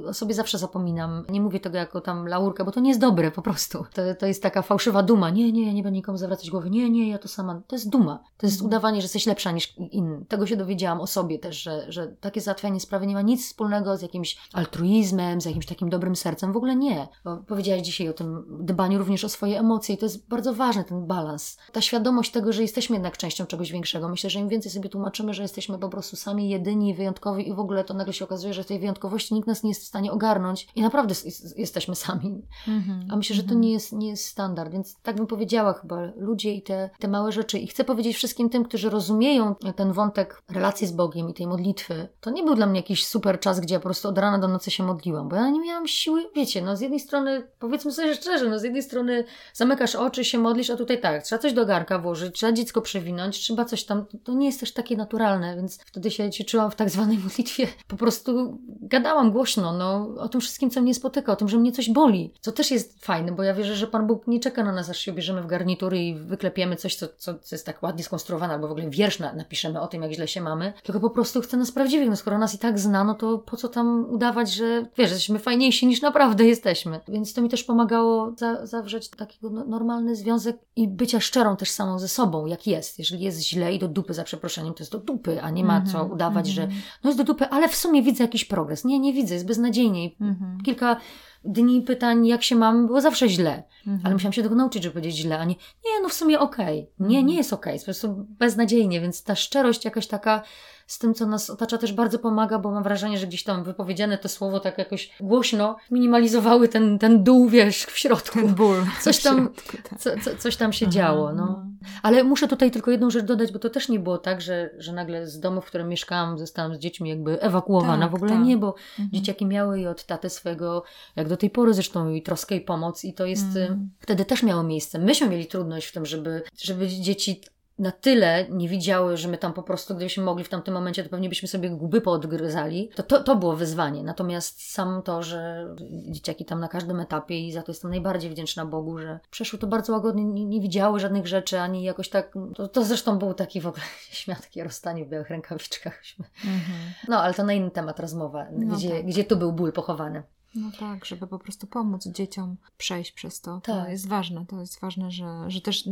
o 0.07 0.13
sobie 0.13 0.33
zawsze 0.33 0.57
zapominam. 0.57 1.25
Nie 1.29 1.41
mówię 1.41 1.59
tego 1.59 1.77
jako 1.77 2.01
tam 2.01 2.27
laurkę, 2.27 2.65
bo 2.65 2.71
to 2.71 2.79
nie 2.79 2.89
jest 2.89 3.01
dobre 3.01 3.31
po 3.31 3.41
prostu. 3.41 3.85
To, 3.93 4.01
to 4.19 4.25
jest 4.25 4.43
taka 4.43 4.61
fałszywa 4.61 5.03
duma. 5.03 5.29
Nie, 5.29 5.51
nie, 5.51 5.73
nie 5.73 5.83
będę 5.83 5.97
nikomu 5.97 6.17
zawracać 6.17 6.51
głowy. 6.51 6.69
Nie, 6.69 6.89
nie, 6.89 7.09
ja 7.09 7.17
to 7.17 7.27
sama. 7.27 7.61
To 7.67 7.75
jest 7.75 7.84
jest 7.85 7.89
duma. 7.89 8.23
To 8.37 8.47
jest 8.47 8.61
udawanie, 8.61 9.01
że 9.01 9.05
jesteś 9.05 9.25
lepsza 9.25 9.51
niż 9.51 9.73
inni. 9.77 10.25
Tego 10.25 10.47
się 10.47 10.57
dowiedziałam 10.57 11.01
o 11.01 11.07
sobie 11.07 11.39
też, 11.39 11.61
że, 11.61 11.85
że 11.91 12.07
takie 12.07 12.41
załatwianie 12.41 12.79
sprawy 12.79 13.07
nie 13.07 13.13
ma 13.13 13.21
nic 13.21 13.45
wspólnego 13.45 13.97
z 13.97 14.01
jakimś 14.01 14.37
altruizmem, 14.53 15.41
z 15.41 15.45
jakimś 15.45 15.65
takim 15.65 15.89
dobrym 15.89 16.15
sercem. 16.15 16.53
W 16.53 16.57
ogóle 16.57 16.75
nie. 16.75 17.07
Bo 17.23 17.37
powiedziałaś 17.37 17.81
dzisiaj 17.81 18.09
o 18.09 18.13
tym 18.13 18.45
dbaniu 18.61 18.99
również 18.99 19.23
o 19.23 19.29
swoje 19.29 19.59
emocje 19.59 19.95
i 19.95 19.97
to 19.97 20.05
jest 20.05 20.27
bardzo 20.27 20.53
ważny 20.53 20.83
ten 20.83 21.07
balans. 21.07 21.57
Ta 21.71 21.81
świadomość 21.81 22.31
tego, 22.31 22.53
że 22.53 22.61
jesteśmy 22.61 22.95
jednak 22.95 23.17
częścią 23.17 23.45
czegoś 23.45 23.71
większego. 23.71 24.09
Myślę, 24.09 24.29
że 24.29 24.39
im 24.39 24.49
więcej 24.49 24.71
sobie 24.71 24.89
tłumaczymy, 24.89 25.33
że 25.33 25.41
jesteśmy 25.41 25.79
po 25.79 25.89
prostu 25.89 26.15
sami 26.15 26.49
jedyni, 26.49 26.93
wyjątkowi 26.93 27.49
i 27.49 27.53
w 27.53 27.59
ogóle 27.59 27.83
to 27.83 27.93
nagle 27.93 28.13
się 28.13 28.25
okazuje, 28.25 28.53
że 28.53 28.65
tej 28.65 28.79
wyjątkowości 28.79 29.33
nikt 29.33 29.47
nas 29.47 29.63
nie 29.63 29.69
jest 29.69 29.83
w 29.83 29.87
stanie 29.87 30.11
ogarnąć 30.11 30.67
i 30.75 30.81
naprawdę 30.81 31.15
jesteśmy 31.55 31.95
sami. 31.95 32.41
Mhm. 32.67 33.07
A 33.11 33.15
myślę, 33.15 33.35
że 33.35 33.41
to 33.41 33.47
mhm. 33.47 33.61
nie 33.61 33.71
jest, 33.71 33.93
nie 33.93 34.09
jest 34.09 34.25
standard. 34.25 34.71
Więc 34.71 34.95
tak 35.03 35.15
bym 35.15 35.27
powiedziała 35.27 35.73
chyba, 35.73 36.01
ludzie 36.17 36.53
i 36.53 36.61
te, 36.61 36.89
te 36.99 37.07
małe 37.07 37.31
rzeczy, 37.31 37.59
ich 37.59 37.73
chcę 37.75 37.83
powiedzieć 37.83 38.15
wszystkim 38.15 38.49
tym, 38.49 38.63
którzy 38.63 38.89
rozumieją 38.89 39.55
ten 39.75 39.93
wątek 39.93 40.41
relacji 40.51 40.87
z 40.87 40.91
Bogiem 40.91 41.29
i 41.29 41.33
tej 41.33 41.47
modlitwy, 41.47 42.07
to 42.21 42.29
nie 42.29 42.43
był 42.43 42.55
dla 42.55 42.65
mnie 42.65 42.79
jakiś 42.79 43.05
super 43.05 43.39
czas, 43.39 43.59
gdzie 43.59 43.73
ja 43.73 43.79
po 43.79 43.83
prostu 43.83 44.07
od 44.07 44.17
rana 44.17 44.39
do 44.39 44.47
nocy 44.47 44.71
się 44.71 44.83
modliłam, 44.83 45.29
bo 45.29 45.35
ja 45.35 45.49
nie 45.49 45.59
miałam 45.59 45.87
siły, 45.87 46.23
wiecie, 46.35 46.61
no 46.61 46.77
z 46.77 46.81
jednej 46.81 46.99
strony, 46.99 47.47
powiedzmy 47.59 47.91
sobie 47.91 48.15
szczerze, 48.15 48.49
no 48.49 48.59
z 48.59 48.63
jednej 48.63 48.83
strony 48.83 49.23
zamykasz 49.53 49.95
oczy, 49.95 50.25
się 50.25 50.37
modlisz, 50.37 50.69
a 50.69 50.77
tutaj 50.77 51.01
tak, 51.01 51.23
trzeba 51.23 51.41
coś 51.41 51.53
do 51.53 51.65
garka 51.65 51.99
włożyć, 51.99 52.35
trzeba 52.35 52.51
dziecko 52.51 52.81
przewinąć, 52.81 53.39
trzeba 53.39 53.65
coś 53.65 53.83
tam, 53.83 54.05
to 54.23 54.33
nie 54.33 54.45
jest 54.45 54.59
też 54.59 54.73
takie 54.73 54.97
naturalne, 54.97 55.55
więc 55.55 55.79
wtedy 55.85 56.11
się 56.11 56.29
czułam 56.29 56.71
w 56.71 56.75
tak 56.75 56.89
zwanej 56.89 57.17
modlitwie, 57.17 57.67
po 57.87 57.95
prostu 57.95 58.57
gadałam 58.81 59.31
głośno, 59.31 59.73
no 59.73 60.15
o 60.17 60.29
tym 60.29 60.41
wszystkim, 60.41 60.69
co 60.69 60.81
mnie 60.81 60.93
spotyka, 60.93 61.31
o 61.31 61.35
tym, 61.35 61.49
że 61.49 61.57
mnie 61.57 61.71
coś 61.71 61.89
boli, 61.89 62.33
co 62.41 62.51
też 62.51 62.71
jest 62.71 63.05
fajne, 63.05 63.31
bo 63.31 63.43
ja 63.43 63.53
wierzę, 63.53 63.75
że 63.75 63.87
Pan 63.87 64.07
Bóg 64.07 64.27
nie 64.27 64.39
czeka 64.39 64.63
na 64.63 64.71
nas, 64.71 64.89
aż 64.89 64.97
się 64.97 65.11
bierzemy 65.11 65.41
w 65.41 65.47
garnitury 65.47 65.99
i 65.99 66.15
wyklepiemy 66.15 66.75
coś, 66.75 66.95
co, 66.95 67.07
co, 67.17 67.39
co 67.39 67.55
jest 67.55 67.64
tak 67.65 67.83
ładnie 67.83 68.03
skonstruowane, 68.03 68.53
albo 68.53 68.67
w 68.67 68.71
ogóle 68.71 68.89
wiersz 68.89 69.19
na, 69.19 69.33
napiszemy 69.33 69.81
o 69.81 69.87
tym, 69.87 70.01
jak 70.01 70.11
źle 70.11 70.27
się 70.27 70.41
mamy, 70.41 70.73
tylko 70.83 70.99
po 70.99 71.09
prostu 71.09 71.41
chce 71.41 71.57
nas 71.57 71.71
prawdziwych, 71.71 72.09
no 72.09 72.15
skoro 72.15 72.37
nas 72.37 72.55
i 72.55 72.57
tak 72.57 72.79
zna, 72.79 73.03
no 73.03 73.13
to 73.13 73.37
po 73.37 73.57
co 73.57 73.69
tam 73.69 74.05
udawać, 74.09 74.53
że 74.53 74.85
wiesz, 74.97 75.09
jesteśmy 75.09 75.39
fajniejsi 75.39 75.87
niż 75.87 76.01
naprawdę 76.01 76.45
jesteśmy. 76.45 76.99
Więc 77.07 77.33
to 77.33 77.41
mi 77.41 77.49
też 77.49 77.63
pomagało 77.63 78.33
za, 78.37 78.65
zawrzeć 78.65 79.09
takiego 79.09 79.49
no, 79.49 79.65
normalny 79.65 80.15
związek 80.15 80.57
i 80.75 80.87
bycia 80.87 81.19
szczerą 81.19 81.57
też 81.57 81.69
samą 81.71 81.99
ze 81.99 82.07
sobą, 82.07 82.45
jak 82.45 82.67
jest. 82.67 82.99
Jeżeli 82.99 83.23
jest 83.23 83.41
źle 83.41 83.73
i 83.73 83.79
do 83.79 83.87
dupy 83.87 84.13
za 84.13 84.23
przeproszeniem, 84.23 84.73
to 84.73 84.79
jest 84.83 84.91
do 84.91 84.99
dupy, 84.99 85.41
a 85.41 85.49
nie 85.49 85.63
ma 85.63 85.81
co 85.81 85.97
Mhm, 85.97 86.11
udawać, 86.11 86.47
że 86.47 86.63
mhm. 86.63 86.81
no 87.03 87.09
jest 87.09 87.17
do 87.19 87.23
dupy, 87.23 87.45
ale 87.49 87.69
w 87.69 87.75
sumie 87.75 88.03
widzę 88.03 88.23
jakiś 88.23 88.45
progres. 88.45 88.85
Nie, 88.85 88.99
nie 88.99 89.13
widzę, 89.13 89.33
jest 89.33 89.47
beznadziejnie. 89.47 90.05
I 90.05 90.15
Mhm. 90.21 90.61
Kilka 90.65 90.97
dni 91.45 91.81
pytań, 91.81 92.27
jak 92.27 92.43
się 92.43 92.55
mam, 92.55 92.87
było 92.87 93.01
zawsze 93.01 93.29
źle. 93.29 93.63
Mhm. 93.87 94.01
Ale 94.03 94.13
musiałam 94.13 94.33
się 94.33 94.43
tego 94.43 94.55
nauczyć, 94.55 94.83
żeby 94.83 94.93
powiedzieć 94.93 95.15
źle, 95.17 95.39
a 95.39 95.45
nie, 95.45 95.55
nie, 95.55 96.01
no 96.03 96.09
w 96.09 96.13
sumie 96.13 96.39
okej. 96.39 96.89
Nie, 96.99 97.23
nie 97.23 97.35
jest 97.35 97.53
okej, 97.53 97.73
jest 97.73 97.85
po 97.85 97.91
prostu 97.91 98.25
beznadziejnie, 98.29 99.01
więc 99.01 99.23
ta 99.23 99.35
szczerość 99.35 99.85
jakaś 99.85 100.07
taka 100.07 100.43
z 100.87 100.99
tym, 100.99 101.13
co 101.13 101.25
nas 101.25 101.49
otacza, 101.49 101.77
też 101.77 101.93
bardzo 101.93 102.19
pomaga, 102.19 102.59
bo 102.59 102.71
mam 102.71 102.83
wrażenie, 102.83 103.17
że 103.17 103.27
gdzieś 103.27 103.43
tam 103.43 103.63
wypowiedziane 103.63 104.17
to 104.17 104.29
słowo 104.29 104.59
tak 104.59 104.77
jakoś 104.77 105.11
głośno 105.19 105.75
minimalizowały 105.91 106.67
ten, 106.67 106.99
ten 106.99 107.23
dół, 107.23 107.49
wiesz, 107.49 107.83
w 107.85 107.97
środku. 107.97 108.39
Ten 108.39 108.55
ból. 108.55 108.77
Coś 109.01 109.23
tam- 109.23 109.35
środku, 109.37 109.77
tak. 109.89 109.99
Co, 109.99 110.09
co, 110.23 110.37
coś 110.37 110.55
tam 110.55 110.73
się 110.73 110.85
Aha, 110.85 110.93
działo, 110.93 111.33
no. 111.33 111.65
Ale 112.03 112.23
muszę 112.23 112.47
tutaj 112.47 112.71
tylko 112.71 112.91
jedną 112.91 113.09
rzecz 113.09 113.25
dodać, 113.25 113.51
bo 113.51 113.59
to 113.59 113.69
też 113.69 113.89
nie 113.89 113.99
było 113.99 114.17
tak, 114.17 114.41
że, 114.41 114.69
że 114.77 114.93
nagle 114.93 115.27
z 115.27 115.39
domu, 115.39 115.61
w 115.61 115.65
którym 115.65 115.89
mieszkałam, 115.89 116.39
zostałam 116.39 116.75
z 116.75 116.79
dziećmi 116.79 117.09
jakby 117.09 117.41
ewakuowana. 117.41 118.03
Tak, 118.05 118.11
w 118.11 118.15
ogóle 118.15 118.31
tak. 118.31 118.43
nie, 118.43 118.57
bo 118.57 118.75
Mhm. 118.99 119.09
dzieciaki 119.13 119.45
miały 119.45 119.79
i 119.79 119.87
od 119.87 120.05
taty 120.05 120.29
swojego, 120.29 120.83
jak 121.15 121.27
do 121.27 121.37
tej 121.37 121.49
pory 121.49 121.73
zresztą, 121.73 122.09
i 122.11 122.21
troskę 122.21 122.55
i 122.55 122.61
pomoc 122.61 123.05
i 123.05 123.13
to 123.13 123.25
jest, 123.25 123.45
Mhm. 123.45 123.89
wtedy 123.99 124.25
też 124.25 124.43
miało 124.43 124.63
miejsce. 124.63 124.99
Myśmy 124.99 125.29
mieli 125.29 125.45
trudność 125.45 125.87
w 125.87 125.91
tym, 125.93 126.05
żeby, 126.05 126.41
żeby 126.61 126.87
dzieci 126.87 127.41
na 127.79 127.91
tyle 127.91 128.45
nie 128.49 128.69
widziały, 128.69 129.17
że 129.17 129.27
my 129.27 129.37
tam 129.37 129.53
po 129.53 129.63
prostu, 129.63 129.95
gdybyśmy 129.95 130.23
mogli 130.23 130.43
w 130.43 130.49
tamtym 130.49 130.73
momencie, 130.73 131.03
to 131.03 131.09
pewnie 131.09 131.29
byśmy 131.29 131.47
sobie 131.47 131.69
guby 131.69 132.01
poodgryzali. 132.01 132.89
To, 132.95 133.03
to, 133.03 133.23
to 133.23 133.35
było 133.35 133.55
wyzwanie. 133.55 134.03
Natomiast 134.03 134.71
sam 134.71 135.01
to, 135.01 135.23
że 135.23 135.67
dzieciaki 136.07 136.45
tam 136.45 136.59
na 136.59 136.67
każdym 136.67 136.99
etapie 136.99 137.47
i 137.47 137.51
za 137.51 137.61
to 137.61 137.71
jestem 137.71 137.91
najbardziej 137.91 138.31
wdzięczna 138.31 138.65
Bogu, 138.65 138.99
że 138.99 139.19
przeszły 139.31 139.59
to 139.59 139.67
bardzo 139.67 139.93
łagodnie, 139.93 140.25
nie, 140.25 140.45
nie 140.45 140.61
widziały 140.61 140.99
żadnych 140.99 141.27
rzeczy, 141.27 141.59
ani 141.59 141.83
jakoś 141.83 142.09
tak, 142.09 142.33
to, 142.55 142.67
to 142.67 142.83
zresztą 142.83 143.19
był 143.19 143.33
taki 143.33 143.61
w 143.61 143.67
ogóle 143.67 143.83
śmiał 144.11 144.37
takie 144.41 144.63
rozstanie 144.63 145.05
w 145.05 145.09
białych 145.09 145.29
rękawiczkach. 145.29 146.03
Mhm. 146.45 146.79
No, 147.07 147.21
ale 147.21 147.33
to 147.33 147.43
na 147.43 147.53
inny 147.53 147.71
temat 147.71 147.99
rozmowa, 147.99 148.45
No 148.51 148.75
gdzie, 148.75 148.89
tak. 148.89 149.05
gdzie 149.05 149.23
tu 149.23 149.37
był 149.37 149.51
ból 149.51 149.71
pochowany. 149.71 150.23
No 150.55 150.71
tak, 150.79 151.05
żeby 151.05 151.27
po 151.27 151.39
prostu 151.39 151.67
pomóc 151.67 152.07
dzieciom 152.07 152.57
przejść 152.77 153.11
przez 153.11 153.41
to. 153.41 153.61
To 153.61 153.75
Tak. 153.75 153.89
jest 153.89 154.07
ważne. 154.07 154.45
To 154.45 154.59
jest 154.59 154.79
ważne, 154.81 155.11
że, 155.11 155.45
że 155.47 155.61
też 155.61 155.83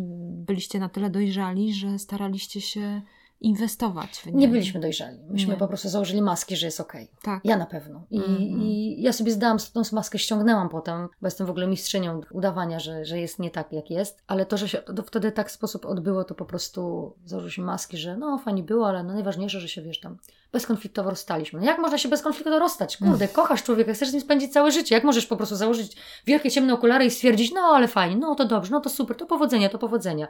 byliście 0.46 0.80
na 0.80 0.90
tyle 0.90 1.10
dojrzali, 1.10 1.74
że 1.74 2.00
staraliście 2.00 2.62
się 2.62 3.02
inwestować 3.44 4.10
w 4.10 4.26
nie. 4.26 4.32
Nie 4.34 4.48
byliśmy 4.48 4.80
dojrzali. 4.80 5.18
Myśmy 5.30 5.54
Nie. 5.54 5.60
po 5.60 5.68
prostu 5.68 5.90
założyli 5.90 6.22
maski, 6.22 6.56
że 6.56 6.66
jest 6.66 6.80
okej. 6.80 7.08
Tak. 7.22 7.42
Ja 7.44 7.58
na 7.58 7.66
pewno. 7.66 8.04
I, 8.12 8.18
Mhm. 8.18 8.62
I 8.62 8.96
ja 9.00 9.14
sobie 9.14 9.32
zdałam, 9.32 9.58
tą 9.74 9.82
maskę 9.92 10.20
ściągnęłam 10.20 10.70
potem, 10.70 11.10
bo 11.22 11.28
jestem 11.28 11.48
w 11.48 11.50
ogóle 11.50 11.68
mistrzynią 11.68 12.22
udawania, 12.32 12.80
że, 12.80 13.06
że 13.06 13.20
jest 13.20 13.40
nie 13.40 13.52
tak, 13.52 13.72
jak 13.72 13.90
jest. 13.90 14.24
Ale 14.28 14.46
to, 14.46 14.58
że 14.58 14.70
się 14.70 14.78
to 14.78 15.04
wtedy 15.04 15.32
tak 15.32 15.52
sposób 15.52 15.86
odbyło, 15.86 16.24
to 16.24 16.36
po 16.36 16.46
prostu 16.46 17.14
założyliśmy 17.26 17.64
maski, 17.64 17.98
że 17.98 18.18
no 18.18 18.38
fajnie 18.38 18.64
było, 18.64 18.88
ale 18.88 19.04
no 19.04 19.14
najważniejsze, 19.14 19.60
że 19.60 19.68
się 19.70 19.82
wiesz 19.82 20.00
tam 20.00 20.18
bezkonfliktowo 20.52 21.10
rozstaliśmy. 21.10 21.60
No 21.60 21.66
jak 21.66 21.78
można 21.80 21.98
się 21.98 22.10
bezkonfliktowo 22.10 22.60
rozstać? 22.60 22.98
Kurde, 22.98 23.28
kochasz 23.28 23.64
człowieka, 23.64 23.94
chcesz 23.94 24.10
z 24.10 24.14
nim 24.14 24.22
spędzić 24.22 24.54
całe 24.54 24.72
życie. 24.72 24.96
Jak 24.96 25.04
możesz 25.04 25.26
po 25.26 25.38
prostu 25.38 25.56
założyć 25.56 25.98
wielkie 26.26 26.52
ciemne 26.52 26.74
okulary 26.74 27.06
i 27.06 27.12
stwierdzić, 27.12 27.52
no 27.54 27.62
ale 27.62 27.88
fajnie, 27.88 28.16
no 28.18 28.36
to 28.36 28.46
dobrze, 28.46 28.72
no 28.72 28.80
to 28.82 28.90
super, 28.90 29.18
to 29.18 29.26
powodzenia, 29.26 29.70
to 29.70 29.78
powodzenia. 29.80 30.28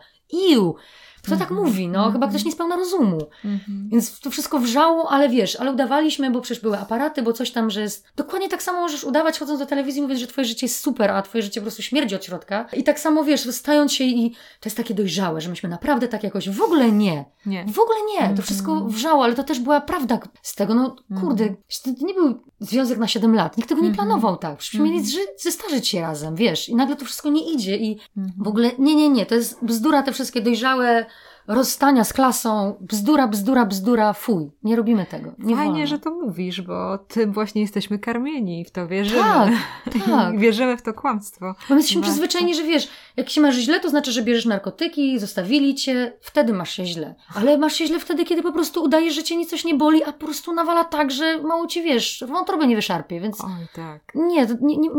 Iu! 0.51 0.75
Kto 1.23 1.37
tak 1.37 1.51
Mhm. 1.51 1.67
mówi? 1.67 1.87
No, 1.87 2.03
chyba 2.03 2.13
Mhm. 2.25 2.29
ktoś 2.31 2.45
nie 2.45 2.51
spełna 2.51 2.63
pełna 2.75 2.75
rozumu. 2.83 3.17
Mhm. 3.45 3.89
Więc 3.91 4.19
to 4.19 4.29
wszystko 4.29 4.59
wrzało, 4.59 5.11
ale 5.11 5.29
wiesz, 5.29 5.55
ale 5.55 5.71
udawaliśmy, 5.71 6.31
bo 6.31 6.41
przecież 6.41 6.63
były 6.63 6.77
aparaty, 6.79 7.21
bo 7.21 7.33
coś 7.33 7.51
tam, 7.51 7.69
że 7.69 7.81
jest. 7.81 8.05
Dokładnie 8.15 8.49
tak 8.49 8.63
samo 8.63 8.79
możesz 8.81 9.03
udawać, 9.03 9.39
chodząc 9.39 9.59
do 9.59 9.65
telewizji, 9.65 10.01
mówiąc, 10.01 10.19
że 10.21 10.27
twoje 10.27 10.45
życie 10.45 10.65
jest 10.65 10.79
super, 10.79 11.11
a 11.11 11.21
twoje 11.21 11.41
życie 11.41 11.61
po 11.61 11.63
prostu 11.65 11.81
śmierdzi 11.81 12.15
od 12.15 12.25
środka. 12.25 12.65
I 12.73 12.83
tak 12.83 12.99
samo 12.99 13.23
wiesz, 13.23 13.41
stając 13.51 13.93
się 13.93 14.03
i 14.03 14.31
to 14.31 14.65
jest 14.65 14.77
takie 14.77 14.93
dojrzałe, 14.93 15.41
że 15.41 15.49
myśmy 15.49 15.69
naprawdę 15.69 16.07
tak 16.07 16.23
jakoś 16.23 16.49
w 16.49 16.61
ogóle 16.61 16.91
nie. 16.91 17.25
Nie. 17.45 17.65
W 17.65 17.79
ogóle 17.79 17.97
nie. 18.13 18.19
To 18.19 18.23
Mhm. 18.25 18.41
wszystko 18.43 18.81
wrzało, 18.85 19.23
ale 19.23 19.33
to 19.35 19.43
też 19.43 19.59
była 19.59 19.81
prawda 19.81 20.19
z 20.41 20.55
tego. 20.55 20.73
No 20.75 20.95
kurde, 21.21 21.43
Mhm. 21.43 21.55
to 21.83 22.05
nie 22.05 22.13
był 22.13 22.43
związek 22.59 22.97
na 22.97 23.07
7 23.07 23.35
lat. 23.35 23.57
Nikt 23.57 23.69
tego 23.69 23.81
nie 23.81 23.87
Mhm. 23.89 24.07
planował 24.07 24.37
tak. 24.37 24.57
Przecież 24.57 24.81
Mhm. 24.81 24.95
mieli 24.97 25.11
zestarzyć 25.37 25.87
się 25.87 26.01
razem, 26.01 26.35
wiesz. 26.35 26.69
I 26.69 26.75
nagle 26.75 26.95
to 26.95 27.05
wszystko 27.05 27.29
nie 27.29 27.53
idzie 27.53 27.77
i 27.77 27.99
Mhm. 28.17 28.43
w 28.43 28.47
ogóle 28.47 28.71
nie, 28.79 28.95
nie, 28.95 29.09
nie. 29.09 29.25
To 29.25 29.35
jest 29.35 29.65
bzdura, 29.65 30.03
te 30.03 30.11
wszystkie 30.13 30.41
dojrzałe 30.41 31.05
rozstania 31.47 32.03
z 32.03 32.13
klasą. 32.13 32.77
Bzdura, 32.81 33.27
bzdura, 33.27 33.65
bzdura, 33.65 34.13
fuj. 34.13 34.51
Nie 34.63 34.75
robimy 34.75 35.05
tego. 35.05 35.31
Nie 35.39 35.55
Fajnie, 35.55 35.71
wolno. 35.71 35.87
że 35.87 35.99
to 35.99 36.11
mówisz, 36.11 36.61
bo 36.61 36.97
tym 36.97 37.33
właśnie 37.33 37.61
jesteśmy 37.61 37.99
karmieni 37.99 38.61
i 38.61 38.65
w 38.65 38.71
to 38.71 38.87
wierzymy. 38.87 39.21
Tak, 39.21 39.53
tak. 40.05 40.39
Wierzymy 40.39 40.77
w 40.77 40.81
to 40.81 40.93
kłamstwo. 40.93 41.45
Bo 41.69 41.75
my 41.75 41.75
jesteśmy 41.75 42.01
Bardzo. 42.01 42.13
przyzwyczajeni, 42.13 42.55
że 42.55 42.63
wiesz, 42.63 42.87
jak 43.17 43.29
się 43.29 43.41
masz 43.41 43.55
źle, 43.55 43.79
to 43.79 43.89
znaczy, 43.89 44.11
że 44.11 44.21
bierzesz 44.21 44.45
narkotyki, 44.45 45.19
zostawili 45.19 45.75
cię, 45.75 46.13
wtedy 46.21 46.53
masz 46.53 46.71
się 46.71 46.85
źle. 46.85 47.15
Ale 47.35 47.57
masz 47.57 47.73
się 47.73 47.87
źle 47.87 47.99
wtedy, 47.99 48.25
kiedy 48.25 48.43
po 48.43 48.51
prostu 48.51 48.83
udajesz, 48.83 49.15
że 49.15 49.23
cię 49.23 49.37
nic 49.37 49.49
coś 49.49 49.65
nie 49.65 49.75
boli, 49.75 50.03
a 50.03 50.13
po 50.13 50.25
prostu 50.25 50.53
nawala 50.53 50.83
tak, 50.83 51.11
że 51.11 51.41
mało 51.41 51.67
ci 51.67 51.81
wiesz, 51.83 52.23
wątrobę 52.27 52.67
nie 52.67 52.75
wyszarpie, 52.75 53.19
więc 53.19 53.41
Oj, 53.41 53.49
tak. 53.75 54.01
nie 54.15 54.47
to, 54.47 54.53
nie, 54.61 54.77
nie, 54.77 54.89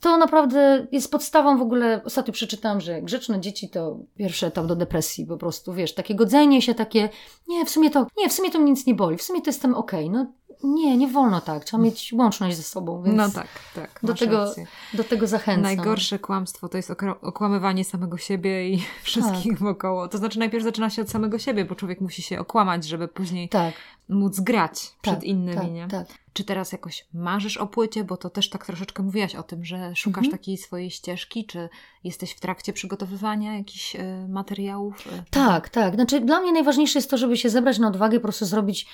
to 0.00 0.16
naprawdę 0.16 0.86
jest 0.92 1.10
podstawą 1.10 1.58
w 1.58 1.62
ogóle. 1.62 2.00
Ostatnio 2.04 2.32
przeczytałam, 2.32 2.80
że 2.80 3.02
grzeczne 3.02 3.40
dzieci 3.40 3.70
to 3.70 3.98
pierwszy 4.16 4.46
etap 4.46 4.66
do 4.66 4.76
depresji, 4.76 5.26
po 5.26 5.36
prostu, 5.36 5.71
wiesz, 5.72 5.94
takie 5.94 6.14
godzenie 6.14 6.62
się, 6.62 6.74
takie, 6.74 7.08
nie, 7.48 7.64
w 7.64 7.70
sumie 7.70 7.90
to, 7.90 8.06
nie, 8.16 8.28
w 8.28 8.32
sumie 8.32 8.50
to 8.50 8.58
mnie 8.58 8.70
nic 8.70 8.86
nie 8.86 8.94
boli, 8.94 9.16
w 9.16 9.22
sumie 9.22 9.42
to 9.42 9.48
jestem 9.48 9.74
okej, 9.74 10.10
no 10.10 10.26
nie, 10.64 10.96
nie 10.96 11.08
wolno 11.08 11.40
tak, 11.40 11.64
trzeba 11.64 11.82
mieć 11.82 12.12
łączność 12.18 12.56
ze 12.56 12.62
sobą, 12.62 13.02
więc 13.02 13.16
No 13.16 13.28
tak, 13.30 13.46
tak. 13.74 14.00
do 14.02 14.14
tego 14.14 14.44
rację. 14.44 14.66
do 14.94 15.04
tego 15.04 15.26
zachęcam. 15.26 15.62
Najgorsze 15.62 16.18
kłamstwo 16.18 16.68
to 16.68 16.76
jest 16.76 16.90
okłamywanie 17.22 17.84
samego 17.84 18.18
siebie 18.18 18.68
i 18.68 18.82
wszystkich 19.02 19.58
wokoło. 19.58 20.08
To 20.08 20.18
znaczy 20.18 20.38
najpierw 20.38 20.64
zaczyna 20.64 20.90
się 20.90 21.02
od 21.02 21.10
samego 21.10 21.38
siebie, 21.38 21.64
bo 21.64 21.74
człowiek 21.74 22.00
musi 22.00 22.22
się 22.22 22.38
okłamać, 22.40 22.84
żeby 22.84 23.08
później 23.08 23.48
Tak, 23.48 23.74
móc 24.08 24.40
grać 24.40 24.72
przed 25.02 25.14
tak, 25.14 25.24
innymi, 25.24 25.56
tak, 25.56 25.70
nie? 25.72 25.88
tak. 25.88 26.06
Czy 26.32 26.44
teraz 26.44 26.72
jakoś 26.72 27.06
marzysz 27.14 27.56
o 27.56 27.66
płycie, 27.66 28.04
bo 28.04 28.16
to 28.16 28.30
też 28.30 28.50
tak 28.50 28.66
troszeczkę 28.66 29.02
mówiłaś 29.02 29.34
o 29.34 29.42
tym, 29.42 29.64
że 29.64 29.96
szukasz 29.96 30.24
Mhm. 30.24 30.32
takiej 30.38 30.56
swojej 30.58 30.90
ścieżki, 30.90 31.46
czy 31.46 31.68
jesteś 32.04 32.32
w 32.32 32.40
trakcie 32.40 32.72
przygotowywania 32.72 33.56
jakichś 33.58 33.96
e, 33.96 34.26
materiałów? 34.28 35.06
e? 35.12 35.22
Tak, 35.30 35.68
tak. 35.68 35.94
Znaczy, 35.94 36.20
dla 36.20 36.40
mnie 36.40 36.52
najważniejsze 36.52 36.98
jest 36.98 37.10
to, 37.10 37.16
żeby 37.18 37.36
się 37.36 37.50
zebrać 37.50 37.78
na 37.78 37.88
odwagę 37.88 38.18
po 38.18 38.22
prostu 38.22 38.46
zrobić 38.46 38.86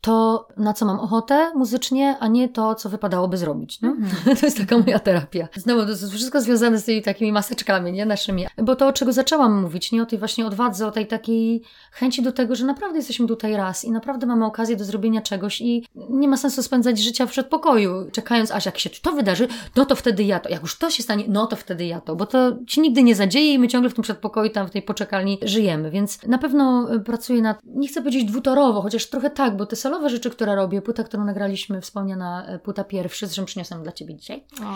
to, 0.00 0.48
na 0.56 0.72
co 0.72 0.86
mam 0.86 1.00
ochotę 1.00 1.52
muzycznie, 1.54 2.16
a 2.20 2.28
nie 2.28 2.48
to, 2.48 2.74
co 2.74 2.88
wypadałoby 2.88 3.36
zrobić. 3.36 3.80
No? 3.80 3.88
Mhm. 3.88 4.36
To 4.40 4.46
jest 4.46 4.58
taka 4.58 4.78
moja 4.78 4.98
terapia. 4.98 5.48
Znowu, 5.54 5.82
to 5.82 5.88
jest 5.88 6.12
wszystko 6.12 6.40
związane 6.40 6.78
z 6.78 6.84
tymi 6.84 7.02
takimi 7.02 7.32
maseczkami, 7.32 7.92
nie? 7.92 8.06
Naszymi. 8.06 8.46
Bo 8.62 8.76
to, 8.76 8.86
o 8.86 8.92
czego 8.92 9.12
zaczęłam 9.12 9.62
mówić, 9.62 9.92
nie? 9.92 10.02
O 10.02 10.06
tej 10.06 10.18
właśnie 10.18 10.46
odwadze, 10.46 10.86
o 10.86 10.90
tej 10.90 11.06
takiej 11.06 11.62
chęci 11.92 12.22
do 12.22 12.32
tego, 12.32 12.54
że 12.54 12.64
naprawdę 12.64 12.96
jesteśmy 12.96 13.26
tutaj 13.26 13.56
raz 13.56 13.84
i 13.84 13.90
naprawdę 13.90 14.26
mamy 14.26 14.44
okazję 14.44 14.76
do 14.76 14.84
zrobienia 14.84 15.20
czegoś 15.20 15.60
i 15.60 15.86
nie 15.94 16.28
ma 16.28 16.36
sensu 16.36 16.62
spędzać 16.62 16.98
życia 16.98 17.26
w 17.26 17.30
przedpokoju, 17.30 18.10
czekając, 18.12 18.50
aż 18.50 18.66
jak 18.66 18.78
się 18.78 18.90
to 18.90 19.12
wydarzy, 19.12 19.48
no 19.76 19.86
to 19.86 19.96
wtedy 19.96 20.24
ja 20.24 20.40
to. 20.40 20.48
Jak 20.48 20.62
już 20.62 20.78
to 20.78 20.90
się 20.90 21.02
stanie, 21.02 21.24
no 21.28 21.46
to 21.46 21.56
wtedy 21.56 21.86
ja 21.86 22.00
to. 22.00 22.16
Bo 22.16 22.26
to 22.26 22.56
się 22.66 22.80
nigdy 22.80 23.02
nie 23.02 23.14
zadzieje 23.14 23.54
i 23.54 23.58
my 23.58 23.68
ciągle 23.68 23.90
w 23.90 23.94
tym 23.94 24.02
przedpokoju, 24.02 24.50
tam 24.50 24.68
w 24.68 24.70
tej 24.70 24.82
poczekalni 24.82 25.38
żyjemy. 25.42 25.90
Więc 25.90 26.22
na 26.26 26.38
pewno 26.38 26.94
y, 26.94 27.00
pracuję 27.00 27.42
nad, 27.42 27.58
nie 27.64 27.88
chcę 27.88 28.00
powiedzieć 28.00 28.24
dwutorowo, 28.24 28.82
chociaż 28.82 29.06
trochę 29.06 29.30
tak, 29.30 29.56
bo 29.56 29.66
te 29.66 29.76
solowe 29.96 30.10
rzeczy, 30.10 30.30
które 30.30 30.54
robię, 30.54 30.82
płyta, 30.82 31.04
którą 31.04 31.24
nagraliśmy, 31.24 31.80
wspomniana 31.80 32.46
e, 32.46 32.58
płyta 32.58 32.84
pierwsza, 32.84 33.26
zresztą 33.26 33.44
przyniosłam 33.44 33.82
dla 33.82 33.92
Ciebie 33.92 34.14
dzisiaj, 34.14 34.44
O, 34.62 34.74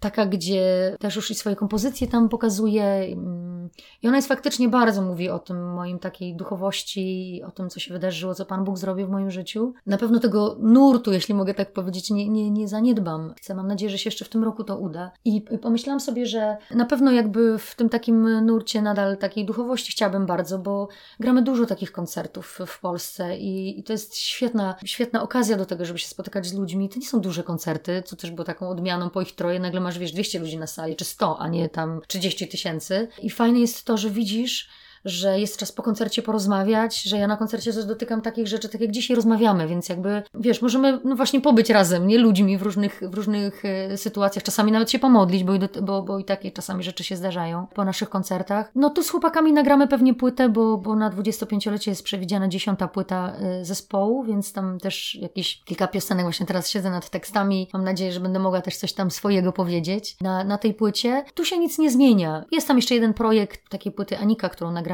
taka, 0.00 0.26
gdzie 0.26 0.96
też 1.00 1.16
już 1.16 1.30
i 1.30 1.34
swoje 1.34 1.56
kompozycje 1.56 2.08
tam 2.08 2.28
pokazuję. 2.28 2.84
mm. 2.84 3.68
I 4.02 4.08
ona 4.08 4.16
jest 4.16 4.28
faktycznie 4.28 4.68
bardzo 4.68 5.02
mówi 5.02 5.28
o 5.30 5.38
tym 5.38 5.74
moim 5.74 5.98
takiej 5.98 6.36
duchowości, 6.36 7.42
o 7.46 7.50
tym, 7.50 7.70
co 7.70 7.80
się 7.80 7.94
wydarzyło, 7.94 8.34
co 8.34 8.46
Pan 8.46 8.64
Bóg 8.64 8.78
zrobił 8.78 9.06
w 9.06 9.10
moim 9.10 9.30
życiu. 9.30 9.74
Na 9.86 9.98
pewno 9.98 10.20
tego 10.20 10.56
nurtu, 10.60 11.12
jeśli 11.12 11.34
mogę 11.34 11.54
tak 11.54 11.72
powiedzieć, 11.72 12.10
nie, 12.10 12.28
nie, 12.28 12.50
nie 12.50 12.68
zaniedbam. 12.68 13.34
Chcę, 13.36 13.54
mam 13.54 13.68
nadzieję, 13.68 13.90
że 13.90 13.98
się 13.98 14.08
jeszcze 14.08 14.24
w 14.24 14.28
tym 14.28 14.44
roku 14.44 14.64
to 14.64 14.78
uda. 14.78 15.10
I 15.24 15.42
pomyślałam 15.62 16.00
sobie, 16.00 16.26
że 16.26 16.56
na 16.74 16.86
pewno 16.86 17.10
jakby 17.10 17.58
w 17.58 17.74
tym 17.74 17.88
takim 17.88 18.46
nurcie 18.46 18.82
nadal 18.82 19.16
takiej 19.16 19.46
duchowości 19.46 19.92
chciałabym 19.92 20.26
bardzo, 20.26 20.58
bo 20.58 20.88
gramy 21.20 21.42
dużo 21.42 21.66
takich 21.66 21.92
koncertów 21.92 22.58
w 22.66 22.80
Polsce 22.80 23.36
i, 23.36 23.80
i 23.80 23.82
to 23.82 23.92
jest 23.92 24.16
świetna, 24.52 24.74
świetna 24.84 25.22
okazja 25.22 25.56
do 25.56 25.66
tego, 25.66 25.84
żeby 25.84 25.98
się 25.98 26.08
spotykać 26.08 26.46
z 26.46 26.54
ludźmi. 26.54 26.88
To 26.88 26.98
nie 26.98 27.06
są 27.06 27.20
duże 27.20 27.42
koncerty, 27.42 28.02
co 28.06 28.16
też 28.16 28.30
było 28.30 28.44
taką 28.44 28.68
odmianą 28.68 29.10
po 29.10 29.22
ich 29.22 29.34
troje. 29.34 29.60
Nagle 29.60 29.80
masz, 29.80 29.98
wiesz, 29.98 30.12
200 30.12 30.38
ludzi 30.38 30.58
na 30.58 30.66
sali, 30.66 30.96
czy 30.96 31.04
100, 31.04 31.38
a 31.38 31.48
nie 31.48 31.68
tam 31.68 32.00
30 32.08 32.48
tysięcy. 32.48 33.08
I 33.22 33.30
fajne 33.30 33.60
jest 33.60 33.84
to, 33.84 33.96
że 33.96 34.10
widzisz, 34.10 34.68
że 35.04 35.40
jest 35.40 35.56
czas 35.56 35.72
po 35.72 35.82
koncercie 35.82 36.22
porozmawiać, 36.22 37.02
że 37.02 37.18
ja 37.18 37.26
na 37.26 37.36
koncercie 37.36 37.72
też 37.72 37.84
dotykam 37.84 38.22
takich 38.22 38.48
rzeczy, 38.48 38.68
tak 38.68 38.80
jak 38.80 38.90
dzisiaj 38.90 39.16
rozmawiamy, 39.16 39.68
więc 39.68 39.88
jakby, 39.88 40.22
wiesz, 40.34 40.62
możemy 40.62 41.00
no 41.04 41.16
właśnie 41.16 41.40
pobyć 41.40 41.70
razem, 41.70 42.06
nie 42.06 42.18
ludźmi 42.18 42.58
w 42.58 42.62
różnych, 42.62 43.00
w 43.10 43.14
różnych 43.14 43.64
e, 43.64 43.96
sytuacjach, 43.96 44.44
czasami 44.44 44.72
nawet 44.72 44.90
się 44.90 44.98
pomodlić, 44.98 45.44
bo 45.44 45.52
bo, 45.82 46.02
bo 46.02 46.18
i 46.18 46.24
takie 46.24 46.50
czasami 46.50 46.84
rzeczy 46.84 47.04
się 47.04 47.16
zdarzają 47.16 47.66
po 47.74 47.84
naszych 47.84 48.10
koncertach. 48.10 48.70
No 48.74 48.90
tu 48.90 49.02
z 49.02 49.10
chłopakami 49.10 49.52
nagramy 49.52 49.88
pewnie 49.88 50.14
płytę, 50.14 50.48
bo, 50.48 50.78
bo 50.78 50.96
na 50.96 51.10
25-lecie 51.10 51.90
jest 51.90 52.02
przewidziana 52.02 52.48
dziesiąta 52.48 52.88
płyta 52.88 53.32
e, 53.32 53.64
zespołu, 53.64 54.24
więc 54.24 54.52
tam 54.52 54.78
też 54.78 55.14
jakieś 55.14 55.62
kilka 55.64 55.88
piosenek, 55.88 56.24
właśnie 56.24 56.46
teraz 56.46 56.70
siedzę 56.70 56.90
nad 56.90 57.10
tekstami, 57.10 57.68
mam 57.72 57.84
nadzieję, 57.84 58.12
że 58.12 58.20
będę 58.20 58.38
mogła 58.38 58.60
też 58.60 58.76
coś 58.76 58.92
tam 58.92 59.10
swojego 59.10 59.52
powiedzieć 59.52 60.16
na, 60.20 60.44
na 60.44 60.58
tej 60.58 60.74
płycie. 60.74 61.24
Tu 61.34 61.44
się 61.44 61.58
nic 61.58 61.78
nie 61.78 61.90
zmienia. 61.90 62.44
Jest 62.52 62.68
tam 62.68 62.76
jeszcze 62.76 62.94
jeden 62.94 63.14
projekt 63.14 63.68
takiej 63.68 63.92
płyty 63.92 64.18
Anika, 64.18 64.48
którą 64.48 64.72
nagrałam 64.72 64.91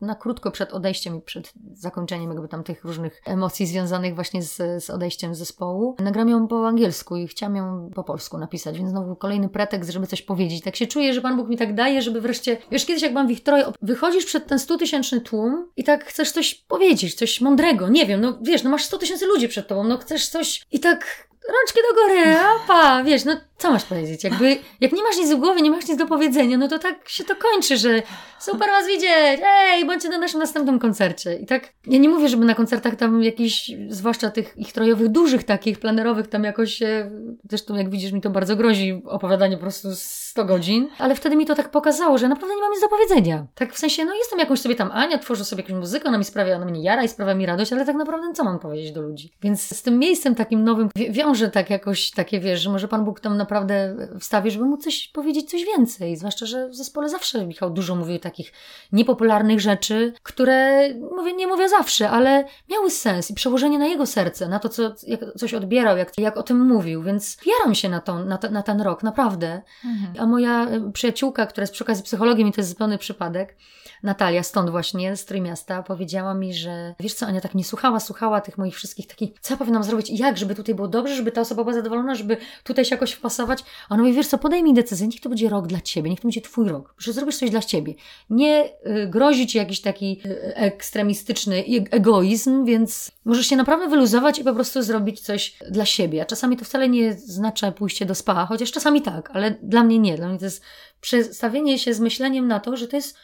na 0.00 0.14
krótko 0.14 0.50
przed 0.50 0.72
odejściem 0.72 1.18
i 1.18 1.20
przed 1.22 1.52
zakończeniem 1.72 2.30
jakby 2.30 2.48
tam 2.48 2.64
tych 2.64 2.84
różnych 2.84 3.22
emocji 3.26 3.66
związanych 3.66 4.14
właśnie 4.14 4.42
z, 4.42 4.84
z 4.84 4.90
odejściem 4.90 5.34
z 5.34 5.38
zespołu. 5.38 5.96
Nagram 5.98 6.28
ją 6.28 6.48
po 6.48 6.68
angielsku 6.68 7.16
i 7.16 7.28
chciałam 7.28 7.56
ją 7.56 7.90
po 7.94 8.04
polsku 8.04 8.38
napisać, 8.38 8.78
więc 8.78 8.90
znowu 8.90 9.16
kolejny 9.16 9.48
pretekst, 9.48 9.90
żeby 9.90 10.06
coś 10.06 10.22
powiedzieć. 10.22 10.62
Tak 10.64 10.76
się 10.76 10.86
czuję, 10.86 11.14
że 11.14 11.20
Pan 11.20 11.36
Bóg 11.36 11.48
mi 11.48 11.56
tak 11.56 11.74
daje, 11.74 12.02
żeby 12.02 12.20
wreszcie, 12.20 12.56
wiesz, 12.70 12.86
kiedyś 12.86 13.02
jak 13.02 13.12
byłam 13.12 13.28
w 13.28 13.30
ich 13.30 13.42
troje, 13.42 13.64
wychodzisz 13.82 14.24
przed 14.24 14.46
ten 14.46 14.58
100 14.58 14.78
tysięczny 14.78 15.20
tłum 15.20 15.68
i 15.76 15.84
tak 15.84 16.04
chcesz 16.04 16.32
coś 16.32 16.54
powiedzieć, 16.54 17.14
coś 17.14 17.40
mądrego, 17.40 17.88
nie 17.88 18.06
wiem, 18.06 18.20
no 18.20 18.38
wiesz, 18.42 18.62
no 18.62 18.70
masz 18.70 18.84
100 18.84 18.98
tysięcy 18.98 19.26
ludzi 19.26 19.48
przed 19.48 19.68
tobą, 19.68 19.84
no 19.84 19.98
chcesz 19.98 20.28
coś 20.28 20.66
i 20.70 20.80
tak 20.80 21.30
rączki 21.48 21.80
do 21.88 22.02
góry, 22.02 22.36
pa, 22.66 23.04
wiesz, 23.04 23.24
no 23.24 23.36
co 23.58 23.70
masz 23.70 23.84
powiedzieć? 23.84 24.24
Jakby, 24.24 24.56
jak 24.80 24.92
nie 24.92 25.02
masz 25.02 25.16
nic 25.16 25.30
w 25.30 25.36
głowie, 25.36 25.62
nie 25.62 25.70
masz 25.70 25.88
nic 25.88 25.98
do 25.98 26.06
powiedzenia, 26.06 26.58
no 26.58 26.68
to 26.68 26.78
tak 26.78 27.08
się 27.08 27.24
to 27.24 27.36
kończy, 27.36 27.76
że 27.76 28.02
super 28.40 28.68
was 28.70 28.86
widzieć, 28.86 29.39
ej, 29.44 29.86
bądźcie 29.86 30.08
na 30.08 30.18
naszym 30.18 30.40
następnym 30.40 30.78
koncercie. 30.78 31.34
I 31.34 31.46
tak, 31.46 31.72
ja 31.86 31.98
nie 31.98 32.08
mówię, 32.08 32.28
żeby 32.28 32.44
na 32.44 32.54
koncertach 32.54 32.96
tam 32.96 33.22
jakiś, 33.22 33.70
zwłaszcza 33.88 34.30
tych 34.30 34.54
ich 34.56 34.72
trojowych, 34.72 35.08
dużych 35.08 35.44
takich, 35.44 35.78
planerowych, 35.78 36.28
tam 36.28 36.44
jakoś 36.44 36.74
się, 36.74 37.10
zresztą 37.48 37.74
jak 37.74 37.90
widzisz, 37.90 38.12
mi 38.12 38.20
to 38.20 38.30
bardzo 38.30 38.56
grozi 38.56 39.02
opowiadanie 39.04 39.56
po 39.56 39.62
prostu 39.62 39.88
100 39.94 40.44
godzin, 40.44 40.88
ale 40.98 41.14
wtedy 41.14 41.36
mi 41.36 41.46
to 41.46 41.54
tak 41.54 41.70
pokazało, 41.70 42.18
że 42.18 42.28
naprawdę 42.28 42.54
nie 42.54 42.60
mam 42.60 42.72
nic 42.72 42.80
do 42.80 42.88
powiedzenia. 42.88 43.46
Tak 43.54 43.74
w 43.74 43.78
sensie, 43.78 44.04
no 44.04 44.14
jestem 44.14 44.38
jakąś 44.38 44.60
sobie 44.60 44.74
tam 44.74 44.90
Ania, 44.92 45.18
tworzę 45.18 45.44
sobie 45.44 45.62
jakąś 45.62 45.78
muzykę, 45.78 46.08
ona 46.08 46.18
mi 46.18 46.24
sprawia, 46.24 46.56
ona 46.56 46.64
mnie 46.64 46.82
jara 46.82 47.02
i 47.02 47.08
sprawia 47.08 47.34
mi 47.34 47.46
radość, 47.46 47.72
ale 47.72 47.86
tak 47.86 47.96
naprawdę 47.96 48.32
co 48.34 48.44
mam 48.44 48.58
powiedzieć 48.58 48.92
do 48.92 49.02
ludzi? 49.02 49.32
Więc 49.42 49.76
z 49.76 49.82
tym 49.82 49.98
miejscem 49.98 50.34
takim 50.34 50.64
nowym 50.64 50.88
wiąże 50.96 51.48
tak 51.48 51.70
jakoś 51.70 52.10
takie, 52.10 52.40
wiesz, 52.40 52.60
że 52.60 52.70
może 52.70 52.88
Pan 52.88 53.04
Bóg 53.04 53.20
tam 53.20 53.36
naprawdę 53.36 53.96
wstawi, 54.20 54.50
żeby 54.50 54.64
mu 54.64 54.76
coś 54.76 55.08
powiedzieć, 55.08 55.50
coś 55.50 55.64
więcej. 55.64 56.16
Zwłaszcza, 56.16 56.46
że 56.46 56.68
w 56.68 56.74
zespole 56.74 57.08
zawsze 57.08 57.46
Michał 57.46 57.70
dużo 57.70 57.96
mówił 57.96 58.18
takich 58.18 58.52
niepopularnych 58.92 59.29
rzeczy, 59.60 60.12
które, 60.22 60.88
mówię, 61.16 61.32
nie 61.32 61.46
mówię 61.46 61.68
zawsze, 61.68 62.10
ale 62.10 62.44
miały 62.70 62.90
sens 62.90 63.30
i 63.30 63.34
przełożenie 63.34 63.78
na 63.78 63.86
jego 63.86 64.06
serce, 64.06 64.48
na 64.48 64.58
to, 64.58 64.68
co 64.68 64.94
jak 65.06 65.20
coś 65.36 65.54
odbierał, 65.54 65.96
jak, 65.96 66.18
jak 66.18 66.36
o 66.36 66.42
tym 66.42 66.66
mówił, 66.66 67.02
więc 67.02 67.36
wieram 67.46 67.74
się 67.74 67.88
na, 67.88 68.02
na, 68.26 68.38
to, 68.38 68.50
na 68.50 68.62
ten 68.62 68.80
rok, 68.80 69.02
naprawdę. 69.02 69.62
Mhm. 69.84 70.14
A 70.18 70.26
moja 70.26 70.66
przyjaciółka, 70.92 71.46
która 71.46 71.62
jest 71.62 71.72
przy 71.72 71.84
okazji 71.84 72.04
psychologiem 72.04 72.48
i 72.48 72.52
to 72.52 72.60
jest 72.60 72.70
zupełny 72.70 72.98
przypadek, 72.98 73.56
Natalia, 74.02 74.42
stąd 74.42 74.70
właśnie, 74.70 75.16
z 75.16 75.24
Trójmiasta, 75.24 75.82
powiedziała 75.82 76.34
mi, 76.34 76.54
że 76.54 76.94
wiesz 77.00 77.14
co, 77.14 77.26
Ania 77.26 77.40
tak 77.40 77.54
nie 77.54 77.64
słuchała, 77.64 78.00
słuchała 78.00 78.40
tych 78.40 78.58
moich 78.58 78.74
wszystkich 78.74 79.06
takich, 79.06 79.30
co 79.40 79.54
ja 79.54 79.58
powinnam 79.58 79.84
zrobić 79.84 80.10
jak, 80.10 80.38
żeby 80.38 80.54
tutaj 80.54 80.74
było 80.74 80.88
dobrze, 80.88 81.14
żeby 81.14 81.32
ta 81.32 81.40
osoba 81.40 81.62
była 81.62 81.74
zadowolona, 81.74 82.14
żeby 82.14 82.36
tutaj 82.64 82.84
się 82.84 82.94
jakoś 82.94 83.12
wpasować. 83.12 83.64
A 83.88 83.94
ona 83.94 84.02
mówi, 84.02 84.14
wiesz 84.14 84.26
co, 84.26 84.38
podaj 84.38 84.62
mi 84.62 84.74
decyzję, 84.74 85.08
niech 85.08 85.20
to 85.20 85.28
będzie 85.28 85.48
rok 85.48 85.66
dla 85.66 85.80
Ciebie, 85.80 86.10
niech 86.10 86.20
to 86.20 86.28
będzie 86.28 86.40
Twój 86.40 86.68
rok, 86.68 86.94
że 86.98 87.12
zrobisz 87.12 87.38
coś 87.38 87.50
dla 87.50 87.60
Ciebie. 87.60 87.94
Nie 88.30 88.64
y, 88.86 89.06
grozi 89.20 89.46
Ci 89.46 89.58
jakiś 89.58 89.80
taki 89.80 90.20
y, 90.26 90.54
ekstremistyczny 90.54 91.64
egoizm, 91.90 92.64
więc 92.64 93.10
możesz 93.24 93.46
się 93.46 93.56
naprawdę 93.56 93.88
wyluzować 93.88 94.38
i 94.38 94.44
po 94.44 94.54
prostu 94.54 94.82
zrobić 94.82 95.20
coś 95.20 95.56
dla 95.70 95.84
siebie. 95.84 96.22
A 96.22 96.24
czasami 96.24 96.56
to 96.56 96.64
wcale 96.64 96.88
nie 96.88 97.12
znaczy 97.12 97.72
pójście 97.72 98.06
do 98.06 98.14
spa, 98.14 98.46
chociaż 98.46 98.72
czasami 98.72 99.02
tak, 99.02 99.30
ale 99.32 99.50
dla 99.62 99.82
mnie 99.82 99.98
nie. 99.98 100.16
Dla 100.16 100.28
mnie 100.28 100.38
to 100.38 100.44
jest 100.44 100.62
przestawienie 101.00 101.78
się 101.78 101.94
z 101.94 102.00
myśleniem 102.00 102.48
na 102.48 102.60
to, 102.60 102.76
że 102.76 102.88
to 102.88 102.96
jest 102.96 103.16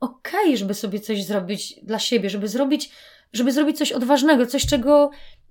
okej, 0.00 0.40
okay, 0.40 0.56
żeby 0.56 0.74
sobie 0.74 1.00
coś 1.00 1.24
zrobić 1.24 1.80
dla 1.82 1.98
siebie, 1.98 2.30
żeby 2.30 2.48
zrobić, 2.48 2.90
żeby 3.32 3.52
zrobić 3.52 3.78
coś 3.78 3.92
odważnego, 3.92 4.46
coś, 4.46 4.66
czego 4.66 5.10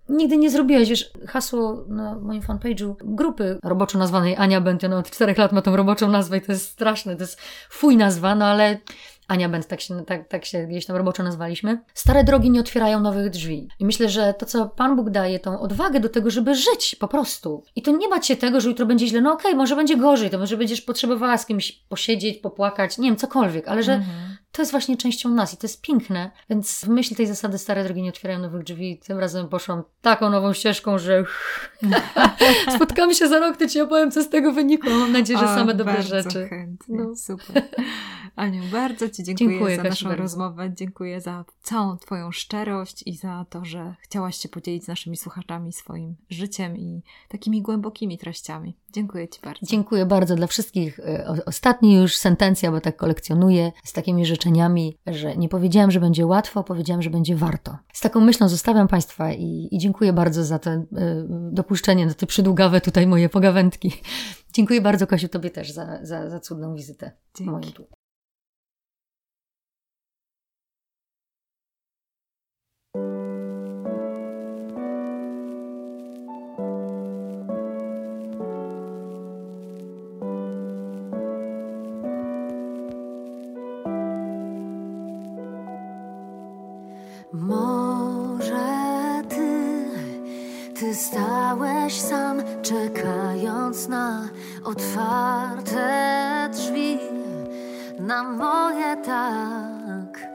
nigdy 0.10 0.38
nie 0.38 0.50
zrobiłeś. 0.50 0.90
Wiesz, 0.90 1.12
hasło 1.28 1.86
na 1.88 2.20
moim 2.20 2.42
fanpage'u 2.42 2.96
grupy 3.02 3.60
roboczo 3.64 3.98
nazwanej 3.98 4.36
Ania 4.36 4.62
Bention 4.62 4.94
od 4.94 5.10
czterech 5.10 5.38
lat 5.38 5.52
ma 5.52 5.62
tą 5.62 5.76
roboczą 5.76 6.12
nazwę 6.12 6.38
i 6.38 6.42
to 6.42 6.52
jest 6.52 6.70
straszne, 6.70 7.16
to 7.16 7.22
jest 7.24 7.42
fuj 7.70 7.98
nazwa, 7.98 8.36
no 8.36 8.46
ale 8.46 8.78
Ania 9.28 9.50
Bent, 9.50 9.68
tak 9.68 9.82
się, 9.82 10.06
tak, 10.06 10.28
tak 10.28 10.46
się 10.46 10.68
gdzieś 10.68 10.86
tam 10.86 10.96
roboczo 10.96 11.24
nazwaliśmy. 11.24 11.82
Stare 11.94 12.24
drogi 12.24 12.50
nie 12.50 12.60
otwierają 12.60 13.00
nowych 13.00 13.30
drzwi. 13.30 13.68
I 13.80 13.86
myślę, 13.86 14.10
że 14.10 14.34
to, 14.34 14.46
co 14.46 14.70
Pan 14.70 14.96
Bóg 14.96 15.10
daje, 15.10 15.40
tą 15.40 15.60
odwagę 15.60 16.00
do 16.00 16.10
tego, 16.10 16.30
żeby 16.30 16.56
żyć 16.56 16.96
po 17.00 17.08
prostu. 17.08 17.64
I 17.76 17.82
to 17.82 17.92
nie 17.92 18.10
bać 18.10 18.28
się 18.28 18.36
tego, 18.36 18.62
że 18.62 18.70
jutro 18.70 18.86
będzie 18.86 19.08
źle. 19.08 19.22
No 19.22 19.34
okej, 19.34 19.52
okay, 19.52 19.58
może 19.58 19.76
będzie 19.76 19.98
gorzej, 19.98 20.30
to 20.30 20.38
może 20.38 20.58
będziesz 20.58 20.82
potrzebowała 20.82 21.38
z 21.38 21.46
kimś 21.46 21.72
posiedzieć, 21.72 22.38
popłakać, 22.38 22.98
nie 22.98 23.10
wiem, 23.10 23.18
cokolwiek, 23.18 23.68
ale 23.68 23.84
że 23.84 23.94
mhm 23.94 24.33
to 24.54 24.62
jest 24.62 24.72
właśnie 24.72 24.98
częścią 24.98 25.30
nas 25.30 25.54
i 25.54 25.58
to 25.58 25.68
jest 25.68 25.82
piękne. 25.82 26.32
Więc 26.50 26.86
w 26.86 26.88
myśl 26.88 27.16
tej 27.16 27.28
zasady 27.28 27.58
stare 27.58 27.84
drogi 27.84 28.02
nie 28.02 28.10
otwierają 28.10 28.40
nowych 28.40 28.64
drzwi. 28.64 29.00
Tym 29.08 29.20
razem 29.20 29.50
poszłam 29.50 29.84
taką 30.02 30.30
nową 30.30 30.54
ścieżką, 30.54 30.98
że 31.00 31.24
spotkamy 32.76 33.16
się 33.16 33.28
za 33.28 33.40
rok, 33.40 33.58
to 33.58 33.68
Ci 33.68 33.82
opowiem, 33.82 34.12
co 34.12 34.24
z 34.24 34.30
tego 34.30 34.54
wynikło. 34.54 34.92
Mam 34.92 35.12
nadzieję, 35.12 35.40
że 35.40 35.46
o, 35.46 35.48
same 35.48 35.74
dobre 35.74 35.94
bardzo 35.94 36.10
rzeczy. 36.10 36.48
Chętnie. 36.48 36.98
No. 36.98 37.16
Super. 37.16 37.64
Aniu, 38.36 38.64
bardzo 38.72 39.10
Ci 39.10 39.24
dziękuję, 39.24 39.50
dziękuję 39.50 39.76
za 39.76 39.84
naszą 39.84 40.08
bardzo. 40.08 40.24
rozmowę. 40.24 40.72
Dziękuję 40.76 41.22
za 41.22 41.46
całą 41.62 41.98
Twoją 41.98 42.32
szczerość 42.32 43.04
i 43.06 43.16
za 43.16 43.46
to, 43.50 43.66
że 43.66 43.96
chciałaś 44.02 44.38
się 44.38 44.50
podzielić 44.50 44.84
z 44.84 44.88
naszymi 44.88 45.18
słuchaczami 45.18 45.74
swoim 45.74 46.16
życiem 46.30 46.78
i 46.78 47.02
takimi 47.30 47.62
głębokimi 47.62 48.18
treściami. 48.18 48.78
Dziękuję 48.94 49.28
Ci 49.28 49.42
bardzo. 49.42 49.66
Dziękuję 49.66 50.06
bardzo 50.06 50.36
dla 50.36 50.48
wszystkich. 50.48 51.00
E, 51.00 51.42
ostatni 51.46 51.96
już 51.96 52.16
sentencja, 52.16 52.72
bo 52.72 52.82
tak 52.82 52.96
kolekcjonuję, 52.96 53.72
z 53.84 53.94
takimi 53.94 54.26
życzeniami, 54.44 54.98
że 55.08 55.38
nie 55.38 55.50
powiedziałam, 55.50 55.92
że 55.92 56.00
będzie 56.00 56.26
łatwo, 56.26 56.64
powiedziałam, 56.64 57.02
że 57.02 57.10
będzie 57.10 57.36
warto. 57.36 57.78
Z 57.94 58.02
taką 58.02 58.22
myślą 58.22 58.50
zostawiam 58.50 58.88
Państwa 58.88 59.32
i, 59.34 59.68
i 59.72 59.78
dziękuję 59.78 60.14
bardzo 60.14 60.44
za 60.44 60.60
to 60.60 60.72
y, 60.72 60.86
dopuszczenie, 61.52 62.10
za 62.10 62.16
te 62.16 62.26
przydługawe 62.26 62.82
tutaj 62.82 63.08
moje 63.08 63.30
pogawędki. 63.30 63.92
Dziękuję 64.56 64.82
bardzo, 64.82 65.08
Kasiu, 65.08 65.28
Tobie 65.28 65.50
też 65.50 65.72
za, 65.72 66.06
za, 66.06 66.30
za 66.30 66.40
cudną 66.40 66.76
wizytę 66.76 67.12
Dzięki. 67.38 67.52
moją 67.52 67.72
tu. 67.72 67.88
Stałeś 90.96 92.02
sam, 92.02 92.44
czekając 92.62 93.88
na 93.88 94.30
otwarte 94.64 96.50
drzwi, 96.54 97.00
na 98.00 98.24
moje 98.24 98.98
tak. 98.98 100.28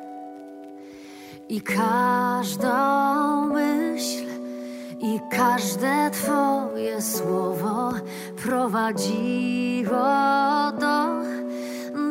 I 1.48 1.60
każdą 1.60 2.68
myśl, 3.46 4.24
i 5.00 5.20
każde 5.30 6.10
Twoje 6.10 7.02
słowo 7.02 7.92
prowadziło 8.42 9.92
do, 10.80 11.06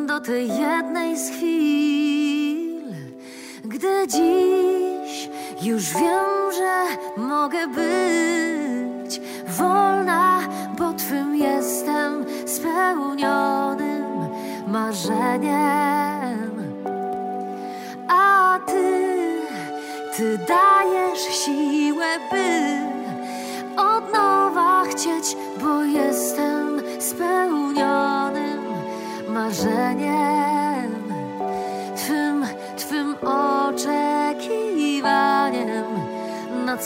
do 0.06 0.20
tej 0.20 0.48
jednej 0.48 1.18
z 1.18 1.30
chwil, 1.30 2.82
gdy 3.64 4.06
dziś 4.08 4.77
już 5.62 5.92
wiem, 5.92 6.52
że 6.56 6.84
mogę 7.16 7.66
być 7.68 9.20
wolna, 9.46 10.40
bo 10.78 10.92
twym 10.92 11.36
jestem 11.36 12.24
spełnionym 12.46 14.04
marzeniem. 14.66 16.50
A 18.08 18.58
ty, 18.66 19.38
ty 20.16 20.38
dajesz 20.38 21.20
siłę, 21.44 22.18
by 22.30 22.78
od 23.76 24.12
nowa 24.12 24.84
chcieć, 24.84 25.36
bo 25.60 25.84
jestem 25.84 26.82
spełnionym 27.00 28.60
marzeniem. 29.28 30.57
Na 36.68 36.76